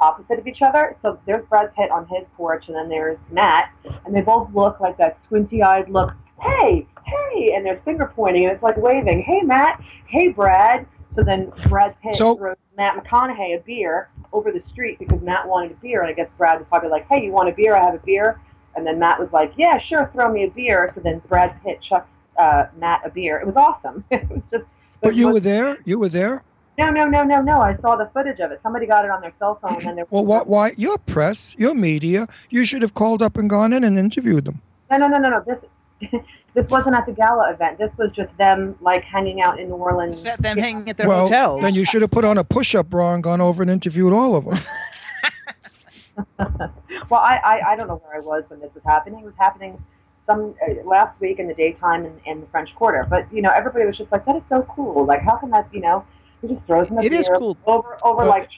opposite 0.00 0.38
of 0.38 0.46
each 0.46 0.62
other. 0.62 0.96
So 1.02 1.18
there's 1.26 1.44
Brad 1.46 1.74
Pitt 1.74 1.90
on 1.90 2.06
his 2.08 2.24
porch, 2.36 2.68
and 2.68 2.76
then 2.76 2.88
there's 2.88 3.18
Matt, 3.30 3.70
and 4.04 4.14
they 4.14 4.20
both 4.20 4.52
look 4.54 4.80
like 4.80 4.96
that 4.98 5.18
squinty-eyed 5.26 5.88
look. 5.88 6.12
Hey, 6.40 6.86
hey, 7.32 7.54
and 7.54 7.64
they're 7.64 7.80
finger 7.84 8.12
pointing, 8.14 8.44
and 8.44 8.52
it's 8.52 8.62
like 8.62 8.76
waving. 8.76 9.22
Hey, 9.22 9.40
Matt. 9.42 9.80
Hey, 10.08 10.28
Brad. 10.28 10.86
So 11.14 11.22
then 11.22 11.52
Brad 11.68 11.94
Pitt 12.00 12.14
So- 12.14 12.36
throws 12.36 12.56
Matt 12.76 12.96
McConaughey 12.96 13.56
a 13.58 13.62
beer 13.66 14.08
over 14.32 14.50
the 14.50 14.62
street 14.70 14.98
because 14.98 15.20
Matt 15.20 15.46
wanted 15.46 15.72
a 15.72 15.74
beer, 15.74 16.00
and 16.00 16.08
I 16.08 16.14
guess 16.14 16.28
Brad 16.38 16.58
was 16.58 16.66
probably 16.68 16.88
like, 16.88 17.06
"Hey, 17.08 17.22
you 17.22 17.32
want 17.32 17.48
a 17.48 17.52
beer? 17.52 17.76
I 17.76 17.84
have 17.84 17.94
a 17.94 17.98
beer." 17.98 18.40
And 18.74 18.86
then 18.86 18.98
Matt 18.98 19.20
was 19.20 19.28
like, 19.32 19.52
"Yeah, 19.56 19.78
sure, 19.78 20.10
throw 20.14 20.32
me 20.32 20.44
a 20.44 20.48
beer." 20.48 20.90
So 20.94 21.02
then 21.02 21.20
Brad 21.28 21.54
Pitt 21.62 21.82
chucks 21.82 22.08
uh, 22.38 22.66
Matt 22.78 23.02
a 23.04 23.10
beer. 23.10 23.38
It 23.38 23.46
was 23.46 23.56
awesome. 23.56 24.04
it 24.10 24.28
was 24.30 24.40
just. 24.50 24.64
But 25.02 25.14
you 25.14 25.28
were 25.28 25.40
there. 25.40 25.78
You 25.84 25.98
were 25.98 26.08
there. 26.08 26.42
No, 26.78 26.88
no, 26.90 27.04
no, 27.04 27.22
no, 27.22 27.42
no. 27.42 27.60
I 27.60 27.76
saw 27.82 27.96
the 27.96 28.08
footage 28.14 28.40
of 28.40 28.50
it. 28.50 28.60
Somebody 28.62 28.86
got 28.86 29.04
it 29.04 29.10
on 29.10 29.20
their 29.20 29.32
cell 29.38 29.58
phone, 29.60 29.86
and 29.86 30.06
Well, 30.08 30.24
why, 30.24 30.42
why? 30.44 30.72
You're 30.78 30.96
press. 30.96 31.54
You're 31.58 31.74
media. 31.74 32.26
You 32.48 32.64
should 32.64 32.80
have 32.80 32.94
called 32.94 33.20
up 33.20 33.36
and 33.36 33.50
gone 33.50 33.74
in 33.74 33.84
and 33.84 33.98
interviewed 33.98 34.46
them. 34.46 34.62
No, 34.90 34.96
no, 34.96 35.08
no, 35.08 35.18
no, 35.18 35.28
no. 35.28 35.44
This 36.00 36.10
this 36.54 36.70
wasn't 36.70 36.94
at 36.96 37.06
the 37.06 37.12
gala 37.12 37.50
event. 37.52 37.78
This 37.78 37.90
was 37.96 38.10
just 38.12 38.36
them 38.36 38.76
like 38.80 39.02
hanging 39.04 39.40
out 39.40 39.58
in 39.58 39.68
New 39.68 39.74
Orleans. 39.76 40.24
Is 40.24 40.36
them 40.38 40.58
hanging 40.58 40.88
at 40.90 40.96
their 40.96 41.08
well, 41.08 41.60
then 41.60 41.74
you 41.74 41.84
should 41.84 42.02
have 42.02 42.10
put 42.10 42.24
on 42.24 42.38
a 42.38 42.44
push-up 42.44 42.88
bra 42.90 43.14
and 43.14 43.22
gone 43.22 43.40
over 43.40 43.62
and 43.62 43.70
interviewed 43.70 44.12
all 44.12 44.36
of 44.36 44.44
them. 44.44 44.58
Well, 47.08 47.20
I, 47.20 47.36
I 47.44 47.72
I 47.72 47.76
don't 47.76 47.88
know 47.88 48.00
where 48.06 48.16
I 48.16 48.20
was 48.20 48.44
when 48.48 48.60
this 48.60 48.70
was 48.74 48.82
happening. 48.84 49.20
It 49.20 49.24
was 49.24 49.34
happening 49.38 49.82
some 50.26 50.54
uh, 50.66 50.82
last 50.88 51.18
week 51.20 51.38
in 51.38 51.46
the 51.48 51.54
daytime 51.54 52.06
in, 52.06 52.18
in 52.24 52.40
the 52.40 52.46
French 52.46 52.74
Quarter. 52.74 53.06
But 53.10 53.30
you 53.32 53.42
know, 53.42 53.50
everybody 53.54 53.84
was 53.84 53.98
just 53.98 54.10
like, 54.12 54.24
"That 54.24 54.36
is 54.36 54.42
so 54.48 54.62
cool! 54.74 55.04
Like, 55.04 55.20
how 55.22 55.36
can 55.36 55.50
that? 55.50 55.68
You 55.72 55.80
know, 55.80 56.04
he 56.40 56.48
just 56.48 56.64
throws 56.66 56.88
him 56.88 56.98
a 56.98 57.02
It 57.02 57.12
is 57.12 57.28
cool. 57.36 57.56
over 57.66 57.96
over 58.02 58.22
But- 58.22 58.28
like." 58.28 58.48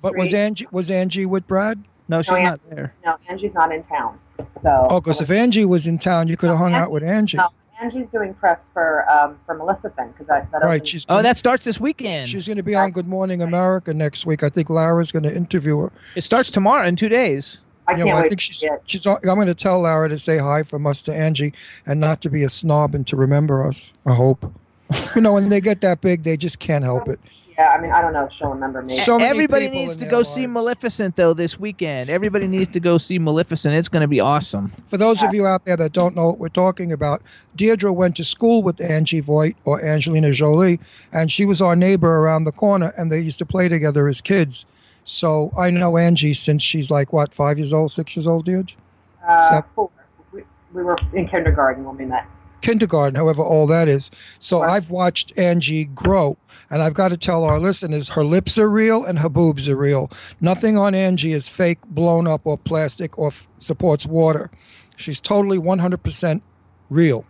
But 0.00 0.16
was 0.16 0.32
Angie 0.32 0.66
was 0.70 0.90
Angie 0.90 1.26
with 1.26 1.46
Brad? 1.46 1.82
No, 2.08 2.22
she's 2.22 2.32
not 2.32 2.60
there. 2.70 2.94
No, 3.04 3.16
Angie's 3.28 3.52
not 3.52 3.72
in 3.72 3.82
town. 3.84 4.18
So. 4.62 4.86
Oh, 4.90 5.00
because 5.00 5.20
if 5.20 5.30
Angie 5.30 5.64
was 5.64 5.86
in 5.86 5.98
town, 5.98 6.28
you 6.28 6.36
could 6.36 6.48
have 6.50 6.58
hung 6.58 6.74
out 6.74 6.90
with 6.90 7.02
Angie. 7.02 7.36
No, 7.38 7.48
Angie's 7.80 8.06
doing 8.12 8.34
press 8.34 8.58
for 8.72 9.08
um 9.10 9.38
for 9.46 9.54
Maleficent 9.54 10.12
because 10.12 10.26
that 10.26 10.50
that 10.52 10.62
Right, 10.62 10.76
opens- 10.76 10.88
she's 10.88 11.06
Oh, 11.08 11.22
that 11.22 11.36
starts 11.38 11.64
this 11.64 11.80
weekend. 11.80 12.28
She's 12.28 12.46
going 12.46 12.56
to 12.56 12.62
be 12.62 12.74
on 12.74 12.90
Good 12.90 13.06
Morning 13.08 13.40
America 13.42 13.94
next 13.94 14.26
week. 14.26 14.42
I 14.42 14.48
think 14.48 14.68
Lara's 14.70 15.12
going 15.12 15.22
to 15.24 15.34
interview 15.34 15.78
her. 15.78 15.92
It 16.16 16.22
starts 16.22 16.50
tomorrow 16.50 16.86
in 16.86 16.96
two 16.96 17.08
days. 17.08 17.58
I 17.86 17.92
Yeah, 17.92 17.96
can't 17.98 18.08
well, 18.08 18.16
I 18.18 18.28
think 18.28 18.40
to 18.40 18.44
she's 18.44 18.58
see 18.58 18.66
it. 18.66 18.82
she's. 18.84 19.06
I'm 19.06 19.18
going 19.22 19.46
to 19.46 19.54
tell 19.54 19.80
Lara 19.80 20.08
to 20.08 20.18
say 20.18 20.38
hi 20.38 20.62
from 20.62 20.86
us 20.86 21.02
to 21.02 21.14
Angie, 21.14 21.54
and 21.86 21.98
not 22.00 22.20
to 22.22 22.30
be 22.30 22.42
a 22.42 22.48
snob 22.48 22.94
and 22.94 23.06
to 23.06 23.16
remember 23.16 23.66
us. 23.66 23.92
I 24.04 24.14
hope. 24.14 24.52
you 25.14 25.20
know, 25.22 25.32
when 25.34 25.48
they 25.48 25.60
get 25.60 25.80
that 25.82 26.00
big, 26.00 26.22
they 26.22 26.36
just 26.36 26.58
can't 26.58 26.84
help 26.84 27.08
it. 27.08 27.20
Yeah, 27.58 27.70
I 27.70 27.80
mean, 27.80 27.90
I 27.90 28.00
don't 28.00 28.12
know 28.12 28.24
if 28.24 28.32
she'll 28.34 28.50
remember 28.50 28.82
me. 28.82 28.96
So 28.96 29.18
Everybody 29.18 29.68
needs 29.68 29.94
to 29.94 30.02
their 30.02 30.10
go 30.10 30.22
see 30.22 30.46
Maleficent 30.46 31.16
though 31.16 31.34
this 31.34 31.58
weekend. 31.58 32.08
Everybody 32.08 32.46
needs 32.46 32.70
to 32.70 32.78
go 32.78 32.98
see 32.98 33.18
Maleficent. 33.18 33.74
It's 33.74 33.88
going 33.88 34.02
to 34.02 34.08
be 34.08 34.20
awesome. 34.20 34.72
For 34.86 34.96
those 34.96 35.24
of 35.24 35.34
you 35.34 35.44
out 35.44 35.64
there 35.64 35.76
that 35.76 35.90
don't 35.90 36.14
know 36.14 36.28
what 36.28 36.38
we're 36.38 36.50
talking 36.50 36.92
about, 36.92 37.20
Deirdre 37.56 37.92
went 37.92 38.14
to 38.16 38.24
school 38.24 38.62
with 38.62 38.80
Angie 38.80 39.18
Voight 39.18 39.56
or 39.64 39.84
Angelina 39.84 40.30
Jolie, 40.30 40.78
and 41.12 41.32
she 41.32 41.44
was 41.44 41.60
our 41.60 41.74
neighbor 41.74 42.18
around 42.18 42.44
the 42.44 42.52
corner, 42.52 42.94
and 42.96 43.10
they 43.10 43.18
used 43.18 43.38
to 43.38 43.46
play 43.46 43.68
together 43.68 44.06
as 44.06 44.20
kids. 44.20 44.64
So 45.04 45.52
I 45.58 45.70
know 45.70 45.96
Angie 45.96 46.34
since 46.34 46.62
she's 46.62 46.92
like 46.92 47.12
what, 47.12 47.34
five 47.34 47.58
years 47.58 47.72
old, 47.72 47.90
six 47.90 48.14
years 48.14 48.28
old, 48.28 48.44
Deirdre? 48.44 48.78
Uh, 49.26 49.48
Seven. 49.48 49.70
four. 49.74 49.90
We, 50.30 50.44
we 50.72 50.84
were 50.84 50.96
in 51.12 51.26
kindergarten 51.26 51.84
when 51.84 51.96
we 51.96 52.04
met. 52.04 52.24
Kindergarten, 52.60 53.14
however 53.14 53.42
old 53.42 53.70
that 53.70 53.88
is. 53.88 54.10
So 54.38 54.60
I've 54.60 54.90
watched 54.90 55.36
Angie 55.38 55.84
grow, 55.84 56.36
and 56.70 56.82
I've 56.82 56.94
got 56.94 57.08
to 57.08 57.16
tell 57.16 57.44
our 57.44 57.58
listeners 57.60 58.10
her 58.10 58.24
lips 58.24 58.58
are 58.58 58.68
real 58.68 59.04
and 59.04 59.18
her 59.20 59.28
boobs 59.28 59.68
are 59.68 59.76
real. 59.76 60.10
Nothing 60.40 60.76
on 60.76 60.94
Angie 60.94 61.32
is 61.32 61.48
fake, 61.48 61.80
blown 61.88 62.26
up, 62.26 62.42
or 62.44 62.58
plastic, 62.58 63.18
or 63.18 63.28
f- 63.28 63.48
supports 63.58 64.06
water. 64.06 64.50
She's 64.96 65.20
totally 65.20 65.58
100% 65.58 66.42
real. 66.90 67.24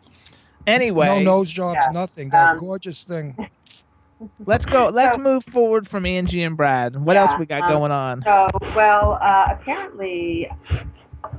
Anyway, 0.66 1.06
no 1.06 1.18
nose 1.20 1.50
jobs, 1.50 1.78
Yeah. 1.82 1.92
nothing. 1.92 2.28
That 2.30 2.52
Um, 2.52 2.56
gorgeous 2.58 3.02
thing. 3.04 3.48
let's 4.46 4.64
go. 4.66 4.88
Let's 4.88 5.16
move 5.16 5.44
forward 5.44 5.86
from 5.88 6.04
Angie 6.04 6.42
and 6.42 6.56
Brad. 6.56 6.96
What 6.96 7.16
else 7.16 7.32
we 7.38 7.46
got 7.46 7.62
um, 7.62 7.68
going 7.70 7.92
on? 7.92 8.22
So, 8.22 8.48
well, 8.76 9.18
uh, 9.22 9.46
apparently, 9.52 10.50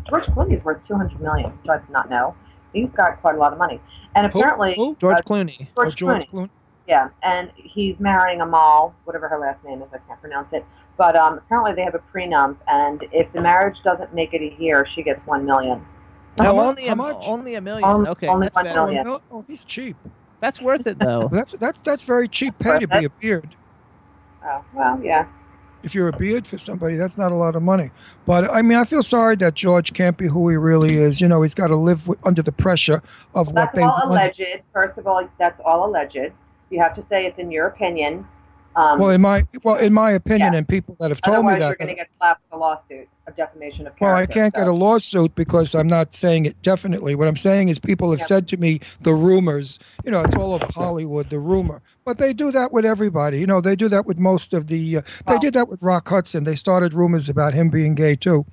George 0.09 0.25
Clooney 0.27 0.57
is 0.57 0.63
worth 0.63 0.79
two 0.87 0.95
hundred 0.95 1.19
million. 1.21 1.51
Which 1.61 1.69
I 1.69 1.77
did 1.77 1.89
not 1.89 2.09
know. 2.09 2.35
He's 2.73 2.89
got 2.95 3.19
quite 3.21 3.35
a 3.35 3.37
lot 3.37 3.51
of 3.53 3.59
money, 3.59 3.79
and 4.15 4.25
apparently, 4.25 4.75
George 4.99 5.17
uh, 5.17 5.21
Clooney. 5.21 5.67
Oh, 5.75 5.83
George, 5.83 5.95
George 5.95 6.27
Clooney. 6.27 6.31
Clooney. 6.31 6.49
Yeah, 6.87 7.09
and 7.21 7.51
he's 7.55 7.99
marrying 7.99 8.41
a 8.41 8.45
Amal, 8.45 8.95
whatever 9.03 9.27
her 9.27 9.37
last 9.37 9.63
name 9.63 9.81
is. 9.81 9.89
I 9.93 9.99
can't 10.07 10.19
pronounce 10.21 10.47
it. 10.53 10.65
But 10.97 11.15
um, 11.15 11.37
apparently, 11.37 11.73
they 11.73 11.83
have 11.83 11.95
a 11.95 12.01
prenup, 12.13 12.57
and 12.67 13.03
if 13.11 13.31
the 13.31 13.41
marriage 13.41 13.77
doesn't 13.83 14.13
make 14.13 14.33
it 14.33 14.41
a 14.41 14.61
year, 14.61 14.87
she 14.93 15.03
gets 15.03 15.25
one 15.25 15.45
million. 15.45 15.85
No, 16.41 16.53
mu- 16.53 16.61
only 16.61 16.87
a, 16.87 16.95
much? 16.95 17.23
only 17.25 17.55
a 17.55 17.61
million. 17.61 17.87
Only- 17.87 18.09
okay, 18.09 18.27
only 18.27 18.45
that's 18.45 18.55
one 18.55 18.65
better. 18.65 18.81
million. 18.81 19.07
Oh, 19.07 19.21
oh, 19.31 19.45
he's 19.47 19.63
cheap. 19.63 19.97
That's 20.39 20.61
worth 20.61 20.87
it 20.87 20.99
though. 20.99 21.29
That's 21.31 21.53
that's 21.53 21.81
that's 21.81 22.03
very 22.03 22.27
cheap 22.27 22.57
pay 22.59 22.79
to 22.79 22.87
be 22.87 23.05
a 23.05 23.09
beard. 23.09 23.55
Oh, 24.43 24.63
well, 24.73 24.99
yeah. 25.03 25.27
If 25.83 25.95
you're 25.95 26.09
a 26.09 26.17
beard 26.17 26.45
for 26.45 26.57
somebody, 26.57 26.97
that's 26.97 27.17
not 27.17 27.31
a 27.31 27.35
lot 27.35 27.55
of 27.55 27.63
money. 27.63 27.91
But 28.25 28.49
I 28.51 28.61
mean, 28.61 28.77
I 28.77 28.83
feel 28.83 29.03
sorry 29.03 29.35
that 29.37 29.53
George 29.53 29.93
can't 29.93 30.17
be 30.17 30.27
who 30.27 30.49
he 30.49 30.55
really 30.57 30.97
is. 30.97 31.21
You 31.21 31.27
know, 31.27 31.41
he's 31.41 31.55
got 31.55 31.67
to 31.67 31.75
live 31.75 32.07
with, 32.07 32.19
under 32.25 32.41
the 32.41 32.51
pressure 32.51 33.01
of 33.33 33.47
what 33.47 33.55
That's 33.55 33.75
they 33.75 33.83
all 33.83 34.01
alleged. 34.03 34.41
First 34.73 34.97
of 34.97 35.07
all, 35.07 35.27
that's 35.37 35.59
all 35.65 35.89
alleged. 35.89 36.33
You 36.69 36.79
have 36.81 36.95
to 36.95 37.05
say 37.09 37.25
it's 37.25 37.39
in 37.39 37.51
your 37.51 37.67
opinion. 37.67 38.27
Um, 38.75 38.99
well, 38.99 39.09
in 39.09 39.21
my 39.21 39.43
well, 39.63 39.75
in 39.75 39.93
my 39.93 40.11
opinion, 40.11 40.53
and 40.53 40.67
people 40.67 40.95
that 40.99 41.09
have 41.09 41.21
told 41.21 41.37
otherwise, 41.37 41.55
me 41.55 41.61
you're 41.61 41.69
that. 41.69 41.77
going 41.79 41.87
to 41.89 41.95
get 41.95 42.09
slapped 42.17 42.41
with 42.43 42.53
a 42.53 42.57
lawsuit 42.57 43.07
of 43.29 43.35
defamation 43.35 43.87
of 43.87 43.95
character. 43.95 44.05
Well, 44.05 44.15
I 44.15 44.25
can't 44.25 44.53
get 44.53 44.67
a 44.67 44.73
lawsuit 44.73 45.35
because 45.35 45.73
I'm 45.73 45.87
not 45.87 46.15
saying 46.15 46.45
it 46.45 46.61
definitely. 46.61 47.15
What 47.15 47.27
I'm 47.27 47.37
saying 47.37 47.69
is 47.69 47.79
people 47.79 48.11
have 48.11 48.21
said 48.21 48.47
to 48.49 48.57
me 48.57 48.81
the 49.01 49.13
rumors. 49.13 49.79
You 50.03 50.11
know, 50.11 50.21
it's 50.21 50.35
all 50.35 50.53
over 50.53 50.65
Hollywood, 50.73 51.29
the 51.29 51.39
rumor. 51.39 51.81
But 52.03 52.17
they 52.17 52.33
do 52.33 52.51
that 52.51 52.71
with 52.71 52.85
everybody. 52.85 53.39
You 53.39 53.47
know, 53.47 53.61
they 53.61 53.75
do 53.75 53.87
that 53.89 54.05
with 54.05 54.17
most 54.17 54.53
of 54.53 54.67
the. 54.67 54.97
Uh, 54.97 55.01
they 55.27 55.37
did 55.37 55.53
that 55.53 55.69
with 55.69 55.81
Rock 55.81 56.07
Hudson. 56.09 56.43
They 56.43 56.55
started 56.55 56.93
rumors 56.93 57.29
about 57.29 57.53
him 57.53 57.69
being 57.69 57.95
gay 57.95 58.15
too. 58.15 58.45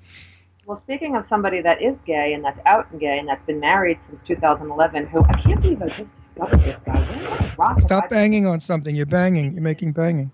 Well, 0.67 0.81
speaking 0.85 1.15
of 1.15 1.25
somebody 1.29 1.63
that 1.63 1.81
is 1.81 1.97
gay 2.05 2.33
and 2.33 2.45
that's 2.45 2.59
out 2.67 2.91
and 2.91 3.01
gay 3.01 3.19
and 3.19 3.29
that's 3.29 3.45
been 3.47 3.61
married 3.61 3.99
since 4.09 4.21
2011, 4.27 5.07
who 5.07 5.23
I 5.23 5.41
can't 5.41 5.63
believe 5.63 5.81
I 5.81 5.89
just 5.89 6.11
discovered 6.35 6.61
this 6.65 6.77
guy. 6.85 7.77
Stop 7.79 8.11
banging 8.11 8.47
on 8.47 8.61
something. 8.61 8.97
You're 8.97 9.07
banging. 9.07 9.53
You're 9.53 9.63
making 9.63 9.93
banging. 9.93 10.33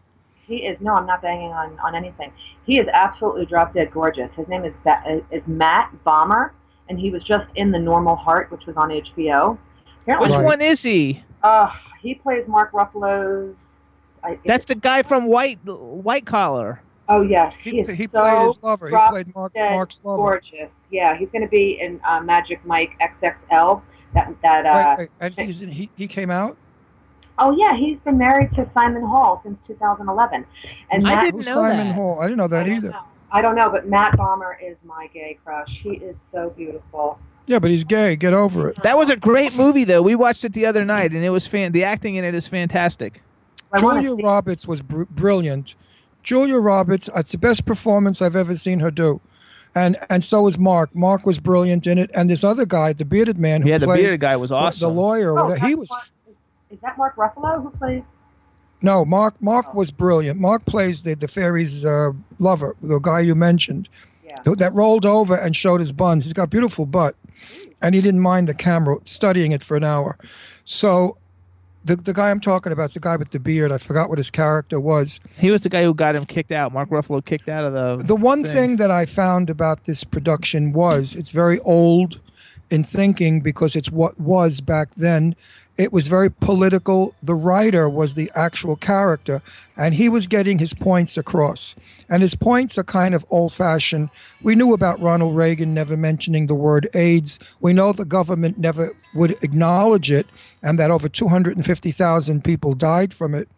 He 0.53 0.67
is 0.67 0.77
no, 0.83 0.93
I'm 0.93 1.07
not 1.07 1.23
banging 1.23 1.51
on 1.51 1.79
on 1.79 1.95
anything. 1.95 2.31
He 2.67 2.79
is 2.79 2.87
absolutely 2.93 3.47
drop 3.47 3.73
dead 3.73 3.91
gorgeous. 3.91 4.31
His 4.37 4.47
name 4.49 4.67
is 4.67 4.75
is 5.31 5.43
Matt 5.47 5.91
Bomer, 6.05 6.51
and 6.91 7.01
he 7.01 7.11
was 7.11 7.23
just 7.25 7.47
in 7.55 7.71
The 7.71 7.79
Normal 7.79 8.17
Heart, 8.17 8.51
which 8.51 8.67
was 8.67 8.77
on 8.77 8.91
HBO. 8.91 9.57
Apparently, 10.03 10.29
Which 10.37 10.45
one 10.45 10.61
is 10.61 10.83
he? 10.83 11.25
Uh, 11.43 11.73
he 12.03 12.15
plays 12.15 12.47
Mark 12.47 12.73
Ruffalo's. 12.73 13.57
I, 14.23 14.39
That's 14.45 14.67
the 14.67 14.75
guy 14.75 15.03
from 15.03 15.25
White 15.25 15.59
White 15.65 16.27
Collar. 16.27 16.83
Oh 17.09 17.23
yes, 17.23 17.55
he, 17.57 17.81
is 17.81 17.89
he 17.89 18.05
so 18.05 18.21
played 18.21 18.43
his 18.43 18.63
lover. 18.63 18.89
He 18.89 18.91
drop 18.91 19.13
played 19.13 19.35
Mark- 19.35 19.55
dead 19.55 19.73
Mark's 19.73 20.03
lover. 20.05 20.19
Gorgeous. 20.19 20.69
Yeah, 20.91 21.17
he's 21.17 21.31
going 21.31 21.45
to 21.45 21.51
be 21.51 21.81
in 21.81 21.99
uh, 22.07 22.21
Magic 22.21 22.63
Mike 22.67 22.93
XXL. 23.01 23.81
That 24.13 24.35
that. 24.43 24.67
Uh, 24.67 24.97
Wait, 24.99 25.11
wait, 25.19 25.35
and 25.39 25.47
he's 25.47 25.63
in, 25.63 25.71
he 25.71 25.89
he 25.97 26.07
came 26.07 26.31
out. 26.31 26.59
Oh 27.39 27.51
yeah, 27.57 27.75
he's 27.77 27.99
been 28.01 28.19
married 28.19 28.51
to 28.55 28.69
Simon 28.75 29.03
Hall 29.03 29.41
since 29.45 29.59
2011. 29.67 30.45
And 30.91 31.03
Matt, 31.03 31.33
Who's 31.33 31.47
Simon 31.47 31.93
Hall. 31.93 32.19
I 32.21 32.25
didn't 32.25 32.39
know 32.39 32.49
that 32.49 32.69
either. 32.69 32.95
I 33.31 33.41
don't 33.41 33.55
know, 33.57 33.71
but 33.71 33.89
Matt 33.89 34.13
Bomer 34.19 34.55
is 34.63 34.77
my 34.85 35.09
gay 35.15 35.39
crush. 35.45 35.69
He 35.83 35.91
is 35.91 36.15
so 36.33 36.51
beautiful. 36.51 37.19
Yeah, 37.47 37.59
but 37.59 37.71
he's 37.71 37.85
gay. 37.85 38.15
Get 38.15 38.35
over 38.35 38.69
it. 38.69 38.83
That 38.83 38.97
was 38.99 39.11
a 39.11 39.17
great 39.17 39.57
movie, 39.57 39.85
though. 39.85 40.03
We 40.03 40.15
watched 40.15 40.45
it 40.45 40.53
the 40.53 40.67
other 40.67 40.85
night, 40.85 41.13
and 41.13 41.25
it 41.25 41.31
was 41.31 41.47
fan. 41.47 41.73
The 41.73 41.83
acting 41.83 42.15
in 42.17 42.25
it 42.25 42.35
is 42.35 42.47
fantastic. 42.47 43.23
Julia 43.79 44.15
Roberts 44.15 44.69
was 44.69 44.83
br- 44.83 45.05
brilliant. 45.05 45.75
Julia 46.23 46.59
Roberts, 46.59 47.09
it's 47.17 47.33
the 47.33 47.39
best 47.39 47.65
performance 47.65 48.21
I've 48.23 48.37
ever 48.37 48.55
seen 48.55 48.81
her 48.81 48.91
do. 48.91 49.21
And 49.75 49.97
and 50.11 50.23
so 50.23 50.43
was 50.43 50.59
Mark. 50.59 50.95
Mark 50.95 51.25
was 51.25 51.41
brilliant 51.41 51.87
in 51.87 51.97
it. 51.97 52.11
And 52.13 52.29
this 52.29 52.45
other 52.45 52.67
guy, 52.67 52.93
the 52.93 53.07
bearded 53.07 53.39
man 53.39 53.63
who 53.63 53.71
Yeah, 53.71 53.79
the 53.79 53.87
played 53.87 54.01
bearded 54.03 54.21
guy 54.21 54.37
was 54.37 54.53
awesome. 54.53 54.87
The 54.87 54.93
lawyer, 54.95 55.33
or 55.33 55.39
Oh, 55.41 55.45
whatever, 55.47 55.67
he 55.67 55.75
was 55.75 55.91
Mark- 55.91 56.05
Is 56.73 56.79
that 56.81 56.97
Mark 56.99 57.17
Ruffalo 57.17 57.63
who 57.63 57.71
plays? 57.71 58.03
no 58.85 59.05
Mark. 59.05 59.41
Mark 59.41 59.75
was 59.75 59.91
brilliant. 59.93 60.41
Mark 60.41 60.65
plays 60.65 61.03
the 61.03 61.15
the 61.15 61.29
fairy's 61.29 61.85
uh, 61.85 62.13
lover, 62.41 62.75
the 62.83 62.99
guy 62.99 63.21
you 63.21 63.35
mentioned, 63.37 63.89
Yeah. 64.25 64.41
that 64.57 64.73
rolled 64.75 65.07
over 65.07 65.37
and 65.37 65.55
showed 65.55 65.79
his 65.81 65.93
buns. 65.93 66.25
He's 66.25 66.33
got 66.33 66.51
beautiful 66.51 66.85
butt, 66.87 67.15
and 67.81 67.95
he 67.95 68.01
didn't 68.01 68.21
mind 68.21 68.49
the 68.49 68.55
camera 68.55 68.97
studying 69.05 69.53
it 69.53 69.63
for 69.63 69.77
an 69.77 69.85
hour. 69.85 70.17
So, 70.65 71.17
the 71.85 71.95
the 71.97 72.13
guy 72.13 72.31
I'm 72.31 72.41
talking 72.41 72.73
about 72.73 72.87
is 72.91 72.95
the 72.95 73.01
guy 73.01 73.17
with 73.17 73.31
the 73.31 73.39
beard. 73.39 73.71
I 73.71 73.79
forgot 73.79 74.09
what 74.09 74.19
his 74.19 74.31
character 74.31 74.81
was. 74.81 75.21
He 75.39 75.51
was 75.53 75.63
the 75.63 75.69
guy 75.69 75.85
who 75.85 75.95
got 75.95 76.17
him 76.17 76.25
kicked 76.25 76.51
out. 76.53 76.73
Mark 76.73 76.89
Ruffalo 76.91 77.25
kicked 77.25 77.49
out 77.49 77.65
of 77.65 77.73
the. 77.75 78.05
The 78.05 78.17
one 78.17 78.43
thing 78.43 78.77
that 78.77 78.91
I 78.91 79.05
found 79.07 79.49
about 79.51 79.85
this 79.85 80.03
production 80.03 80.73
was 80.73 81.15
it's 81.15 81.31
very 81.31 81.61
old 81.61 82.21
in 82.71 82.83
thinking 82.83 83.41
because 83.41 83.77
it's 83.77 83.91
what 83.93 84.19
was 84.19 84.61
back 84.61 84.95
then. 84.97 85.37
It 85.79 85.93
was 85.93 86.07
very 86.07 86.31
political. 86.31 87.15
The 87.23 87.35
writer 87.35 87.89
was 87.89 88.15
the 88.15 88.31
actual 88.35 88.77
character, 88.77 89.43
and 89.77 89.95
he 89.95 90.09
was 90.09 90.27
getting 90.27 90.59
his 90.59 90.75
points 90.75 91.17
across. 91.17 91.75
And 92.09 92.23
his 92.23 92.35
points 92.35 92.77
are 92.77 92.85
kind 92.85 93.15
of 93.15 93.25
old 93.31 93.53
fashioned. 93.53 94.11
We 94.43 94.55
knew 94.55 94.75
about 94.75 95.01
Ronald 95.01 95.35
Reagan 95.35 95.73
never 95.73 95.97
mentioning 95.97 96.47
the 96.47 96.55
word 96.55 96.89
AIDS. 96.95 97.39
We 97.61 97.73
know 97.73 97.93
the 97.93 98.05
government 98.05 98.59
never 98.59 98.95
would 99.15 99.43
acknowledge 99.43 100.11
it, 100.11 100.27
and 100.63 100.79
that 100.79 100.91
over 100.91 101.09
250,000 101.09 102.45
people 102.45 102.75
died 102.75 103.15
from 103.15 103.35
it 103.35 103.49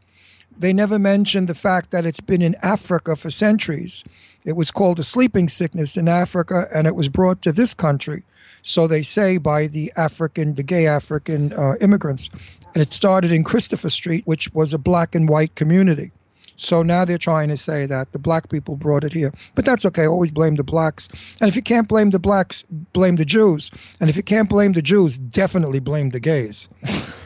they 0.57 0.73
never 0.73 0.99
mentioned 0.99 1.49
the 1.49 1.55
fact 1.55 1.91
that 1.91 2.07
it's 2.07 2.20
been 2.20 2.43
in 2.43 2.57
Africa 2.62 3.16
for 3.16 3.31
centuries. 3.31 4.05
It 4.45 4.57
was 4.57 4.70
called 4.70 4.99
a 4.99 5.05
sleeping 5.05 5.49
sickness 5.49 5.97
in 5.97 6.09
Africa, 6.09 6.69
and 6.73 6.86
it 6.86 6.95
was 6.95 7.09
brought 7.09 7.43
to 7.43 7.53
this 7.53 7.74
country. 7.74 8.23
So 8.65 8.89
they 8.89 9.03
say 9.03 9.36
by 9.36 9.66
the 9.66 9.93
African, 9.95 10.55
the 10.55 10.62
gay 10.62 10.86
African 10.86 11.53
uh, 11.53 11.77
immigrants. 11.82 12.31
And 12.73 12.82
it 12.82 12.93
started 12.93 13.31
in 13.31 13.45
Christopher 13.45 13.91
Street, 13.91 14.27
which 14.27 14.53
was 14.53 14.73
a 14.73 14.78
black 14.78 15.15
and 15.15 15.28
white 15.28 15.55
community. 15.55 16.11
So 16.57 16.82
now 16.82 17.05
they're 17.05 17.19
trying 17.19 17.51
to 17.51 17.57
say 17.57 17.85
that 17.86 18.12
the 18.12 18.19
black 18.19 18.49
people 18.49 18.77
brought 18.77 19.05
it 19.05 19.12
here. 19.12 19.35
But 19.55 19.66
that's 19.66 19.85
okay. 19.86 20.07
Always 20.07 20.31
blame 20.31 20.55
the 20.55 20.65
blacks. 20.65 21.09
And 21.41 21.49
if 21.49 21.57
you 21.57 21.62
can't 21.62 21.89
blame 21.89 22.11
the 22.11 22.19
blacks, 22.19 22.65
blame 22.93 23.16
the 23.16 23.24
Jews. 23.24 23.70
And 24.01 24.09
if 24.09 24.16
you 24.16 24.23
can't 24.23 24.49
blame 24.49 24.73
the 24.73 24.82
Jews, 24.82 25.19
definitely 25.19 25.81
blame 25.81 26.11
the 26.11 26.20
gays. 26.20 26.69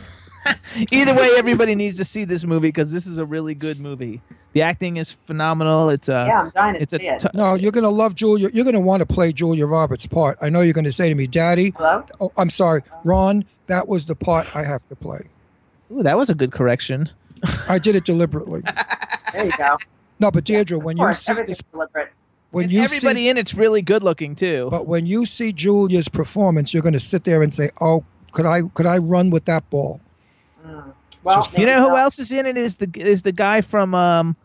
Either 0.93 1.15
way, 1.15 1.31
everybody 1.37 1.75
needs 1.75 1.97
to 1.99 2.05
see 2.05 2.25
this 2.25 2.45
movie 2.45 2.69
because 2.69 2.93
this 2.93 3.07
is 3.07 3.19
a 3.19 3.25
really 3.25 3.55
good 3.55 3.81
movie. 3.81 4.20
The 4.53 4.62
acting 4.62 4.97
is 4.97 5.12
phenomenal. 5.12 5.89
It's 5.91 6.09
a. 6.09 6.25
Yeah, 6.29 6.41
I'm 6.41 6.51
dying 6.55 6.75
to 6.75 6.81
it's 6.81 6.93
a 6.93 6.99
see 6.99 7.07
it. 7.09 7.20
t- 7.20 7.29
No, 7.35 7.55
you're 7.55 7.73
gonna 7.73 7.89
love 7.91 8.15
Julia. 8.15 8.49
You're 8.53 8.65
gonna 8.65 8.81
want 8.81 9.01
to 9.01 9.07
play 9.07 9.33
Julia 9.33 9.66
Roberts' 9.66 10.07
part. 10.07 10.39
I 10.41 10.49
know 10.49 10.61
you're 10.61 10.73
gonna 10.75 10.93
say 10.93 11.09
to 11.09 11.15
me, 11.15 11.27
"Daddy." 11.27 11.73
Hello. 11.77 12.05
Oh, 12.20 12.33
I'm 12.37 12.51
sorry, 12.51 12.83
Ron. 13.05 13.45
That 13.66 13.89
was 13.89 14.07
the 14.07 14.15
part 14.15 14.47
I 14.55 14.65
have 14.65 14.87
to 14.87 14.97
play. 14.97 15.29
Ooh, 15.93 16.03
that 16.03 16.16
was 16.19 16.31
a 16.31 16.35
good 16.35 16.53
correction. 16.53 17.11
I 17.69 17.79
did 17.79 17.95
it 17.97 18.05
deliberately. 18.05 18.62
There 19.35 19.45
you 19.45 19.53
go. 19.59 19.77
No, 20.19 20.31
but 20.31 20.45
Deirdre, 20.45 20.79
when 20.79 20.95
Of 20.97 20.99
you 21.01 21.05
course, 21.05 21.20
see 21.20 21.31
everything's 21.33 21.59
this, 21.59 21.66
deliberate. 21.70 22.09
when 22.51 22.65
And 22.65 22.73
you 22.73 22.81
everybody 22.83 23.20
see, 23.20 23.29
in 23.29 23.37
it's 23.37 23.53
really 23.55 23.83
good 23.83 24.03
looking 24.03 24.35
too. 24.35 24.69
but 24.70 24.87
when 24.87 25.05
you 25.05 25.27
see 25.27 25.53
Julia's 25.53 26.09
performance, 26.09 26.73
you're 26.73 26.83
gonna 26.83 26.99
sit 26.99 27.25
there 27.25 27.43
and 27.43 27.53
say, 27.53 27.70
"Oh, 27.79 28.05
could 28.33 28.47
I 28.47 28.62
could 28.73 28.87
I 28.87 28.97
run 28.99 29.29
with 29.29 29.45
that 29.45 29.69
ball?" 29.69 30.01
Well, 31.28 31.36
Just- 31.42 31.59
You 31.59 31.66
know 31.66 31.80
who 31.80 31.88
go. 31.90 31.96
else 31.96 32.18
is 32.18 32.32
in 32.32 32.46
it? 32.46 32.56
Is 32.56 32.76
the 32.76 32.90
is 32.96 33.22
the 33.22 33.32
guy 33.32 33.60
from 33.60 33.94
um, 33.94 34.36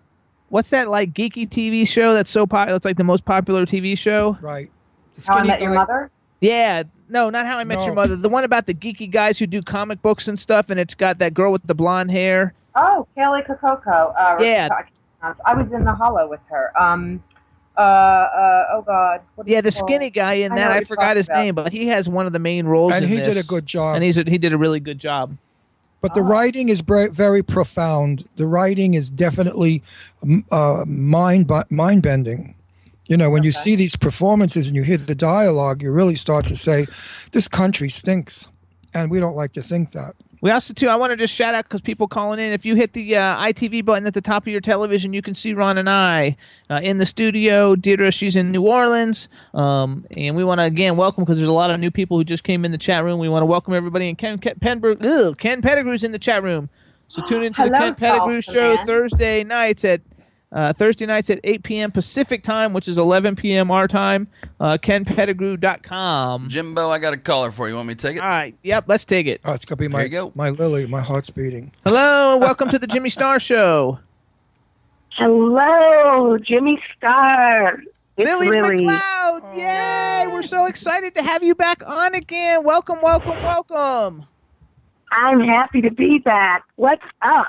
what's 0.49 0.69
that 0.71 0.89
like 0.89 1.13
geeky 1.13 1.47
TV 1.49 1.87
show 1.87 2.13
that's 2.13 2.29
so 2.29 2.45
popular? 2.45 2.75
It's 2.75 2.85
like 2.85 2.97
the 2.97 3.03
most 3.03 3.25
popular 3.25 3.65
TV 3.65 3.97
show. 3.97 4.37
Right. 4.41 4.69
The 5.15 5.23
How 5.27 5.35
I 5.35 5.37
skinny 5.39 5.47
Met 5.49 5.61
Your 5.61 5.73
Mother? 5.75 6.11
Yeah, 6.41 6.83
no, 7.09 7.29
not 7.29 7.45
How 7.45 7.57
I 7.57 7.63
Met 7.63 7.85
Your 7.85 7.95
Mother. 7.95 8.15
The 8.15 8.29
one 8.29 8.43
about 8.43 8.65
the 8.65 8.73
geeky 8.73 9.09
guys 9.09 9.39
who 9.39 9.47
do 9.47 9.61
comic 9.61 10.01
books 10.01 10.27
and 10.27 10.39
stuff, 10.39 10.69
and 10.69 10.79
it's 10.79 10.95
got 10.95 11.19
that 11.19 11.33
girl 11.33 11.51
with 11.51 11.65
the 11.65 11.75
blonde 11.75 12.11
hair. 12.11 12.53
Oh, 12.75 13.07
Kaylee 13.17 13.45
Kokoko. 13.47 14.13
Uh, 14.17 14.43
Yeah. 14.43 14.67
I 14.71 14.81
can't 14.81 14.89
pronounce- 15.19 15.39
I 15.45 15.53
was 15.53 15.71
in 15.71 15.85
the 15.85 15.93
Hollow 15.93 16.27
with 16.27 16.39
her. 16.49 16.71
Um, 16.77 17.23
uh, 17.77 17.81
uh, 17.81 18.65
oh 18.73 18.81
God. 18.85 19.21
What 19.35 19.47
is 19.47 19.53
Yeah, 19.53 19.61
the 19.61 19.71
called? 19.71 19.89
skinny 19.89 20.09
guy 20.09 20.33
in 20.33 20.51
I 20.51 20.55
that. 20.55 20.67
what 20.69 20.77
I 20.77 20.83
forgot 20.83 21.15
his 21.17 21.27
about. 21.29 21.37
name, 21.39 21.55
but 21.55 21.71
he 21.71 21.87
has 21.87 22.09
one 22.09 22.25
of 22.27 22.33
the 22.33 22.39
main 22.39 22.65
roles. 22.65 22.93
and 22.93 23.03
in 23.05 23.09
he 23.09 23.21
did 23.21 23.37
a 23.37 23.43
good 23.43 23.65
job. 23.65 23.95
And 23.95 24.03
he's 24.03 24.17
a, 24.17 24.23
he 24.23 24.37
did 24.37 24.51
a 24.53 24.57
really 24.57 24.79
good 24.79 24.99
job. 24.99 25.37
But 26.03 26.15
the 26.15 26.21
writing 26.21 26.67
is 26.67 26.81
very, 26.81 27.07
very 27.07 27.41
profound. 27.41 28.27
The 28.35 28.45
writing 28.45 28.93
is 28.93 29.09
definitely 29.09 29.81
uh, 30.51 30.83
mind 30.85 31.49
mind 31.69 32.03
bending. 32.03 32.55
You 33.07 33.15
know, 33.15 33.29
when 33.29 33.43
you 33.43 33.53
see 33.53 33.77
these 33.77 33.95
performances 33.95 34.67
and 34.67 34.75
you 34.75 34.83
hear 34.83 34.97
the 34.97 35.15
dialogue, 35.15 35.81
you 35.81 35.93
really 35.93 36.17
start 36.17 36.45
to 36.47 36.57
say, 36.57 36.87
"This 37.31 37.47
country 37.47 37.87
stinks," 37.87 38.49
and 38.93 39.09
we 39.09 39.21
don't 39.21 39.37
like 39.37 39.53
to 39.53 39.63
think 39.63 39.93
that. 39.93 40.13
We 40.43 40.51
also 40.51 40.73
too. 40.73 40.89
I 40.89 40.97
want 40.97 41.11
to 41.11 41.15
just 41.15 41.33
shout 41.33 41.55
out 41.55 41.63
because 41.63 41.79
people 41.79 42.05
calling 42.05 42.37
in. 42.37 42.51
If 42.51 42.65
you 42.65 42.75
hit 42.75 42.91
the 42.91 43.15
uh, 43.15 43.37
ITV 43.37 43.85
button 43.85 44.05
at 44.05 44.13
the 44.13 44.19
top 44.19 44.43
of 44.43 44.49
your 44.49 44.59
television, 44.59 45.13
you 45.13 45.21
can 45.21 45.33
see 45.33 45.53
Ron 45.53 45.77
and 45.77 45.89
I 45.89 46.35
uh, 46.69 46.81
in 46.83 46.97
the 46.97 47.05
studio. 47.05 47.77
Deirdre, 47.77 48.11
she's 48.11 48.35
in 48.35 48.51
New 48.51 48.67
Orleans, 48.67 49.29
um, 49.53 50.05
and 50.11 50.35
we 50.35 50.43
want 50.43 50.59
to 50.59 50.63
again 50.63 50.97
welcome 50.97 51.23
because 51.23 51.37
there's 51.37 51.47
a 51.47 51.53
lot 51.53 51.71
of 51.71 51.79
new 51.79 51.91
people 51.91 52.17
who 52.17 52.25
just 52.25 52.43
came 52.43 52.65
in 52.65 52.73
the 52.73 52.77
chat 52.77 53.05
room. 53.05 53.21
We 53.21 53.29
want 53.29 53.43
to 53.43 53.45
welcome 53.45 53.73
everybody. 53.73 54.09
And 54.09 54.17
Ken 54.17 54.37
Ken, 54.37 54.55
Penbrook, 54.55 55.05
ugh, 55.05 55.37
Ken 55.37 55.61
Pettigrew's 55.61 56.03
in 56.03 56.11
the 56.11 56.19
chat 56.19 56.43
room, 56.43 56.69
so 57.07 57.21
tune 57.23 57.43
into 57.43 57.63
the 57.63 57.69
Ken 57.69 57.95
Pettigrew 57.95 58.41
show. 58.41 58.75
Thursday 58.85 59.45
nights 59.45 59.85
at. 59.85 60.01
Uh, 60.53 60.71
Thursday 60.71 61.07
nights 61.07 61.31
at 61.31 61.39
8 61.43 61.63
p.m. 61.63 61.91
Pacific 61.91 62.43
time, 62.43 62.73
which 62.73 62.87
is 62.87 62.99
11 62.99 63.35
p.m. 63.35 63.71
our 63.71 63.87
time. 63.87 64.27
Uh, 64.59 64.77
KenPettigrew.com. 64.77 66.49
Jimbo, 66.49 66.89
I 66.91 66.99
got 66.99 67.13
a 67.15 67.17
caller 67.17 67.51
for 67.51 67.67
you. 67.67 67.75
Want 67.75 67.87
me 67.87 67.95
to 67.95 68.07
take 68.07 68.17
it? 68.17 68.21
All 68.21 68.29
right. 68.29 68.55
Yep. 68.61 68.85
Let's 68.87 69.03
take 69.03 69.25
it. 69.25 69.41
Oh, 69.43 69.53
it's 69.53 69.65
gonna 69.65 69.77
be 69.77 69.87
my 69.87 70.07
go. 70.07 70.31
my 70.35 70.51
Lillie. 70.51 70.85
My 70.85 71.01
heart's 71.01 71.31
beating. 71.31 71.71
Hello. 71.83 72.33
and 72.33 72.41
Welcome 72.41 72.69
to 72.69 72.77
the 72.77 72.85
Jimmy 72.85 73.09
Star 73.09 73.39
Show. 73.39 73.97
Hello, 75.17 76.37
Jimmy 76.37 76.79
Star. 76.97 77.81
It's 78.15 78.29
Lillie 78.29 78.49
Lillie. 78.49 78.85
McCloud! 78.85 79.57
Yay! 79.57 80.27
We're 80.27 80.43
so 80.43 80.67
excited 80.67 81.15
to 81.15 81.23
have 81.23 81.41
you 81.41 81.55
back 81.55 81.81
on 81.85 82.13
again. 82.13 82.63
Welcome, 82.63 82.99
welcome, 83.01 83.41
welcome. 83.43 84.25
I'm 85.11 85.39
happy 85.39 85.81
to 85.81 85.91
be 85.91 86.19
back. 86.19 86.63
What's 86.75 87.03
up? 87.23 87.47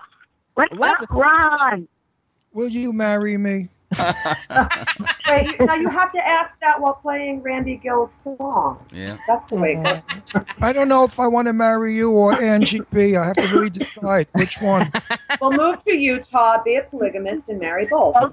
What's 0.54 0.74
Love 0.74 0.96
up, 1.00 1.10
Ron? 1.10 1.88
Will 2.54 2.68
you 2.68 2.92
marry 2.92 3.36
me? 3.36 3.68
Wait, 5.28 5.60
now 5.60 5.74
you 5.74 5.88
have 5.88 6.12
to 6.12 6.26
ask 6.26 6.52
that 6.60 6.80
while 6.80 6.94
playing 6.94 7.42
Randy 7.42 7.76
Gill's 7.76 8.10
song. 8.22 8.86
Yeah. 8.92 9.16
That's 9.26 9.50
the 9.50 9.56
way 9.56 9.72
it 9.72 9.84
goes. 9.84 10.02
Uh, 10.34 10.44
I 10.60 10.72
don't 10.72 10.88
know 10.88 11.02
if 11.02 11.18
I 11.18 11.26
want 11.26 11.48
to 11.48 11.52
marry 11.52 11.94
you 11.94 12.10
or 12.12 12.32
Angie 12.40 12.80
B. 12.92 13.16
I 13.16 13.26
have 13.26 13.36
to 13.36 13.48
really 13.48 13.70
decide 13.70 14.28
which 14.32 14.56
one. 14.62 14.86
We'll 15.40 15.50
move 15.50 15.82
to 15.84 15.94
Utah, 15.94 16.62
be 16.62 16.76
a 16.76 16.82
polygamist, 16.82 17.42
and 17.48 17.58
marry 17.58 17.86
both. 17.86 18.32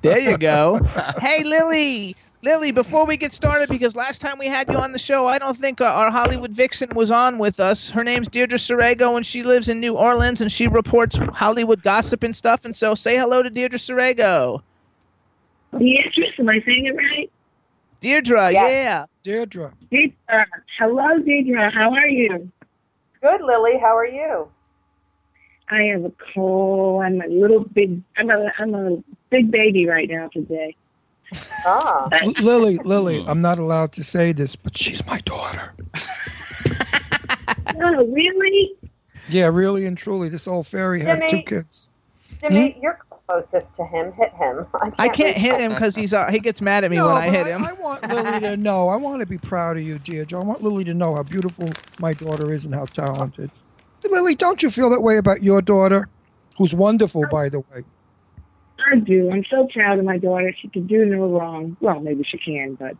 There 0.00 0.18
you 0.18 0.38
go. 0.38 0.80
hey, 1.20 1.44
Lillie. 1.44 2.16
Lillie, 2.40 2.70
before 2.70 3.04
we 3.04 3.16
get 3.16 3.32
started, 3.32 3.68
because 3.68 3.96
last 3.96 4.20
time 4.20 4.38
we 4.38 4.46
had 4.46 4.68
you 4.68 4.76
on 4.76 4.92
the 4.92 4.98
show, 4.98 5.26
I 5.26 5.38
don't 5.38 5.56
think 5.56 5.80
uh, 5.80 5.86
our 5.86 6.10
Hollywood 6.10 6.52
vixen 6.52 6.94
was 6.94 7.10
on 7.10 7.38
with 7.38 7.58
us. 7.58 7.90
Her 7.90 8.04
name's 8.04 8.28
Deirdre 8.28 8.58
Sorego, 8.58 9.16
and 9.16 9.26
she 9.26 9.42
lives 9.42 9.68
in 9.68 9.80
New 9.80 9.94
Orleans, 9.94 10.40
and 10.40 10.50
she 10.50 10.68
reports 10.68 11.16
Hollywood 11.16 11.82
gossip 11.82 12.22
and 12.22 12.36
stuff. 12.36 12.64
And 12.64 12.76
so, 12.76 12.94
say 12.94 13.16
hello 13.16 13.42
to 13.42 13.50
Deirdre 13.50 13.78
Sorego. 13.78 14.62
Beatrice, 15.76 16.32
am 16.38 16.48
I 16.48 16.62
saying 16.64 16.86
it 16.86 16.96
right? 16.96 17.30
Deirdre, 18.00 18.52
yeah. 18.52 19.06
Deirdre. 19.24 19.72
Deidre. 19.90 20.44
Hello, 20.78 21.18
Deidre. 21.18 21.72
How 21.74 21.92
are 21.92 22.08
you? 22.08 22.50
Good, 23.20 23.40
Lillie. 23.42 23.78
How 23.80 23.96
are 23.96 24.06
you? 24.06 24.48
I 25.70 25.82
have 25.92 26.04
a 26.04 26.12
cold. 26.32 27.02
I'm 27.02 27.20
a 27.20 27.26
little 27.26 27.64
big. 27.64 28.00
I'm 28.16 28.30
a 28.30 28.52
I'm 28.58 28.74
a 28.74 29.02
big 29.30 29.50
baby 29.50 29.86
right 29.86 30.08
now 30.08 30.28
today. 30.28 30.76
Ah. 31.66 32.08
Lillie, 32.40 32.78
Lillie, 32.78 33.24
I'm 33.26 33.40
not 33.40 33.58
allowed 33.58 33.92
to 33.92 34.04
say 34.04 34.32
this, 34.32 34.56
but 34.56 34.76
she's 34.76 35.04
my 35.06 35.18
daughter. 35.20 35.74
Oh, 37.80 38.06
really? 38.06 38.72
Yeah, 39.28 39.46
really 39.46 39.86
and 39.86 39.96
truly, 39.96 40.28
this 40.28 40.48
old 40.48 40.66
fairy 40.66 41.00
had 41.00 41.28
two 41.28 41.42
kids. 41.42 41.88
Jimmy, 42.40 42.76
you're 42.82 42.98
closest 43.28 43.66
to 43.76 43.84
him. 43.84 44.12
Hit 44.12 44.32
him. 44.34 44.66
I 44.74 44.78
can't, 44.80 44.94
I 44.98 45.08
can't 45.08 45.36
hit 45.36 45.60
him 45.60 45.72
because 45.72 45.94
he's 45.94 46.14
uh, 46.14 46.28
he 46.30 46.40
gets 46.40 46.60
mad 46.60 46.84
at 46.84 46.90
me 46.90 46.96
No, 46.96 47.06
when 47.08 47.16
I 47.16 47.26
but 47.26 47.34
hit 47.36 47.46
him. 47.46 47.64
I 47.64 47.72
want 47.74 48.02
Lillie 48.08 48.40
to 48.40 48.56
know. 48.68 48.88
I 48.88 48.96
want 48.96 49.20
to 49.20 49.26
be 49.26 49.38
proud 49.38 49.76
of 49.76 49.82
you, 49.82 49.98
Deirdre. 49.98 50.40
I 50.40 50.44
want 50.44 50.62
Lillie 50.62 50.84
to 50.84 50.94
know 50.94 51.14
how 51.14 51.22
beautiful 51.22 51.68
my 52.00 52.12
daughter 52.12 52.52
is 52.52 52.64
and 52.64 52.74
how 52.74 52.86
talented. 52.86 53.50
Lillie, 54.08 54.34
don't 54.34 54.62
you 54.62 54.70
feel 54.70 54.90
that 54.90 55.02
way 55.02 55.18
about 55.18 55.42
your 55.42 55.60
daughter, 55.60 56.08
who's 56.56 56.74
wonderful, 56.74 57.24
by 57.30 57.48
the 57.48 57.60
way? 57.60 57.84
I 58.90 58.96
do. 58.96 59.30
I'm 59.30 59.44
so 59.50 59.66
proud 59.72 59.98
of 59.98 60.04
my 60.04 60.18
daughter. 60.18 60.54
She 60.60 60.68
can 60.68 60.86
do 60.86 61.04
no 61.04 61.26
wrong. 61.26 61.76
Well, 61.80 62.00
maybe 62.00 62.24
she 62.24 62.38
can, 62.38 62.74
but 62.74 62.96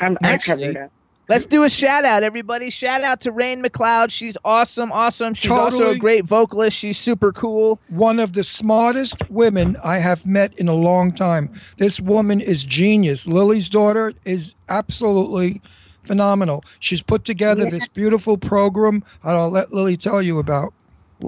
I'm 0.00 0.16
I 0.22 0.38
covered 0.38 0.76
up. 0.76 0.90
Let's 1.28 1.44
do 1.44 1.62
a 1.62 1.68
shout 1.68 2.06
out, 2.06 2.22
everybody. 2.22 2.70
Shout 2.70 3.02
out 3.02 3.20
to 3.22 3.32
Rain 3.32 3.62
McCloud. 3.62 4.10
She's 4.10 4.38
awesome, 4.46 4.90
awesome. 4.90 5.34
She's 5.34 5.50
also 5.50 5.90
a 5.90 5.98
great 5.98 6.24
vocalist. 6.24 6.74
She's 6.78 6.96
super 6.96 7.32
cool. 7.34 7.78
One 7.88 8.18
of 8.18 8.32
the 8.32 8.42
smartest 8.42 9.28
women 9.28 9.76
I 9.84 9.98
have 9.98 10.24
met 10.24 10.58
in 10.58 10.68
a 10.68 10.74
long 10.74 11.12
time. 11.12 11.52
This 11.76 12.00
woman 12.00 12.40
is 12.40 12.64
genius. 12.64 13.26
Lillie's 13.26 13.68
daughter 13.68 14.14
is 14.24 14.54
absolutely 14.70 15.60
phenomenal. 16.02 16.64
She's 16.80 17.02
put 17.02 17.26
together 17.26 17.64
Yeah. 17.64 17.70
this 17.70 17.88
beautiful 17.88 18.38
program. 18.38 19.04
and 19.22 19.36
I'll 19.36 19.50
let 19.50 19.70
Lillie 19.70 19.98
tell 19.98 20.22
you 20.22 20.38
about. 20.38 20.72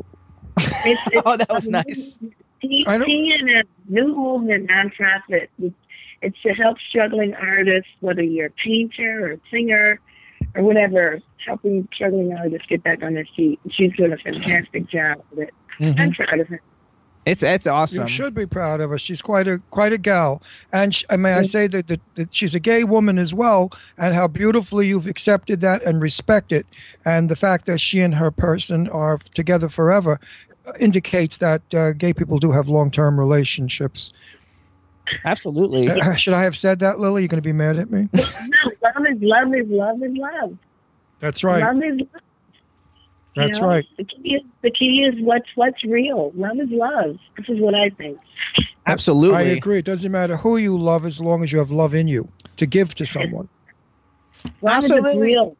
oh, 1.27 1.36
that 1.36 1.47
was 1.51 1.68
nice. 1.68 2.18
She, 2.62 2.85
I 2.87 2.95
and 2.97 3.51
a 3.51 3.62
new 3.89 4.15
movement 4.15 4.69
nonprofit. 4.70 5.49
It's 6.23 6.37
to 6.43 6.51
help 6.53 6.77
struggling 6.89 7.35
artists, 7.35 7.91
whether 8.01 8.23
you're 8.23 8.47
a 8.47 8.51
painter 8.51 9.27
or 9.27 9.32
a 9.32 9.39
singer 9.51 10.01
or 10.55 10.62
whatever, 10.62 11.20
helping 11.47 11.89
struggling 11.95 12.32
artists 12.37 12.66
get 12.69 12.82
back 12.82 13.03
on 13.03 13.15
their 13.15 13.27
feet. 13.37 13.59
She's 13.70 13.93
doing 13.97 14.12
a 14.12 14.19
fantastic 14.19 14.89
job 14.89 15.23
with 15.31 15.49
it. 15.49 15.55
Mhm. 15.78 15.99
I'm 15.99 16.12
proud 16.12 16.41
of 16.41 16.49
her. 16.49 16.61
It's 17.27 17.43
it's 17.43 17.66
awesome. 17.66 18.03
You 18.03 18.09
should 18.09 18.35
be 18.35 18.47
proud 18.47 18.81
of 18.81 18.89
her. 18.91 18.99
She's 18.99 19.20
quite 19.20 19.47
a 19.47 19.59
quite 19.70 19.93
a 19.93 19.99
gal, 19.99 20.43
and 20.73 20.95
sh- 20.95 21.05
I 21.11 21.16
may 21.16 21.35
I 21.35 21.43
say 21.43 21.66
that, 21.66 21.87
that 21.89 22.01
that 22.15 22.35
she's 22.35 22.55
a 22.55 22.61
gay 22.61 22.82
woman 22.82 23.19
as 23.19 23.32
well, 23.35 23.70
and 23.99 24.15
how 24.15 24.27
beautifully 24.27 24.89
you've 24.89 25.07
accepted 25.07 25.61
that 25.61 25.82
and 25.85 26.03
respect 26.03 26.51
it, 26.51 26.66
and 27.05 27.28
the 27.28 27.37
fact 27.37 27.66
that 27.66 27.78
she 27.78 28.01
and 28.01 28.15
her 28.15 28.31
person 28.31 28.89
are 28.89 29.19
together 29.35 29.69
forever 29.69 30.19
indicates 30.78 31.39
that 31.39 31.74
uh, 31.74 31.93
gay 31.93 32.12
people 32.12 32.39
do 32.39 32.53
have 32.53 32.69
long 32.69 32.91
term 32.91 33.19
relationships. 33.19 34.12
Absolutely. 35.24 35.89
Uh, 35.89 36.15
should 36.16 36.35
I 36.35 36.43
have 36.43 36.57
said 36.57 36.78
that, 36.81 36.99
Lillie? 36.99 37.23
You're 37.23 37.28
going 37.28 37.43
to 37.43 37.47
be 37.47 37.53
mad 37.53 37.78
at 37.78 37.91
me. 37.91 38.09
No, 38.62 38.70
love 38.82 39.07
is 39.09 39.23
love 39.23 39.55
is 39.55 39.69
love 39.69 40.03
is 40.03 40.16
love. 40.16 40.59
That's 41.20 41.45
right. 41.45 41.62
Love 41.62 41.82
is 41.82 42.01
love. 42.01 42.23
You 43.35 43.43
That's 43.43 43.61
know, 43.61 43.69
right. 43.69 43.87
The 43.97 44.05
key 44.05 44.35
is 44.35 44.43
the 44.62 44.70
key 44.73 45.05
is 45.05 45.15
what's 45.24 45.49
what's 45.55 45.85
real. 45.85 46.32
Love 46.35 46.59
is 46.59 46.69
love. 46.70 47.16
This 47.37 47.49
is 47.49 47.61
what 47.61 47.74
I 47.77 47.91
think. 47.91 48.19
Absolutely. 48.87 49.37
I 49.37 49.43
agree. 49.43 49.78
It 49.78 49.85
doesn't 49.85 50.11
matter 50.11 50.37
who 50.37 50.57
you 50.57 50.77
love 50.77 51.07
as 51.07 51.20
long 51.20 51.45
as 51.45 51.53
you 51.53 51.61
have 51.61 51.70
love 51.70 51.95
in 51.95 52.09
you 52.09 52.28
to 52.57 52.66
give 52.66 52.95
to 52.97 53.07
someone. 53.07 53.49
Love 54.62 54.85
is 54.85 54.91
Absolutely. 54.91 55.23
real. 55.23 55.57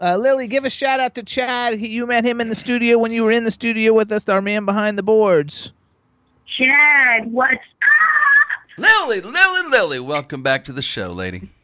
Uh, 0.00 0.16
Lillie, 0.16 0.46
give 0.46 0.64
a 0.64 0.70
shout 0.70 1.00
out 1.00 1.14
to 1.16 1.22
Chad. 1.22 1.78
He, 1.80 1.88
you 1.88 2.06
met 2.06 2.24
him 2.24 2.40
in 2.40 2.48
the 2.48 2.54
studio 2.54 2.98
when 2.98 3.12
you 3.12 3.24
were 3.24 3.32
in 3.32 3.44
the 3.44 3.50
studio 3.50 3.92
with 3.92 4.12
us, 4.12 4.28
our 4.28 4.40
man 4.40 4.64
behind 4.64 4.96
the 4.96 5.02
boards. 5.02 5.72
Chad, 6.56 7.32
what's 7.32 7.52
up? 7.52 7.58
Lillie, 8.78 9.20
Lillie, 9.20 9.68
Lillie, 9.70 10.00
welcome 10.00 10.42
back 10.42 10.64
to 10.64 10.72
the 10.72 10.82
show, 10.82 11.12
lady. 11.12 11.50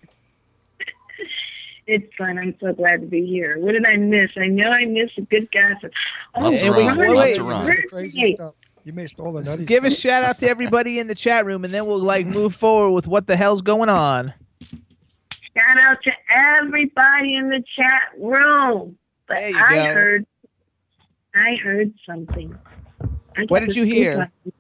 It's 1.87 2.11
fun. 2.17 2.39
I'm 2.39 2.55
so 2.63 2.73
glad 2.73 3.03
to 3.03 3.07
be 3.07 3.27
here. 3.27 3.59
What 3.59 3.73
did 3.73 3.87
I 3.87 3.97
miss? 3.99 4.31
I 4.39 4.47
know 4.47 4.71
I 4.71 4.87
missed 4.87 5.19
a 5.19 5.21
good 5.21 5.47
gossip. 5.53 5.93
Oh, 6.35 6.45
Lots 6.49 6.63
of 6.63 6.75
wait, 6.75 6.87
wait, 6.87 7.11
lots 7.11 7.17
wait. 7.19 7.39
of 7.39 7.47
Ron. 7.47 7.71
Crazy 7.91 8.35
stuff. 8.35 8.55
You 8.85 8.93
missed 8.95 9.21
all 9.21 9.33
the 9.33 9.43
nutty 9.45 9.67
Give 9.67 9.85
a 9.85 9.91
shout 9.91 10.25
out 10.25 10.39
to 10.39 10.49
everybody 10.49 10.99
in 10.99 11.09
the 11.09 11.15
chat 11.15 11.45
room, 11.45 11.63
and 11.65 11.73
then 11.75 11.85
we'll 11.87 12.01
like 12.03 12.27
move 12.27 12.55
forward 12.57 12.93
with 12.93 13.07
what 13.07 13.27
the 13.27 13.37
hell's 13.37 13.61
going 13.61 13.91
on. 13.91 14.33
Shout 15.57 15.79
out 15.81 15.99
to 16.03 16.13
everybody 16.31 17.37
in 17.37 17.49
the 17.49 17.63
chat 17.77 18.03
room. 18.19 18.99
But 19.29 19.35
There 19.37 19.49
you 19.51 19.55
I 19.59 19.75
go. 19.77 19.95
heard, 19.95 20.27
I 21.35 21.55
heard 21.63 21.93
something. 22.07 22.59
I 23.37 23.45
What 23.49 23.61
did 23.61 23.77
you 23.77 23.85
hear? 23.85 24.15
something. 24.45 24.53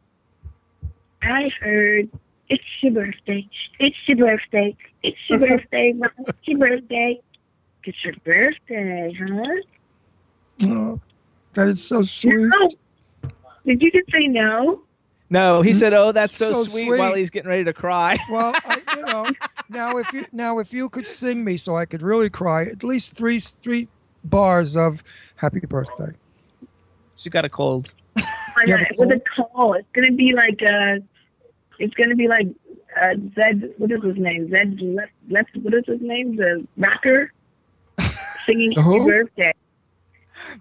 I 1.23 1.51
heard 1.61 2.09
it's 2.49 2.63
your 2.83 2.93
birthday. 2.93 3.49
It's 3.81 3.97
your 4.07 4.19
birthday. 4.19 4.77
It's 5.03 5.17
your 5.29 5.39
birthday. 5.41 5.93
Mom. 5.93 6.11
It's 6.19 6.39
your 6.47 6.59
birthday. 6.59 7.21
It's 7.85 8.05
your 8.05 8.15
birthday, 8.25 9.13
huh? 9.19 10.69
Oh, 10.69 11.01
that 11.55 11.69
is 11.69 11.83
so 11.83 12.03
sweet. 12.03 12.35
No. 12.37 12.69
Did 13.67 13.83
you 13.83 13.91
just 13.91 14.11
say 14.13 14.27
no? 14.29 14.83
No, 15.31 15.63
he 15.63 15.73
hmm? 15.73 15.79
said, 15.79 15.95
"Oh, 15.95 16.13
that's 16.13 16.37
so, 16.37 16.53
So 16.53 16.65
sweet, 16.65 16.87
sweet. 16.89 16.99
while 16.99 17.15
he's 17.15 17.31
getting 17.31 17.49
ready 17.49 17.65
to 17.65 17.73
cry. 17.73 18.19
Well, 18.29 18.55
I, 18.65 18.83
you 18.95 19.03
know, 19.07 19.27
now 19.69 19.97
if 19.99 20.13
you 20.13 20.25
now 20.33 20.59
if 20.59 20.73
you 20.73 20.89
could 20.89 21.07
sing 21.07 21.45
me 21.45 21.57
so 21.57 21.77
I 21.77 21.85
could 21.87 22.03
really 22.03 22.31
cry, 22.31 22.65
at 22.65 22.85
least 22.85 23.17
three 23.17 23.39
three 23.41 23.89
bars 24.25 24.77
of 24.77 25.03
"Happy 25.37 25.61
Birthday." 25.61 26.13
she 27.17 27.31
got 27.31 27.45
a 27.45 27.49
cold. 27.49 27.91
I 28.17 28.23
You 28.63 28.67
got 28.69 28.81
a 28.81 28.87
it. 28.87 28.99
with 28.99 29.11
a 29.13 29.23
call. 29.37 29.75
It's 29.75 29.89
gonna 29.93 30.13
be 30.13 30.33
like 30.33 30.61
uh, 30.63 30.99
it's 31.79 31.95
gonna 31.95 32.15
be 32.15 32.29
like 32.29 32.49
uh, 33.01 33.15
Zed. 33.35 33.73
What 33.79 33.91
is 33.93 34.03
his 34.03 34.17
name? 34.17 34.51
Zed 34.51 34.81
left. 34.81 35.13
left 35.29 35.51
what 35.63 35.75
is 35.75 35.85
his 35.87 36.01
name? 36.01 36.37
The 36.37 36.67
rocker 36.77 37.33
singing 38.47 38.73
Happy 38.73 38.99
Birthday. 39.01 39.53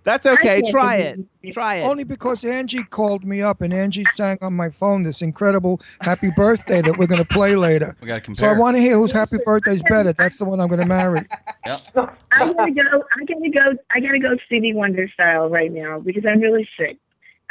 That's 0.04 0.26
okay. 0.26 0.62
Try 0.70 0.98
it. 0.98 1.20
Try 1.52 1.78
it. 1.78 1.84
Only 1.84 2.04
because 2.04 2.46
Angie 2.46 2.84
called 2.84 3.26
me 3.26 3.42
up 3.42 3.62
and 3.62 3.74
Angie 3.74 4.04
sang 4.06 4.38
on 4.42 4.54
my 4.54 4.70
phone 4.70 5.04
this 5.04 5.22
incredible 5.22 5.82
"Happy 6.02 6.30
Birthday" 6.36 6.82
that 6.82 6.98
we're 6.98 7.08
going 7.08 7.24
to 7.24 7.34
play 7.34 7.56
later. 7.56 7.96
We 8.02 8.08
got 8.08 8.24
to 8.24 8.36
So 8.36 8.48
I 8.48 8.54
want 8.54 8.78
to 8.78 8.82
hear 8.82 8.98
whose 8.98 9.12
"Happy 9.12 9.38
Birthday's 9.44 9.84
better." 9.84 10.14
That's 10.14 10.38
the 10.38 10.46
one 10.46 10.60
I'm 10.60 10.68
going 10.68 10.80
to 10.80 10.86
marry. 10.86 11.26
I 11.66 12.52
gotta 12.54 12.72
go. 12.72 13.04
I 13.12 13.26
gotta 13.26 13.50
go. 13.50 13.78
I 13.92 14.00
gotta 14.00 14.20
go 14.20 14.36
Stevie 14.46 14.74
Wonder 14.74 15.08
style 15.14 15.50
right 15.50 15.72
now 15.72 16.00
because 16.00 16.24
I'm 16.28 16.40
really 16.40 16.68
sick. 16.78 16.98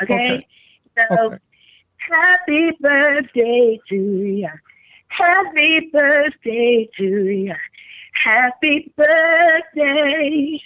Okay. 0.02 0.14
Okay. 0.14 0.46
So, 0.98 1.24
Okay. 1.26 1.38
happy 1.96 2.70
birthday 2.80 3.80
to 3.88 3.96
ya. 3.96 4.48
Happy 5.08 5.90
birthday 5.92 6.88
to 6.98 7.28
ya. 7.28 7.54
Happy 8.14 8.92
birthday 8.96 10.60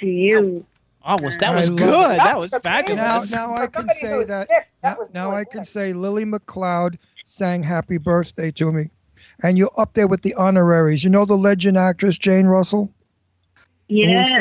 to 0.00 0.06
you. 0.06 0.66
Oh, 1.04 1.16
was 1.22 1.36
that 1.38 1.54
was 1.54 1.68
I 1.68 1.72
love 1.72 1.78
good. 1.78 2.10
it. 2.14 2.16
That 2.18 2.38
was 2.38 2.50
fabulous. 2.62 3.30
now 3.30 3.54
I 3.54 3.66
can 3.66 3.88
say 3.88 4.24
that. 4.24 4.48
Now, 4.82 4.96
now 5.14 5.34
I 5.34 5.44
can 5.44 5.64
say 5.64 5.92
Lillie 5.92 6.24
McCloud 6.24 6.98
sang 7.24 7.62
"Happy 7.62 7.98
Birthday" 7.98 8.50
to 8.52 8.72
me, 8.72 8.90
and 9.42 9.56
you're 9.56 9.70
up 9.76 9.94
there 9.94 10.06
with 10.06 10.22
the 10.22 10.34
honoraries. 10.34 11.04
You 11.04 11.10
know 11.10 11.24
the 11.24 11.36
legend 11.36 11.78
actress 11.78 12.18
Jane 12.18 12.46
Russell. 12.46 12.92
Yes. 13.88 14.32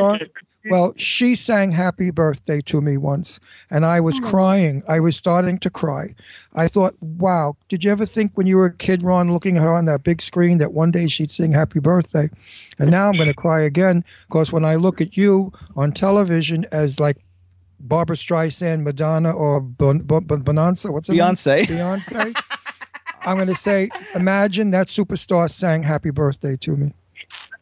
Well, 0.69 0.93
she 0.97 1.35
sang 1.35 1.71
Happy 1.71 2.09
Birthday 2.09 2.61
to 2.61 2.81
me 2.81 2.97
once, 2.97 3.39
and 3.69 3.85
I 3.85 3.99
was 3.99 4.19
oh. 4.23 4.27
crying. 4.27 4.83
I 4.87 4.99
was 4.99 5.15
starting 5.15 5.57
to 5.59 5.69
cry. 5.69 6.15
I 6.53 6.67
thought, 6.67 6.95
wow, 7.01 7.55
did 7.67 7.83
you 7.83 7.91
ever 7.91 8.05
think 8.05 8.31
when 8.35 8.47
you 8.47 8.57
were 8.57 8.65
a 8.65 8.73
kid, 8.73 9.03
Ron, 9.03 9.31
looking 9.31 9.57
at 9.57 9.63
her 9.63 9.73
on 9.73 9.85
that 9.85 10.03
big 10.03 10.21
screen, 10.21 10.57
that 10.57 10.73
one 10.73 10.91
day 10.91 11.07
she'd 11.07 11.31
sing 11.31 11.51
Happy 11.51 11.79
Birthday? 11.79 12.29
And 12.79 12.91
now 12.91 13.07
I'm 13.07 13.15
going 13.15 13.27
to 13.27 13.33
cry 13.33 13.61
again 13.61 14.03
because 14.27 14.51
when 14.51 14.65
I 14.65 14.75
look 14.75 15.01
at 15.01 15.17
you 15.17 15.53
on 15.75 15.91
television 15.91 16.65
as 16.71 16.99
like 16.99 17.17
Barbra 17.79 18.15
Streisand, 18.15 18.83
Madonna, 18.83 19.31
or 19.31 19.59
bon- 19.59 19.99
bon- 19.99 20.25
bon- 20.25 20.41
Bonanza, 20.41 20.91
what's 20.91 21.09
name? 21.09 21.19
Beyonce. 21.19 21.65
Beyonce. 21.65 22.33
I'm 23.21 23.35
going 23.35 23.47
to 23.47 23.55
say, 23.55 23.89
imagine 24.15 24.71
that 24.71 24.87
superstar 24.87 25.51
sang 25.51 25.83
Happy 25.83 26.11
Birthday 26.11 26.55
to 26.57 26.77
me. 26.77 26.93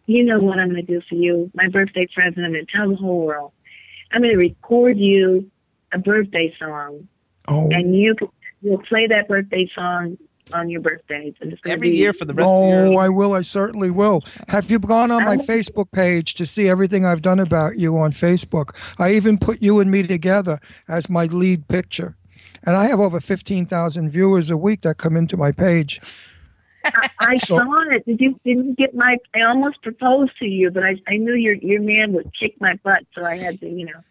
You 0.08 0.24
know 0.24 0.40
what 0.40 0.60
I'm 0.60 0.70
going 0.70 0.86
to 0.86 0.94
do 0.94 1.02
for 1.10 1.16
you, 1.16 1.50
my 1.56 1.68
birthday 1.68 2.08
present, 2.14 2.38
and 2.46 2.70
tell 2.70 2.90
the 2.90 2.96
whole 2.96 3.26
world. 3.26 3.52
I'm 4.12 4.22
going 4.22 4.34
to 4.34 4.40
record 4.40 4.98
you 4.98 5.50
a 5.92 5.98
birthday 5.98 6.54
song, 6.60 7.08
Oh. 7.48 7.70
and 7.72 7.96
you 7.96 8.16
will 8.62 8.80
play 8.80 9.08
that 9.08 9.28
birthday 9.28 9.70
song 9.76 10.18
on 10.54 10.70
your 10.70 10.82
birthday. 10.82 11.34
And 11.42 11.52
it's 11.52 11.62
gonna 11.62 11.76
Every 11.76 11.92
be- 11.92 11.98
year 11.98 12.14
for 12.14 12.26
the 12.26 12.34
rest 12.34 12.48
oh, 12.50 12.64
of 12.64 12.70
your 12.70 12.88
life. 12.90 12.96
Oh, 12.96 13.00
I 13.00 13.10
will. 13.10 13.34
I 13.34 13.42
certainly 13.42 13.90
will. 13.90 14.22
Have 14.48 14.70
you 14.70 14.78
gone 14.80 15.10
on 15.12 15.26
my 15.26 15.38
Facebook 15.38 15.92
page 15.92 16.36
to 16.36 16.46
see 16.46 16.70
everything 16.70 17.04
I've 17.06 17.22
done 17.24 17.40
about 17.40 17.80
you 17.80 17.98
on 17.98 18.12
Facebook? 18.12 18.76
I 19.00 19.14
even 19.14 19.38
put 19.40 19.62
you 19.62 19.80
and 19.80 19.90
me 19.90 20.04
together 20.04 20.60
as 20.88 21.10
my 21.10 21.26
lead 21.26 21.68
picture. 21.68 22.16
And 22.64 22.76
I 22.76 22.86
have 22.88 23.00
over 23.00 23.20
15,000 23.20 24.10
viewers 24.10 24.50
a 24.50 24.58
week 24.58 24.82
that 24.82 24.98
come 24.98 25.16
into 25.18 25.36
my 25.38 25.52
page. 25.52 26.00
I 27.20 27.38
So- 27.38 27.58
saw 27.58 27.82
it. 27.92 28.06
Did 28.06 28.20
you 28.22 28.40
didn't 28.44 28.78
get 28.78 28.94
my? 28.96 29.18
I 29.36 29.42
almost 29.42 29.82
proposed 29.82 30.32
to 30.40 30.46
you, 30.46 30.72
but 30.72 30.84
I 30.84 30.96
I 31.08 31.18
knew 31.18 31.34
your 31.36 31.56
your 31.56 31.82
man 31.82 32.14
would 32.14 32.32
kick 32.40 32.56
my 32.60 32.74
butt, 32.84 33.04
so 33.16 33.24
I 33.24 33.38
had 33.38 33.60
to, 33.62 33.70
you 33.70 33.86
know. 33.86 34.02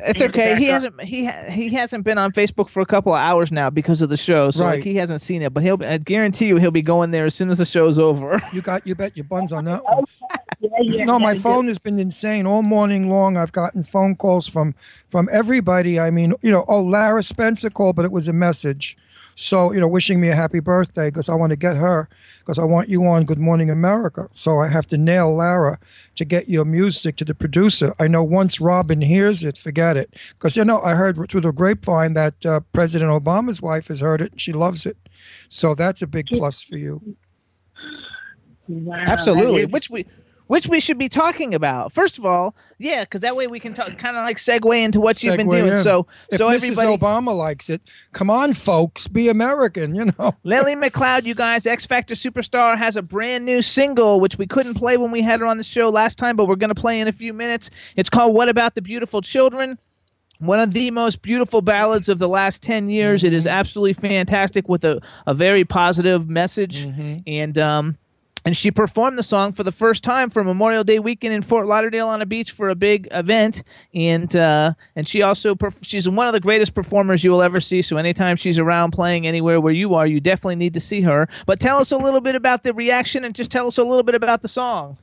It's 0.00 0.22
okay. 0.22 0.54
He 0.56 0.68
up. 0.68 0.74
hasn't 0.74 1.02
he 1.02 1.24
ha- 1.24 1.50
he 1.50 1.70
hasn't 1.70 2.04
been 2.04 2.18
on 2.18 2.30
Facebook 2.32 2.68
for 2.68 2.80
a 2.80 2.86
couple 2.86 3.12
of 3.14 3.18
hours 3.18 3.50
now 3.50 3.68
because 3.68 4.00
of 4.00 4.08
the 4.10 4.16
show, 4.16 4.50
so 4.52 4.64
Right. 4.64 4.74
like 4.76 4.84
he 4.84 4.94
hasn't 4.94 5.20
seen 5.20 5.42
it. 5.42 5.52
But 5.52 5.64
he'll 5.64 5.82
I 5.82 5.98
guarantee 5.98 6.46
you 6.46 6.56
he'll 6.58 6.70
be 6.70 6.82
going 6.82 7.10
there 7.10 7.24
as 7.24 7.34
soon 7.34 7.50
as 7.50 7.58
the 7.58 7.66
show's 7.66 7.98
over. 7.98 8.40
You 8.52 8.60
got 8.60 8.86
you 8.86 8.94
bet 8.94 9.16
your 9.16 9.24
buns 9.24 9.52
on 9.52 9.64
that 9.64 9.82
one. 9.84 10.04
Yeah, 10.60 10.70
yeah, 10.80 11.04
no, 11.04 11.20
my 11.20 11.32
yeah, 11.34 11.40
phone 11.40 11.68
has 11.68 11.78
been 11.78 12.00
insane 12.00 12.44
all 12.44 12.62
morning 12.62 13.08
long. 13.08 13.36
I've 13.36 13.52
gotten 13.52 13.84
phone 13.84 14.16
calls 14.16 14.48
from 14.48 14.74
from 15.08 15.28
everybody. 15.30 16.00
I 16.00 16.10
mean, 16.10 16.34
you 16.42 16.50
know, 16.50 16.64
oh, 16.66 16.80
Lara 16.82 17.22
Spencer 17.22 17.70
called, 17.70 17.94
but 17.94 18.04
it 18.04 18.10
was 18.10 18.26
a 18.26 18.32
message. 18.32 18.96
So, 19.40 19.70
you 19.72 19.78
know, 19.78 19.86
wishing 19.86 20.20
me 20.20 20.30
a 20.30 20.34
happy 20.34 20.58
birthday 20.58 21.10
because 21.10 21.28
I 21.28 21.34
want 21.34 21.50
to 21.50 21.56
get 21.56 21.76
her 21.76 22.08
because 22.40 22.58
I 22.58 22.64
want 22.64 22.88
you 22.88 23.06
on 23.06 23.24
Good 23.24 23.38
Morning 23.38 23.70
America. 23.70 24.28
So 24.32 24.58
I 24.58 24.66
have 24.66 24.84
to 24.88 24.98
nail 24.98 25.32
Lara 25.32 25.78
to 26.16 26.24
get 26.24 26.48
your 26.48 26.64
music 26.64 27.14
to 27.18 27.24
the 27.24 27.36
producer. 27.36 27.94
I 28.00 28.08
know 28.08 28.24
once 28.24 28.60
Robin 28.60 29.00
hears 29.00 29.44
it, 29.44 29.56
forget 29.56 29.96
it. 29.96 30.12
Because, 30.34 30.56
you 30.56 30.64
know, 30.64 30.80
I 30.82 30.94
heard 30.94 31.30
through 31.30 31.42
the 31.42 31.52
grapevine 31.52 32.14
that 32.14 32.44
uh, 32.44 32.60
President 32.72 33.12
Obama's 33.12 33.62
wife 33.62 33.86
has 33.86 34.00
heard 34.00 34.20
it 34.20 34.32
and 34.32 34.40
she 34.40 34.52
loves 34.52 34.84
it. 34.84 34.96
So 35.48 35.72
that's 35.72 36.02
a 36.02 36.08
big 36.08 36.26
plus 36.26 36.64
for 36.64 36.76
you. 36.76 37.16
Wow, 38.66 38.96
Absolutely. 39.06 39.62
that 39.62 39.68
is- 39.68 39.72
Which 39.72 39.88
we 39.90 40.04
which 40.48 40.66
we 40.66 40.80
should 40.80 40.98
be 40.98 41.08
talking 41.08 41.54
about. 41.54 41.92
First 41.92 42.18
of 42.18 42.26
all, 42.26 42.56
yeah, 42.78 43.04
because 43.04 43.20
that 43.20 43.36
way 43.36 43.46
we 43.46 43.60
can 43.60 43.74
talk, 43.74 43.96
kind 43.98 44.16
of 44.16 44.24
like 44.24 44.38
segue 44.38 44.82
into 44.82 45.00
what 45.00 45.22
you've 45.22 45.36
been 45.36 45.48
doing. 45.48 45.68
in. 45.68 45.82
So, 45.82 46.06
if 46.32 46.38
so 46.38 46.48
Mrs. 46.48 46.72
everybody, 46.72 46.88
Obama 46.88 47.36
likes 47.36 47.70
it, 47.70 47.82
come 48.12 48.30
on, 48.30 48.54
folks, 48.54 49.06
be 49.06 49.28
American. 49.28 49.94
You 49.94 50.06
know. 50.18 50.32
Lillie 50.42 50.74
McCloud, 50.74 51.24
you 51.24 51.34
guys, 51.34 51.66
X 51.66 51.86
Factor 51.86 52.14
superstar, 52.14 52.76
has 52.76 52.96
a 52.96 53.02
brand 53.02 53.44
new 53.44 53.62
single 53.62 54.20
which 54.20 54.38
we 54.38 54.46
couldn't 54.46 54.74
play 54.74 54.96
when 54.96 55.10
we 55.10 55.22
had 55.22 55.40
her 55.40 55.46
on 55.46 55.58
the 55.58 55.64
show 55.64 55.90
last 55.90 56.18
time, 56.18 56.34
but 56.34 56.46
we're 56.46 56.56
going 56.56 56.74
to 56.74 56.80
play 56.80 56.98
in 56.98 57.06
a 57.06 57.12
few 57.12 57.32
minutes. 57.32 57.70
It's 57.94 58.10
called 58.10 58.34
"What 58.34 58.48
About 58.48 58.74
the 58.74 58.82
Beautiful 58.82 59.20
Children." 59.22 59.78
One 60.40 60.60
of 60.60 60.72
the 60.72 60.92
most 60.92 61.20
beautiful 61.20 61.62
ballads 61.62 62.08
of 62.08 62.20
the 62.20 62.28
last 62.28 62.62
10 62.62 62.90
years. 62.90 63.24
It 63.24 63.32
is 63.32 63.44
absolutely 63.44 63.94
fantastic 63.94 64.68
with 64.68 64.84
a, 64.84 65.00
a 65.26 65.34
very 65.34 65.64
positive 65.64 66.28
message. 66.28 66.86
And 67.26 67.58
um, 67.58 67.96
and 68.48 68.56
she 68.56 68.70
performed 68.70 69.18
the 69.18 69.22
song 69.22 69.52
for 69.52 69.62
the 69.62 69.70
first 69.70 70.02
time 70.02 70.30
for 70.30 70.42
Memorial 70.42 70.82
Day 70.82 70.98
weekend 70.98 71.34
in 71.34 71.42
Fort 71.42 71.66
Lauderdale 71.66 72.08
on 72.08 72.22
a 72.22 72.24
beach 72.24 72.50
for 72.50 72.70
a 72.70 72.74
big 72.74 73.06
event, 73.10 73.62
and 73.92 74.34
uh, 74.34 74.72
and 74.96 75.06
she 75.06 75.20
also 75.20 75.54
perf- 75.54 75.80
she's 75.82 76.08
one 76.08 76.26
of 76.26 76.32
the 76.32 76.40
greatest 76.40 76.74
performers 76.74 77.22
you 77.22 77.30
will 77.30 77.42
ever 77.42 77.60
see. 77.60 77.82
So 77.82 77.98
anytime 77.98 78.36
she's 78.36 78.58
around 78.58 78.92
playing 78.92 79.26
anywhere 79.26 79.60
where 79.60 79.74
you 79.74 79.94
are, 79.96 80.06
you 80.06 80.18
definitely 80.18 80.56
need 80.56 80.72
to 80.72 80.80
see 80.80 81.02
her. 81.02 81.28
But 81.44 81.60
tell 81.60 81.76
us 81.76 81.92
a 81.92 81.98
little 81.98 82.22
bit 82.22 82.36
about 82.36 82.62
the 82.62 82.72
reaction, 82.72 83.22
and 83.22 83.34
just 83.34 83.50
tell 83.50 83.66
us 83.66 83.76
a 83.76 83.84
little 83.84 84.02
bit 84.02 84.14
about 84.14 84.40
the 84.40 84.48
song. 84.48 84.96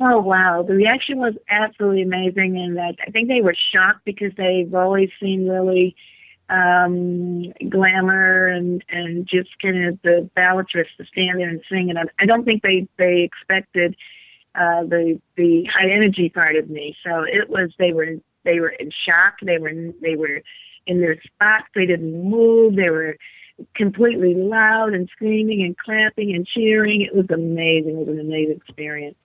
Oh 0.00 0.18
wow, 0.18 0.64
the 0.66 0.74
reaction 0.74 1.18
was 1.18 1.34
absolutely 1.48 2.02
amazing, 2.02 2.56
and 2.56 2.76
I 2.80 3.10
think 3.12 3.28
they 3.28 3.40
were 3.40 3.54
shocked 3.72 4.04
because 4.04 4.32
they've 4.36 4.74
always 4.74 5.10
seen 5.20 5.48
really 5.48 5.94
um 6.50 7.52
glamour 7.70 8.48
and 8.48 8.84
and 8.88 9.26
just 9.26 9.48
kind 9.62 9.86
of 9.86 9.98
the 10.02 10.28
ballatress 10.36 10.86
to 10.98 11.04
stand 11.06 11.40
there 11.40 11.48
and 11.48 11.62
sing, 11.70 11.90
and 11.90 11.98
I, 11.98 12.02
I 12.18 12.26
don't 12.26 12.44
think 12.44 12.62
they 12.62 12.86
they 12.98 13.22
expected 13.22 13.96
uh 14.54 14.84
the 14.84 15.20
the 15.36 15.64
high 15.72 15.90
energy 15.90 16.28
part 16.28 16.56
of 16.56 16.68
me. 16.68 16.96
So 17.04 17.22
it 17.22 17.48
was 17.48 17.72
they 17.78 17.92
were 17.92 18.16
they 18.44 18.60
were 18.60 18.68
in 18.68 18.90
shock. 18.90 19.36
They 19.42 19.58
were 19.58 19.72
they 20.02 20.16
were 20.16 20.42
in 20.86 21.00
their 21.00 21.20
spots. 21.22 21.64
They 21.74 21.86
didn't 21.86 22.28
move. 22.30 22.76
They 22.76 22.90
were 22.90 23.16
completely 23.74 24.34
loud 24.34 24.94
and 24.94 25.08
screaming 25.10 25.62
and 25.62 25.76
clapping 25.76 26.34
and 26.34 26.46
cheering. 26.46 27.02
It 27.02 27.14
was 27.14 27.26
amazing. 27.30 27.98
It 27.98 28.06
was 28.06 28.08
an 28.08 28.20
amazing 28.20 28.56
experience. 28.56 29.16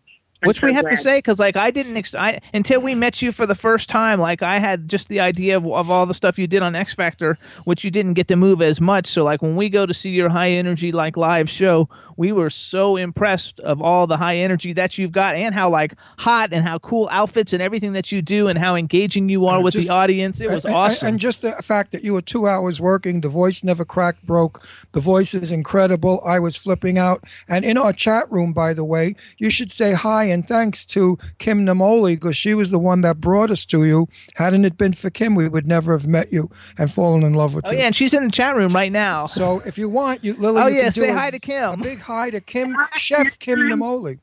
Which 0.45 0.61
we 0.61 0.73
have 0.73 0.87
to 0.87 0.95
say, 0.95 1.17
because 1.17 1.37
like 1.37 1.57
I 1.57 1.69
didn't 1.69 1.97
ex- 1.97 2.15
I, 2.15 2.39
until 2.53 2.81
we 2.81 2.95
met 2.95 3.21
you 3.21 3.33
for 3.33 3.45
the 3.45 3.55
first 3.55 3.89
time. 3.89 4.19
Like 4.19 4.41
I 4.41 4.57
had 4.59 4.87
just 4.87 5.09
the 5.09 5.19
idea 5.19 5.57
of, 5.57 5.67
of 5.67 5.91
all 5.91 6.05
the 6.05 6.13
stuff 6.13 6.39
you 6.39 6.47
did 6.47 6.63
on 6.63 6.75
X 6.75 6.93
Factor, 6.93 7.37
which 7.65 7.83
you 7.83 7.91
didn't 7.91 8.13
get 8.13 8.29
to 8.29 8.37
move 8.37 8.61
as 8.61 8.79
much. 8.79 9.07
So 9.07 9.23
like 9.23 9.41
when 9.41 9.57
we 9.57 9.67
go 9.67 9.85
to 9.85 9.93
see 9.93 10.11
your 10.11 10.29
high 10.29 10.51
energy 10.51 10.93
like 10.93 11.17
live 11.17 11.49
show, 11.49 11.89
we 12.19 12.33
were 12.33 12.49
so 12.49 12.97
impressed 12.97 13.61
of 13.61 13.81
all 13.81 14.05
the 14.05 14.17
high 14.17 14.35
energy 14.35 14.73
that 14.73 14.97
you've 14.97 15.13
got 15.13 15.35
and 15.35 15.55
how 15.55 15.69
like 15.69 15.93
hot 16.17 16.49
and 16.51 16.67
how 16.67 16.77
cool 16.79 17.07
outfits 17.13 17.53
and 17.53 17.61
everything 17.61 17.93
that 17.93 18.11
you 18.11 18.21
do 18.21 18.49
and 18.49 18.59
how 18.59 18.75
engaging 18.75 19.29
you 19.29 19.45
are 19.45 19.63
with 19.63 19.73
Just- 19.73 19.87
the 19.87 19.93
audience. 19.93 20.41
It 20.41 20.49
was 20.51 20.65
and, 20.65 20.73
and- 20.73 20.75
awesome. 20.83 21.07
And 21.07 21.17
just 21.19 21.41
the 21.43 21.53
fact 21.63 21.93
that 21.93 22.03
you 22.03 22.11
were 22.13 22.21
two 22.21 22.45
hours 22.45 22.81
working, 22.81 23.21
the 23.21 23.29
voice 23.29 23.63
never 23.63 23.85
cracked, 23.85 24.25
broke. 24.25 24.61
The 24.91 24.99
voice 24.99 25.33
is 25.33 25.49
incredible. 25.49 26.21
I 26.25 26.39
was 26.39 26.57
flipping 26.57 26.97
out. 26.97 27.23
And 27.47 27.63
in 27.63 27.77
our 27.77 27.93
chat 27.93 28.29
room, 28.29 28.51
by 28.51 28.73
the 28.73 28.83
way, 28.83 29.15
you 29.37 29.49
should 29.49 29.71
say 29.71 29.93
hi 29.93 30.25
and 30.25 30.45
thanks 30.45 30.85
to 30.87 31.17
Kim 31.37 31.65
Namoli 31.65 32.15
because 32.15 32.35
she 32.35 32.53
was 32.53 32.69
the 32.69 32.79
one 32.79 32.99
that 32.99 33.21
brought 33.21 33.49
us 33.49 33.63
to 33.67 33.85
you. 33.85 34.09
Hadn't 34.35 34.65
it 34.65 34.77
been 34.77 34.91
for 34.91 35.09
Kim, 35.09 35.35
we 35.35 35.47
would 35.47 35.65
never 35.67 35.93
have 35.93 36.05
met 36.05 36.33
you 36.33 36.49
and 36.77 36.91
fallen 36.91 37.23
in 37.23 37.33
love 37.33 37.55
with 37.55 37.65
oh 37.65 37.71
you. 37.71 37.77
yeah, 37.77 37.85
and 37.85 37.95
she's 37.95 38.13
in 38.13 38.25
the 38.25 38.31
chat 38.31 38.57
room 38.57 38.73
right 38.73 38.91
now. 38.91 39.25
So 39.25 39.61
if 39.65 39.77
you 39.77 39.87
want, 39.87 40.21
you 40.21 40.33
Lillie, 40.33 40.61
Oh, 40.61 40.67
you 40.67 40.75
yeah, 40.81 40.89
say 40.89 41.11
hi 41.13 41.31
to 41.31 41.39
Kim. 41.39 41.79
Big 41.81 41.99
hi 42.09 42.31
to 42.31 42.41
Kim, 42.41 42.75
Chef 42.95 43.37
Kim 43.37 43.59
Namoli. 43.59 44.17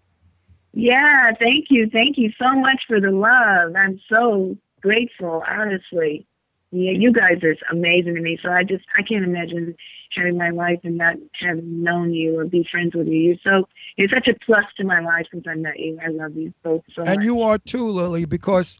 Yeah, 0.73 1.31
thank 1.39 1.67
you. 1.71 1.89
Thank 1.89 2.19
you 2.19 2.33
so 2.41 2.53
much 2.55 2.83
for 2.89 3.01
the 3.01 3.13
love. 3.13 3.75
I'm 3.77 4.01
so 4.13 4.57
grateful, 4.83 5.43
honestly. 5.49 6.27
Yeah, 6.73 6.91
you 6.91 7.13
guys 7.13 7.43
are 7.45 7.57
amazing 7.71 8.17
to 8.17 8.21
me. 8.21 8.39
So 8.43 8.51
I 8.51 8.65
just 8.65 8.85
I 8.99 9.03
can't 9.03 9.25
imagine 9.25 9.77
having 10.11 10.37
my 10.37 10.51
life 10.51 10.81
and 10.83 10.99
not 10.99 11.15
having 11.41 11.83
known 11.85 12.13
you 12.13 12.39
or 12.39 12.45
be 12.45 12.67
friends 12.71 12.95
with 12.95 13.07
you. 13.07 13.15
You're 13.15 13.37
so 13.45 13.69
you're 13.97 14.09
such 14.09 14.27
a 14.27 14.35
plus 14.45 14.65
to 14.79 14.85
my 14.85 14.99
life 14.99 15.27
since 15.33 15.45
I 15.49 15.55
met 15.55 15.79
you. 15.79 15.99
I 16.05 16.09
love 16.09 16.37
you 16.37 16.53
both 16.65 16.83
so 16.95 17.05
and 17.05 17.17
much. 17.17 17.25
you 17.25 17.41
are 17.41 17.59
too, 17.59 17.89
Lillie, 17.89 18.25
because 18.25 18.79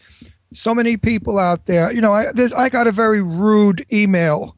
so 0.53 0.75
many 0.75 0.97
people 0.97 1.39
out 1.39 1.67
there. 1.67 1.93
You 1.93 2.01
know, 2.01 2.13
I 2.13 2.33
there's 2.33 2.53
I 2.53 2.69
got 2.69 2.89
a 2.89 2.93
very 2.93 3.23
rude 3.23 3.87
email, 3.93 4.56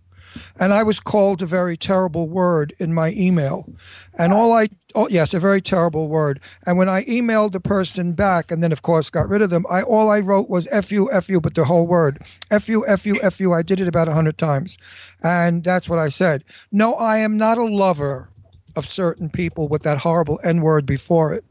and 0.58 0.72
I 0.72 0.82
was 0.82 1.00
called 1.00 1.42
a 1.42 1.46
very 1.46 1.76
terrible 1.76 2.28
word 2.28 2.74
in 2.78 2.92
my 2.94 3.10
email, 3.12 3.72
and 4.14 4.32
all 4.32 4.52
I 4.52 4.68
oh 4.94 5.08
yes, 5.10 5.34
a 5.34 5.40
very 5.40 5.60
terrible 5.60 6.08
word. 6.08 6.40
And 6.66 6.78
when 6.78 6.88
I 6.88 7.04
emailed 7.04 7.52
the 7.52 7.60
person 7.60 8.12
back, 8.12 8.50
and 8.50 8.62
then 8.62 8.72
of 8.72 8.82
course 8.82 9.10
got 9.10 9.28
rid 9.28 9.42
of 9.42 9.50
them, 9.50 9.64
I 9.70 9.82
all 9.82 10.10
I 10.10 10.20
wrote 10.20 10.48
was 10.48 10.66
f 10.70 10.90
u 10.92 11.10
f 11.12 11.28
u, 11.28 11.40
but 11.40 11.54
the 11.54 11.64
whole 11.64 11.86
word 11.86 12.22
f 12.50 12.68
u 12.68 12.84
f 12.86 13.06
u 13.06 13.20
f 13.22 13.40
u. 13.40 13.52
I 13.52 13.62
did 13.62 13.80
it 13.80 13.88
about 13.88 14.08
a 14.08 14.12
hundred 14.14 14.38
times, 14.38 14.78
and 15.22 15.64
that's 15.64 15.88
what 15.88 15.98
I 15.98 16.08
said. 16.08 16.44
No, 16.72 16.94
I 16.94 17.18
am 17.18 17.36
not 17.36 17.58
a 17.58 17.64
lover 17.64 18.30
of 18.76 18.86
certain 18.86 19.28
people 19.30 19.68
with 19.68 19.82
that 19.82 19.98
horrible 19.98 20.38
n 20.44 20.60
word 20.60 20.86
before 20.86 21.32
it. 21.32 21.44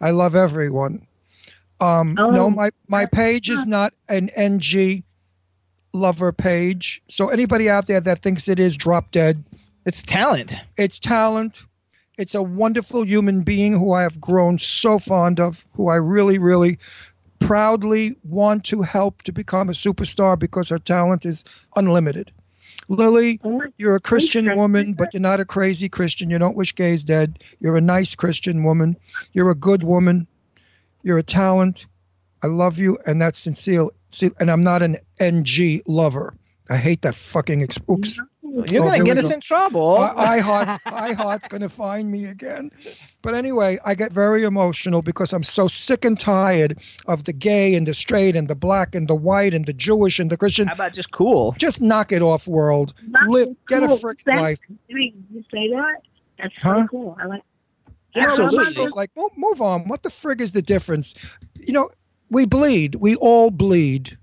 I 0.00 0.10
love 0.10 0.34
everyone. 0.34 1.06
Um, 1.80 2.14
no, 2.14 2.46
Oh. 2.46 2.50
my 2.50 2.70
my 2.88 3.06
page 3.06 3.48
is 3.50 3.66
not 3.66 3.92
an 4.08 4.28
NG 4.36 5.04
lover 5.92 6.32
page. 6.32 7.02
So 7.08 7.28
anybody 7.28 7.68
out 7.68 7.86
there 7.86 8.00
that 8.00 8.22
thinks 8.22 8.48
it 8.48 8.60
is, 8.60 8.76
drop 8.76 9.10
dead. 9.10 9.44
It's 9.84 10.02
talent. 10.02 10.54
It's 10.76 10.98
talent. 10.98 11.64
It's 12.18 12.34
a 12.34 12.42
wonderful 12.42 13.04
human 13.04 13.40
being 13.40 13.78
who 13.78 13.92
I 13.92 14.02
have 14.02 14.20
grown 14.20 14.58
so 14.58 14.98
fond 14.98 15.40
of, 15.40 15.66
who 15.72 15.88
I 15.88 15.94
really, 15.96 16.38
really 16.38 16.78
proudly 17.38 18.16
want 18.22 18.64
to 18.66 18.82
help 18.82 19.22
to 19.22 19.32
become 19.32 19.68
a 19.68 19.72
superstar 19.72 20.38
because 20.38 20.68
her 20.68 20.78
talent 20.78 21.24
is 21.24 21.44
unlimited. 21.74 22.32
Lillie, 22.88 23.40
you're 23.76 23.94
a 23.94 24.00
Christian 24.00 24.56
woman, 24.56 24.94
but 24.94 25.14
you're 25.14 25.20
not 25.20 25.40
a 25.40 25.44
crazy 25.44 25.88
Christian. 25.88 26.28
You 26.28 26.38
don't 26.38 26.56
wish 26.56 26.74
gays 26.74 27.04
dead. 27.04 27.38
You're 27.60 27.76
a 27.76 27.80
nice 27.80 28.14
Christian 28.14 28.64
woman. 28.64 28.96
You're 29.32 29.50
a 29.50 29.54
good 29.54 29.82
woman. 29.82 30.26
You're 31.02 31.18
a 31.18 31.22
talent. 31.22 31.86
I 32.42 32.48
love 32.48 32.78
you, 32.78 32.98
and 33.06 33.22
that's 33.22 33.38
sincere. 33.38 33.86
See, 34.10 34.30
and 34.40 34.50
I'm 34.50 34.62
not 34.64 34.82
an 34.82 34.96
NG 35.20 35.80
lover. 35.86 36.34
I 36.68 36.76
hate 36.76 37.02
that 37.02 37.14
fucking. 37.14 37.62
Ex- 37.62 37.78
oops. 37.90 38.18
You're 38.68 38.84
Oh, 38.84 38.90
gonna 38.90 39.04
get 39.04 39.16
us 39.16 39.28
go. 39.28 39.34
in 39.34 39.40
trouble. 39.40 39.96
I, 39.98 40.40
iHeart's, 40.40 40.82
iHeart's 40.84 41.46
gonna 41.48 41.68
find 41.68 42.10
me 42.10 42.26
again. 42.26 42.70
But 43.22 43.34
anyway, 43.34 43.78
I 43.86 43.94
get 43.94 44.12
very 44.12 44.42
emotional 44.42 45.02
because 45.02 45.32
I'm 45.32 45.44
so 45.44 45.68
sick 45.68 46.04
and 46.04 46.18
tired 46.18 46.76
of 47.06 47.24
the 47.24 47.32
gay 47.32 47.76
and 47.76 47.86
the 47.86 47.94
straight 47.94 48.34
and 48.34 48.48
the 48.48 48.56
black 48.56 48.92
and 48.96 49.06
the 49.06 49.14
white 49.14 49.54
and 49.54 49.66
the 49.66 49.72
Jewish 49.72 50.18
and 50.18 50.30
the 50.30 50.36
Christian. 50.36 50.66
How 50.66 50.74
about 50.74 50.94
just 50.94 51.12
cool? 51.12 51.54
Just 51.58 51.80
knock 51.80 52.10
it 52.10 52.22
off, 52.22 52.48
world. 52.48 52.92
Live, 53.28 53.48
get 53.68 53.84
a 53.84 53.86
Cool. 53.86 53.98
freaking 53.98 54.24
Thanks. 54.24 54.40
life. 54.42 54.60
I 54.90 54.94
mean, 54.94 55.24
you 55.32 55.42
say 55.52 55.68
that? 55.70 55.96
That's 56.38 56.54
Huh? 56.60 56.86
cool. 56.90 57.16
I 57.22 57.26
like. 57.26 57.42
Yeah, 58.16 58.32
Absolutely. 58.36 58.88
Like, 58.88 59.10
move, 59.16 59.30
move 59.36 59.60
on. 59.62 59.86
What 59.86 60.02
the 60.02 60.08
frig 60.08 60.40
is 60.40 60.52
the 60.52 60.62
difference? 60.62 61.14
You 61.60 61.72
know, 61.72 61.90
we 62.30 62.46
bleed. 62.46 62.96
We 62.96 63.16
all 63.16 63.50
bleed. 63.50 64.16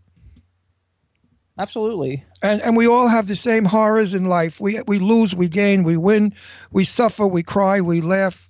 Absolutely. 1.59 2.23
And 2.41 2.61
and 2.61 2.77
we 2.77 2.87
all 2.87 3.07
have 3.07 3.27
the 3.27 3.35
same 3.35 3.65
horrors 3.65 4.13
in 4.13 4.25
life. 4.25 4.59
We 4.61 4.81
we 4.87 4.99
lose, 4.99 5.35
we 5.35 5.49
gain, 5.49 5.83
we 5.83 5.97
win, 5.97 6.33
we 6.71 6.83
suffer, 6.83 7.25
we 7.27 7.43
cry, 7.43 7.81
we 7.81 8.01
laugh. 8.01 8.49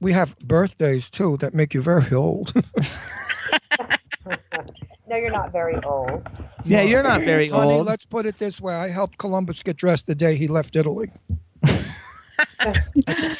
We 0.00 0.12
have 0.12 0.38
birthdays 0.38 1.10
too 1.10 1.36
that 1.38 1.54
make 1.54 1.74
you 1.74 1.82
very 1.82 2.12
old. 2.12 2.52
No, 5.06 5.16
you're 5.16 5.30
not 5.30 5.52
very 5.52 5.76
old. 5.84 6.26
Yeah, 6.64 6.80
you're 6.80 7.02
not 7.02 7.22
very 7.24 7.48
Honey, 7.50 7.74
old. 7.74 7.86
let's 7.86 8.06
put 8.06 8.24
it 8.24 8.38
this 8.38 8.58
way. 8.60 8.74
I 8.74 8.88
helped 8.88 9.18
Columbus 9.18 9.62
get 9.62 9.76
dressed 9.76 10.06
the 10.06 10.14
day 10.14 10.34
he 10.34 10.48
left 10.48 10.74
Italy. 10.76 11.12
I, 12.58 12.80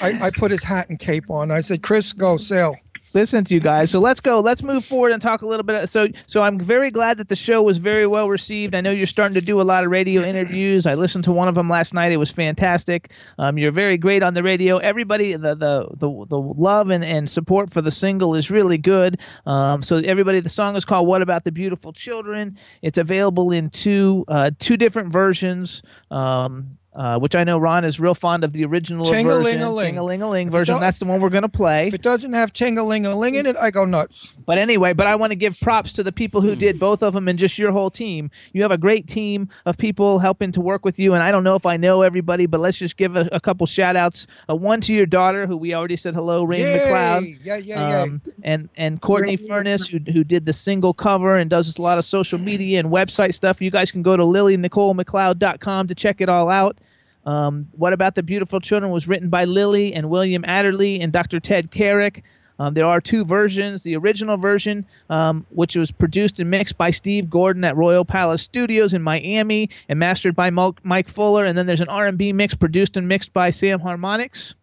I 0.00 0.30
put 0.36 0.50
his 0.50 0.62
hat 0.62 0.90
and 0.90 0.98
cape 0.98 1.30
on. 1.30 1.50
I 1.50 1.60
said, 1.62 1.82
Chris, 1.82 2.12
go 2.12 2.36
sail. 2.36 2.76
Listen 3.14 3.44
to 3.44 3.54
you 3.54 3.60
guys. 3.60 3.90
So 3.90 4.00
let's 4.00 4.20
go. 4.20 4.40
Let's 4.40 4.62
move 4.62 4.84
forward 4.84 5.12
and 5.12 5.22
talk 5.22 5.42
a 5.42 5.46
little 5.46 5.64
bit. 5.64 5.88
So, 5.88 6.08
so 6.26 6.42
I'm 6.42 6.58
very 6.58 6.90
glad 6.90 7.18
that 7.18 7.28
the 7.28 7.36
show 7.36 7.62
was 7.62 7.78
very 7.78 8.06
well 8.06 8.28
received. 8.28 8.74
I 8.74 8.80
know 8.80 8.90
you're 8.90 9.06
starting 9.06 9.34
to 9.34 9.40
do 9.40 9.60
a 9.60 9.62
lot 9.62 9.84
of 9.84 9.90
radio 9.90 10.22
interviews. 10.22 10.86
I 10.86 10.94
listened 10.94 11.24
to 11.24 11.32
one 11.32 11.48
of 11.48 11.54
them 11.54 11.68
last 11.68 11.94
night. 11.94 12.12
It 12.12 12.16
was 12.16 12.30
fantastic. 12.30 13.10
Um, 13.38 13.56
you're 13.56 13.72
very 13.72 13.96
great 13.96 14.22
on 14.22 14.34
the 14.34 14.42
radio. 14.42 14.78
Everybody, 14.78 15.34
the 15.34 15.54
the 15.54 15.88
the, 15.94 16.26
the 16.28 16.38
love 16.38 16.90
and, 16.90 17.04
and 17.04 17.30
support 17.30 17.72
for 17.72 17.80
the 17.80 17.90
single 17.90 18.34
is 18.34 18.50
really 18.50 18.78
good. 18.78 19.18
Um, 19.46 19.82
so 19.82 19.98
everybody, 19.98 20.40
the 20.40 20.48
song 20.48 20.76
is 20.76 20.84
called 20.84 21.06
"What 21.06 21.22
About 21.22 21.44
the 21.44 21.52
Beautiful 21.52 21.92
Children." 21.92 22.58
It's 22.82 22.98
available 22.98 23.52
in 23.52 23.70
two 23.70 24.24
uh, 24.28 24.50
two 24.58 24.76
different 24.76 25.12
versions. 25.12 25.82
Um, 26.10 26.78
uh, 26.94 27.18
which 27.18 27.34
I 27.34 27.44
know 27.44 27.58
Ron 27.58 27.84
is 27.84 27.98
real 27.98 28.14
fond 28.14 28.44
of 28.44 28.52
the 28.52 28.64
original 28.64 29.04
version. 29.04 29.26
Ting-a-ling-a-ling. 29.26 29.86
Ting-a-ling-a-ling 29.86 30.50
version. 30.50 30.78
That's 30.78 30.98
the 30.98 31.06
one 31.06 31.20
we're 31.20 31.28
going 31.28 31.42
to 31.42 31.48
play. 31.48 31.88
If 31.88 31.94
it 31.94 32.02
doesn't 32.02 32.32
have 32.32 32.52
ting-a-ling-a-ling 32.52 33.34
in 33.34 33.46
it, 33.46 33.56
I 33.56 33.70
go 33.70 33.84
nuts. 33.84 34.32
But 34.46 34.58
anyway, 34.58 34.92
but 34.92 35.06
I 35.06 35.16
want 35.16 35.32
to 35.32 35.36
give 35.36 35.58
props 35.60 35.92
to 35.94 36.02
the 36.02 36.12
people 36.12 36.40
who 36.40 36.54
did 36.54 36.78
both 36.78 37.02
of 37.02 37.14
them 37.14 37.26
and 37.28 37.38
just 37.38 37.58
your 37.58 37.72
whole 37.72 37.90
team. 37.90 38.30
You 38.52 38.62
have 38.62 38.70
a 38.70 38.78
great 38.78 39.08
team 39.08 39.48
of 39.66 39.76
people 39.76 40.18
helping 40.20 40.52
to 40.52 40.60
work 40.60 40.84
with 40.84 40.98
you. 40.98 41.14
And 41.14 41.22
I 41.22 41.30
don't 41.32 41.44
know 41.44 41.56
if 41.56 41.66
I 41.66 41.76
know 41.76 42.02
everybody, 42.02 42.46
but 42.46 42.60
let's 42.60 42.78
just 42.78 42.96
give 42.96 43.16
a, 43.16 43.28
a 43.32 43.40
couple 43.40 43.66
shout 43.66 43.96
outs. 43.96 44.26
Uh, 44.48 44.54
one 44.54 44.80
to 44.82 44.92
your 44.94 45.06
daughter, 45.06 45.46
who 45.46 45.56
we 45.56 45.74
already 45.74 45.96
said 45.96 46.14
hello, 46.14 46.44
Rain 46.44 46.60
Yay! 46.60 46.78
McCloud. 46.78 47.38
Yeah, 47.42 47.56
yeah, 47.56 48.02
Um, 48.02 48.22
and 48.42 48.68
and 48.76 49.00
Courtney 49.00 49.36
Furness, 49.36 49.88
who, 49.88 49.98
who 49.98 50.22
did 50.24 50.46
the 50.46 50.52
single 50.52 50.94
cover 50.94 51.36
and 51.36 51.50
does 51.50 51.76
a 51.76 51.82
lot 51.82 51.98
of 51.98 52.04
social 52.04 52.38
media 52.38 52.78
and 52.78 52.90
website 52.90 53.34
stuff. 53.34 53.60
You 53.60 53.70
guys 53.70 53.90
can 53.90 54.02
go 54.02 54.16
to 54.16 54.22
lillienicolemccloud.com 54.22 55.88
to 55.88 55.94
check 55.94 56.20
it 56.20 56.28
all 56.28 56.48
out. 56.48 56.78
Um, 57.26 57.68
what 57.72 57.92
about 57.92 58.14
the 58.14 58.22
beautiful 58.22 58.60
children 58.60 58.92
was 58.92 59.08
written 59.08 59.28
by 59.28 59.44
Lillie 59.44 59.94
and 59.94 60.10
William 60.10 60.44
Adderley 60.44 61.00
and 61.00 61.12
Dr. 61.12 61.40
Ted 61.40 61.70
Carrick. 61.70 62.22
Um, 62.58 62.74
there 62.74 62.86
are 62.86 63.00
two 63.00 63.24
versions. 63.24 63.82
The 63.82 63.96
original 63.96 64.36
version, 64.36 64.86
um, 65.10 65.46
which 65.50 65.74
was 65.74 65.90
produced 65.90 66.38
and 66.38 66.50
mixed 66.50 66.78
by 66.78 66.90
Steve 66.90 67.28
Gordon 67.28 67.64
at 67.64 67.76
Royal 67.76 68.04
Palace 68.04 68.42
Studios 68.42 68.94
in 68.94 69.02
Miami 69.02 69.70
and 69.88 69.98
mastered 69.98 70.36
by 70.36 70.50
Mike 70.50 71.08
Fuller, 71.08 71.44
and 71.44 71.58
then 71.58 71.66
there's 71.66 71.80
an 71.80 71.88
R&B 71.88 72.32
mix 72.32 72.54
produced 72.54 72.96
and 72.96 73.08
mixed 73.08 73.32
by 73.32 73.50
Sam 73.50 73.80
Harmonics. 73.80 74.54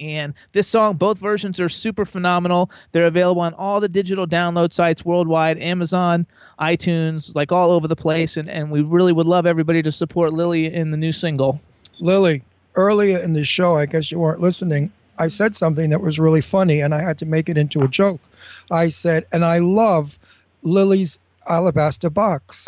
And 0.00 0.32
this 0.52 0.66
song, 0.66 0.96
both 0.96 1.18
versions 1.18 1.60
are 1.60 1.68
super 1.68 2.06
phenomenal. 2.06 2.70
They're 2.92 3.04
available 3.04 3.42
on 3.42 3.52
all 3.52 3.80
the 3.80 3.88
digital 3.88 4.26
download 4.26 4.72
sites 4.72 5.04
worldwide 5.04 5.58
Amazon, 5.58 6.26
iTunes, 6.58 7.34
like 7.34 7.52
all 7.52 7.70
over 7.70 7.86
the 7.86 7.96
place. 7.96 8.38
And, 8.38 8.48
and 8.48 8.70
we 8.70 8.80
really 8.80 9.12
would 9.12 9.26
love 9.26 9.44
everybody 9.44 9.82
to 9.82 9.92
support 9.92 10.32
Lillie 10.32 10.72
in 10.72 10.90
the 10.90 10.96
new 10.96 11.12
single. 11.12 11.60
Lillie, 12.00 12.42
earlier 12.74 13.18
in 13.18 13.34
the 13.34 13.44
show, 13.44 13.76
I 13.76 13.86
guess 13.86 14.10
you 14.10 14.18
weren't 14.18 14.40
listening. 14.40 14.92
I 15.18 15.28
said 15.28 15.54
something 15.54 15.90
that 15.90 16.00
was 16.00 16.18
really 16.18 16.40
funny, 16.40 16.80
and 16.80 16.94
I 16.94 17.02
had 17.02 17.18
to 17.18 17.26
make 17.26 17.48
it 17.48 17.58
into 17.58 17.82
a 17.82 17.88
joke. 17.88 18.22
I 18.70 18.88
said, 18.88 19.26
and 19.30 19.44
I 19.44 19.58
love 19.58 20.18
Lillie's 20.62 21.18
alabaster 21.46 22.08
box. 22.08 22.66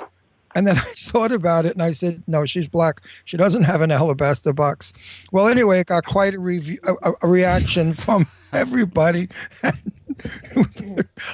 And 0.55 0.67
then 0.67 0.77
I 0.79 0.81
thought 0.95 1.33
about 1.33 1.65
it, 1.65 1.73
and 1.73 1.83
I 1.83 1.93
said, 1.93 2.23
no, 2.27 2.45
she's 2.45 2.69
black. 2.69 3.01
She 3.25 3.39
doesn't 3.39 3.63
have 3.65 3.81
an 3.81 3.91
alabaster 3.91 4.53
box. 4.53 4.93
Well, 5.33 5.49
anyway, 5.49 5.81
it 5.81 5.87
got 5.87 6.05
quite 6.05 6.35
a 6.35 6.39
review, 6.39 6.79
a, 6.83 7.13
a- 7.23 7.27
reaction 7.27 7.93
from 7.95 8.27
everybody. 8.53 9.29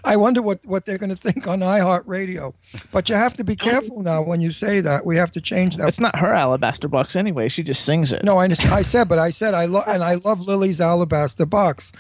I 0.04 0.16
wonder 0.16 0.42
what, 0.42 0.64
what 0.66 0.84
they're 0.84 0.98
going 0.98 1.10
to 1.10 1.16
think 1.16 1.46
on 1.46 1.60
iHeartRadio. 1.60 2.54
But 2.92 3.08
you 3.08 3.14
have 3.14 3.34
to 3.36 3.44
be 3.44 3.56
careful 3.56 4.02
now 4.02 4.22
when 4.22 4.40
you 4.40 4.50
say 4.50 4.80
that. 4.80 5.04
We 5.06 5.16
have 5.16 5.30
to 5.32 5.40
change 5.40 5.76
that. 5.76 5.88
It's 5.88 6.00
not 6.00 6.16
her 6.16 6.32
alabaster 6.34 6.88
box 6.88 7.16
anyway. 7.16 7.48
She 7.48 7.62
just 7.62 7.84
sings 7.84 8.12
it. 8.12 8.24
No, 8.24 8.38
I, 8.38 8.44
I 8.44 8.82
said, 8.82 9.08
but 9.08 9.18
I 9.18 9.30
said 9.30 9.54
I 9.54 9.66
love 9.66 9.84
and 9.86 10.02
I 10.02 10.14
love 10.14 10.40
Lillie's 10.40 10.80
alabaster 10.80 11.46
box. 11.46 11.92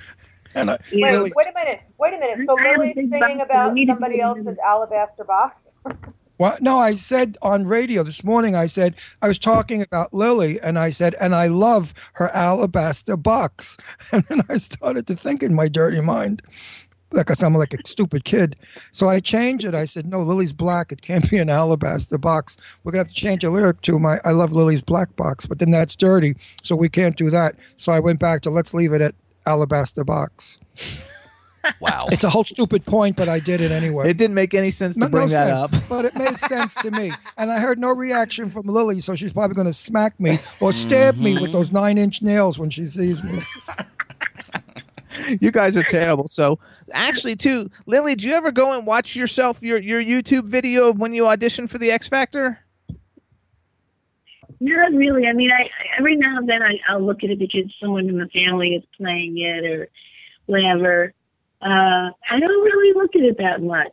And 0.54 0.70
I, 0.70 0.78
Wait, 0.92 1.12
Lillie, 1.12 1.32
wait 1.34 1.46
a 1.46 1.52
minute. 1.54 1.82
Wait 1.98 2.14
a 2.14 2.18
minute. 2.18 2.46
So 2.46 2.54
Lillie's 2.54 2.94
singing 2.94 3.40
about 3.40 3.76
somebody 3.86 4.20
else's 4.20 4.58
alabaster 4.64 5.24
box? 5.24 5.56
Well, 6.38 6.56
no, 6.60 6.78
I 6.78 6.94
said 6.94 7.36
on 7.42 7.64
radio 7.64 8.04
this 8.04 8.22
morning, 8.22 8.54
I 8.54 8.66
said, 8.66 8.94
I 9.20 9.26
was 9.26 9.40
talking 9.40 9.82
about 9.82 10.14
Lillie, 10.14 10.60
and 10.60 10.78
I 10.78 10.90
said, 10.90 11.16
and 11.20 11.34
I 11.34 11.48
love 11.48 11.92
her 12.14 12.28
alabaster 12.28 13.16
box. 13.16 13.76
And 14.12 14.24
then 14.24 14.42
I 14.48 14.56
started 14.56 15.06
to 15.08 15.16
think 15.16 15.42
in 15.42 15.54
my 15.54 15.68
dirty 15.68 16.00
mind, 16.00 16.42
like 17.10 17.30
I 17.30 17.34
sound 17.34 17.56
like 17.56 17.74
a 17.74 17.86
stupid 17.86 18.24
kid. 18.24 18.56
So 18.92 19.08
I 19.08 19.20
changed 19.20 19.64
it. 19.64 19.74
I 19.74 19.84
said, 19.84 20.06
no, 20.06 20.22
Lillie's 20.22 20.52
black. 20.52 20.92
It 20.92 21.02
can't 21.02 21.28
be 21.28 21.38
an 21.38 21.50
alabaster 21.50 22.18
box. 22.18 22.56
We're 22.82 22.92
going 22.92 23.04
to 23.04 23.08
have 23.08 23.14
to 23.14 23.20
change 23.20 23.44
a 23.44 23.50
lyric 23.50 23.80
to 23.82 23.98
my, 23.98 24.20
I 24.24 24.32
love 24.32 24.52
Lillie's 24.52 24.82
black 24.82 25.14
box, 25.16 25.46
but 25.46 25.58
then 25.58 25.70
that's 25.70 25.96
dirty. 25.96 26.36
So 26.62 26.76
we 26.76 26.88
can't 26.88 27.16
do 27.16 27.30
that. 27.30 27.56
So 27.76 27.92
I 27.92 28.00
went 28.00 28.20
back 28.20 28.42
to 28.42 28.50
let's 28.50 28.74
leave 28.74 28.92
it 28.92 29.00
at 29.00 29.14
alabaster 29.46 30.04
box. 30.04 30.58
Wow. 31.80 32.00
It's 32.10 32.24
a 32.24 32.30
whole 32.30 32.44
stupid 32.44 32.84
point, 32.86 33.16
but 33.16 33.28
I 33.28 33.38
did 33.38 33.60
it 33.60 33.70
anyway. 33.70 34.10
It 34.10 34.16
didn't 34.16 34.34
make 34.34 34.54
any 34.54 34.70
sense 34.70 34.94
to 34.96 35.00
No- 35.00 35.06
no 35.06 35.10
bring 35.10 35.28
that 35.28 35.68
sense, 35.68 35.82
up. 35.82 35.88
but 35.88 36.04
it 36.04 36.14
made 36.16 36.40
sense 36.40 36.74
to 36.76 36.90
me. 36.90 37.12
And 37.36 37.52
I 37.52 37.60
heard 37.60 37.78
no 37.78 37.94
reaction 37.94 38.48
from 38.48 38.66
Lillie, 38.66 39.00
so 39.00 39.14
she's 39.14 39.32
probably 39.32 39.54
going 39.54 39.66
to 39.68 39.72
smack 39.72 40.18
me 40.18 40.38
or 40.60 40.72
stab 40.72 41.16
me 41.16 41.34
Mm-hmm. 41.34 41.42
with 41.42 41.52
those 41.52 41.70
nine 41.72 41.98
inch 41.98 42.20
nails 42.22 42.58
when 42.58 42.68
she 42.70 42.84
sees 42.86 43.22
me. 43.22 43.42
you 45.40 45.50
guys 45.50 45.76
are 45.76 45.82
terrible. 45.84 46.26
So 46.28 46.58
actually, 46.92 47.36
too, 47.36 47.70
Lillie, 47.86 48.14
do 48.14 48.28
you 48.28 48.34
ever 48.34 48.50
go 48.50 48.72
and 48.72 48.86
watch 48.86 49.14
yourself 49.14 49.62
your 49.62 49.78
your 49.78 50.02
YouTube 50.02 50.44
video 50.44 50.88
of 50.88 50.98
when 50.98 51.12
you 51.12 51.24
auditioned 51.24 51.70
for 51.70 51.78
the 51.78 51.90
X 51.90 52.08
Factor? 52.08 52.58
Not 54.60 54.92
really. 54.92 55.26
I 55.26 55.32
mean, 55.32 55.52
I 55.52 55.68
every 55.98 56.16
now 56.16 56.38
and 56.38 56.48
then 56.48 56.62
I, 56.62 56.80
I'll 56.88 57.00
look 57.04 57.22
at 57.22 57.30
it 57.30 57.38
because 57.38 57.72
someone 57.80 58.08
in 58.08 58.18
the 58.18 58.28
family 58.28 58.74
is 58.74 58.82
playing 58.96 59.38
it 59.38 59.64
or 59.64 59.88
whatever. 60.46 61.12
Uh, 61.60 62.10
I 62.30 62.40
don't 62.40 62.62
really 62.62 62.92
look 62.94 63.14
at 63.16 63.22
it 63.22 63.38
that 63.38 63.62
much. 63.62 63.92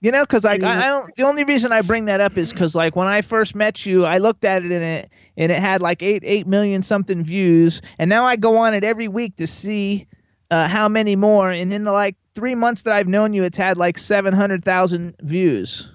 You 0.00 0.12
know, 0.12 0.22
because 0.24 0.44
like 0.44 0.62
I, 0.62 0.84
I 0.84 0.88
don't. 0.88 1.14
The 1.14 1.22
only 1.22 1.44
reason 1.44 1.72
I 1.72 1.80
bring 1.80 2.04
that 2.04 2.20
up 2.20 2.36
is 2.36 2.52
because 2.52 2.74
like 2.74 2.94
when 2.94 3.08
I 3.08 3.22
first 3.22 3.54
met 3.54 3.86
you, 3.86 4.04
I 4.04 4.18
looked 4.18 4.44
at 4.44 4.62
it 4.62 4.70
and 4.70 4.84
it 4.84 5.10
and 5.36 5.50
it 5.50 5.58
had 5.58 5.80
like 5.80 6.02
eight 6.02 6.22
eight 6.24 6.46
million 6.46 6.82
something 6.82 7.24
views, 7.24 7.80
and 7.98 8.08
now 8.10 8.26
I 8.26 8.36
go 8.36 8.58
on 8.58 8.74
it 8.74 8.84
every 8.84 9.08
week 9.08 9.36
to 9.36 9.46
see 9.46 10.06
uh, 10.50 10.68
how 10.68 10.88
many 10.88 11.16
more. 11.16 11.50
And 11.50 11.72
in 11.72 11.84
the 11.84 11.92
like 11.92 12.16
three 12.34 12.54
months 12.54 12.82
that 12.82 12.92
I've 12.92 13.08
known 13.08 13.32
you, 13.32 13.42
it's 13.42 13.56
had 13.56 13.78
like 13.78 13.98
seven 13.98 14.34
hundred 14.34 14.64
thousand 14.64 15.16
views, 15.22 15.90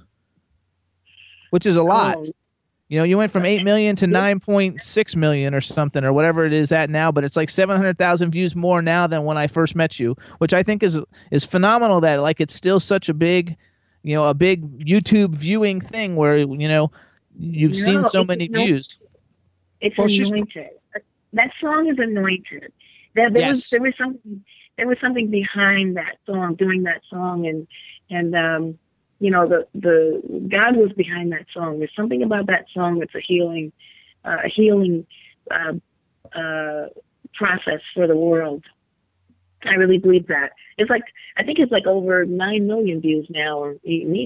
which 1.52 1.68
is 1.68 1.76
a 1.76 1.84
lot. 1.84 2.18
Oh. 2.18 2.32
You 2.92 2.98
know, 2.98 3.06
you 3.06 3.18
went 3.18 3.32
from 3.32 3.46
eight 3.46 3.64
million 3.64 3.96
to 3.96 4.06
nine 4.06 4.42
point 4.42 4.84
six 4.84 5.16
million 5.16 5.56
or 5.56 5.62
something, 5.62 6.04
or 6.04 6.12
whatever 6.12 6.44
it 6.44 6.52
is 6.52 6.74
at 6.74 6.90
now. 6.90 7.10
But 7.10 7.24
it's 7.24 7.38
like 7.38 7.50
seven 7.50 7.78
hundred 7.78 7.98
thousand 7.98 8.32
views 8.32 8.54
more 8.54 8.82
now 8.82 9.08
than 9.08 9.24
when 9.24 9.38
I 9.38 9.48
first 9.48 9.78
met 9.78 9.98
you, 9.98 10.18
which 10.40 10.54
I 10.54 10.62
think 10.62 10.84
is 10.84 11.02
is 11.32 11.46
phenomenal. 11.46 12.02
That 12.02 12.22
like 12.22 12.42
it's 12.42 12.54
still 12.54 12.82
such 12.82 13.08
a 13.08 13.14
big, 13.14 13.56
you 14.04 14.14
know, 14.14 14.28
a 14.28 14.34
big 14.34 14.80
YouTube 14.80 15.34
viewing 15.36 15.80
thing 15.80 16.18
where 16.18 16.36
you 16.36 16.68
know 16.68 16.92
you've 17.40 17.78
seen 17.78 18.04
so 18.04 18.26
many 18.26 18.50
no- 18.50 18.66
views. 18.66 19.00
It's 19.80 19.98
Well, 19.98 20.10
she's- 20.10 20.30
anointed. 20.30 20.72
That 21.32 21.52
song 21.62 21.88
is 21.90 21.98
anointed. 21.98 22.74
There, 23.16 23.30
there 23.30 23.48
was 23.48 23.70
there 23.70 23.82
was 23.82 23.94
something 23.98 24.44
there 24.76 24.88
was 24.88 24.98
something 25.00 25.30
behind 25.32 25.96
that 25.96 26.18
song, 26.26 26.56
doing 26.56 26.84
that 26.84 27.04
song, 27.10 27.48
and 27.48 27.68
and 28.10 28.36
um, 28.36 28.78
you 29.22 29.30
know 29.30 29.48
the 29.48 29.68
the 29.76 30.48
God 30.50 30.76
was 30.76 30.92
behind 30.94 31.32
that 31.32 31.46
song. 31.54 31.78
There's 31.78 31.96
something 31.96 32.24
about 32.24 32.48
that 32.48 32.66
song 32.74 33.00
that's 33.00 33.14
a 33.14 33.22
healing, 33.22 33.72
uh, 34.26 34.38
a 34.44 34.50
healing 34.50 35.06
uh, 35.52 35.74
uh, 36.38 36.88
process 37.36 37.82
for 37.94 38.08
the 38.08 38.18
world. 38.18 38.64
I 39.64 39.76
really 39.76 40.00
believe 40.00 40.26
that. 40.28 40.54
It's 40.80 40.90
like 40.90 41.04
I 41.38 41.44
think 41.44 41.60
it's 41.60 41.72
like 41.72 41.86
over 41.86 42.26
nine 42.26 42.66
million 42.66 43.00
views 43.00 43.28
now, 43.30 43.60
or 43.60 43.76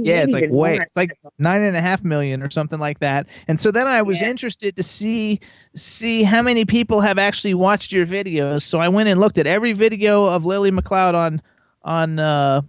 Yeah, 0.06 0.24
it's 0.24 0.34
like 0.34 0.50
way, 0.50 0.78
it's 0.78 0.96
like 0.96 1.12
nine 1.38 1.62
and 1.62 1.76
a 1.76 1.82
half 1.82 2.06
million 2.06 2.42
or 2.42 2.50
something 2.50 2.80
like 2.80 3.00
that. 3.00 3.28
And 3.50 3.60
so 3.60 3.72
then 3.72 3.88
I 3.88 4.02
was 4.02 4.22
interested 4.22 4.78
to 4.78 4.84
see 4.84 5.42
see 5.76 6.24
how 6.24 6.42
many 6.42 6.64
people 6.64 7.02
have 7.02 7.18
actually 7.18 7.54
watched 7.54 7.92
your 7.92 8.06
videos. 8.06 8.62
So 8.62 8.80
I 8.80 8.88
went 8.88 9.10
and 9.10 9.20
looked 9.20 9.38
at 9.38 9.46
every 9.46 9.74
video 9.74 10.26
of 10.26 10.46
Lillie 10.46 10.72
McCloud 10.72 11.16
on 11.16 11.42
on 11.84 12.18
uh, 12.18 12.62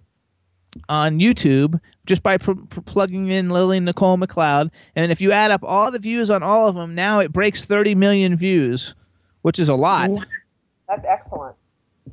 on 0.89 1.19
YouTube 1.19 1.81
just 2.07 2.23
by 2.23 2.39
pr- 2.39 2.53
pr- 2.53 2.81
plugging 2.81 3.28
in 3.28 3.51
Lillie 3.51 3.81
Nicole 3.81 4.16
McCloud. 4.16 4.70
And 4.94 5.11
if 5.11 5.20
you 5.20 5.32
add 5.32 5.51
up 5.51 5.62
all 5.65 5.90
the 5.90 5.98
views 5.98 6.31
on 6.31 6.43
all 6.43 6.69
of 6.69 6.74
them, 6.74 6.94
now 6.94 7.19
it 7.20 7.32
breaks 7.32 7.65
thirty 7.65 7.94
million 7.94 8.36
views, 8.36 8.94
which 9.43 9.59
is 9.59 9.69
a 9.69 9.74
lot. 9.74 10.11
That's 10.89 11.05
excellent. 11.07 11.57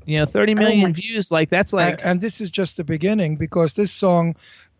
You 0.06 0.20
know, 0.20 0.26
thirty 0.26 0.54
oh 0.54 0.60
million 0.60 0.94
views, 0.94 1.32
like 1.32 1.50
that's 1.50 1.72
like 1.74 2.00
and, 2.00 2.04
and 2.04 2.22
this 2.22 2.42
is 2.42 2.50
just 2.50 2.78
the 2.78 2.84
beginning 2.84 3.38
because 3.38 3.74
this 3.74 3.92
song, 3.92 4.36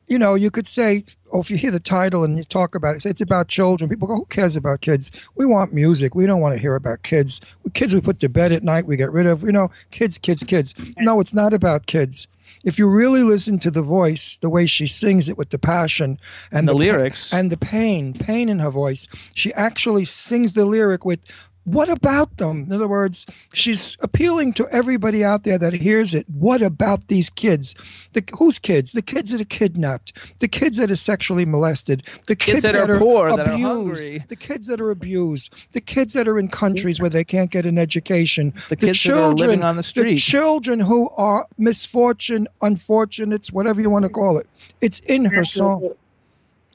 you 0.08 0.20
know, 0.20 0.36
you 0.36 0.52
could 0.52 0.68
say, 0.68 1.04
oh, 1.32 1.40
if 1.40 1.50
you 1.50 1.58
hear 1.58 1.72
the 1.72 1.80
title 1.80 2.24
and 2.24 2.38
you 2.38 2.44
talk 2.44 2.76
about 2.76 2.96
it, 2.96 3.02
say 3.02 3.10
it's 3.10 3.22
about 3.22 3.48
children. 3.48 3.90
People 3.90 4.08
go, 4.08 4.16
who 4.16 4.26
cares 4.26 4.56
about 4.56 4.82
kids? 4.82 5.12
We 5.36 5.46
want 5.46 5.74
music. 5.74 6.16
We 6.16 6.26
don't 6.26 6.42
want 6.42 6.56
to 6.56 6.60
hear 6.60 6.76
about 6.76 7.04
kids. 7.04 7.42
Kids 7.74 7.94
we 7.94 8.02
put 8.02 8.20
to 8.20 8.30
bed 8.30 8.52
at 8.52 8.64
night, 8.64 8.86
we 8.86 8.98
get 8.98 9.12
rid 9.12 9.26
of. 9.26 9.44
You 9.44 9.52
know, 9.52 9.72
kids, 9.92 10.18
kids, 10.18 10.44
kids. 10.44 10.74
No, 10.98 11.20
it's 11.20 11.34
not 11.34 11.54
about 11.54 11.86
kids. 11.86 12.28
If 12.64 12.80
you 12.80 12.90
really 12.90 13.24
listen 13.24 13.60
to 13.60 13.72
the 13.72 13.82
voice, 13.82 14.38
the 14.38 14.50
way 14.50 14.66
she 14.66 14.88
sings 14.88 15.28
it 15.28 15.38
with 15.38 15.50
the 15.50 15.60
passion 15.60 16.20
and, 16.52 16.68
the 16.68 16.74
pa- 16.74 16.78
lyrics. 16.78 17.34
and 17.34 17.52
the 17.52 17.58
pain, 17.58 18.14
pain 18.14 18.48
in 18.48 18.60
her 18.60 18.70
voice, 18.70 19.08
she 19.34 19.54
actually 19.54 20.06
sings 20.06 20.54
the 20.54 20.66
lyric 20.66 21.04
with 21.04 21.20
what 21.66 21.88
about 21.90 22.38
them? 22.38 22.64
In 22.64 22.74
other 22.74 22.88
words, 22.88 23.26
she's 23.54 23.96
appealing 24.02 24.54
to 24.54 24.68
everybody 24.72 25.24
out 25.24 25.44
there 25.44 25.58
that 25.58 25.74
hears 25.74 26.14
it. 26.14 26.26
What 26.30 26.62
about 26.62 27.08
these 27.08 27.30
kids? 27.30 27.74
The 28.12 28.24
whose 28.38 28.60
kids? 28.60 28.92
The 28.92 29.02
kids 29.02 29.32
that 29.32 29.40
are 29.40 29.46
kidnapped, 29.46 30.40
the 30.40 30.50
kids 30.50 30.78
that 30.78 30.92
are 30.92 30.96
sexually 30.98 31.46
molested, 31.46 32.04
the 32.28 32.36
kids, 32.36 32.64
that 32.64 32.76
are 32.76 32.98
poor, 33.00 33.30
that 33.36 33.48
are 33.48 33.54
abused, 33.54 33.66
hungry. 33.66 34.24
the 34.28 34.36
kids 34.36 34.68
that 34.68 34.82
are 34.82 34.92
abused, 34.92 35.54
the 35.72 35.80
kids 35.80 36.14
that 36.14 36.28
are 36.28 36.38
in 36.38 36.50
countries 36.50 37.00
where 37.00 37.10
they 37.10 37.24
can't 37.24 37.50
get 37.50 37.66
an 37.66 37.78
education, 37.78 38.54
The 38.68 38.76
kids 38.76 39.02
that 39.04 39.14
are 39.14 39.34
living 39.34 39.64
on 39.64 39.78
the 39.78 39.84
street. 39.84 40.16
the 40.16 40.20
children 40.20 40.82
who 40.82 41.10
are 41.12 41.48
misfortune, 41.58 42.48
unfortunates, 42.62 43.52
whatever 43.54 43.80
you 43.80 43.90
want 43.90 44.04
to 44.04 44.10
call 44.10 44.38
it. 44.38 44.48
It's 44.82 45.00
in 45.00 45.26
her 45.26 45.46
song. 45.46 45.92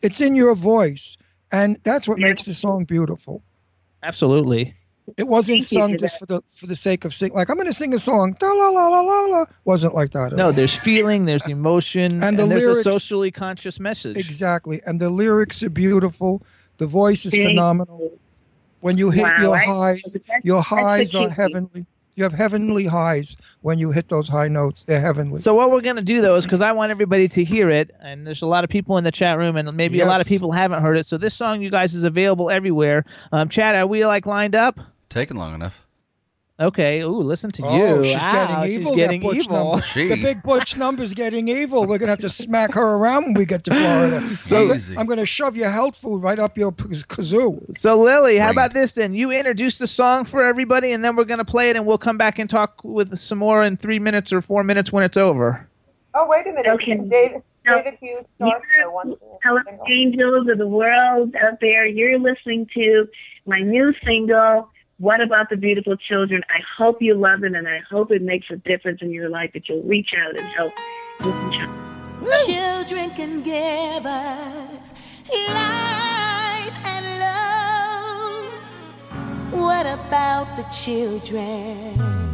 It's 0.02 0.20
in 0.20 0.34
your 0.34 0.54
voice, 0.54 1.18
and 1.52 1.78
that's 1.82 2.08
what 2.08 2.18
makes 2.18 2.44
the 2.44 2.54
song 2.54 2.84
beautiful. 2.84 3.42
Absolutely. 4.02 4.74
It 5.16 5.26
wasn't 5.28 5.58
Thank 5.62 5.64
sung 5.64 5.96
just 5.96 6.18
that. 6.20 6.26
for 6.26 6.26
the 6.26 6.42
for 6.42 6.66
the 6.66 6.74
sake 6.74 7.04
of 7.04 7.14
sing. 7.14 7.32
Like 7.32 7.48
I'm 7.50 7.56
going 7.56 7.66
to 7.66 7.72
sing 7.72 7.94
a 7.94 7.98
song. 7.98 8.36
Da 8.38 8.46
la 8.52 8.68
la 8.68 8.88
la 8.88 9.00
la 9.00 9.20
la. 9.26 9.44
Wasn't 9.64 9.94
like 9.94 10.10
that. 10.12 10.32
at 10.32 10.36
No, 10.36 10.46
all. 10.46 10.52
there's 10.52 10.74
feeling, 10.76 11.24
there's 11.24 11.48
emotion, 11.48 12.22
And 12.22 12.38
the 12.38 12.46
there's 12.46 12.62
lyrics- 12.64 12.86
a 12.86 12.92
socially 12.92 13.30
conscious 13.30 13.80
message. 13.80 14.16
Exactly. 14.16 14.80
And 14.86 15.00
the 15.00 15.10
lyrics 15.10 15.62
are 15.62 15.70
beautiful. 15.70 16.42
The 16.78 16.86
voice 16.86 17.24
is 17.26 17.32
Thank 17.32 17.48
phenomenal. 17.48 18.12
When 18.80 18.96
you 18.98 19.10
hit 19.10 19.22
Wow, 19.24 19.40
your 19.40 19.56
I- 19.56 19.64
highs, 19.64 20.16
your 20.44 20.62
highs 20.62 21.14
are 21.14 21.28
heavenly. 21.30 21.86
You 22.14 22.24
have 22.24 22.32
heavenly 22.32 22.86
highs 22.86 23.36
when 23.60 23.78
you 23.78 23.92
hit 23.92 24.08
those 24.08 24.26
high 24.28 24.48
notes. 24.48 24.82
They're 24.82 25.00
heavenly. 25.00 25.38
So 25.38 25.54
what 25.54 25.70
we're 25.70 25.80
gonna 25.80 26.02
do 26.02 26.20
though 26.20 26.34
is 26.34 26.44
because 26.44 26.60
I 26.60 26.72
want 26.72 26.90
everybody 26.90 27.28
to 27.28 27.44
hear 27.44 27.70
it, 27.70 27.94
and 28.02 28.26
there's 28.26 28.42
a 28.42 28.46
lot 28.46 28.64
of 28.64 28.70
people 28.70 28.98
in 28.98 29.04
the 29.04 29.12
chat 29.12 29.38
room, 29.38 29.56
and 29.56 29.72
maybe 29.76 30.00
a 30.00 30.06
lot 30.06 30.20
of 30.20 30.26
people 30.26 30.50
haven't 30.50 30.82
heard 30.82 30.96
it. 30.98 31.06
So 31.06 31.16
this 31.16 31.34
song, 31.34 31.62
you 31.62 31.70
guys, 31.70 31.94
is 31.94 32.02
available 32.02 32.50
everywhere. 32.50 33.04
Um, 33.30 33.48
Chad, 33.48 33.76
are 33.76 33.86
we 33.86 34.04
like 34.04 34.26
lined 34.26 34.56
up? 34.56 34.80
Taking 35.08 35.36
long 35.36 35.54
enough. 35.54 35.84
Okay. 36.60 37.02
Ooh, 37.02 37.20
listen 37.22 37.50
to 37.52 37.62
Oh, 37.64 37.98
you. 37.98 38.04
she's 38.04 38.16
Wow, 38.16 38.32
getting 38.64 38.84
she's 38.84 38.94
getting 38.96 39.20
that 39.20 39.26
Butch 39.28 39.44
evil. 39.44 39.70
number. 39.76 39.84
The 39.94 40.22
big 40.22 40.42
Butch 40.42 40.76
number's 40.76 41.14
getting 41.14 41.46
evil. 41.46 41.86
We're 41.86 41.98
gonna 41.98 42.10
have 42.10 42.18
to 42.18 42.28
smack 42.28 42.74
her 42.74 42.82
around 42.96 43.26
when 43.26 43.34
we 43.34 43.46
get 43.46 43.62
to 43.64 43.70
Florida. 43.70 44.26
So- 44.38 44.62
I'm, 44.62 44.68
gonna, 44.68 45.00
I'm 45.00 45.06
gonna 45.06 45.24
shove 45.24 45.56
your 45.56 45.70
health 45.70 45.96
food 45.96 46.20
right 46.20 46.38
up 46.38 46.58
your 46.58 46.72
p- 46.72 46.84
kazoo. 46.88 47.76
So 47.76 47.96
Lillie, 48.00 48.38
how 48.38 48.50
about 48.50 48.74
this 48.74 48.94
then? 48.94 49.14
You 49.14 49.30
introduce 49.30 49.78
the 49.78 49.86
song 49.86 50.24
for 50.24 50.42
everybody, 50.42 50.90
and 50.90 51.04
then 51.04 51.14
we're 51.14 51.24
gonna 51.26 51.44
play 51.44 51.70
it, 51.70 51.76
and 51.76 51.86
we'll 51.86 51.96
come 51.96 52.18
back 52.18 52.40
and 52.40 52.50
talk 52.50 52.82
with 52.82 53.16
some 53.16 53.38
more 53.38 53.62
in 53.62 53.76
three 53.76 54.00
minutes 54.00 54.32
or 54.32 54.42
four 54.42 54.64
minutes 54.64 54.90
when 54.92 55.04
it's 55.04 55.16
over. 55.16 55.64
Oh, 56.14 56.26
wait 56.26 56.44
a 56.48 56.50
minute. 56.50 56.66
Okay. 56.66 56.96
David, 56.96 57.42
David 57.64 57.94
Hughes 58.00 58.24
Star 58.34 58.60
Show 58.76 58.90
wants 58.90 59.20
to 59.20 59.26
Hello, 59.44 59.60
angels 59.88 60.48
of 60.50 60.58
the 60.58 60.66
world 60.66 61.36
out 61.40 61.60
there. 61.60 61.86
You're 61.86 62.18
listening 62.18 62.66
to 62.74 63.06
my 63.46 63.60
new 63.60 63.94
single, 64.04 64.68
What 64.98 65.20
About 65.20 65.48
the 65.48 65.56
Beautiful 65.56 65.96
Children? 65.96 66.42
I 66.50 66.58
hope 66.76 67.00
you 67.00 67.14
love 67.14 67.44
it, 67.44 67.54
and 67.54 67.68
I 67.68 67.78
hope 67.88 68.10
it 68.10 68.20
makes 68.20 68.50
a 68.50 68.56
difference 68.56 69.00
in 69.00 69.12
your 69.12 69.28
life, 69.28 69.52
that 69.54 69.68
you'll 69.68 69.84
reach 69.84 70.10
out 70.18 70.36
and 70.36 70.44
help. 70.44 70.72
Children 72.46 73.10
can 73.10 73.40
give 73.42 74.04
us 74.04 74.92
life 75.30 76.74
and 76.84 77.06
love. 77.20 78.50
What 79.52 79.86
about 79.86 80.56
the 80.56 80.64
children? 80.64 82.27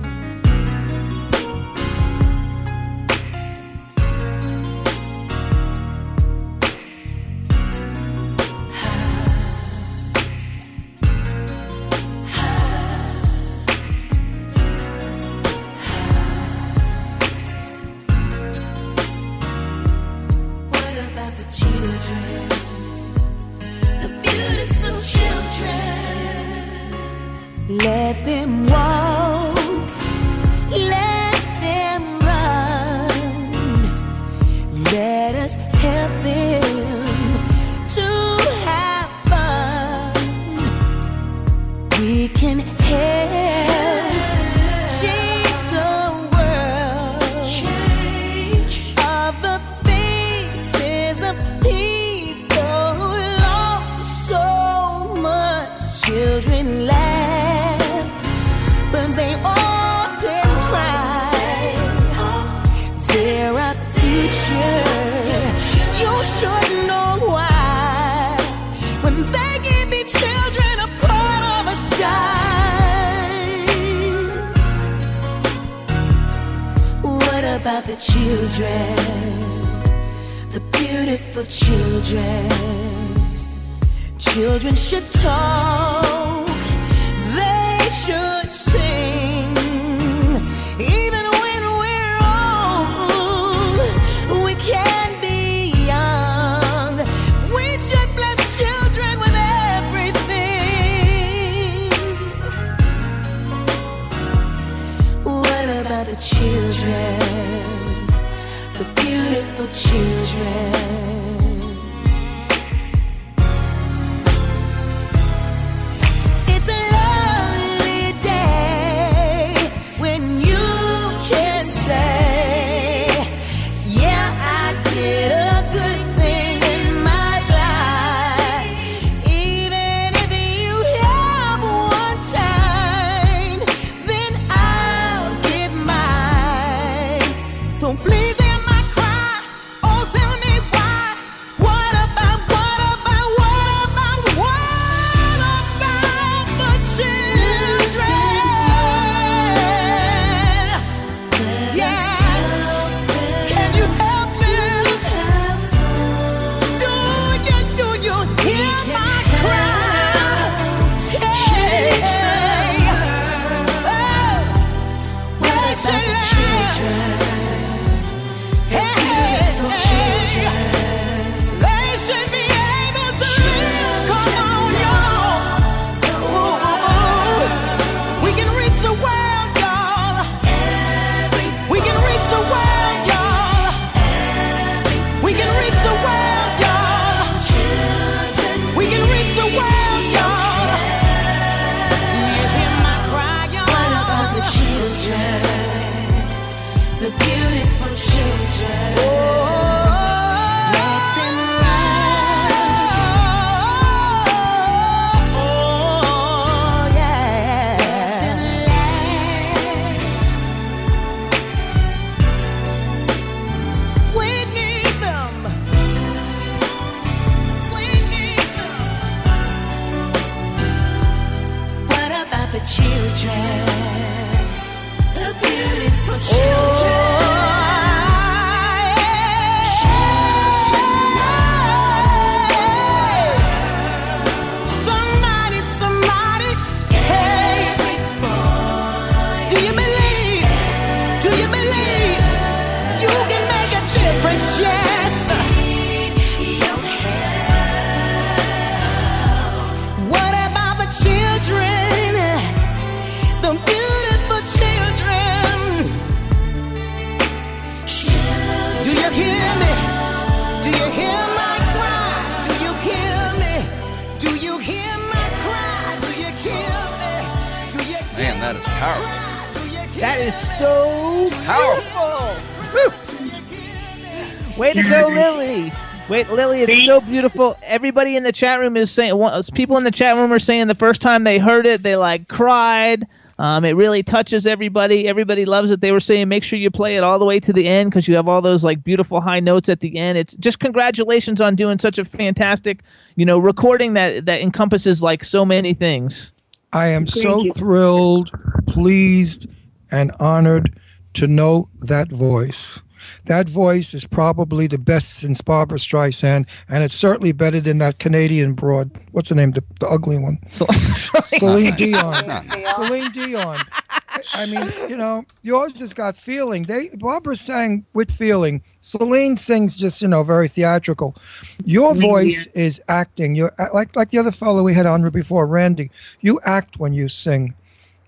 So 276.94 277.00
beautiful. 277.00 277.56
Everybody 277.64 278.14
in 278.14 278.22
the 278.22 278.30
chat 278.30 278.60
room 278.60 278.76
is 278.76 278.90
saying, 278.90 279.16
one- 279.16 279.42
people 279.54 279.76
in 279.76 279.84
the 279.84 279.90
chat 279.90 280.16
room 280.16 280.32
are 280.32 280.38
saying 280.38 280.68
the 280.68 280.76
first 280.76 281.02
time 281.02 281.24
they 281.24 281.38
heard 281.38 281.66
it, 281.66 281.82
they 281.82 281.96
like 281.96 282.28
cried. 282.28 283.06
Um, 283.36 283.64
it 283.64 283.72
really 283.72 284.04
touches 284.04 284.46
everybody. 284.46 285.08
Everybody 285.08 285.44
loves 285.44 285.72
it. 285.72 285.80
They 285.80 285.90
were 285.90 285.98
saying, 285.98 286.28
make 286.28 286.44
sure 286.44 286.56
you 286.56 286.70
play 286.70 286.96
it 286.96 287.02
all 287.02 287.18
the 287.18 287.24
way 287.24 287.40
to 287.40 287.52
the 287.52 287.66
end 287.66 287.90
because 287.90 288.06
you 288.06 288.14
have 288.14 288.28
all 288.28 288.40
those 288.40 288.62
like 288.62 288.84
beautiful 288.84 289.20
high 289.20 289.40
notes 289.40 289.68
at 289.68 289.80
the 289.80 289.96
end. 289.96 290.16
It's 290.18 290.34
just 290.34 290.60
congratulations 290.60 291.40
on 291.40 291.56
doing 291.56 291.80
such 291.80 291.98
a 291.98 292.04
fantastic, 292.04 292.82
you 293.16 293.26
know, 293.26 293.38
recording 293.40 293.94
that 293.94 294.26
that 294.26 294.40
encompasses 294.40 295.02
like 295.02 295.24
so 295.24 295.44
many 295.44 295.74
things. 295.74 296.32
I 296.72 296.88
am 296.88 297.06
Thank 297.06 297.24
so 297.24 297.42
you. 297.42 297.52
thrilled, 297.54 298.30
pleased, 298.68 299.48
and 299.90 300.12
honored 300.20 300.78
to 301.14 301.26
know 301.26 301.68
that 301.80 302.08
voice. 302.12 302.80
That 303.26 303.48
voice 303.48 303.94
is 303.94 304.04
probably 304.04 304.66
the 304.66 304.78
best 304.78 305.14
since 305.14 305.40
Barbra 305.40 305.78
Streisand, 305.78 306.46
and 306.68 306.84
it's 306.84 306.94
certainly 306.94 307.32
better 307.32 307.60
than 307.60 307.78
that 307.78 307.98
Canadian 307.98 308.52
broad. 308.54 308.90
What's 309.12 309.28
her 309.30 309.34
name? 309.34 309.52
The, 309.52 309.62
the 309.80 309.88
ugly 309.88 310.18
one. 310.18 310.38
Celine 310.48 311.74
Dion. 311.76 312.48
Celine 312.74 313.10
Dion. 313.12 313.60
I- 313.60 313.90
I 314.32 314.46
mean, 314.46 314.72
you 314.88 314.96
know, 314.96 315.24
yours 315.42 315.80
has 315.80 315.92
got 315.92 316.16
feeling. 316.16 316.62
They 316.62 316.88
Barbra 316.94 317.34
sang 317.36 317.84
with 317.92 318.10
feeling. 318.12 318.62
Celine 318.80 319.34
sings 319.36 319.76
just, 319.76 320.00
you 320.00 320.08
know, 320.08 320.22
very 320.22 320.46
theatrical. 320.48 321.16
Your 321.64 321.94
voice 321.94 322.46
is 322.54 322.80
acting. 322.88 323.34
You're 323.34 323.52
uh, 323.58 323.66
like 323.74 323.94
like 323.96 324.10
the 324.10 324.18
other 324.18 324.30
fellow 324.30 324.62
we 324.62 324.72
had 324.72 324.86
on 324.86 325.08
before, 325.10 325.46
Randy. 325.46 325.90
You 326.20 326.38
act 326.44 326.78
when 326.78 326.92
you 326.94 327.08
sing, 327.08 327.54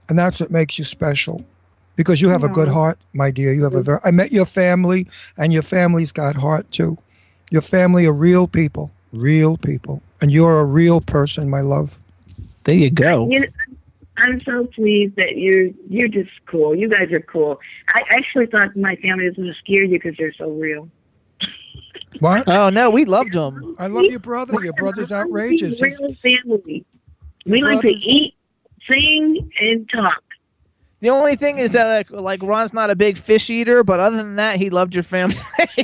and 0.08 0.16
that's 0.18 0.38
what 0.40 0.50
makes 0.50 0.78
you 0.78 0.84
special. 0.84 1.44
Because 1.96 2.20
you 2.20 2.28
have 2.28 2.44
a 2.44 2.48
good 2.48 2.68
heart, 2.68 2.98
my 3.14 3.30
dear. 3.30 3.52
You 3.52 3.64
have 3.64 3.74
a 3.74 3.82
very. 3.82 4.00
I 4.04 4.10
met 4.10 4.30
your 4.32 4.44
family, 4.44 5.08
and 5.36 5.52
your 5.52 5.62
family's 5.62 6.12
got 6.12 6.36
heart 6.36 6.70
too. 6.70 6.98
Your 7.50 7.62
family 7.62 8.04
are 8.06 8.12
real 8.12 8.46
people, 8.46 8.90
real 9.12 9.56
people, 9.56 10.02
and 10.20 10.30
you're 10.30 10.60
a 10.60 10.64
real 10.64 11.00
person, 11.00 11.48
my 11.48 11.60
love. 11.62 11.98
There 12.64 12.74
you 12.74 12.90
go. 12.90 13.30
You 13.30 13.40
know, 13.40 13.46
I'm 14.18 14.40
so 14.40 14.66
pleased 14.66 15.16
that 15.16 15.36
you're 15.36 15.70
you're 15.88 16.08
just 16.08 16.30
cool. 16.46 16.74
You 16.74 16.88
guys 16.88 17.10
are 17.12 17.20
cool. 17.20 17.60
I 17.88 18.02
actually 18.10 18.46
thought 18.46 18.76
my 18.76 18.96
family 18.96 19.26
was 19.26 19.36
going 19.36 19.48
to 19.48 19.54
scare 19.54 19.84
you 19.84 19.98
because 19.98 20.16
they're 20.18 20.34
so 20.34 20.50
real. 20.50 20.88
What? 22.20 22.48
Oh 22.48 22.70
no, 22.70 22.90
we 22.90 23.04
loved 23.04 23.32
them. 23.32 23.76
I 23.78 23.86
love 23.88 24.04
your 24.04 24.20
brother. 24.20 24.62
Your 24.62 24.72
brother's 24.72 25.12
outrageous. 25.12 25.78
He's- 25.78 26.00
Real 26.00 26.14
family. 26.14 26.84
We 27.46 27.60
Your 27.60 27.74
like 27.74 27.82
to 27.82 27.90
eat, 27.90 28.34
sing, 28.90 29.50
and 29.60 29.88
talk. 29.88 30.22
The 31.00 31.10
only 31.10 31.36
thing 31.36 31.58
is 31.58 31.72
that 31.72 31.86
like, 31.86 32.10
like 32.10 32.42
Ron's 32.42 32.72
not 32.72 32.90
a 32.90 32.96
big 32.96 33.18
fish 33.18 33.50
eater, 33.50 33.84
but 33.84 34.00
other 34.00 34.16
than 34.16 34.36
that, 34.36 34.56
he 34.56 34.70
loved 34.70 34.94
your 34.94 35.04
family. 35.04 35.36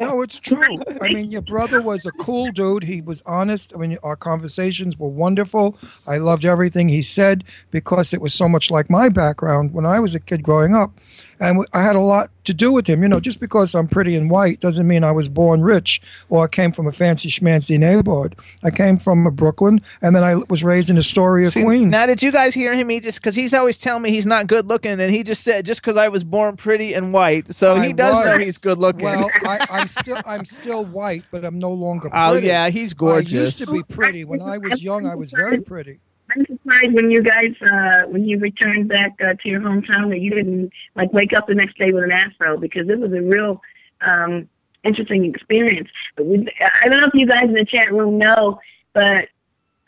No, 0.00 0.20
it's 0.20 0.40
true. 0.40 0.82
I 1.00 1.10
mean, 1.12 1.30
your 1.30 1.42
brother 1.42 1.80
was 1.80 2.04
a 2.06 2.10
cool 2.12 2.50
dude. 2.50 2.82
He 2.82 3.00
was 3.00 3.22
honest. 3.24 3.72
I 3.72 3.78
mean, 3.78 3.98
our 4.02 4.16
conversations 4.16 4.98
were 4.98 5.08
wonderful. 5.08 5.78
I 6.08 6.18
loved 6.18 6.44
everything 6.44 6.88
he 6.88 7.02
said 7.02 7.44
because 7.70 8.12
it 8.12 8.20
was 8.20 8.34
so 8.34 8.48
much 8.48 8.68
like 8.68 8.90
my 8.90 9.08
background 9.08 9.72
when 9.72 9.86
I 9.86 10.00
was 10.00 10.12
a 10.16 10.20
kid 10.20 10.42
growing 10.42 10.74
up. 10.74 10.98
And 11.42 11.66
I 11.72 11.82
had 11.82 11.96
a 11.96 12.00
lot 12.00 12.30
to 12.44 12.54
do 12.54 12.72
with 12.72 12.86
him. 12.86 13.02
You 13.02 13.08
know, 13.08 13.20
just 13.20 13.40
because 13.40 13.74
I'm 13.74 13.88
pretty 13.88 14.14
and 14.14 14.30
white 14.30 14.60
doesn't 14.60 14.86
mean 14.86 15.02
I 15.02 15.10
was 15.10 15.28
born 15.28 15.62
rich 15.62 16.00
or 16.28 16.44
I 16.44 16.48
came 16.48 16.70
from 16.72 16.86
a 16.86 16.92
fancy 16.92 17.28
schmancy 17.28 17.78
neighborhood. 17.78 18.36
I 18.62 18.70
came 18.70 18.96
from 18.96 19.26
a 19.26 19.30
Brooklyn 19.30 19.80
and 20.00 20.14
then 20.14 20.22
I 20.22 20.36
was 20.48 20.62
raised 20.62 20.88
in 20.88 20.96
Astoria, 20.96 21.50
See, 21.50 21.64
Queens. 21.64 21.90
Now, 21.90 22.06
did 22.06 22.22
you 22.22 22.30
guys 22.30 22.54
hear 22.54 22.74
him? 22.74 22.88
He 22.88 23.00
just 23.00 23.20
because 23.20 23.34
he's 23.34 23.52
always 23.52 23.76
telling 23.76 24.02
me 24.02 24.10
he's 24.10 24.26
not 24.26 24.46
good 24.46 24.66
looking, 24.68 25.00
and 25.00 25.10
he 25.10 25.22
just 25.22 25.42
said 25.42 25.66
just 25.66 25.82
because 25.82 25.96
I 25.96 26.08
was 26.08 26.22
born 26.22 26.56
pretty 26.56 26.94
and 26.94 27.12
white, 27.12 27.52
so 27.52 27.74
he 27.74 27.88
I 27.88 27.92
does 27.92 28.24
know 28.24 28.38
he's 28.38 28.58
good 28.58 28.78
looking. 28.78 29.04
Well, 29.04 29.28
I, 29.42 29.66
I'm 29.68 29.88
still 29.88 30.20
I'm 30.24 30.44
still 30.44 30.84
white, 30.84 31.24
but 31.30 31.44
I'm 31.44 31.58
no 31.58 31.72
longer 31.72 32.08
Oh, 32.12 32.34
yeah, 32.34 32.70
he's 32.70 32.94
gorgeous. 32.94 33.32
I 33.32 33.42
used 33.42 33.58
to 33.66 33.72
be 33.72 33.82
pretty. 33.82 34.24
When 34.24 34.40
I 34.40 34.58
was 34.58 34.82
young, 34.82 35.06
I 35.06 35.16
was 35.16 35.32
very 35.32 35.60
pretty. 35.60 36.00
I'm 36.34 36.46
surprised 36.46 36.92
when 36.92 37.10
you 37.10 37.22
guys, 37.22 37.54
uh, 37.60 38.02
when 38.08 38.24
you 38.24 38.38
returned 38.38 38.88
back 38.88 39.16
uh, 39.20 39.34
to 39.34 39.48
your 39.48 39.60
hometown, 39.60 40.10
that 40.10 40.20
you 40.20 40.30
didn't 40.30 40.70
like 40.94 41.12
wake 41.12 41.32
up 41.32 41.46
the 41.46 41.54
next 41.54 41.78
day 41.78 41.92
with 41.92 42.04
an 42.04 42.12
afro 42.12 42.56
because 42.56 42.88
it 42.88 42.98
was 42.98 43.12
a 43.12 43.20
real 43.20 43.60
um, 44.00 44.48
interesting 44.84 45.24
experience. 45.24 45.88
But 46.16 46.26
we, 46.26 46.46
I 46.60 46.88
don't 46.88 47.00
know 47.00 47.06
if 47.06 47.14
you 47.14 47.26
guys 47.26 47.44
in 47.44 47.54
the 47.54 47.64
chat 47.64 47.92
room 47.92 48.18
know, 48.18 48.58
but 48.92 49.28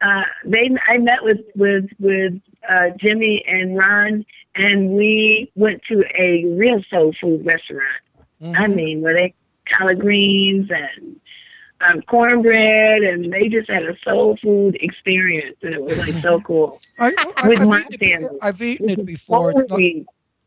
uh, 0.02 0.24
they 0.44 0.70
I 0.86 0.98
met 0.98 1.22
with 1.22 1.40
with 1.54 1.86
with 1.98 2.34
uh, 2.68 2.90
Jimmy 2.98 3.42
and 3.46 3.76
Ron, 3.76 4.24
and 4.54 4.90
we 4.90 5.50
went 5.54 5.82
to 5.90 6.04
a 6.18 6.44
real 6.46 6.82
soul 6.90 7.14
food 7.20 7.44
restaurant. 7.46 8.00
I 8.54 8.66
mean, 8.66 9.00
where 9.00 9.14
they 9.14 9.34
collard 9.70 10.00
greens 10.00 10.68
and 10.70 11.13
um, 11.80 12.02
cornbread, 12.02 13.02
and 13.02 13.32
they 13.32 13.48
just 13.48 13.68
had 13.68 13.84
a 13.84 13.96
soul 14.04 14.36
food 14.42 14.76
experience, 14.80 15.56
and 15.62 15.74
it 15.74 15.82
was 15.82 15.98
like 15.98 16.22
so 16.22 16.40
cool. 16.46 16.80
I, 16.98 17.12
I, 17.36 17.48
With 17.48 17.60
I've, 17.60 17.68
my 17.68 17.84
eaten 17.90 17.98
it, 18.00 18.62
eaten 18.62 18.88
This 18.88 19.04
before. 19.04 19.50
It's, 19.50 19.64
not, 19.68 19.80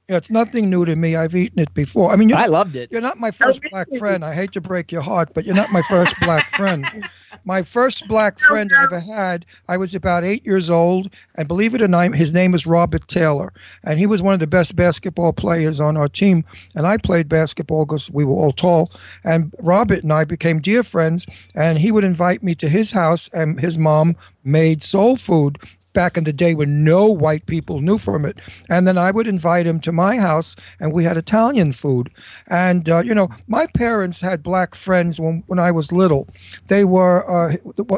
it's 0.09 0.31
nothing 0.31 0.69
new 0.69 0.85
to 0.85 0.95
me. 0.95 1.15
I've 1.15 1.35
eaten 1.35 1.59
it 1.59 1.73
before. 1.73 2.11
I 2.11 2.15
mean, 2.15 2.29
you're, 2.29 2.37
I 2.37 2.45
loved 2.45 2.77
it. 2.77 2.91
You're 2.91 3.01
not 3.01 3.19
my 3.19 3.31
first 3.31 3.61
black 3.69 3.87
friend. 3.97 4.23
I 4.23 4.33
hate 4.33 4.53
to 4.53 4.61
break 4.61 4.91
your 4.91 5.01
heart, 5.01 5.33
but 5.33 5.45
you're 5.45 5.55
not 5.55 5.71
my 5.71 5.81
first 5.81 6.15
black 6.21 6.49
friend. 6.55 7.07
My 7.43 7.61
first 7.61 8.07
black 8.07 8.39
friend 8.39 8.71
I 8.73 8.83
ever 8.83 9.01
had, 9.01 9.45
I 9.67 9.75
was 9.75 9.93
about 9.93 10.23
eight 10.23 10.45
years 10.45 10.69
old, 10.69 11.13
and 11.35 11.47
believe 11.47 11.75
it 11.75 11.81
or 11.81 11.89
not, 11.89 12.15
his 12.15 12.33
name 12.33 12.53
is 12.53 12.65
Robert 12.65 13.07
Taylor, 13.07 13.51
and 13.83 13.99
he 13.99 14.05
was 14.05 14.21
one 14.21 14.33
of 14.33 14.39
the 14.39 14.47
best 14.47 14.75
basketball 14.75 15.33
players 15.33 15.81
on 15.81 15.97
our 15.97 16.07
team. 16.07 16.45
And 16.73 16.87
I 16.87 16.97
played 16.97 17.27
basketball 17.27 17.85
because 17.85 18.09
we 18.09 18.23
were 18.23 18.35
all 18.35 18.53
tall. 18.53 18.91
And 19.25 19.53
Robert 19.59 20.03
and 20.03 20.13
I 20.13 20.23
became 20.23 20.59
dear 20.59 20.83
friends, 20.83 21.25
and 21.53 21.79
he 21.79 21.91
would 21.91 22.05
invite 22.05 22.43
me 22.43 22.55
to 22.55 22.69
his 22.69 22.91
house, 22.91 23.29
and 23.33 23.59
his 23.59 23.77
mom 23.77 24.15
made 24.43 24.83
soul 24.83 25.17
food 25.17 25.57
back 25.97 26.15
in 26.15 26.25
the 26.25 26.31
day 26.45 26.53
when 26.53 26.83
no 26.83 27.07
white 27.07 27.47
people 27.47 27.79
knew 27.79 27.97
from 27.97 28.23
it. 28.23 28.37
And 28.69 28.87
then 28.87 28.99
I 28.99 29.09
would 29.09 29.25
invite 29.25 29.65
him 29.65 29.79
to 29.79 29.91
my 29.91 30.17
house, 30.17 30.55
and 30.79 30.93
we 30.93 31.05
had 31.05 31.17
Italian 31.17 31.71
food. 31.71 32.11
And, 32.45 32.87
uh, 32.87 32.99
you 32.99 33.15
know, 33.15 33.29
my 33.47 33.65
parents 33.65 34.21
had 34.21 34.43
black 34.43 34.75
friends 34.75 35.19
when, 35.19 35.43
when 35.47 35.57
I 35.57 35.71
was 35.71 35.91
little. 35.91 36.27
They 36.67 36.85
were, 36.85 37.17
uh, 37.25 37.55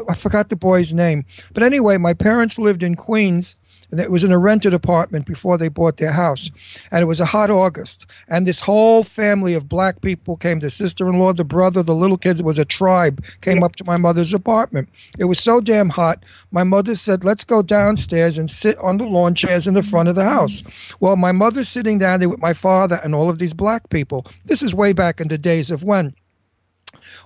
I 0.08 0.16
forgot 0.16 0.48
the 0.48 0.56
boy's 0.56 0.94
name. 0.94 1.26
But 1.54 1.62
anyway, 1.62 1.98
my 1.98 2.14
parents 2.14 2.58
lived 2.58 2.84
in 2.84 2.96
Queens. 2.96 3.58
And 3.92 4.00
it 4.00 4.12
was 4.12 4.24
in 4.24 4.32
a 4.32 4.38
rented 4.38 4.74
apartment 4.74 5.26
before 5.26 5.58
they 5.58 5.68
bought 5.68 5.98
their 5.98 6.12
house. 6.12 6.52
And 6.92 7.02
it 7.02 7.06
was 7.06 7.20
a 7.20 7.26
hot 7.26 7.50
August. 7.50 8.06
And 8.28 8.46
this 8.46 8.62
whole 8.62 9.04
family 9.04 9.54
of 9.54 9.70
black 9.70 10.02
people 10.02 10.38
came 10.38 10.60
the 10.60 10.70
sister 10.70 11.08
in 11.08 11.18
law, 11.18 11.34
the 11.34 11.44
brother, 11.44 11.82
the 11.82 11.96
little 11.96 12.18
kids. 12.18 12.40
It 12.40 12.46
was 12.46 12.60
a 12.60 12.66
tribe, 12.66 13.24
came 13.42 13.64
up 13.64 13.76
to 13.78 13.84
my 13.84 13.98
mother's 13.98 14.34
apartment. 14.34 14.90
It 15.18 15.26
was 15.26 15.40
so 15.40 15.62
damn 15.62 15.90
hot. 15.90 16.24
My 16.52 16.64
mother 16.64 16.96
said, 16.96 17.24
Let's 17.24 17.44
go 17.44 17.62
downstairs 17.62 18.38
and 18.38 18.50
sit 18.50 18.78
on 18.78 18.98
the 18.98 19.06
lawn 19.06 19.36
chairs 19.36 19.68
in 19.68 19.74
the 19.74 19.84
front 19.84 20.10
of 20.10 20.16
the 20.16 20.26
house. 20.26 20.64
Well, 21.00 21.16
my 21.16 21.32
mother's 21.32 21.70
sitting 21.70 21.98
down 21.98 22.20
there 22.20 22.30
with 22.30 22.40
my 22.40 22.54
father 22.54 23.00
and 23.04 23.16
all 23.16 23.30
of 23.30 23.40
these 23.40 23.54
black 23.54 23.90
people. 23.90 24.26
This 24.46 24.62
is 24.62 24.74
way 24.74 24.94
back 24.94 25.20
in 25.20 25.28
the 25.28 25.38
days 25.38 25.72
of 25.72 25.84
when. 25.84 26.14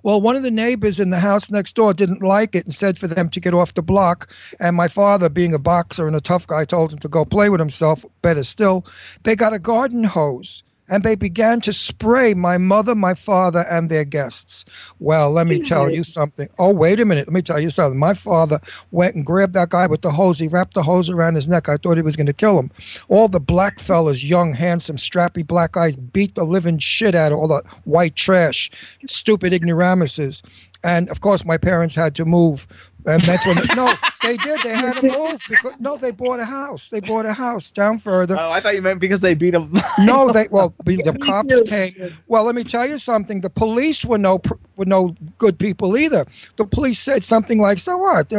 Well, 0.03 0.19
one 0.19 0.35
of 0.35 0.43
the 0.43 0.51
neighbors 0.51 0.99
in 0.99 1.11
the 1.11 1.21
house 1.21 1.49
next 1.49 1.77
door 1.77 1.93
didn't 1.93 2.21
like 2.21 2.55
it 2.55 2.65
and 2.65 2.75
said 2.75 2.97
for 2.97 3.07
them 3.07 3.29
to 3.29 3.39
get 3.39 3.53
off 3.53 3.73
the 3.73 3.81
block. 3.81 4.29
And 4.59 4.75
my 4.75 4.89
father, 4.89 5.29
being 5.29 5.53
a 5.53 5.59
boxer 5.59 6.07
and 6.07 6.15
a 6.15 6.19
tough 6.19 6.45
guy, 6.45 6.65
told 6.65 6.91
him 6.91 6.99
to 6.99 7.07
go 7.07 7.23
play 7.23 7.47
with 7.49 7.61
himself. 7.61 8.03
Better 8.21 8.43
still, 8.43 8.85
they 9.23 9.37
got 9.37 9.53
a 9.53 9.59
garden 9.59 10.03
hose 10.03 10.63
and 10.89 11.03
they 11.03 11.15
began 11.15 11.61
to 11.61 11.73
spray 11.73 12.33
my 12.33 12.57
mother, 12.57 12.93
my 12.93 13.13
father, 13.13 13.65
and 13.69 13.89
their 13.89 14.03
guests. 14.03 14.65
Well, 14.99 15.31
let 15.31 15.47
me 15.47 15.59
tell 15.59 15.89
you 15.89 16.03
something. 16.03 16.49
Oh, 16.59 16.71
wait 16.71 16.99
a 16.99 17.05
minute. 17.05 17.27
Let 17.27 17.33
me 17.33 17.41
tell 17.41 17.59
you 17.59 17.69
something. 17.69 17.97
My 17.97 18.13
father 18.13 18.59
went 18.91 19.15
and 19.15 19.25
grabbed 19.25 19.53
that 19.53 19.69
guy 19.69 19.87
with 19.87 20.01
the 20.01 20.11
hose. 20.11 20.39
He 20.39 20.47
wrapped 20.47 20.73
the 20.73 20.83
hose 20.83 21.09
around 21.09 21.35
his 21.35 21.47
neck. 21.47 21.69
I 21.69 21.77
thought 21.77 21.97
he 21.97 22.03
was 22.03 22.15
going 22.15 22.27
to 22.27 22.33
kill 22.33 22.59
him. 22.59 22.71
All 23.07 23.27
the 23.27 23.39
black 23.39 23.79
fellas, 23.79 24.23
young, 24.23 24.53
handsome, 24.53 24.97
strappy 24.97 25.45
black 25.45 25.73
guys, 25.73 25.95
beat 25.95 26.35
the 26.35 26.43
living 26.43 26.79
shit 26.79 27.15
out 27.15 27.31
of 27.31 27.39
all 27.39 27.47
the 27.47 27.63
white 27.85 28.15
trash, 28.15 28.69
stupid 29.07 29.53
ignoramuses. 29.53 30.43
And 30.83 31.09
of 31.09 31.21
course, 31.21 31.45
my 31.45 31.57
parents 31.57 31.95
had 31.95 32.13
to 32.15 32.25
move. 32.25 32.67
And 33.05 33.21
that's 33.23 33.45
when, 33.45 33.57
no, 33.75 33.93
they 34.23 34.37
did. 34.37 34.61
They 34.63 34.73
had 34.75 35.01
to 35.01 35.03
move 35.03 35.41
because, 35.49 35.73
no, 35.79 35.97
they 35.97 36.11
bought 36.11 36.39
a 36.39 36.45
house. 36.45 36.89
They 36.89 36.99
bought 36.99 37.25
a 37.25 37.33
house 37.33 37.71
down 37.71 37.97
further. 37.97 38.37
Oh, 38.39 38.51
I 38.51 38.59
thought 38.59 38.75
you 38.75 38.81
meant 38.81 38.99
because 38.99 39.21
they 39.21 39.33
beat 39.33 39.51
them. 39.51 39.73
No, 39.99 40.31
they 40.31 40.47
well, 40.49 40.73
the 40.85 41.01
the 41.01 41.13
cops 41.13 41.61
came. 41.69 41.93
Well, 42.27 42.43
let 42.45 42.55
me 42.55 42.63
tell 42.63 42.87
you 42.87 42.97
something. 42.97 43.41
The 43.41 43.49
police 43.49 44.03
were 44.05 44.17
no 44.17 44.39
pr- 44.39 44.55
were 44.75 44.85
no 44.85 45.15
good 45.37 45.59
people 45.59 45.97
either. 45.97 46.25
The 46.57 46.65
police 46.65 46.99
said 46.99 47.23
something 47.23 47.59
like, 47.59 47.79
"So 47.79 47.97
what? 47.97 48.31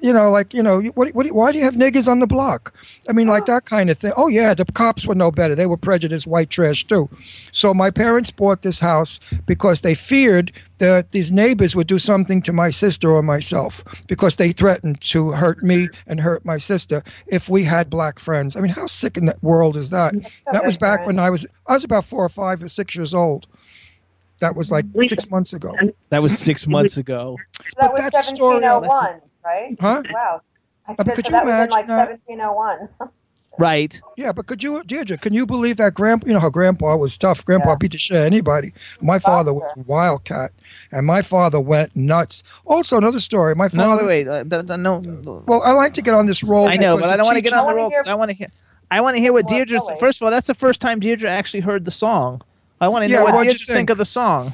They're- 0.00 0.08
you 0.08 0.12
know, 0.12 0.30
like 0.30 0.54
you 0.54 0.62
know, 0.62 0.80
what, 0.80 1.14
what, 1.14 1.26
why 1.32 1.52
do 1.52 1.58
you 1.58 1.64
have 1.64 1.74
niggers 1.74 2.08
on 2.08 2.20
the 2.20 2.26
block? 2.26 2.74
I 3.08 3.12
mean, 3.12 3.28
like 3.28 3.46
that 3.46 3.64
kind 3.64 3.90
of 3.90 3.98
thing. 3.98 4.12
Oh 4.16 4.28
yeah, 4.28 4.54
the 4.54 4.64
cops 4.64 5.06
were 5.06 5.14
no 5.14 5.30
better. 5.30 5.54
They 5.54 5.66
were 5.66 5.76
prejudiced 5.76 6.26
white 6.26 6.50
trash 6.50 6.84
too. 6.86 7.08
So 7.52 7.74
my 7.74 7.90
parents 7.90 8.30
bought 8.30 8.62
this 8.62 8.80
house 8.80 9.20
because 9.46 9.80
they 9.82 9.94
feared 9.94 10.52
that 10.78 11.10
these 11.12 11.32
neighbors 11.32 11.74
would 11.74 11.86
do 11.88 11.98
something 11.98 12.40
to 12.42 12.52
my 12.52 12.70
sister 12.70 13.10
or 13.10 13.22
myself 13.22 13.82
because 14.06 14.36
they 14.36 14.52
threatened 14.52 15.00
to 15.00 15.32
hurt 15.32 15.62
me 15.62 15.88
and 16.06 16.20
hurt 16.20 16.44
my 16.44 16.56
sister 16.58 17.02
if 17.26 17.48
we 17.48 17.64
had 17.64 17.90
black 17.90 18.18
friends. 18.18 18.54
I 18.54 18.60
mean, 18.60 18.70
how 18.72 18.86
sick 18.86 19.16
in 19.16 19.26
that 19.26 19.42
world 19.42 19.76
is 19.76 19.90
that? 19.90 20.14
That 20.52 20.64
was 20.64 20.76
back 20.76 21.06
when 21.06 21.18
I 21.18 21.30
was 21.30 21.46
I 21.66 21.74
was 21.74 21.84
about 21.84 22.04
four 22.04 22.24
or 22.24 22.28
five 22.28 22.62
or 22.62 22.68
six 22.68 22.94
years 22.94 23.12
old. 23.12 23.46
That 24.40 24.54
was 24.54 24.70
like 24.70 24.84
six 25.02 25.28
months 25.28 25.52
ago. 25.52 25.74
That 26.10 26.22
was 26.22 26.38
six 26.38 26.66
months 26.76 26.96
ago. 26.96 27.36
That 27.80 27.90
was 27.92 28.00
that's 28.00 28.16
a 28.30 28.36
story 28.36 28.60
1701, 28.62 29.20
right? 29.48 29.76
Huh? 29.80 30.02
Wow. 30.12 30.40
I 30.86 30.92
Uh, 30.92 31.04
but 31.04 31.14
could 31.14 31.26
so 31.26 31.30
you 31.30 31.32
that 31.32 31.44
was 31.44 31.52
in 31.52 31.56
imagine 31.56 31.70
like 31.72 31.86
that? 31.86 32.08
1701. 32.10 32.88
Right. 33.58 34.00
Yeah, 34.16 34.30
but 34.30 34.46
could 34.46 34.62
you, 34.62 34.84
Deirdre, 34.84 35.16
can 35.18 35.34
you 35.34 35.44
believe 35.44 35.78
that 35.78 35.92
grandpa, 35.92 36.28
you 36.28 36.32
know 36.32 36.38
how 36.38 36.48
grandpa 36.48 36.94
was 36.94 37.18
tough? 37.18 37.44
Grandpa 37.44 37.74
beat 37.74 37.90
the 37.90 37.98
shit 37.98 38.16
out 38.16 38.20
of 38.20 38.26
anybody. 38.26 38.72
My 39.00 39.18
father 39.18 39.52
was 39.52 39.72
a 39.76 39.80
wildcat, 39.80 40.52
and 40.92 41.04
my 41.04 41.22
father 41.22 41.58
went 41.58 41.96
nuts. 41.96 42.44
Also, 42.64 42.96
another 42.98 43.18
story. 43.18 43.56
My 43.56 43.64
No, 43.72 43.82
father. 43.82 44.06
wait, 44.06 44.28
wait. 44.28 44.28
Uh, 44.28 44.44
th- 44.44 44.66
th- 44.68 44.78
no. 44.78 45.00
Well, 45.48 45.62
I 45.64 45.72
like 45.72 45.92
to 45.94 46.02
get 46.02 46.14
on 46.14 46.26
this 46.26 46.44
roll. 46.44 46.68
I 46.68 46.76
know, 46.76 46.96
but 46.96 47.06
I 47.06 47.16
don't 47.16 47.26
want 47.26 47.34
to 47.36 47.42
get 47.42 47.52
on 47.52 47.66
the 47.66 47.74
roll 47.74 47.90
because 47.90 48.06
I 48.06 48.14
want 48.14 48.30
to 48.30 48.36
hear. 48.36 48.48
I 48.92 49.00
want 49.00 49.16
to 49.16 49.20
hear 49.20 49.32
what 49.32 49.46
Deirdre. 49.48 49.80
First 49.98 50.20
of 50.20 50.26
all, 50.26 50.30
that's 50.30 50.46
the 50.46 50.54
first 50.54 50.80
time 50.80 51.00
Deirdre 51.00 51.28
actually 51.28 51.60
heard 51.60 51.84
the 51.84 51.90
song. 51.90 52.42
I 52.80 52.86
want 52.86 53.06
to 53.06 53.10
Yeah, 53.10 53.18
know 53.18 53.24
what 53.24 53.34
what'd 53.34 53.52
you 53.52 53.58
Deirdre 53.58 53.74
think 53.74 53.90
of 53.90 53.98
the 53.98 54.04
song. 54.04 54.52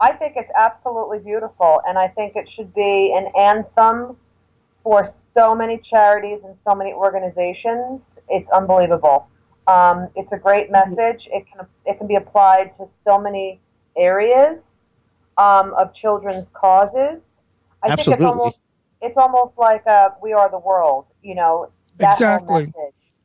I 0.00 0.12
think 0.12 0.34
it's 0.36 0.50
absolutely 0.56 1.18
beautiful, 1.18 1.80
and 1.88 1.98
I 1.98 2.06
think 2.06 2.36
it 2.36 2.48
should 2.54 2.72
be 2.72 3.12
an 3.16 3.32
anthem 3.36 4.16
for 4.84 5.12
so 5.36 5.54
many 5.54 5.78
charities 5.78 6.38
and 6.44 6.54
so 6.64 6.74
many 6.76 6.92
organizations. 6.92 8.00
It's 8.28 8.48
unbelievable. 8.50 9.26
Um, 9.66 10.08
it's 10.14 10.30
a 10.30 10.36
great 10.36 10.70
message. 10.70 11.26
It 11.32 11.44
can 11.50 11.66
it 11.86 11.98
can 11.98 12.06
be 12.06 12.14
applied 12.14 12.76
to 12.78 12.88
so 13.06 13.18
many 13.18 13.60
areas 13.96 14.58
um, 15.38 15.74
of 15.74 15.94
children's 15.94 16.46
causes. 16.52 17.20
I 17.82 17.88
think 17.88 17.98
Absolutely. 17.98 18.24
it's 18.24 18.30
almost 18.30 18.56
it's 19.00 19.16
almost 19.16 19.58
like 19.58 19.86
uh, 19.86 20.10
we 20.22 20.32
are 20.32 20.50
the 20.50 20.58
world. 20.58 21.06
You 21.22 21.34
know 21.34 21.70
that 21.98 22.12
Exactly. 22.12 22.72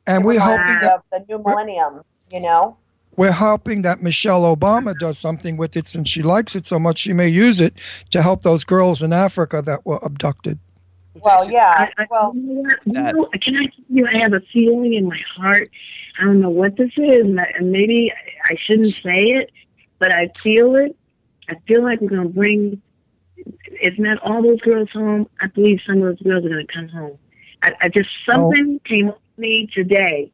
And 0.06 0.24
we're 0.24 0.40
hoping 0.40 0.78
that 0.80 0.94
of 0.94 1.02
the 1.12 1.24
new 1.28 1.42
millennium. 1.44 2.02
You 2.32 2.40
know. 2.40 2.76
we're 3.16 3.32
hoping 3.32 3.82
that 3.82 4.02
Michelle 4.02 4.42
Obama 4.56 4.96
does 4.96 5.18
something 5.18 5.56
with 5.56 5.76
it 5.76 5.86
since 5.88 6.08
she 6.08 6.22
likes 6.22 6.54
it 6.54 6.64
so 6.64 6.78
much. 6.78 6.98
She 6.98 7.12
may 7.12 7.28
use 7.28 7.60
it 7.60 7.74
to 8.10 8.22
help 8.22 8.42
those 8.42 8.64
girls 8.64 9.02
in 9.02 9.12
Africa 9.12 9.60
that 9.62 9.84
were 9.84 9.98
abducted. 10.02 10.58
Well, 11.22 11.50
yeah. 11.50 11.90
i 11.98 12.06
well, 12.10 12.32
You 12.34 12.62
know, 12.84 13.28
can 13.42 13.56
I 13.56 13.66
tell 13.66 13.84
you, 13.88 14.06
I 14.06 14.18
have 14.18 14.32
a 14.32 14.40
feeling 14.52 14.94
in 14.94 15.06
my 15.06 15.20
heart. 15.36 15.68
I 16.20 16.24
don't 16.24 16.40
know 16.40 16.50
what 16.50 16.76
this 16.76 16.90
is, 16.96 17.24
and 17.24 17.40
I- 17.40 17.52
and 17.56 17.70
maybe 17.72 18.12
I 18.44 18.56
shouldn't 18.66 18.92
say 18.92 19.18
it, 19.18 19.50
but 19.98 20.12
I 20.12 20.28
feel 20.36 20.76
it. 20.76 20.96
I 21.48 21.54
feel 21.66 21.82
like 21.82 22.00
we're 22.00 22.10
going 22.10 22.28
to 22.28 22.34
bring, 22.34 22.82
if 23.66 23.98
not 23.98 24.18
all 24.22 24.42
those 24.42 24.60
girls 24.60 24.90
home, 24.92 25.28
I 25.40 25.46
believe 25.48 25.80
some 25.86 26.02
of 26.02 26.02
those 26.02 26.22
girls 26.22 26.44
are 26.44 26.48
going 26.48 26.66
to 26.66 26.72
come 26.72 26.88
home. 26.88 27.18
I, 27.62 27.72
I 27.82 27.88
just, 27.88 28.10
oh. 28.28 28.32
something 28.32 28.80
came 28.84 29.08
up 29.08 29.20
to 29.34 29.40
me 29.40 29.68
today 29.74 30.32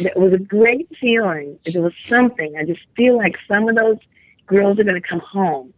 that 0.00 0.18
was 0.18 0.32
a 0.32 0.38
great 0.38 0.88
feeling. 1.00 1.58
It 1.64 1.80
was 1.80 1.92
something. 2.08 2.56
I 2.56 2.64
just 2.64 2.80
feel 2.96 3.16
like 3.16 3.36
some 3.46 3.68
of 3.68 3.76
those 3.76 3.98
girls 4.46 4.78
are 4.78 4.84
going 4.84 5.00
to 5.00 5.08
come 5.08 5.20
home. 5.20 5.72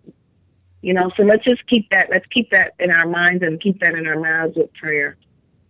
You 0.87 0.95
know, 0.95 1.11
so 1.17 1.25
let's 1.25 1.43
just 1.43 1.67
keep 1.67 1.91
that. 1.91 2.11
Let's 2.13 2.29
keep 2.29 2.49
that 2.53 2.75
in 2.79 2.93
our 2.93 3.09
minds 3.09 3.43
and 3.43 3.61
keep 3.61 3.81
that 3.81 3.95
in 3.95 4.07
our 4.07 4.21
mouths 4.21 4.55
with 4.55 4.73
prayer. 4.75 5.17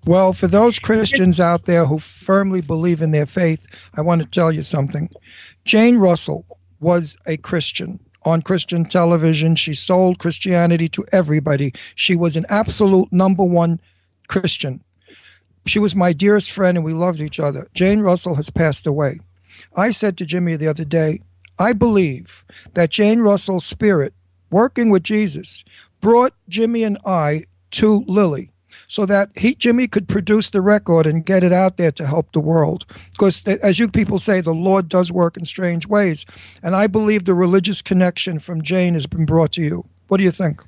Well, 0.05 0.35
for 0.35 0.47
those 0.47 0.79
Christians 0.79 1.41
out 1.41 1.65
there 1.65 1.87
who 1.87 1.99
firmly 1.99 2.61
believe 2.61 3.01
in 3.01 3.13
their 3.13 3.25
faith, 3.25 3.67
I 3.95 4.03
want 4.03 4.21
to 4.21 4.29
tell 4.29 4.53
you 4.53 4.63
something. 4.63 5.09
Jane 5.65 5.97
Russell 5.97 6.45
was 6.81 7.17
a 7.27 7.39
Christian 7.39 7.99
on 8.25 8.43
Christian 8.43 8.85
television. 8.85 9.55
She 9.55 9.73
sold 9.73 10.19
Christianity 10.19 10.87
to 10.89 11.07
everybody. 11.13 11.73
She 11.95 12.15
was 12.15 12.37
an 12.37 12.45
absolute 12.51 13.11
number 13.11 13.43
one 13.43 13.81
Christian. 14.29 14.85
She 15.65 15.79
was 15.79 15.97
my 15.97 16.13
dearest 16.13 16.51
friend 16.51 16.77
and 16.77 16.85
we 16.85 16.93
loved 16.93 17.23
each 17.23 17.41
other. 17.41 17.69
Jane 17.73 18.01
Russell 18.01 18.35
has 18.35 18.51
passed 18.51 18.87
away. 18.87 19.21
I 19.75 19.93
said 19.93 20.19
to 20.19 20.27
Jimmy 20.27 20.57
the 20.57 20.69
other 20.69 20.85
day, 20.85 21.23
I 21.59 21.73
believe 21.73 22.45
that 22.75 22.91
Jane 22.91 23.21
Russell's 23.21 23.65
spirit, 23.65 24.13
working 24.51 24.91
with 24.91 25.03
Jesus, 25.03 25.65
brought 26.01 26.35
Jimmy 26.49 26.83
and 26.83 26.99
I 27.05 27.45
to 27.73 28.05
Lillie 28.07 28.51
so 28.89 29.07
that 29.07 29.31
he 29.37 29.55
Jimmy 29.55 29.89
could 29.89 30.09
produce 30.09 30.51
the 30.51 30.61
record 30.61 31.07
and 31.07 31.25
get 31.25 31.43
it 31.43 31.53
out 31.53 31.77
there 31.77 31.93
to 31.93 32.07
help 32.07 32.33
the 32.33 32.41
world. 32.41 32.85
Because 33.13 33.47
as 33.47 33.79
you 33.79 33.89
people 33.89 34.19
say, 34.19 34.41
the 34.41 34.55
Lord 34.55 34.89
does 34.89 35.11
work 35.11 35.37
in 35.37 35.45
strange 35.45 35.87
ways, 35.87 36.25
and 36.63 36.77
I 36.77 36.87
believe 36.87 37.25
the 37.25 37.35
religious 37.35 37.83
connection 37.83 38.39
from 38.39 38.63
Jane 38.63 38.95
has 38.95 39.07
been 39.07 39.27
brought 39.27 39.53
to 39.53 39.63
you. 39.63 39.85
What 40.09 40.19
do 40.19 40.25
you 40.25 40.31
think? 40.31 40.63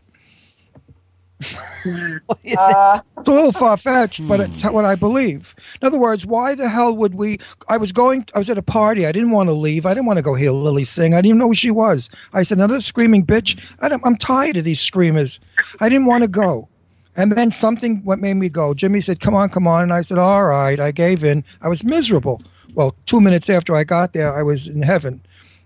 Uh, 2.56 3.00
It's 3.18 3.28
a 3.28 3.32
little 3.32 3.52
far 3.52 3.76
fetched, 3.76 4.26
but 4.26 4.40
it's 4.40 4.62
what 4.64 4.84
I 4.84 4.94
believe. 4.94 5.54
In 5.80 5.86
other 5.86 5.98
words, 5.98 6.24
why 6.26 6.54
the 6.54 6.68
hell 6.68 6.94
would 6.96 7.14
we? 7.14 7.38
I 7.68 7.76
was 7.76 7.92
going, 7.92 8.26
I 8.34 8.38
was 8.38 8.48
at 8.50 8.58
a 8.58 8.62
party. 8.62 9.06
I 9.06 9.12
didn't 9.12 9.30
want 9.30 9.48
to 9.48 9.52
leave. 9.52 9.86
I 9.86 9.94
didn't 9.94 10.06
want 10.06 10.16
to 10.18 10.22
go 10.22 10.34
hear 10.34 10.50
Lillie 10.50 10.84
sing. 10.84 11.14
I 11.14 11.18
didn't 11.18 11.26
even 11.26 11.38
know 11.38 11.48
who 11.48 11.54
she 11.54 11.70
was. 11.70 12.08
I 12.32 12.42
said, 12.42 12.58
another 12.58 12.80
screaming 12.80 13.24
bitch. 13.24 13.74
I 13.80 13.88
don't, 13.88 14.04
I'm 14.04 14.16
tired 14.16 14.56
of 14.56 14.64
these 14.64 14.80
screamers. 14.80 15.40
I 15.80 15.88
didn't 15.88 16.06
want 16.06 16.24
to 16.24 16.28
go. 16.28 16.68
And 17.16 17.32
then 17.32 17.50
something 17.50 18.02
what 18.04 18.18
made 18.20 18.34
me 18.34 18.48
go. 18.48 18.74
Jimmy 18.74 19.00
said, 19.00 19.20
come 19.20 19.34
on, 19.34 19.48
come 19.50 19.66
on. 19.66 19.82
And 19.82 19.92
I 19.92 20.02
said, 20.02 20.18
all 20.18 20.44
right. 20.46 20.78
I 20.80 20.90
gave 20.92 21.22
in. 21.24 21.44
I 21.60 21.68
was 21.68 21.84
miserable. 21.84 22.40
Well, 22.74 22.94
two 23.06 23.20
minutes 23.20 23.50
after 23.50 23.74
I 23.74 23.84
got 23.84 24.12
there, 24.12 24.34
I 24.36 24.42
was 24.42 24.66
in 24.68 24.82
heaven 24.82 25.22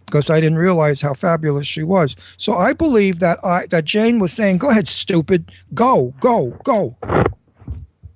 because 0.07 0.31
I 0.31 0.41
didn't 0.41 0.59
realize 0.59 1.01
how 1.01 1.15
fabulous 1.15 1.66
she 1.66 1.83
was. 1.83 2.16
So 2.37 2.55
I 2.55 2.73
believe 2.73 3.20
that 3.20 3.39
I 3.45 3.66
that 3.70 3.85
Jane 3.85 4.19
was 4.19 4.33
saying, 4.33 4.59
"Go 4.59 4.70
ahead, 4.70 4.89
stupid, 4.89 5.53
go, 5.74 6.15
go, 6.20 6.59
go." 6.65 6.97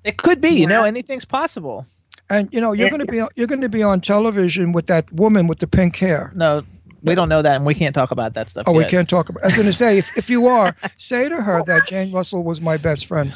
It 0.05 0.19
could 0.19 0.41
be, 0.41 0.51
you 0.51 0.67
know, 0.67 0.85
anything's 0.85 1.25
possible. 1.25 1.87
And 2.31 2.49
you 2.53 2.61
know, 2.61 2.73
you're 2.73 2.91
going 2.91 3.05
to 3.05 3.11
be 3.11 3.23
you're 3.37 3.47
going 3.47 3.61
to 3.61 3.69
be 3.69 3.83
on 3.83 4.01
television 4.01 4.73
with 4.73 4.87
that 4.87 5.13
woman 5.13 5.47
with 5.47 5.59
the 5.59 5.67
pink 5.67 5.97
hair. 5.97 6.33
No, 6.35 6.65
we 7.03 7.15
don't 7.15 7.29
know 7.29 7.43
that, 7.43 7.57
and 7.57 7.65
we 7.65 7.75
can't 7.75 7.95
talk 7.95 8.11
about 8.11 8.35
that 8.35 8.51
stuff. 8.51 8.65
Oh, 8.67 8.73
we 8.73 8.85
can't 8.85 9.09
talk 9.09 9.29
about. 9.29 9.45
I 9.45 9.47
was 9.47 9.55
going 9.55 9.67
to 9.67 9.73
say, 9.73 9.99
if, 9.99 10.17
if 10.19 10.29
you 10.29 10.49
are, 10.49 10.75
say 10.97 11.29
to 11.29 11.41
her 11.43 11.63
that 11.65 11.87
Jane 11.87 12.13
Russell 12.13 12.43
was 12.43 12.61
my 12.61 12.77
best 12.77 13.07
friend. 13.07 13.33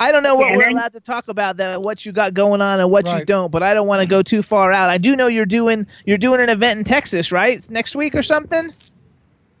I 0.00 0.12
don't 0.12 0.22
know 0.22 0.36
what 0.36 0.56
we're 0.56 0.70
allowed 0.70 0.92
to 0.94 1.00
talk 1.00 1.28
about 1.28 1.58
that 1.58 1.82
what 1.82 2.04
you 2.04 2.12
got 2.12 2.34
going 2.34 2.60
on 2.60 2.80
and 2.80 2.90
what 2.90 3.06
you 3.06 3.24
don't, 3.24 3.50
but 3.50 3.62
I 3.62 3.74
don't 3.74 3.86
want 3.86 4.00
to 4.00 4.06
go 4.06 4.22
too 4.22 4.42
far 4.42 4.72
out. 4.72 4.90
I 4.90 4.98
do 4.98 5.16
know 5.16 5.26
you're 5.26 5.46
doing 5.46 5.86
you're 6.04 6.18
doing 6.18 6.40
an 6.40 6.48
event 6.48 6.78
in 6.78 6.84
Texas, 6.84 7.32
right? 7.32 7.68
Next 7.70 7.96
week 7.96 8.14
or 8.14 8.22
something? 8.22 8.72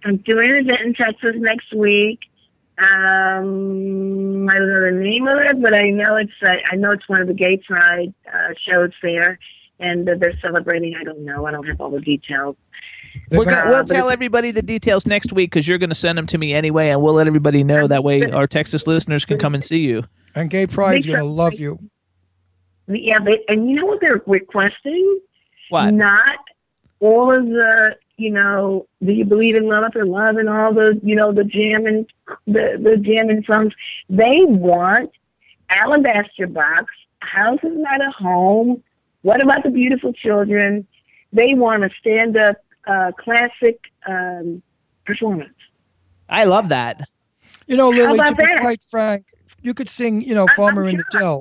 I'm 0.04 0.18
doing 0.18 0.50
an 0.50 0.56
event 0.56 0.80
in 0.84 0.94
Texas 0.94 1.36
next 1.36 1.74
week. 1.74 2.20
Um, 2.78 4.46
I 4.50 4.54
don't 4.54 4.68
know 4.68 4.84
the 4.84 5.00
name 5.00 5.26
of 5.26 5.38
it, 5.38 5.62
but 5.62 5.74
I 5.74 5.84
know 5.84 6.16
it's 6.16 6.30
uh, 6.44 6.52
I 6.70 6.76
know 6.76 6.90
it's 6.90 7.08
one 7.08 7.22
of 7.22 7.26
the 7.26 7.34
gay 7.34 7.56
pride 7.66 8.12
uh, 8.26 8.52
shows 8.68 8.90
there, 9.02 9.38
and 9.80 10.08
uh, 10.08 10.14
they're 10.18 10.38
celebrating. 10.42 10.94
I 10.94 11.04
don't 11.04 11.24
know. 11.24 11.46
I 11.46 11.52
don't 11.52 11.66
have 11.66 11.80
all 11.80 11.90
the 11.90 12.00
details. 12.00 12.56
We're 13.30 13.44
gonna, 13.44 13.70
we'll 13.70 13.84
tell 13.84 14.10
everybody 14.10 14.50
the 14.50 14.62
details 14.62 15.06
next 15.06 15.32
week 15.32 15.50
because 15.50 15.66
you're 15.66 15.78
going 15.78 15.90
to 15.90 15.96
send 15.96 16.18
them 16.18 16.26
to 16.28 16.38
me 16.38 16.54
anyway, 16.54 16.90
and 16.90 17.02
we'll 17.02 17.14
let 17.14 17.26
everybody 17.26 17.64
know. 17.64 17.86
That 17.86 18.04
way, 18.04 18.22
our 18.30 18.46
Texas 18.46 18.86
listeners 18.86 19.24
can 19.24 19.38
come 19.38 19.54
and 19.54 19.64
see 19.64 19.80
you. 19.80 20.04
And 20.34 20.50
Gay 20.50 20.66
Pride's 20.66 21.06
Make 21.06 21.16
going 21.16 21.26
to 21.26 21.32
love 21.32 21.54
you. 21.54 21.78
Yeah, 22.88 23.18
but 23.18 23.40
and 23.48 23.68
you 23.68 23.76
know 23.76 23.86
what 23.86 24.00
they're 24.00 24.22
requesting? 24.26 25.20
What? 25.70 25.92
Not 25.92 26.38
all 27.00 27.34
of 27.34 27.46
the 27.46 27.96
you 28.16 28.30
know, 28.30 28.86
do 29.04 29.12
you 29.12 29.24
believe 29.24 29.56
in 29.56 29.68
love 29.68 29.92
or 29.94 30.06
love 30.06 30.36
and 30.36 30.48
all 30.48 30.72
the 30.72 30.98
you 31.02 31.14
know 31.14 31.32
the 31.32 31.44
jamming 31.44 32.06
the 32.46 32.78
the 32.80 32.96
jamming 32.96 33.44
songs? 33.44 33.72
They 34.08 34.42
want 34.42 35.10
alabaster 35.68 36.46
box. 36.46 36.86
House 37.20 37.60
is 37.62 37.76
not 37.76 38.00
a 38.00 38.10
home. 38.10 38.82
What 39.22 39.42
about 39.42 39.64
the 39.64 39.70
beautiful 39.70 40.12
children? 40.12 40.86
They 41.32 41.54
want 41.54 41.82
to 41.82 41.90
stand 41.98 42.36
up 42.36 42.56
uh, 42.86 43.12
classic 43.18 43.78
um, 44.08 44.62
performance. 45.04 45.54
I 46.28 46.44
love 46.44 46.68
that. 46.70 47.08
You 47.66 47.76
know, 47.76 47.88
Lillie, 47.90 48.18
to 48.18 48.34
be 48.34 48.44
that? 48.44 48.60
quite 48.60 48.82
frank, 48.82 49.26
you 49.62 49.74
could 49.74 49.88
sing, 49.88 50.22
you 50.22 50.34
know, 50.34 50.46
Farmer 50.56 50.88
in 50.88 50.96
the 50.96 51.04
Dell. 51.10 51.40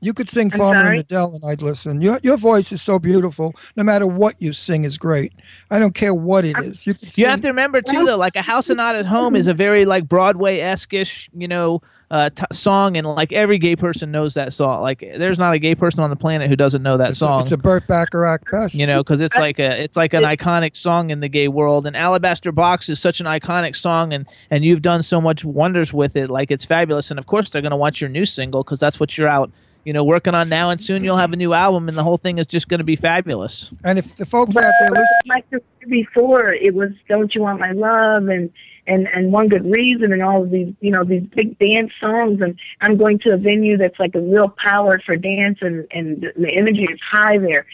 You 0.00 0.12
could 0.12 0.28
sing 0.28 0.52
I'm 0.52 0.58
Farmer 0.58 0.80
sorry? 0.80 0.98
and 0.98 1.00
Adele, 1.00 1.34
and 1.36 1.44
I'd 1.44 1.62
listen. 1.62 2.00
Your 2.02 2.20
your 2.22 2.36
voice 2.36 2.70
is 2.70 2.82
so 2.82 2.98
beautiful. 2.98 3.54
No 3.76 3.82
matter 3.82 4.06
what 4.06 4.34
you 4.40 4.52
sing 4.52 4.84
is 4.84 4.98
great. 4.98 5.32
I 5.70 5.78
don't 5.78 5.94
care 5.94 6.12
what 6.14 6.44
it 6.44 6.56
is. 6.58 6.86
You 6.86 6.92
could 6.94 7.04
You 7.04 7.10
sing. 7.10 7.24
have 7.26 7.40
to 7.40 7.48
remember 7.48 7.80
too, 7.80 8.04
though, 8.04 8.18
like 8.18 8.36
a 8.36 8.42
house 8.42 8.68
and 8.68 8.76
not 8.76 8.94
at 8.94 9.06
home 9.06 9.34
is 9.34 9.46
a 9.46 9.54
very 9.54 9.86
like 9.86 10.06
Broadway 10.06 10.58
esque-ish, 10.60 11.30
you 11.34 11.48
know, 11.48 11.80
uh, 12.10 12.30
t- 12.30 12.44
song, 12.52 12.96
and 12.96 13.06
like 13.06 13.32
every 13.32 13.58
gay 13.58 13.74
person 13.74 14.12
knows 14.12 14.34
that 14.34 14.52
song. 14.52 14.80
Like, 14.80 15.00
there's 15.00 15.38
not 15.38 15.54
a 15.54 15.58
gay 15.58 15.74
person 15.74 16.00
on 16.00 16.10
the 16.10 16.16
planet 16.16 16.48
who 16.48 16.54
doesn't 16.54 16.82
know 16.82 16.96
that 16.98 17.08
It's 17.10 17.18
a, 17.18 17.24
song. 17.24 17.42
it's 17.42 17.52
a 17.52 17.56
Burt 17.56 17.86
Bacharach 17.88 18.48
best. 18.50 18.74
you 18.76 18.86
know, 18.86 19.02
because 19.02 19.20
it's 19.20 19.36
like 19.36 19.58
a 19.58 19.82
it's 19.82 19.96
like 19.96 20.14
an 20.14 20.22
iconic 20.22 20.76
song 20.76 21.10
in 21.10 21.20
the 21.20 21.28
gay 21.28 21.48
world. 21.48 21.84
And 21.86 21.96
Alabaster 21.96 22.52
Box 22.52 22.88
is 22.88 23.00
such 23.00 23.18
an 23.20 23.26
iconic 23.26 23.74
song, 23.74 24.12
and 24.12 24.26
and 24.50 24.64
you've 24.64 24.82
done 24.82 25.02
so 25.02 25.20
much 25.20 25.44
wonders 25.44 25.92
with 25.92 26.14
it. 26.16 26.30
Like 26.30 26.50
it's 26.50 26.64
fabulous. 26.64 27.10
And 27.10 27.18
of 27.18 27.26
course, 27.26 27.50
they're 27.50 27.62
gonna 27.62 27.76
want 27.76 28.00
your 28.00 28.08
new 28.10 28.24
single 28.26 28.62
because 28.62 28.78
that's 28.78 29.00
what 29.00 29.18
you're 29.18 29.28
out. 29.28 29.50
You 29.84 29.92
know, 29.92 30.02
working 30.02 30.34
on 30.34 30.48
now, 30.48 30.70
and 30.70 30.80
soon 30.82 31.04
you'll 31.04 31.16
have 31.16 31.32
a 31.32 31.36
new 31.36 31.52
album, 31.52 31.88
and 31.88 31.96
the 31.96 32.02
whole 32.02 32.16
thing 32.18 32.38
is 32.38 32.46
just 32.48 32.66
going 32.68 32.78
to 32.78 32.84
be 32.84 32.96
fabulous. 32.96 33.72
And 33.84 34.00
if 34.00 34.16
the 34.16 34.26
folks 34.26 34.56
But 34.56 34.64
out 34.64 34.72
there 34.80 34.90
listening, 34.90 35.06
like 35.28 35.48
the 35.50 35.60
before, 35.88 36.52
it 36.52 36.74
was 36.74 36.90
"Don't 37.08 37.32
You 37.36 37.42
Want 37.42 37.60
My 37.60 37.70
Love" 37.70 38.26
and 38.26 38.50
and 38.86 39.08
and 39.08 39.32
"One 39.32 39.48
Good 39.48 39.64
Reason" 39.64 40.12
and 40.12 40.22
all 40.22 40.42
of 40.42 40.50
these, 40.50 40.72
you 40.80 40.90
know, 40.90 41.04
these 41.04 41.24
big 41.34 41.58
dance 41.58 41.92
songs. 42.00 42.40
And 42.40 42.58
I'm 42.80 42.96
going 42.96 43.18
to 43.20 43.32
a 43.32 43.36
venue 43.36 43.76
that's 43.76 43.98
like 43.98 44.14
a 44.14 44.20
real 44.20 44.48
power 44.48 45.00
for 45.04 45.16
dance, 45.16 45.58
and 45.60 45.86
and 45.90 46.22
the- 46.36 46.54
energy 46.54 46.84
is 46.84 47.00
high 47.10 47.38
there. 47.38 47.66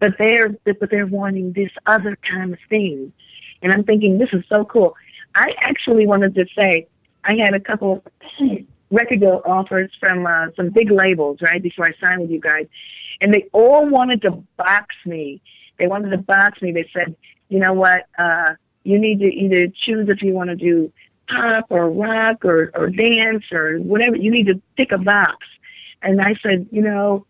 But 0.00 0.14
they're 0.18 0.50
but 0.64 0.90
they're 0.90 1.06
wanting 1.06 1.52
this 1.52 1.70
other 1.86 2.16
kind 2.30 2.52
of 2.52 2.58
thing, 2.68 3.12
and 3.62 3.72
I'm 3.72 3.84
thinking 3.84 4.18
this 4.18 4.30
is 4.32 4.44
so 4.48 4.64
cool. 4.64 4.96
I 5.34 5.54
actually 5.62 6.06
wanted 6.06 6.34
to 6.36 6.46
say 6.56 6.86
I 7.24 7.36
had 7.36 7.54
a 7.54 7.60
couple 7.60 8.04
record 8.90 9.20
deal 9.20 9.42
offers 9.44 9.90
from 9.98 10.26
uh, 10.26 10.46
some 10.56 10.70
big 10.70 10.90
labels 10.90 11.38
right 11.42 11.62
before 11.62 11.86
I 11.86 12.06
signed 12.06 12.22
with 12.22 12.30
you 12.30 12.40
guys, 12.40 12.66
and 13.20 13.32
they 13.32 13.48
all 13.52 13.88
wanted 13.88 14.22
to 14.22 14.42
box 14.56 14.94
me. 15.04 15.40
They 15.78 15.86
wanted 15.86 16.10
to 16.10 16.18
box 16.18 16.62
me. 16.62 16.70
They 16.72 16.88
said, 16.92 17.16
you 17.48 17.58
know 17.58 17.72
what, 17.72 18.06
uh, 18.18 18.54
you 18.84 18.98
need 18.98 19.18
to 19.20 19.26
either 19.26 19.66
choose 19.68 20.08
if 20.08 20.22
you 20.22 20.32
want 20.32 20.50
to 20.50 20.56
do 20.56 20.92
pop 21.28 21.66
or 21.70 21.90
rock 21.90 22.44
or, 22.44 22.70
or 22.74 22.90
dance 22.90 23.44
or 23.50 23.78
whatever. 23.78 24.16
You 24.16 24.30
need 24.30 24.46
to 24.46 24.60
pick 24.76 24.92
a 24.92 24.98
box. 24.98 25.46
And 26.02 26.20
I 26.20 26.34
said, 26.42 26.68
you 26.70 26.82
know, 26.82 27.26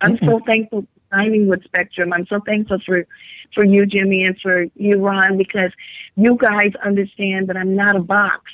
I'm 0.00 0.18
so 0.18 0.38
mm-hmm. 0.38 0.46
thankful 0.46 0.82
for 0.82 1.18
signing 1.18 1.48
with 1.48 1.64
Spectrum. 1.64 2.12
I'm 2.12 2.26
so 2.26 2.40
thankful 2.40 2.78
for 2.84 3.06
for 3.54 3.64
you, 3.64 3.84
Jimmy, 3.84 4.24
and 4.24 4.38
for 4.40 4.66
you, 4.76 4.98
Ron, 4.98 5.36
because 5.36 5.72
you 6.14 6.36
guys 6.36 6.72
understand 6.84 7.48
that 7.48 7.56
I'm 7.56 7.74
not 7.74 7.96
a 7.96 8.00
box 8.00 8.44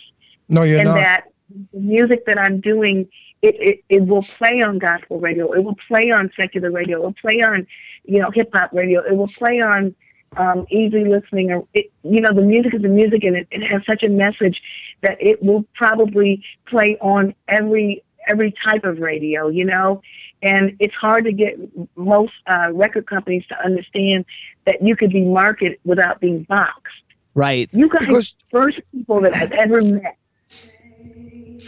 no, 0.48 0.62
you're 0.62 0.78
and 0.78 0.88
not. 0.88 0.94
that 0.94 1.24
the 1.72 1.80
music 1.80 2.26
that 2.26 2.38
I'm 2.38 2.60
doing, 2.60 3.08
it, 3.42 3.56
it, 3.60 3.84
it 3.88 4.06
will 4.06 4.22
play 4.22 4.62
on 4.62 4.78
gospel 4.78 5.20
radio. 5.20 5.52
It 5.52 5.64
will 5.64 5.76
play 5.88 6.10
on 6.10 6.30
secular 6.36 6.70
radio. 6.70 6.98
It 6.98 7.04
will 7.04 7.14
play 7.14 7.40
on, 7.42 7.66
you 8.04 8.20
know, 8.20 8.30
hip 8.30 8.50
hop 8.52 8.72
radio. 8.72 9.00
It 9.00 9.16
will 9.16 9.28
play 9.28 9.60
on 9.60 9.94
um, 10.36 10.66
easy 10.70 11.04
listening. 11.04 11.50
Or 11.52 11.66
it, 11.74 11.90
you 12.02 12.20
know, 12.20 12.32
the 12.32 12.42
music 12.42 12.74
is 12.74 12.82
the 12.82 12.88
music, 12.88 13.24
and 13.24 13.36
it, 13.36 13.48
it 13.50 13.62
has 13.62 13.82
such 13.86 14.02
a 14.02 14.08
message 14.08 14.60
that 15.02 15.16
it 15.20 15.42
will 15.42 15.64
probably 15.74 16.42
play 16.68 16.96
on 17.00 17.34
every 17.48 18.02
every 18.28 18.54
type 18.64 18.84
of 18.84 18.98
radio. 18.98 19.48
You 19.48 19.64
know, 19.64 20.02
and 20.42 20.76
it's 20.80 20.94
hard 20.94 21.24
to 21.24 21.32
get 21.32 21.56
most 21.96 22.32
uh, 22.46 22.68
record 22.72 23.06
companies 23.06 23.44
to 23.48 23.58
understand 23.64 24.24
that 24.64 24.82
you 24.82 24.96
could 24.96 25.10
be 25.10 25.22
marketed 25.22 25.78
without 25.84 26.20
being 26.20 26.42
boxed. 26.44 26.92
Right. 27.34 27.68
You 27.72 27.88
guys 27.88 28.00
Because- 28.06 28.34
are 28.34 28.36
the 28.38 28.72
first 28.72 28.80
people 28.92 29.20
that 29.22 29.34
I've 29.34 29.52
ever 29.52 29.82
met 29.82 30.16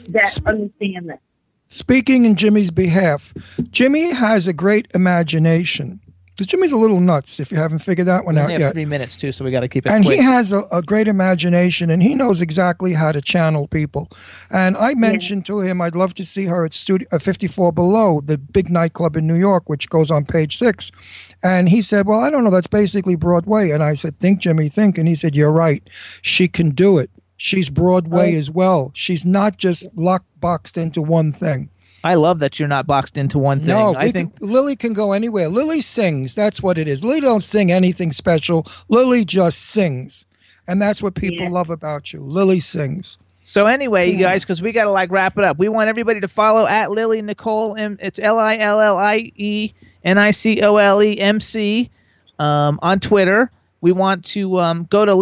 that 0.09 0.39
understand 0.47 1.11
that. 1.11 1.20
Speaking 1.66 2.24
in 2.24 2.35
Jimmy's 2.35 2.70
behalf, 2.70 3.35
Jimmy 3.70 4.12
has 4.12 4.47
a 4.47 4.53
great 4.55 4.89
imagination. 4.95 6.01
'Cause 6.39 6.47
Jimmy's 6.47 6.70
a 6.70 6.78
little 6.78 7.01
nuts 7.01 7.40
if 7.40 7.51
you 7.51 7.59
haven't 7.59 7.81
figured 7.81 8.06
that 8.06 8.24
one 8.24 8.36
We 8.36 8.40
out 8.40 8.44
only 8.44 8.52
have 8.55 8.60
yet. 8.60 8.73
three 8.73 8.85
minutes 8.86 9.16
too, 9.16 9.32
so 9.32 9.44
we 9.44 9.51
got 9.51 9.60
to 9.60 9.69
keep 9.69 9.85
it 9.86 9.90
and 9.93 10.05
quick. 10.05 10.20
he 10.20 10.24
has 10.24 10.52
a, 10.52 10.62
a 10.70 10.82
great 10.82 11.09
imagination 11.09 11.90
and 11.90 12.01
he 12.01 12.15
knows 12.15 12.40
exactly 12.40 12.93
how 12.93 13.10
to 13.10 13.20
channel 13.20 13.66
people. 13.66 14.09
And 14.48 14.77
i 14.77 14.94
mentioned 14.94 15.44
to 15.47 15.60
him 15.60 15.81
i'd 15.81 15.97
love 15.97 16.15
to 16.15 16.24
see 16.24 16.44
her 16.44 16.65
at 16.65 16.73
studio 16.74 17.09
uh, 17.10 17.19
54 17.19 17.73
below 17.73 18.20
the 18.24 18.39
big 18.39 18.70
nightclub 18.70 19.16
in 19.16 19.27
new 19.27 19.35
york 19.35 19.69
which 19.69 19.89
goes 19.90 20.10
on 20.12 20.24
page 20.24 20.56
six. 20.56 20.93
And 21.43 21.69
he 21.70 21.82
said 21.82 22.06
well 22.06 22.20
i 22.20 22.31
don't 22.31 22.44
know 22.44 22.51
that's 22.51 22.69
basically 22.69 23.16
broadway. 23.16 23.70
And 23.70 23.82
i 23.82 23.94
said 23.94 24.20
think 24.20 24.39
jimmy 24.40 24.69
think. 24.69 24.97
And 24.97 25.09
he 25.09 25.16
said 25.16 25.35
you're 25.35 25.51
right. 25.51 25.82
She 26.23 26.47
can 26.47 26.70
do 26.70 26.98
it. 26.98 27.10
She's 27.36 27.69
broadway 27.70 28.35
as 28.36 28.48
well. 28.51 28.90
She's 28.94 29.24
not 29.24 29.56
just 29.59 29.86
locked 29.97 30.27
boxed 30.40 30.78
into 30.78 31.02
one 31.02 31.32
thing 31.32 31.70
I 32.04 32.14
love 32.14 32.38
that 32.38 32.58
you're 32.58 32.68
not 32.68 32.86
boxed 32.86 33.16
into 33.18 33.38
one 33.38 33.58
thing. 33.58 33.68
no, 33.68 33.94
I 33.96 34.10
think 34.12 34.36
can, 34.38 34.48
Lillie 34.48 34.76
can 34.76 34.92
go 34.92 35.12
anywhere. 35.12 35.48
Lillie 35.48 35.80
sings. 35.80 36.34
That's 36.34 36.62
what 36.62 36.78
it 36.78 36.86
is. 36.86 37.02
Lillie 37.04 37.20
don't 37.20 37.42
sing 37.42 37.72
anything 37.72 38.12
special. 38.12 38.66
Lillie 38.88 39.24
just 39.24 39.60
sings, 39.60 40.24
and 40.66 40.80
that's 40.80 41.02
what 41.02 41.14
people 41.14 41.50
love 41.50 41.70
about 41.70 42.12
you. 42.12 42.20
Lillie 42.20 42.60
sings. 42.60 43.18
So 43.42 43.66
anyway, 43.66 44.10
you 44.10 44.18
guys, 44.18 44.44
because 44.44 44.60
we 44.60 44.72
got 44.72 44.84
to 44.84 44.90
like 44.90 45.10
wrap 45.10 45.38
it 45.38 45.44
up. 45.44 45.58
We 45.58 45.68
want 45.70 45.88
everybody 45.88 46.20
to 46.20 46.28
follow 46.28 46.66
at 46.66 46.90
Lillie 46.90 47.22
Nicole. 47.22 47.74
M- 47.76 47.98
It's 48.00 48.20
L 48.20 48.38
I 48.38 48.56
L 48.58 48.80
L 48.80 48.98
I 48.98 49.32
E 49.36 49.72
N 50.04 50.18
I 50.18 50.30
C 50.32 50.60
O 50.62 50.76
L 50.76 51.02
E 51.02 51.18
M 51.18 51.40
C 51.40 51.90
um, 52.38 52.78
on 52.82 53.00
Twitter. 53.00 53.50
We 53.80 53.92
want 53.92 54.24
to 54.26 54.58
um, 54.58 54.84
go 54.90 55.04
to 55.06 55.12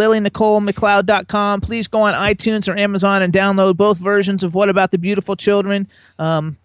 lillienicolemccloud.com. 0.71 1.61
Please 1.61 1.89
go 1.89 2.01
on 2.01 2.15
iTunes 2.15 2.73
or 2.73 2.77
Amazon 2.77 3.23
and 3.23 3.33
download 3.33 3.77
both 3.77 3.99
versions 3.99 4.43
of 4.45 4.55
What 4.55 4.69
About 4.69 4.91
the 4.91 4.99
Beautiful 4.99 5.37
Children. 5.37 5.89
Um, 6.19 6.57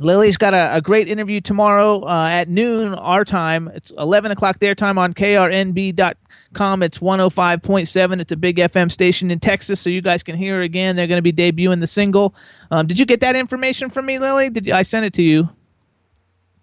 Lillie's 0.00 0.36
got 0.36 0.54
a, 0.54 0.76
a 0.76 0.80
great 0.80 1.08
interview 1.08 1.40
tomorrow 1.40 2.02
uh, 2.02 2.28
at 2.30 2.48
noon 2.48 2.94
our 2.94 3.24
time. 3.24 3.68
It's 3.74 3.90
11 3.92 4.30
o'clock 4.30 4.58
their 4.58 4.74
time 4.74 4.98
on 4.98 5.14
krnb.com. 5.14 6.82
It's 6.82 6.98
105.7. 6.98 8.20
It's 8.20 8.32
a 8.32 8.36
big 8.36 8.56
FM 8.56 8.90
station 8.90 9.30
in 9.30 9.40
Texas, 9.40 9.80
so 9.80 9.90
you 9.90 10.00
guys 10.00 10.22
can 10.22 10.36
hear 10.36 10.62
again. 10.62 10.96
They're 10.96 11.06
going 11.06 11.22
to 11.22 11.32
be 11.32 11.32
debuting 11.32 11.80
the 11.80 11.86
single. 11.86 12.34
Um, 12.70 12.86
did 12.86 12.98
you 12.98 13.06
get 13.06 13.20
that 13.20 13.36
information 13.36 13.90
from 13.90 14.06
me, 14.06 14.18
Lillie? 14.18 14.50
Did 14.50 14.66
you, 14.66 14.74
I 14.74 14.82
send 14.82 15.04
it 15.04 15.12
to 15.14 15.22
you? 15.22 15.48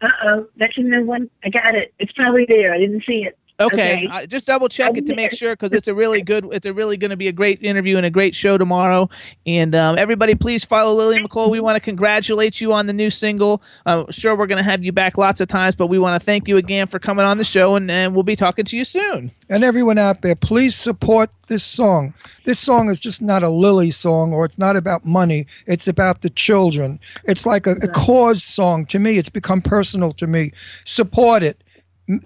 Uh 0.01 0.09
oh, 0.27 0.47
that's 0.57 0.77
in 0.77 0.89
the 0.89 1.01
one. 1.01 1.29
I 1.43 1.49
got 1.49 1.73
it. 1.73 1.93
It's 1.99 2.11
probably 2.11 2.45
there. 2.47 2.73
I 2.73 2.77
didn't 2.77 3.03
see 3.07 3.23
it. 3.25 3.37
Okay, 3.57 4.07
Uh, 4.11 4.25
just 4.25 4.45
double 4.45 4.67
check 4.67 4.97
it 4.97 5.05
to 5.05 5.15
make 5.15 5.31
sure 5.31 5.53
because 5.53 5.71
it's 5.71 5.87
a 5.87 5.93
really 5.93 6.21
good. 6.21 6.45
It's 6.51 6.65
a 6.65 6.73
really 6.73 6.97
going 6.97 7.11
to 7.11 7.17
be 7.17 7.29
a 7.29 7.31
great 7.31 7.63
interview 7.63 7.95
and 7.95 8.05
a 8.05 8.09
great 8.09 8.35
show 8.35 8.57
tomorrow. 8.57 9.09
And 9.45 9.73
um, 9.73 9.97
everybody, 9.97 10.35
please 10.35 10.65
follow 10.65 10.93
Lillie 10.93 11.19
McCloud. 11.19 11.51
We 11.51 11.61
want 11.61 11.77
to 11.77 11.79
congratulate 11.79 12.59
you 12.59 12.73
on 12.73 12.87
the 12.87 12.91
new 12.93 13.09
single. 13.09 13.61
Uh, 13.85 14.05
sure, 14.09 14.35
we're 14.35 14.47
going 14.47 14.57
to 14.57 14.69
have 14.69 14.83
you 14.83 14.91
back 14.91 15.17
lots 15.17 15.39
of 15.39 15.47
times, 15.47 15.73
but 15.73 15.87
we 15.87 15.97
want 15.99 16.19
to 16.19 16.25
thank 16.25 16.49
you 16.49 16.57
again 16.57 16.87
for 16.87 16.99
coming 16.99 17.23
on 17.23 17.37
the 17.37 17.45
show, 17.45 17.75
and, 17.75 17.89
and 17.89 18.13
we'll 18.13 18.23
be 18.23 18.35
talking 18.35 18.65
to 18.65 18.75
you 18.75 18.83
soon. 18.83 19.31
And 19.49 19.63
everyone 19.63 19.97
out 19.97 20.21
there, 20.21 20.35
please 20.35 20.75
support 20.75 21.29
this 21.47 21.63
song. 21.63 22.13
This 22.43 22.59
song 22.59 22.89
is 22.89 22.99
just 22.99 23.21
not 23.21 23.41
a 23.43 23.49
Lillie 23.49 23.91
song 23.91 24.33
or 24.33 24.43
it's 24.43 24.57
not 24.57 24.75
about 24.75 25.05
money. 25.05 25.45
It's 25.65 25.87
about 25.87 26.21
the 26.21 26.29
children. 26.29 26.99
It's 27.23 27.45
like 27.45 27.67
a, 27.67 27.75
a 27.83 27.87
cause 27.87 28.43
song. 28.43 28.85
To 28.87 28.99
me, 28.99 29.17
it's 29.17 29.29
become 29.29 29.61
personal 29.61 30.11
to 30.13 30.27
me. 30.27 30.51
Support 30.83 31.43
it. 31.43 31.63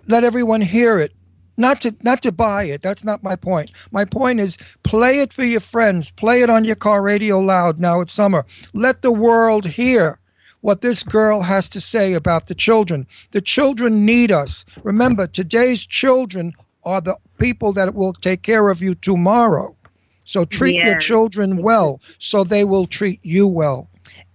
Let 0.07 0.23
everyone 0.23 0.61
hear 0.61 0.99
it. 0.99 1.13
Not 1.59 1.81
to 1.81 1.93
not 2.01 2.21
to 2.21 2.31
buy 2.31 2.63
it. 2.63 2.81
That's 2.81 3.03
not 3.03 3.21
my 3.21 3.35
point. 3.35 3.71
My 3.91 4.05
point 4.05 4.39
is 4.39 4.57
play 4.83 5.19
it 5.19 5.33
for 5.33 5.43
your 5.43 5.59
friends. 5.59 6.09
Play 6.09 6.41
it 6.41 6.49
on 6.49 6.63
your 6.63 6.77
car 6.77 7.01
radio 7.01 7.37
loud 7.37 7.81
now 7.81 7.99
it's 7.99 8.13
summer. 8.13 8.45
Let 8.73 9.01
the 9.01 9.11
world 9.11 9.65
hear 9.65 10.19
what 10.61 10.79
this 10.79 11.03
girl 11.03 11.41
has 11.41 11.67
to 11.69 11.81
say 11.81 12.13
about 12.13 12.47
the 12.47 12.55
children. 12.55 13.07
The 13.31 13.41
children 13.41 14.05
need 14.05 14.31
us. 14.31 14.63
Remember, 14.83 15.27
today's 15.27 15.85
children 15.85 16.53
are 16.85 17.01
the 17.01 17.17
people 17.37 17.73
that 17.73 17.93
will 17.93 18.13
take 18.13 18.41
care 18.41 18.69
of 18.69 18.81
you 18.81 18.95
tomorrow. 18.95 19.75
So 20.23 20.45
treat 20.45 20.75
your 20.85 20.97
children 20.99 21.61
well 21.61 21.99
so 22.19 22.45
they 22.45 22.63
will 22.63 22.85
treat 22.87 23.19
you 23.21 23.47
well. 23.47 23.89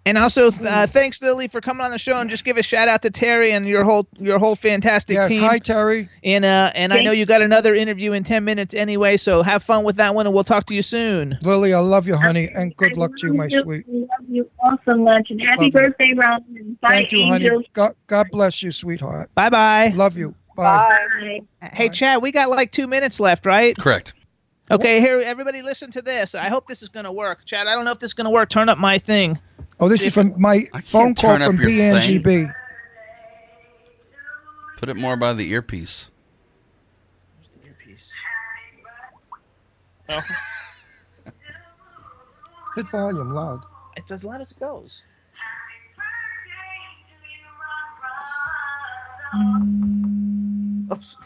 And 0.06 0.18
also, 0.18 0.48
uh, 0.48 0.86
thanks 0.86 1.22
Lillie 1.22 1.48
for 1.48 1.62
coming 1.62 1.82
on 1.82 1.90
the 1.90 1.96
show, 1.98 2.18
and 2.20 2.28
just 2.28 2.44
give 2.44 2.58
a 2.58 2.62
shout 2.62 2.88
out 2.88 3.00
to 3.02 3.10
Terry 3.10 3.52
and 3.52 3.64
your 3.66 3.84
whole 3.84 4.06
your 4.18 4.38
whole 4.38 4.54
fantastic 4.54 5.14
Yes, 5.14 5.30
team. 5.30 5.40
hi 5.40 5.58
Terry. 5.58 6.10
And 6.22 6.44
uh, 6.44 6.72
and 6.74 6.92
I 6.92 7.00
know 7.00 7.10
you 7.10 7.24
got 7.24 7.40
another 7.40 7.74
interview 7.74 8.12
in 8.12 8.22
ten 8.22 8.44
minutes 8.44 8.74
anyway, 8.74 9.16
so 9.16 9.42
have 9.42 9.62
fun 9.62 9.82
with 9.82 9.96
that 9.96 10.14
one, 10.14 10.26
and 10.26 10.34
we'll 10.34 10.44
talk 10.44 10.66
to 10.66 10.74
you 10.74 10.82
soon. 10.82 11.38
Lillie, 11.40 11.72
I 11.72 11.78
love 11.78 12.06
you, 12.06 12.16
honey, 12.16 12.50
and 12.54 12.76
good 12.76 12.98
luck 12.98 13.16
to 13.16 13.28
you, 13.28 13.34
my 13.34 13.44
I 13.46 13.48
sweet. 13.48 13.86
We 13.88 14.00
love 14.00 14.08
you 14.28 14.50
all 14.62 14.76
so 14.84 14.94
much, 14.94 15.30
and 15.30 15.40
happy 15.40 15.64
Love 15.64 15.72
birthday, 15.72 16.12
Ron. 16.14 16.44
and 16.54 16.80
Bye, 16.82 16.88
Thank 16.90 17.12
you, 17.12 17.20
angels. 17.20 17.50
honey. 17.52 17.70
God, 17.72 17.92
God 18.06 18.26
bless 18.30 18.62
you, 18.62 18.72
sweetheart. 18.72 19.30
Bye 19.34 19.48
bye. 19.48 19.92
Love 19.94 20.18
you. 20.18 20.34
Bye. 20.54 21.40
Hey, 21.72 21.88
Chad, 21.88 22.20
we 22.22 22.30
got 22.30 22.50
like 22.50 22.70
two 22.72 22.86
minutes 22.86 23.18
left, 23.20 23.46
right? 23.46 23.74
Correct. 23.76 24.12
Okay, 24.70 24.98
here, 25.00 25.20
everybody, 25.20 25.60
listen 25.62 25.90
to 25.90 26.00
this. 26.02 26.34
I 26.34 26.48
hope 26.48 26.66
this 26.66 26.82
is 26.82 26.88
going 26.88 27.04
to 27.04 27.12
work. 27.12 27.44
Chad, 27.44 27.66
I 27.66 27.74
don't 27.74 27.84
know 27.84 27.90
if 27.92 27.98
this 27.98 28.10
is 28.10 28.14
going 28.14 28.24
to 28.24 28.30
work. 28.30 28.48
Turn 28.48 28.68
up 28.70 28.78
my 28.78 28.98
thing. 28.98 29.38
Oh, 29.78 29.88
this 29.88 30.00
See 30.00 30.06
is 30.06 30.16
if- 30.16 30.32
from 30.32 30.40
my 30.40 30.64
phone 30.82 31.14
call 31.14 31.36
from 31.38 31.56
your 31.60 31.66
thing. 31.66 32.22
BNGB. 32.22 32.54
Put 34.78 34.88
it 34.88 34.96
more 34.96 35.16
by 35.16 35.32
the 35.32 35.50
earpiece. 35.52 36.10
Oh, 40.10 40.20
Hit 42.76 42.90
volume 42.90 43.32
loud. 43.32 43.62
it's 43.96 44.10
as 44.12 44.24
loud 44.24 44.40
as 44.42 44.50
it 44.50 44.58
goes. 44.60 45.00
Oops. 50.92 51.16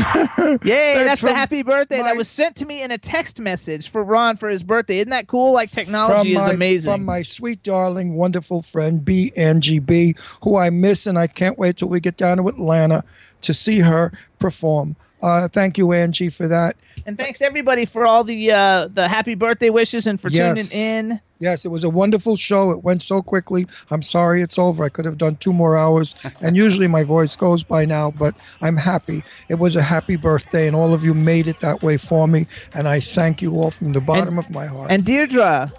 Yay, 0.64 1.04
That's 1.04 1.20
the 1.20 1.34
happy 1.34 1.62
birthday 1.62 2.02
that 2.02 2.16
was 2.16 2.28
sent 2.28 2.56
to 2.56 2.66
me 2.66 2.82
in 2.82 2.90
a 2.90 2.98
text 2.98 3.40
message 3.40 3.88
for 3.88 4.02
Ron 4.02 4.36
for 4.36 4.48
his 4.48 4.62
birthday. 4.62 4.98
Isn't 4.98 5.10
that 5.10 5.26
cool? 5.26 5.52
Like 5.52 5.70
technology 5.70 6.34
from 6.34 6.42
is 6.42 6.48
my, 6.48 6.54
amazing. 6.54 6.92
From 6.92 7.04
my 7.04 7.22
sweet, 7.22 7.62
darling, 7.62 8.14
wonderful 8.14 8.62
friend 8.62 9.04
B. 9.04 9.32
Angie 9.36 9.78
B, 9.78 10.14
who 10.42 10.56
I 10.56 10.70
miss, 10.70 11.06
and 11.06 11.18
I 11.18 11.26
can't 11.26 11.58
wait 11.58 11.76
till 11.76 11.88
we 11.88 12.00
get 12.00 12.16
down 12.16 12.38
to 12.38 12.48
Atlanta 12.48 13.04
to 13.42 13.54
see 13.54 13.80
her 13.80 14.12
perform. 14.38 14.96
Uh, 15.22 15.48
thank 15.48 15.76
you, 15.78 15.92
Angie, 15.92 16.30
for 16.30 16.48
that. 16.48 16.76
and 17.06 17.16
thanks 17.18 17.40
everybody 17.42 17.84
for 17.84 18.06
all 18.06 18.24
the 18.24 18.50
uh, 18.52 18.88
the 18.92 19.08
happy 19.08 19.34
birthday 19.34 19.70
wishes 19.70 20.06
and 20.06 20.20
for 20.20 20.28
Yes. 20.30 20.70
tuning 20.70 20.86
in. 21.10 21.20
Yes, 21.38 21.64
it 21.64 21.68
was 21.68 21.84
a 21.84 21.88
wonderful 21.90 22.36
show. 22.36 22.70
It 22.70 22.82
went 22.84 23.00
so 23.02 23.22
quickly. 23.22 23.66
I'm 23.90 24.02
sorry 24.02 24.42
it's 24.42 24.58
over. 24.58 24.84
I 24.84 24.90
could 24.90 25.06
have 25.06 25.16
done 25.16 25.36
two 25.36 25.52
more 25.54 25.76
hours, 25.76 26.14
and 26.42 26.56
usually 26.56 26.86
my 26.86 27.02
voice 27.04 27.34
goes 27.36 27.64
by 27.64 27.84
now, 27.86 28.10
but 28.10 28.34
I'm 28.60 28.76
happy. 28.76 29.24
It 29.48 29.54
was 29.58 29.74
a 29.76 29.82
happy 29.82 30.16
birthday, 30.16 30.66
and 30.66 30.76
all 30.76 30.92
of 30.94 31.02
you 31.04 31.14
made 31.14 31.48
it 31.48 31.60
that 31.60 31.82
way 31.82 31.96
for 31.96 32.28
me, 32.28 32.46
and 32.74 32.86
I 32.88 33.00
thank 33.00 33.40
you 33.42 33.54
all 33.56 33.70
from 33.70 33.92
the 33.94 34.00
bottom 34.00 34.38
of 34.38 34.50
my 34.50 34.66
heart. 34.66 34.90
And 34.90 35.04
Deirdre, 35.04 35.72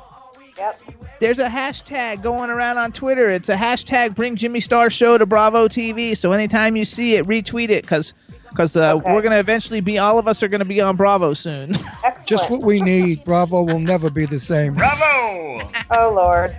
Yep. 0.58 0.82
there's 1.20 1.40
a 1.40 1.48
hashtag 1.48 2.22
going 2.24 2.50
around 2.50 2.78
on 2.78 2.92
Twitter. 2.92 3.28
It's 3.30 3.50
a 3.50 3.56
hashtag 3.56 4.16
Bring 4.16 4.36
Jimmy 4.36 4.60
Star 4.60 4.90
Show 4.90 5.18
to 5.20 5.26
Bravo 5.28 5.68
TV. 5.68 6.16
So 6.18 6.32
anytime 6.32 6.76
you 6.76 6.86
see 6.86 7.16
it, 7.16 7.26
retweet 7.28 7.70
it 7.70 7.84
because 7.84 8.14
because 8.52 8.76
uh, 8.76 9.00
we're 9.06 9.22
gonna 9.22 9.40
eventually 9.40 9.80
be 9.80 9.98
all 9.98 10.20
of 10.20 10.28
us 10.28 10.44
are 10.44 10.48
gonna 10.48 10.66
be 10.66 10.82
on 10.82 10.96
Bravo 10.96 11.34
soon. 11.34 11.72
Just 12.26 12.50
what 12.50 12.62
we 12.62 12.82
need. 12.82 13.24
Bravo 13.24 13.64
will 13.64 13.80
never 13.80 14.10
be 14.10 14.26
the 14.26 14.40
same. 14.40 14.76
Bravo! 14.76 15.72
Oh 15.90 16.14
Lord. 16.14 16.56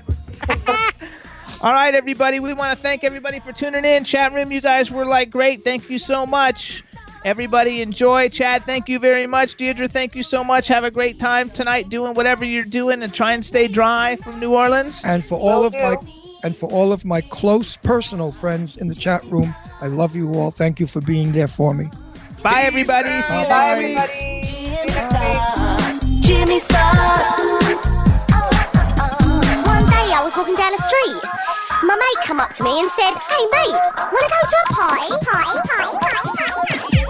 all 1.60 1.73
right, 1.73 1.94
everybody. 1.94 2.40
We 2.40 2.55
want 2.55 2.77
to 2.77 2.82
thank 2.82 3.05
everybody 3.05 3.40
for 3.40 3.52
tuning 3.52 3.85
in. 3.85 4.05
Chat 4.05 4.32
room, 4.32 4.51
you 4.51 4.60
guys 4.60 4.90
were 4.90 5.06
like 5.06 5.31
great. 5.31 5.62
Thank 5.64 5.89
you 5.90 5.98
so 5.98 6.27
much. 6.27 6.82
Everybody 7.24 7.82
enjoy. 7.82 8.28
Chad, 8.31 8.64
thank 8.66 8.89
you 8.89 8.98
very 8.98 9.28
much. 9.28 9.56
Deirdre, 9.56 9.86
thank 9.86 10.16
you 10.16 10.24
so 10.24 10.43
much. 10.43 10.66
Have 10.69 10.82
a 10.82 10.90
great 10.90 11.20
time 11.20 11.51
tonight 11.51 11.89
doing 11.89 12.14
whatever 12.14 12.44
you're 12.44 12.64
doing 12.64 13.02
and 13.02 13.14
try 13.14 13.32
and 13.32 13.47
stay 13.47 13.69
dry 13.69 14.16
from 14.16 14.40
New 14.40 14.55
Orleans. 14.55 15.01
And 15.05 15.24
for 15.24 15.39
all 15.39 15.64
of 15.64 15.73
my 15.74 15.97
and 16.43 16.56
for 16.56 16.70
all 16.70 16.93
of 16.93 17.05
my 17.05 17.20
close 17.20 17.77
personal 17.77 18.32
friends 18.32 18.77
in 18.77 18.89
the 18.89 18.94
chat 18.94 19.24
room, 19.24 19.55
I 19.81 19.86
love 19.86 20.16
you 20.16 20.35
all. 20.35 20.51
Thank 20.51 20.81
you 20.81 20.86
for 20.86 21.01
being 21.01 21.32
there 21.32 21.48
for 21.48 21.74
me. 21.74 21.89
Bye, 22.43 22.62
everybody. 22.62 23.09
See 23.09 23.40
you 23.40 23.48
Bye. 23.48 23.94
next 24.86 25.12
week. 26.02 26.23
Jimmy 26.23 26.59
Star. 26.59 26.90
One 29.66 29.86
day 29.86 30.06
I 30.10 30.20
was 30.24 30.36
walking 30.36 30.56
down 30.56 30.73
the 30.73 30.82
street. 30.82 31.23
My 31.85 31.97
mate 31.97 32.24
come 32.27 32.40
up 32.40 32.52
to 32.55 32.64
me 32.64 32.81
and 32.81 32.90
said, 32.93 33.14
Hey 33.14 33.44
mate, 33.51 33.74
wanna 34.12 34.28
go 34.31 34.40
to 34.47 34.56
a 34.56 34.73
party? 34.73 35.09
Party, 35.24 35.59
party, 35.69 35.98
party, 35.98 36.31
party, 36.39 36.62
party. 36.70 37.02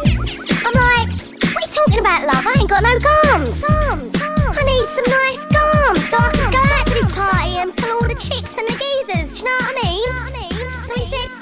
I'm 0.64 0.74
like, 0.74 1.08
what 1.52 1.56
are 1.56 1.60
you 1.60 1.72
talking 1.72 1.98
about, 1.98 2.26
love? 2.26 2.46
I 2.46 2.54
ain't 2.58 2.70
got 2.70 2.82
no 2.82 2.98
gums. 2.98 4.41
I 4.62 4.64
need 4.64 4.88
some 4.90 5.08
nice 5.10 5.44
garms 5.50 6.06
so 6.08 6.16
I 6.18 6.30
can 6.30 6.52
go 6.52 6.62
out 6.62 6.86
to 6.86 6.94
this 6.94 7.10
party 7.16 7.58
and 7.58 7.76
pull 7.76 7.90
all 7.90 8.06
the 8.06 8.14
chicks 8.14 8.56
and 8.56 8.68
the 8.68 8.76
geezers. 8.78 9.40
Do 9.40 9.44
you 9.44 9.50
know 9.50 9.58
what 9.58 9.74
I 9.74 10.38
mean? 10.38 10.54
So 10.86 10.94
he 10.94 11.06
said, 11.10 11.41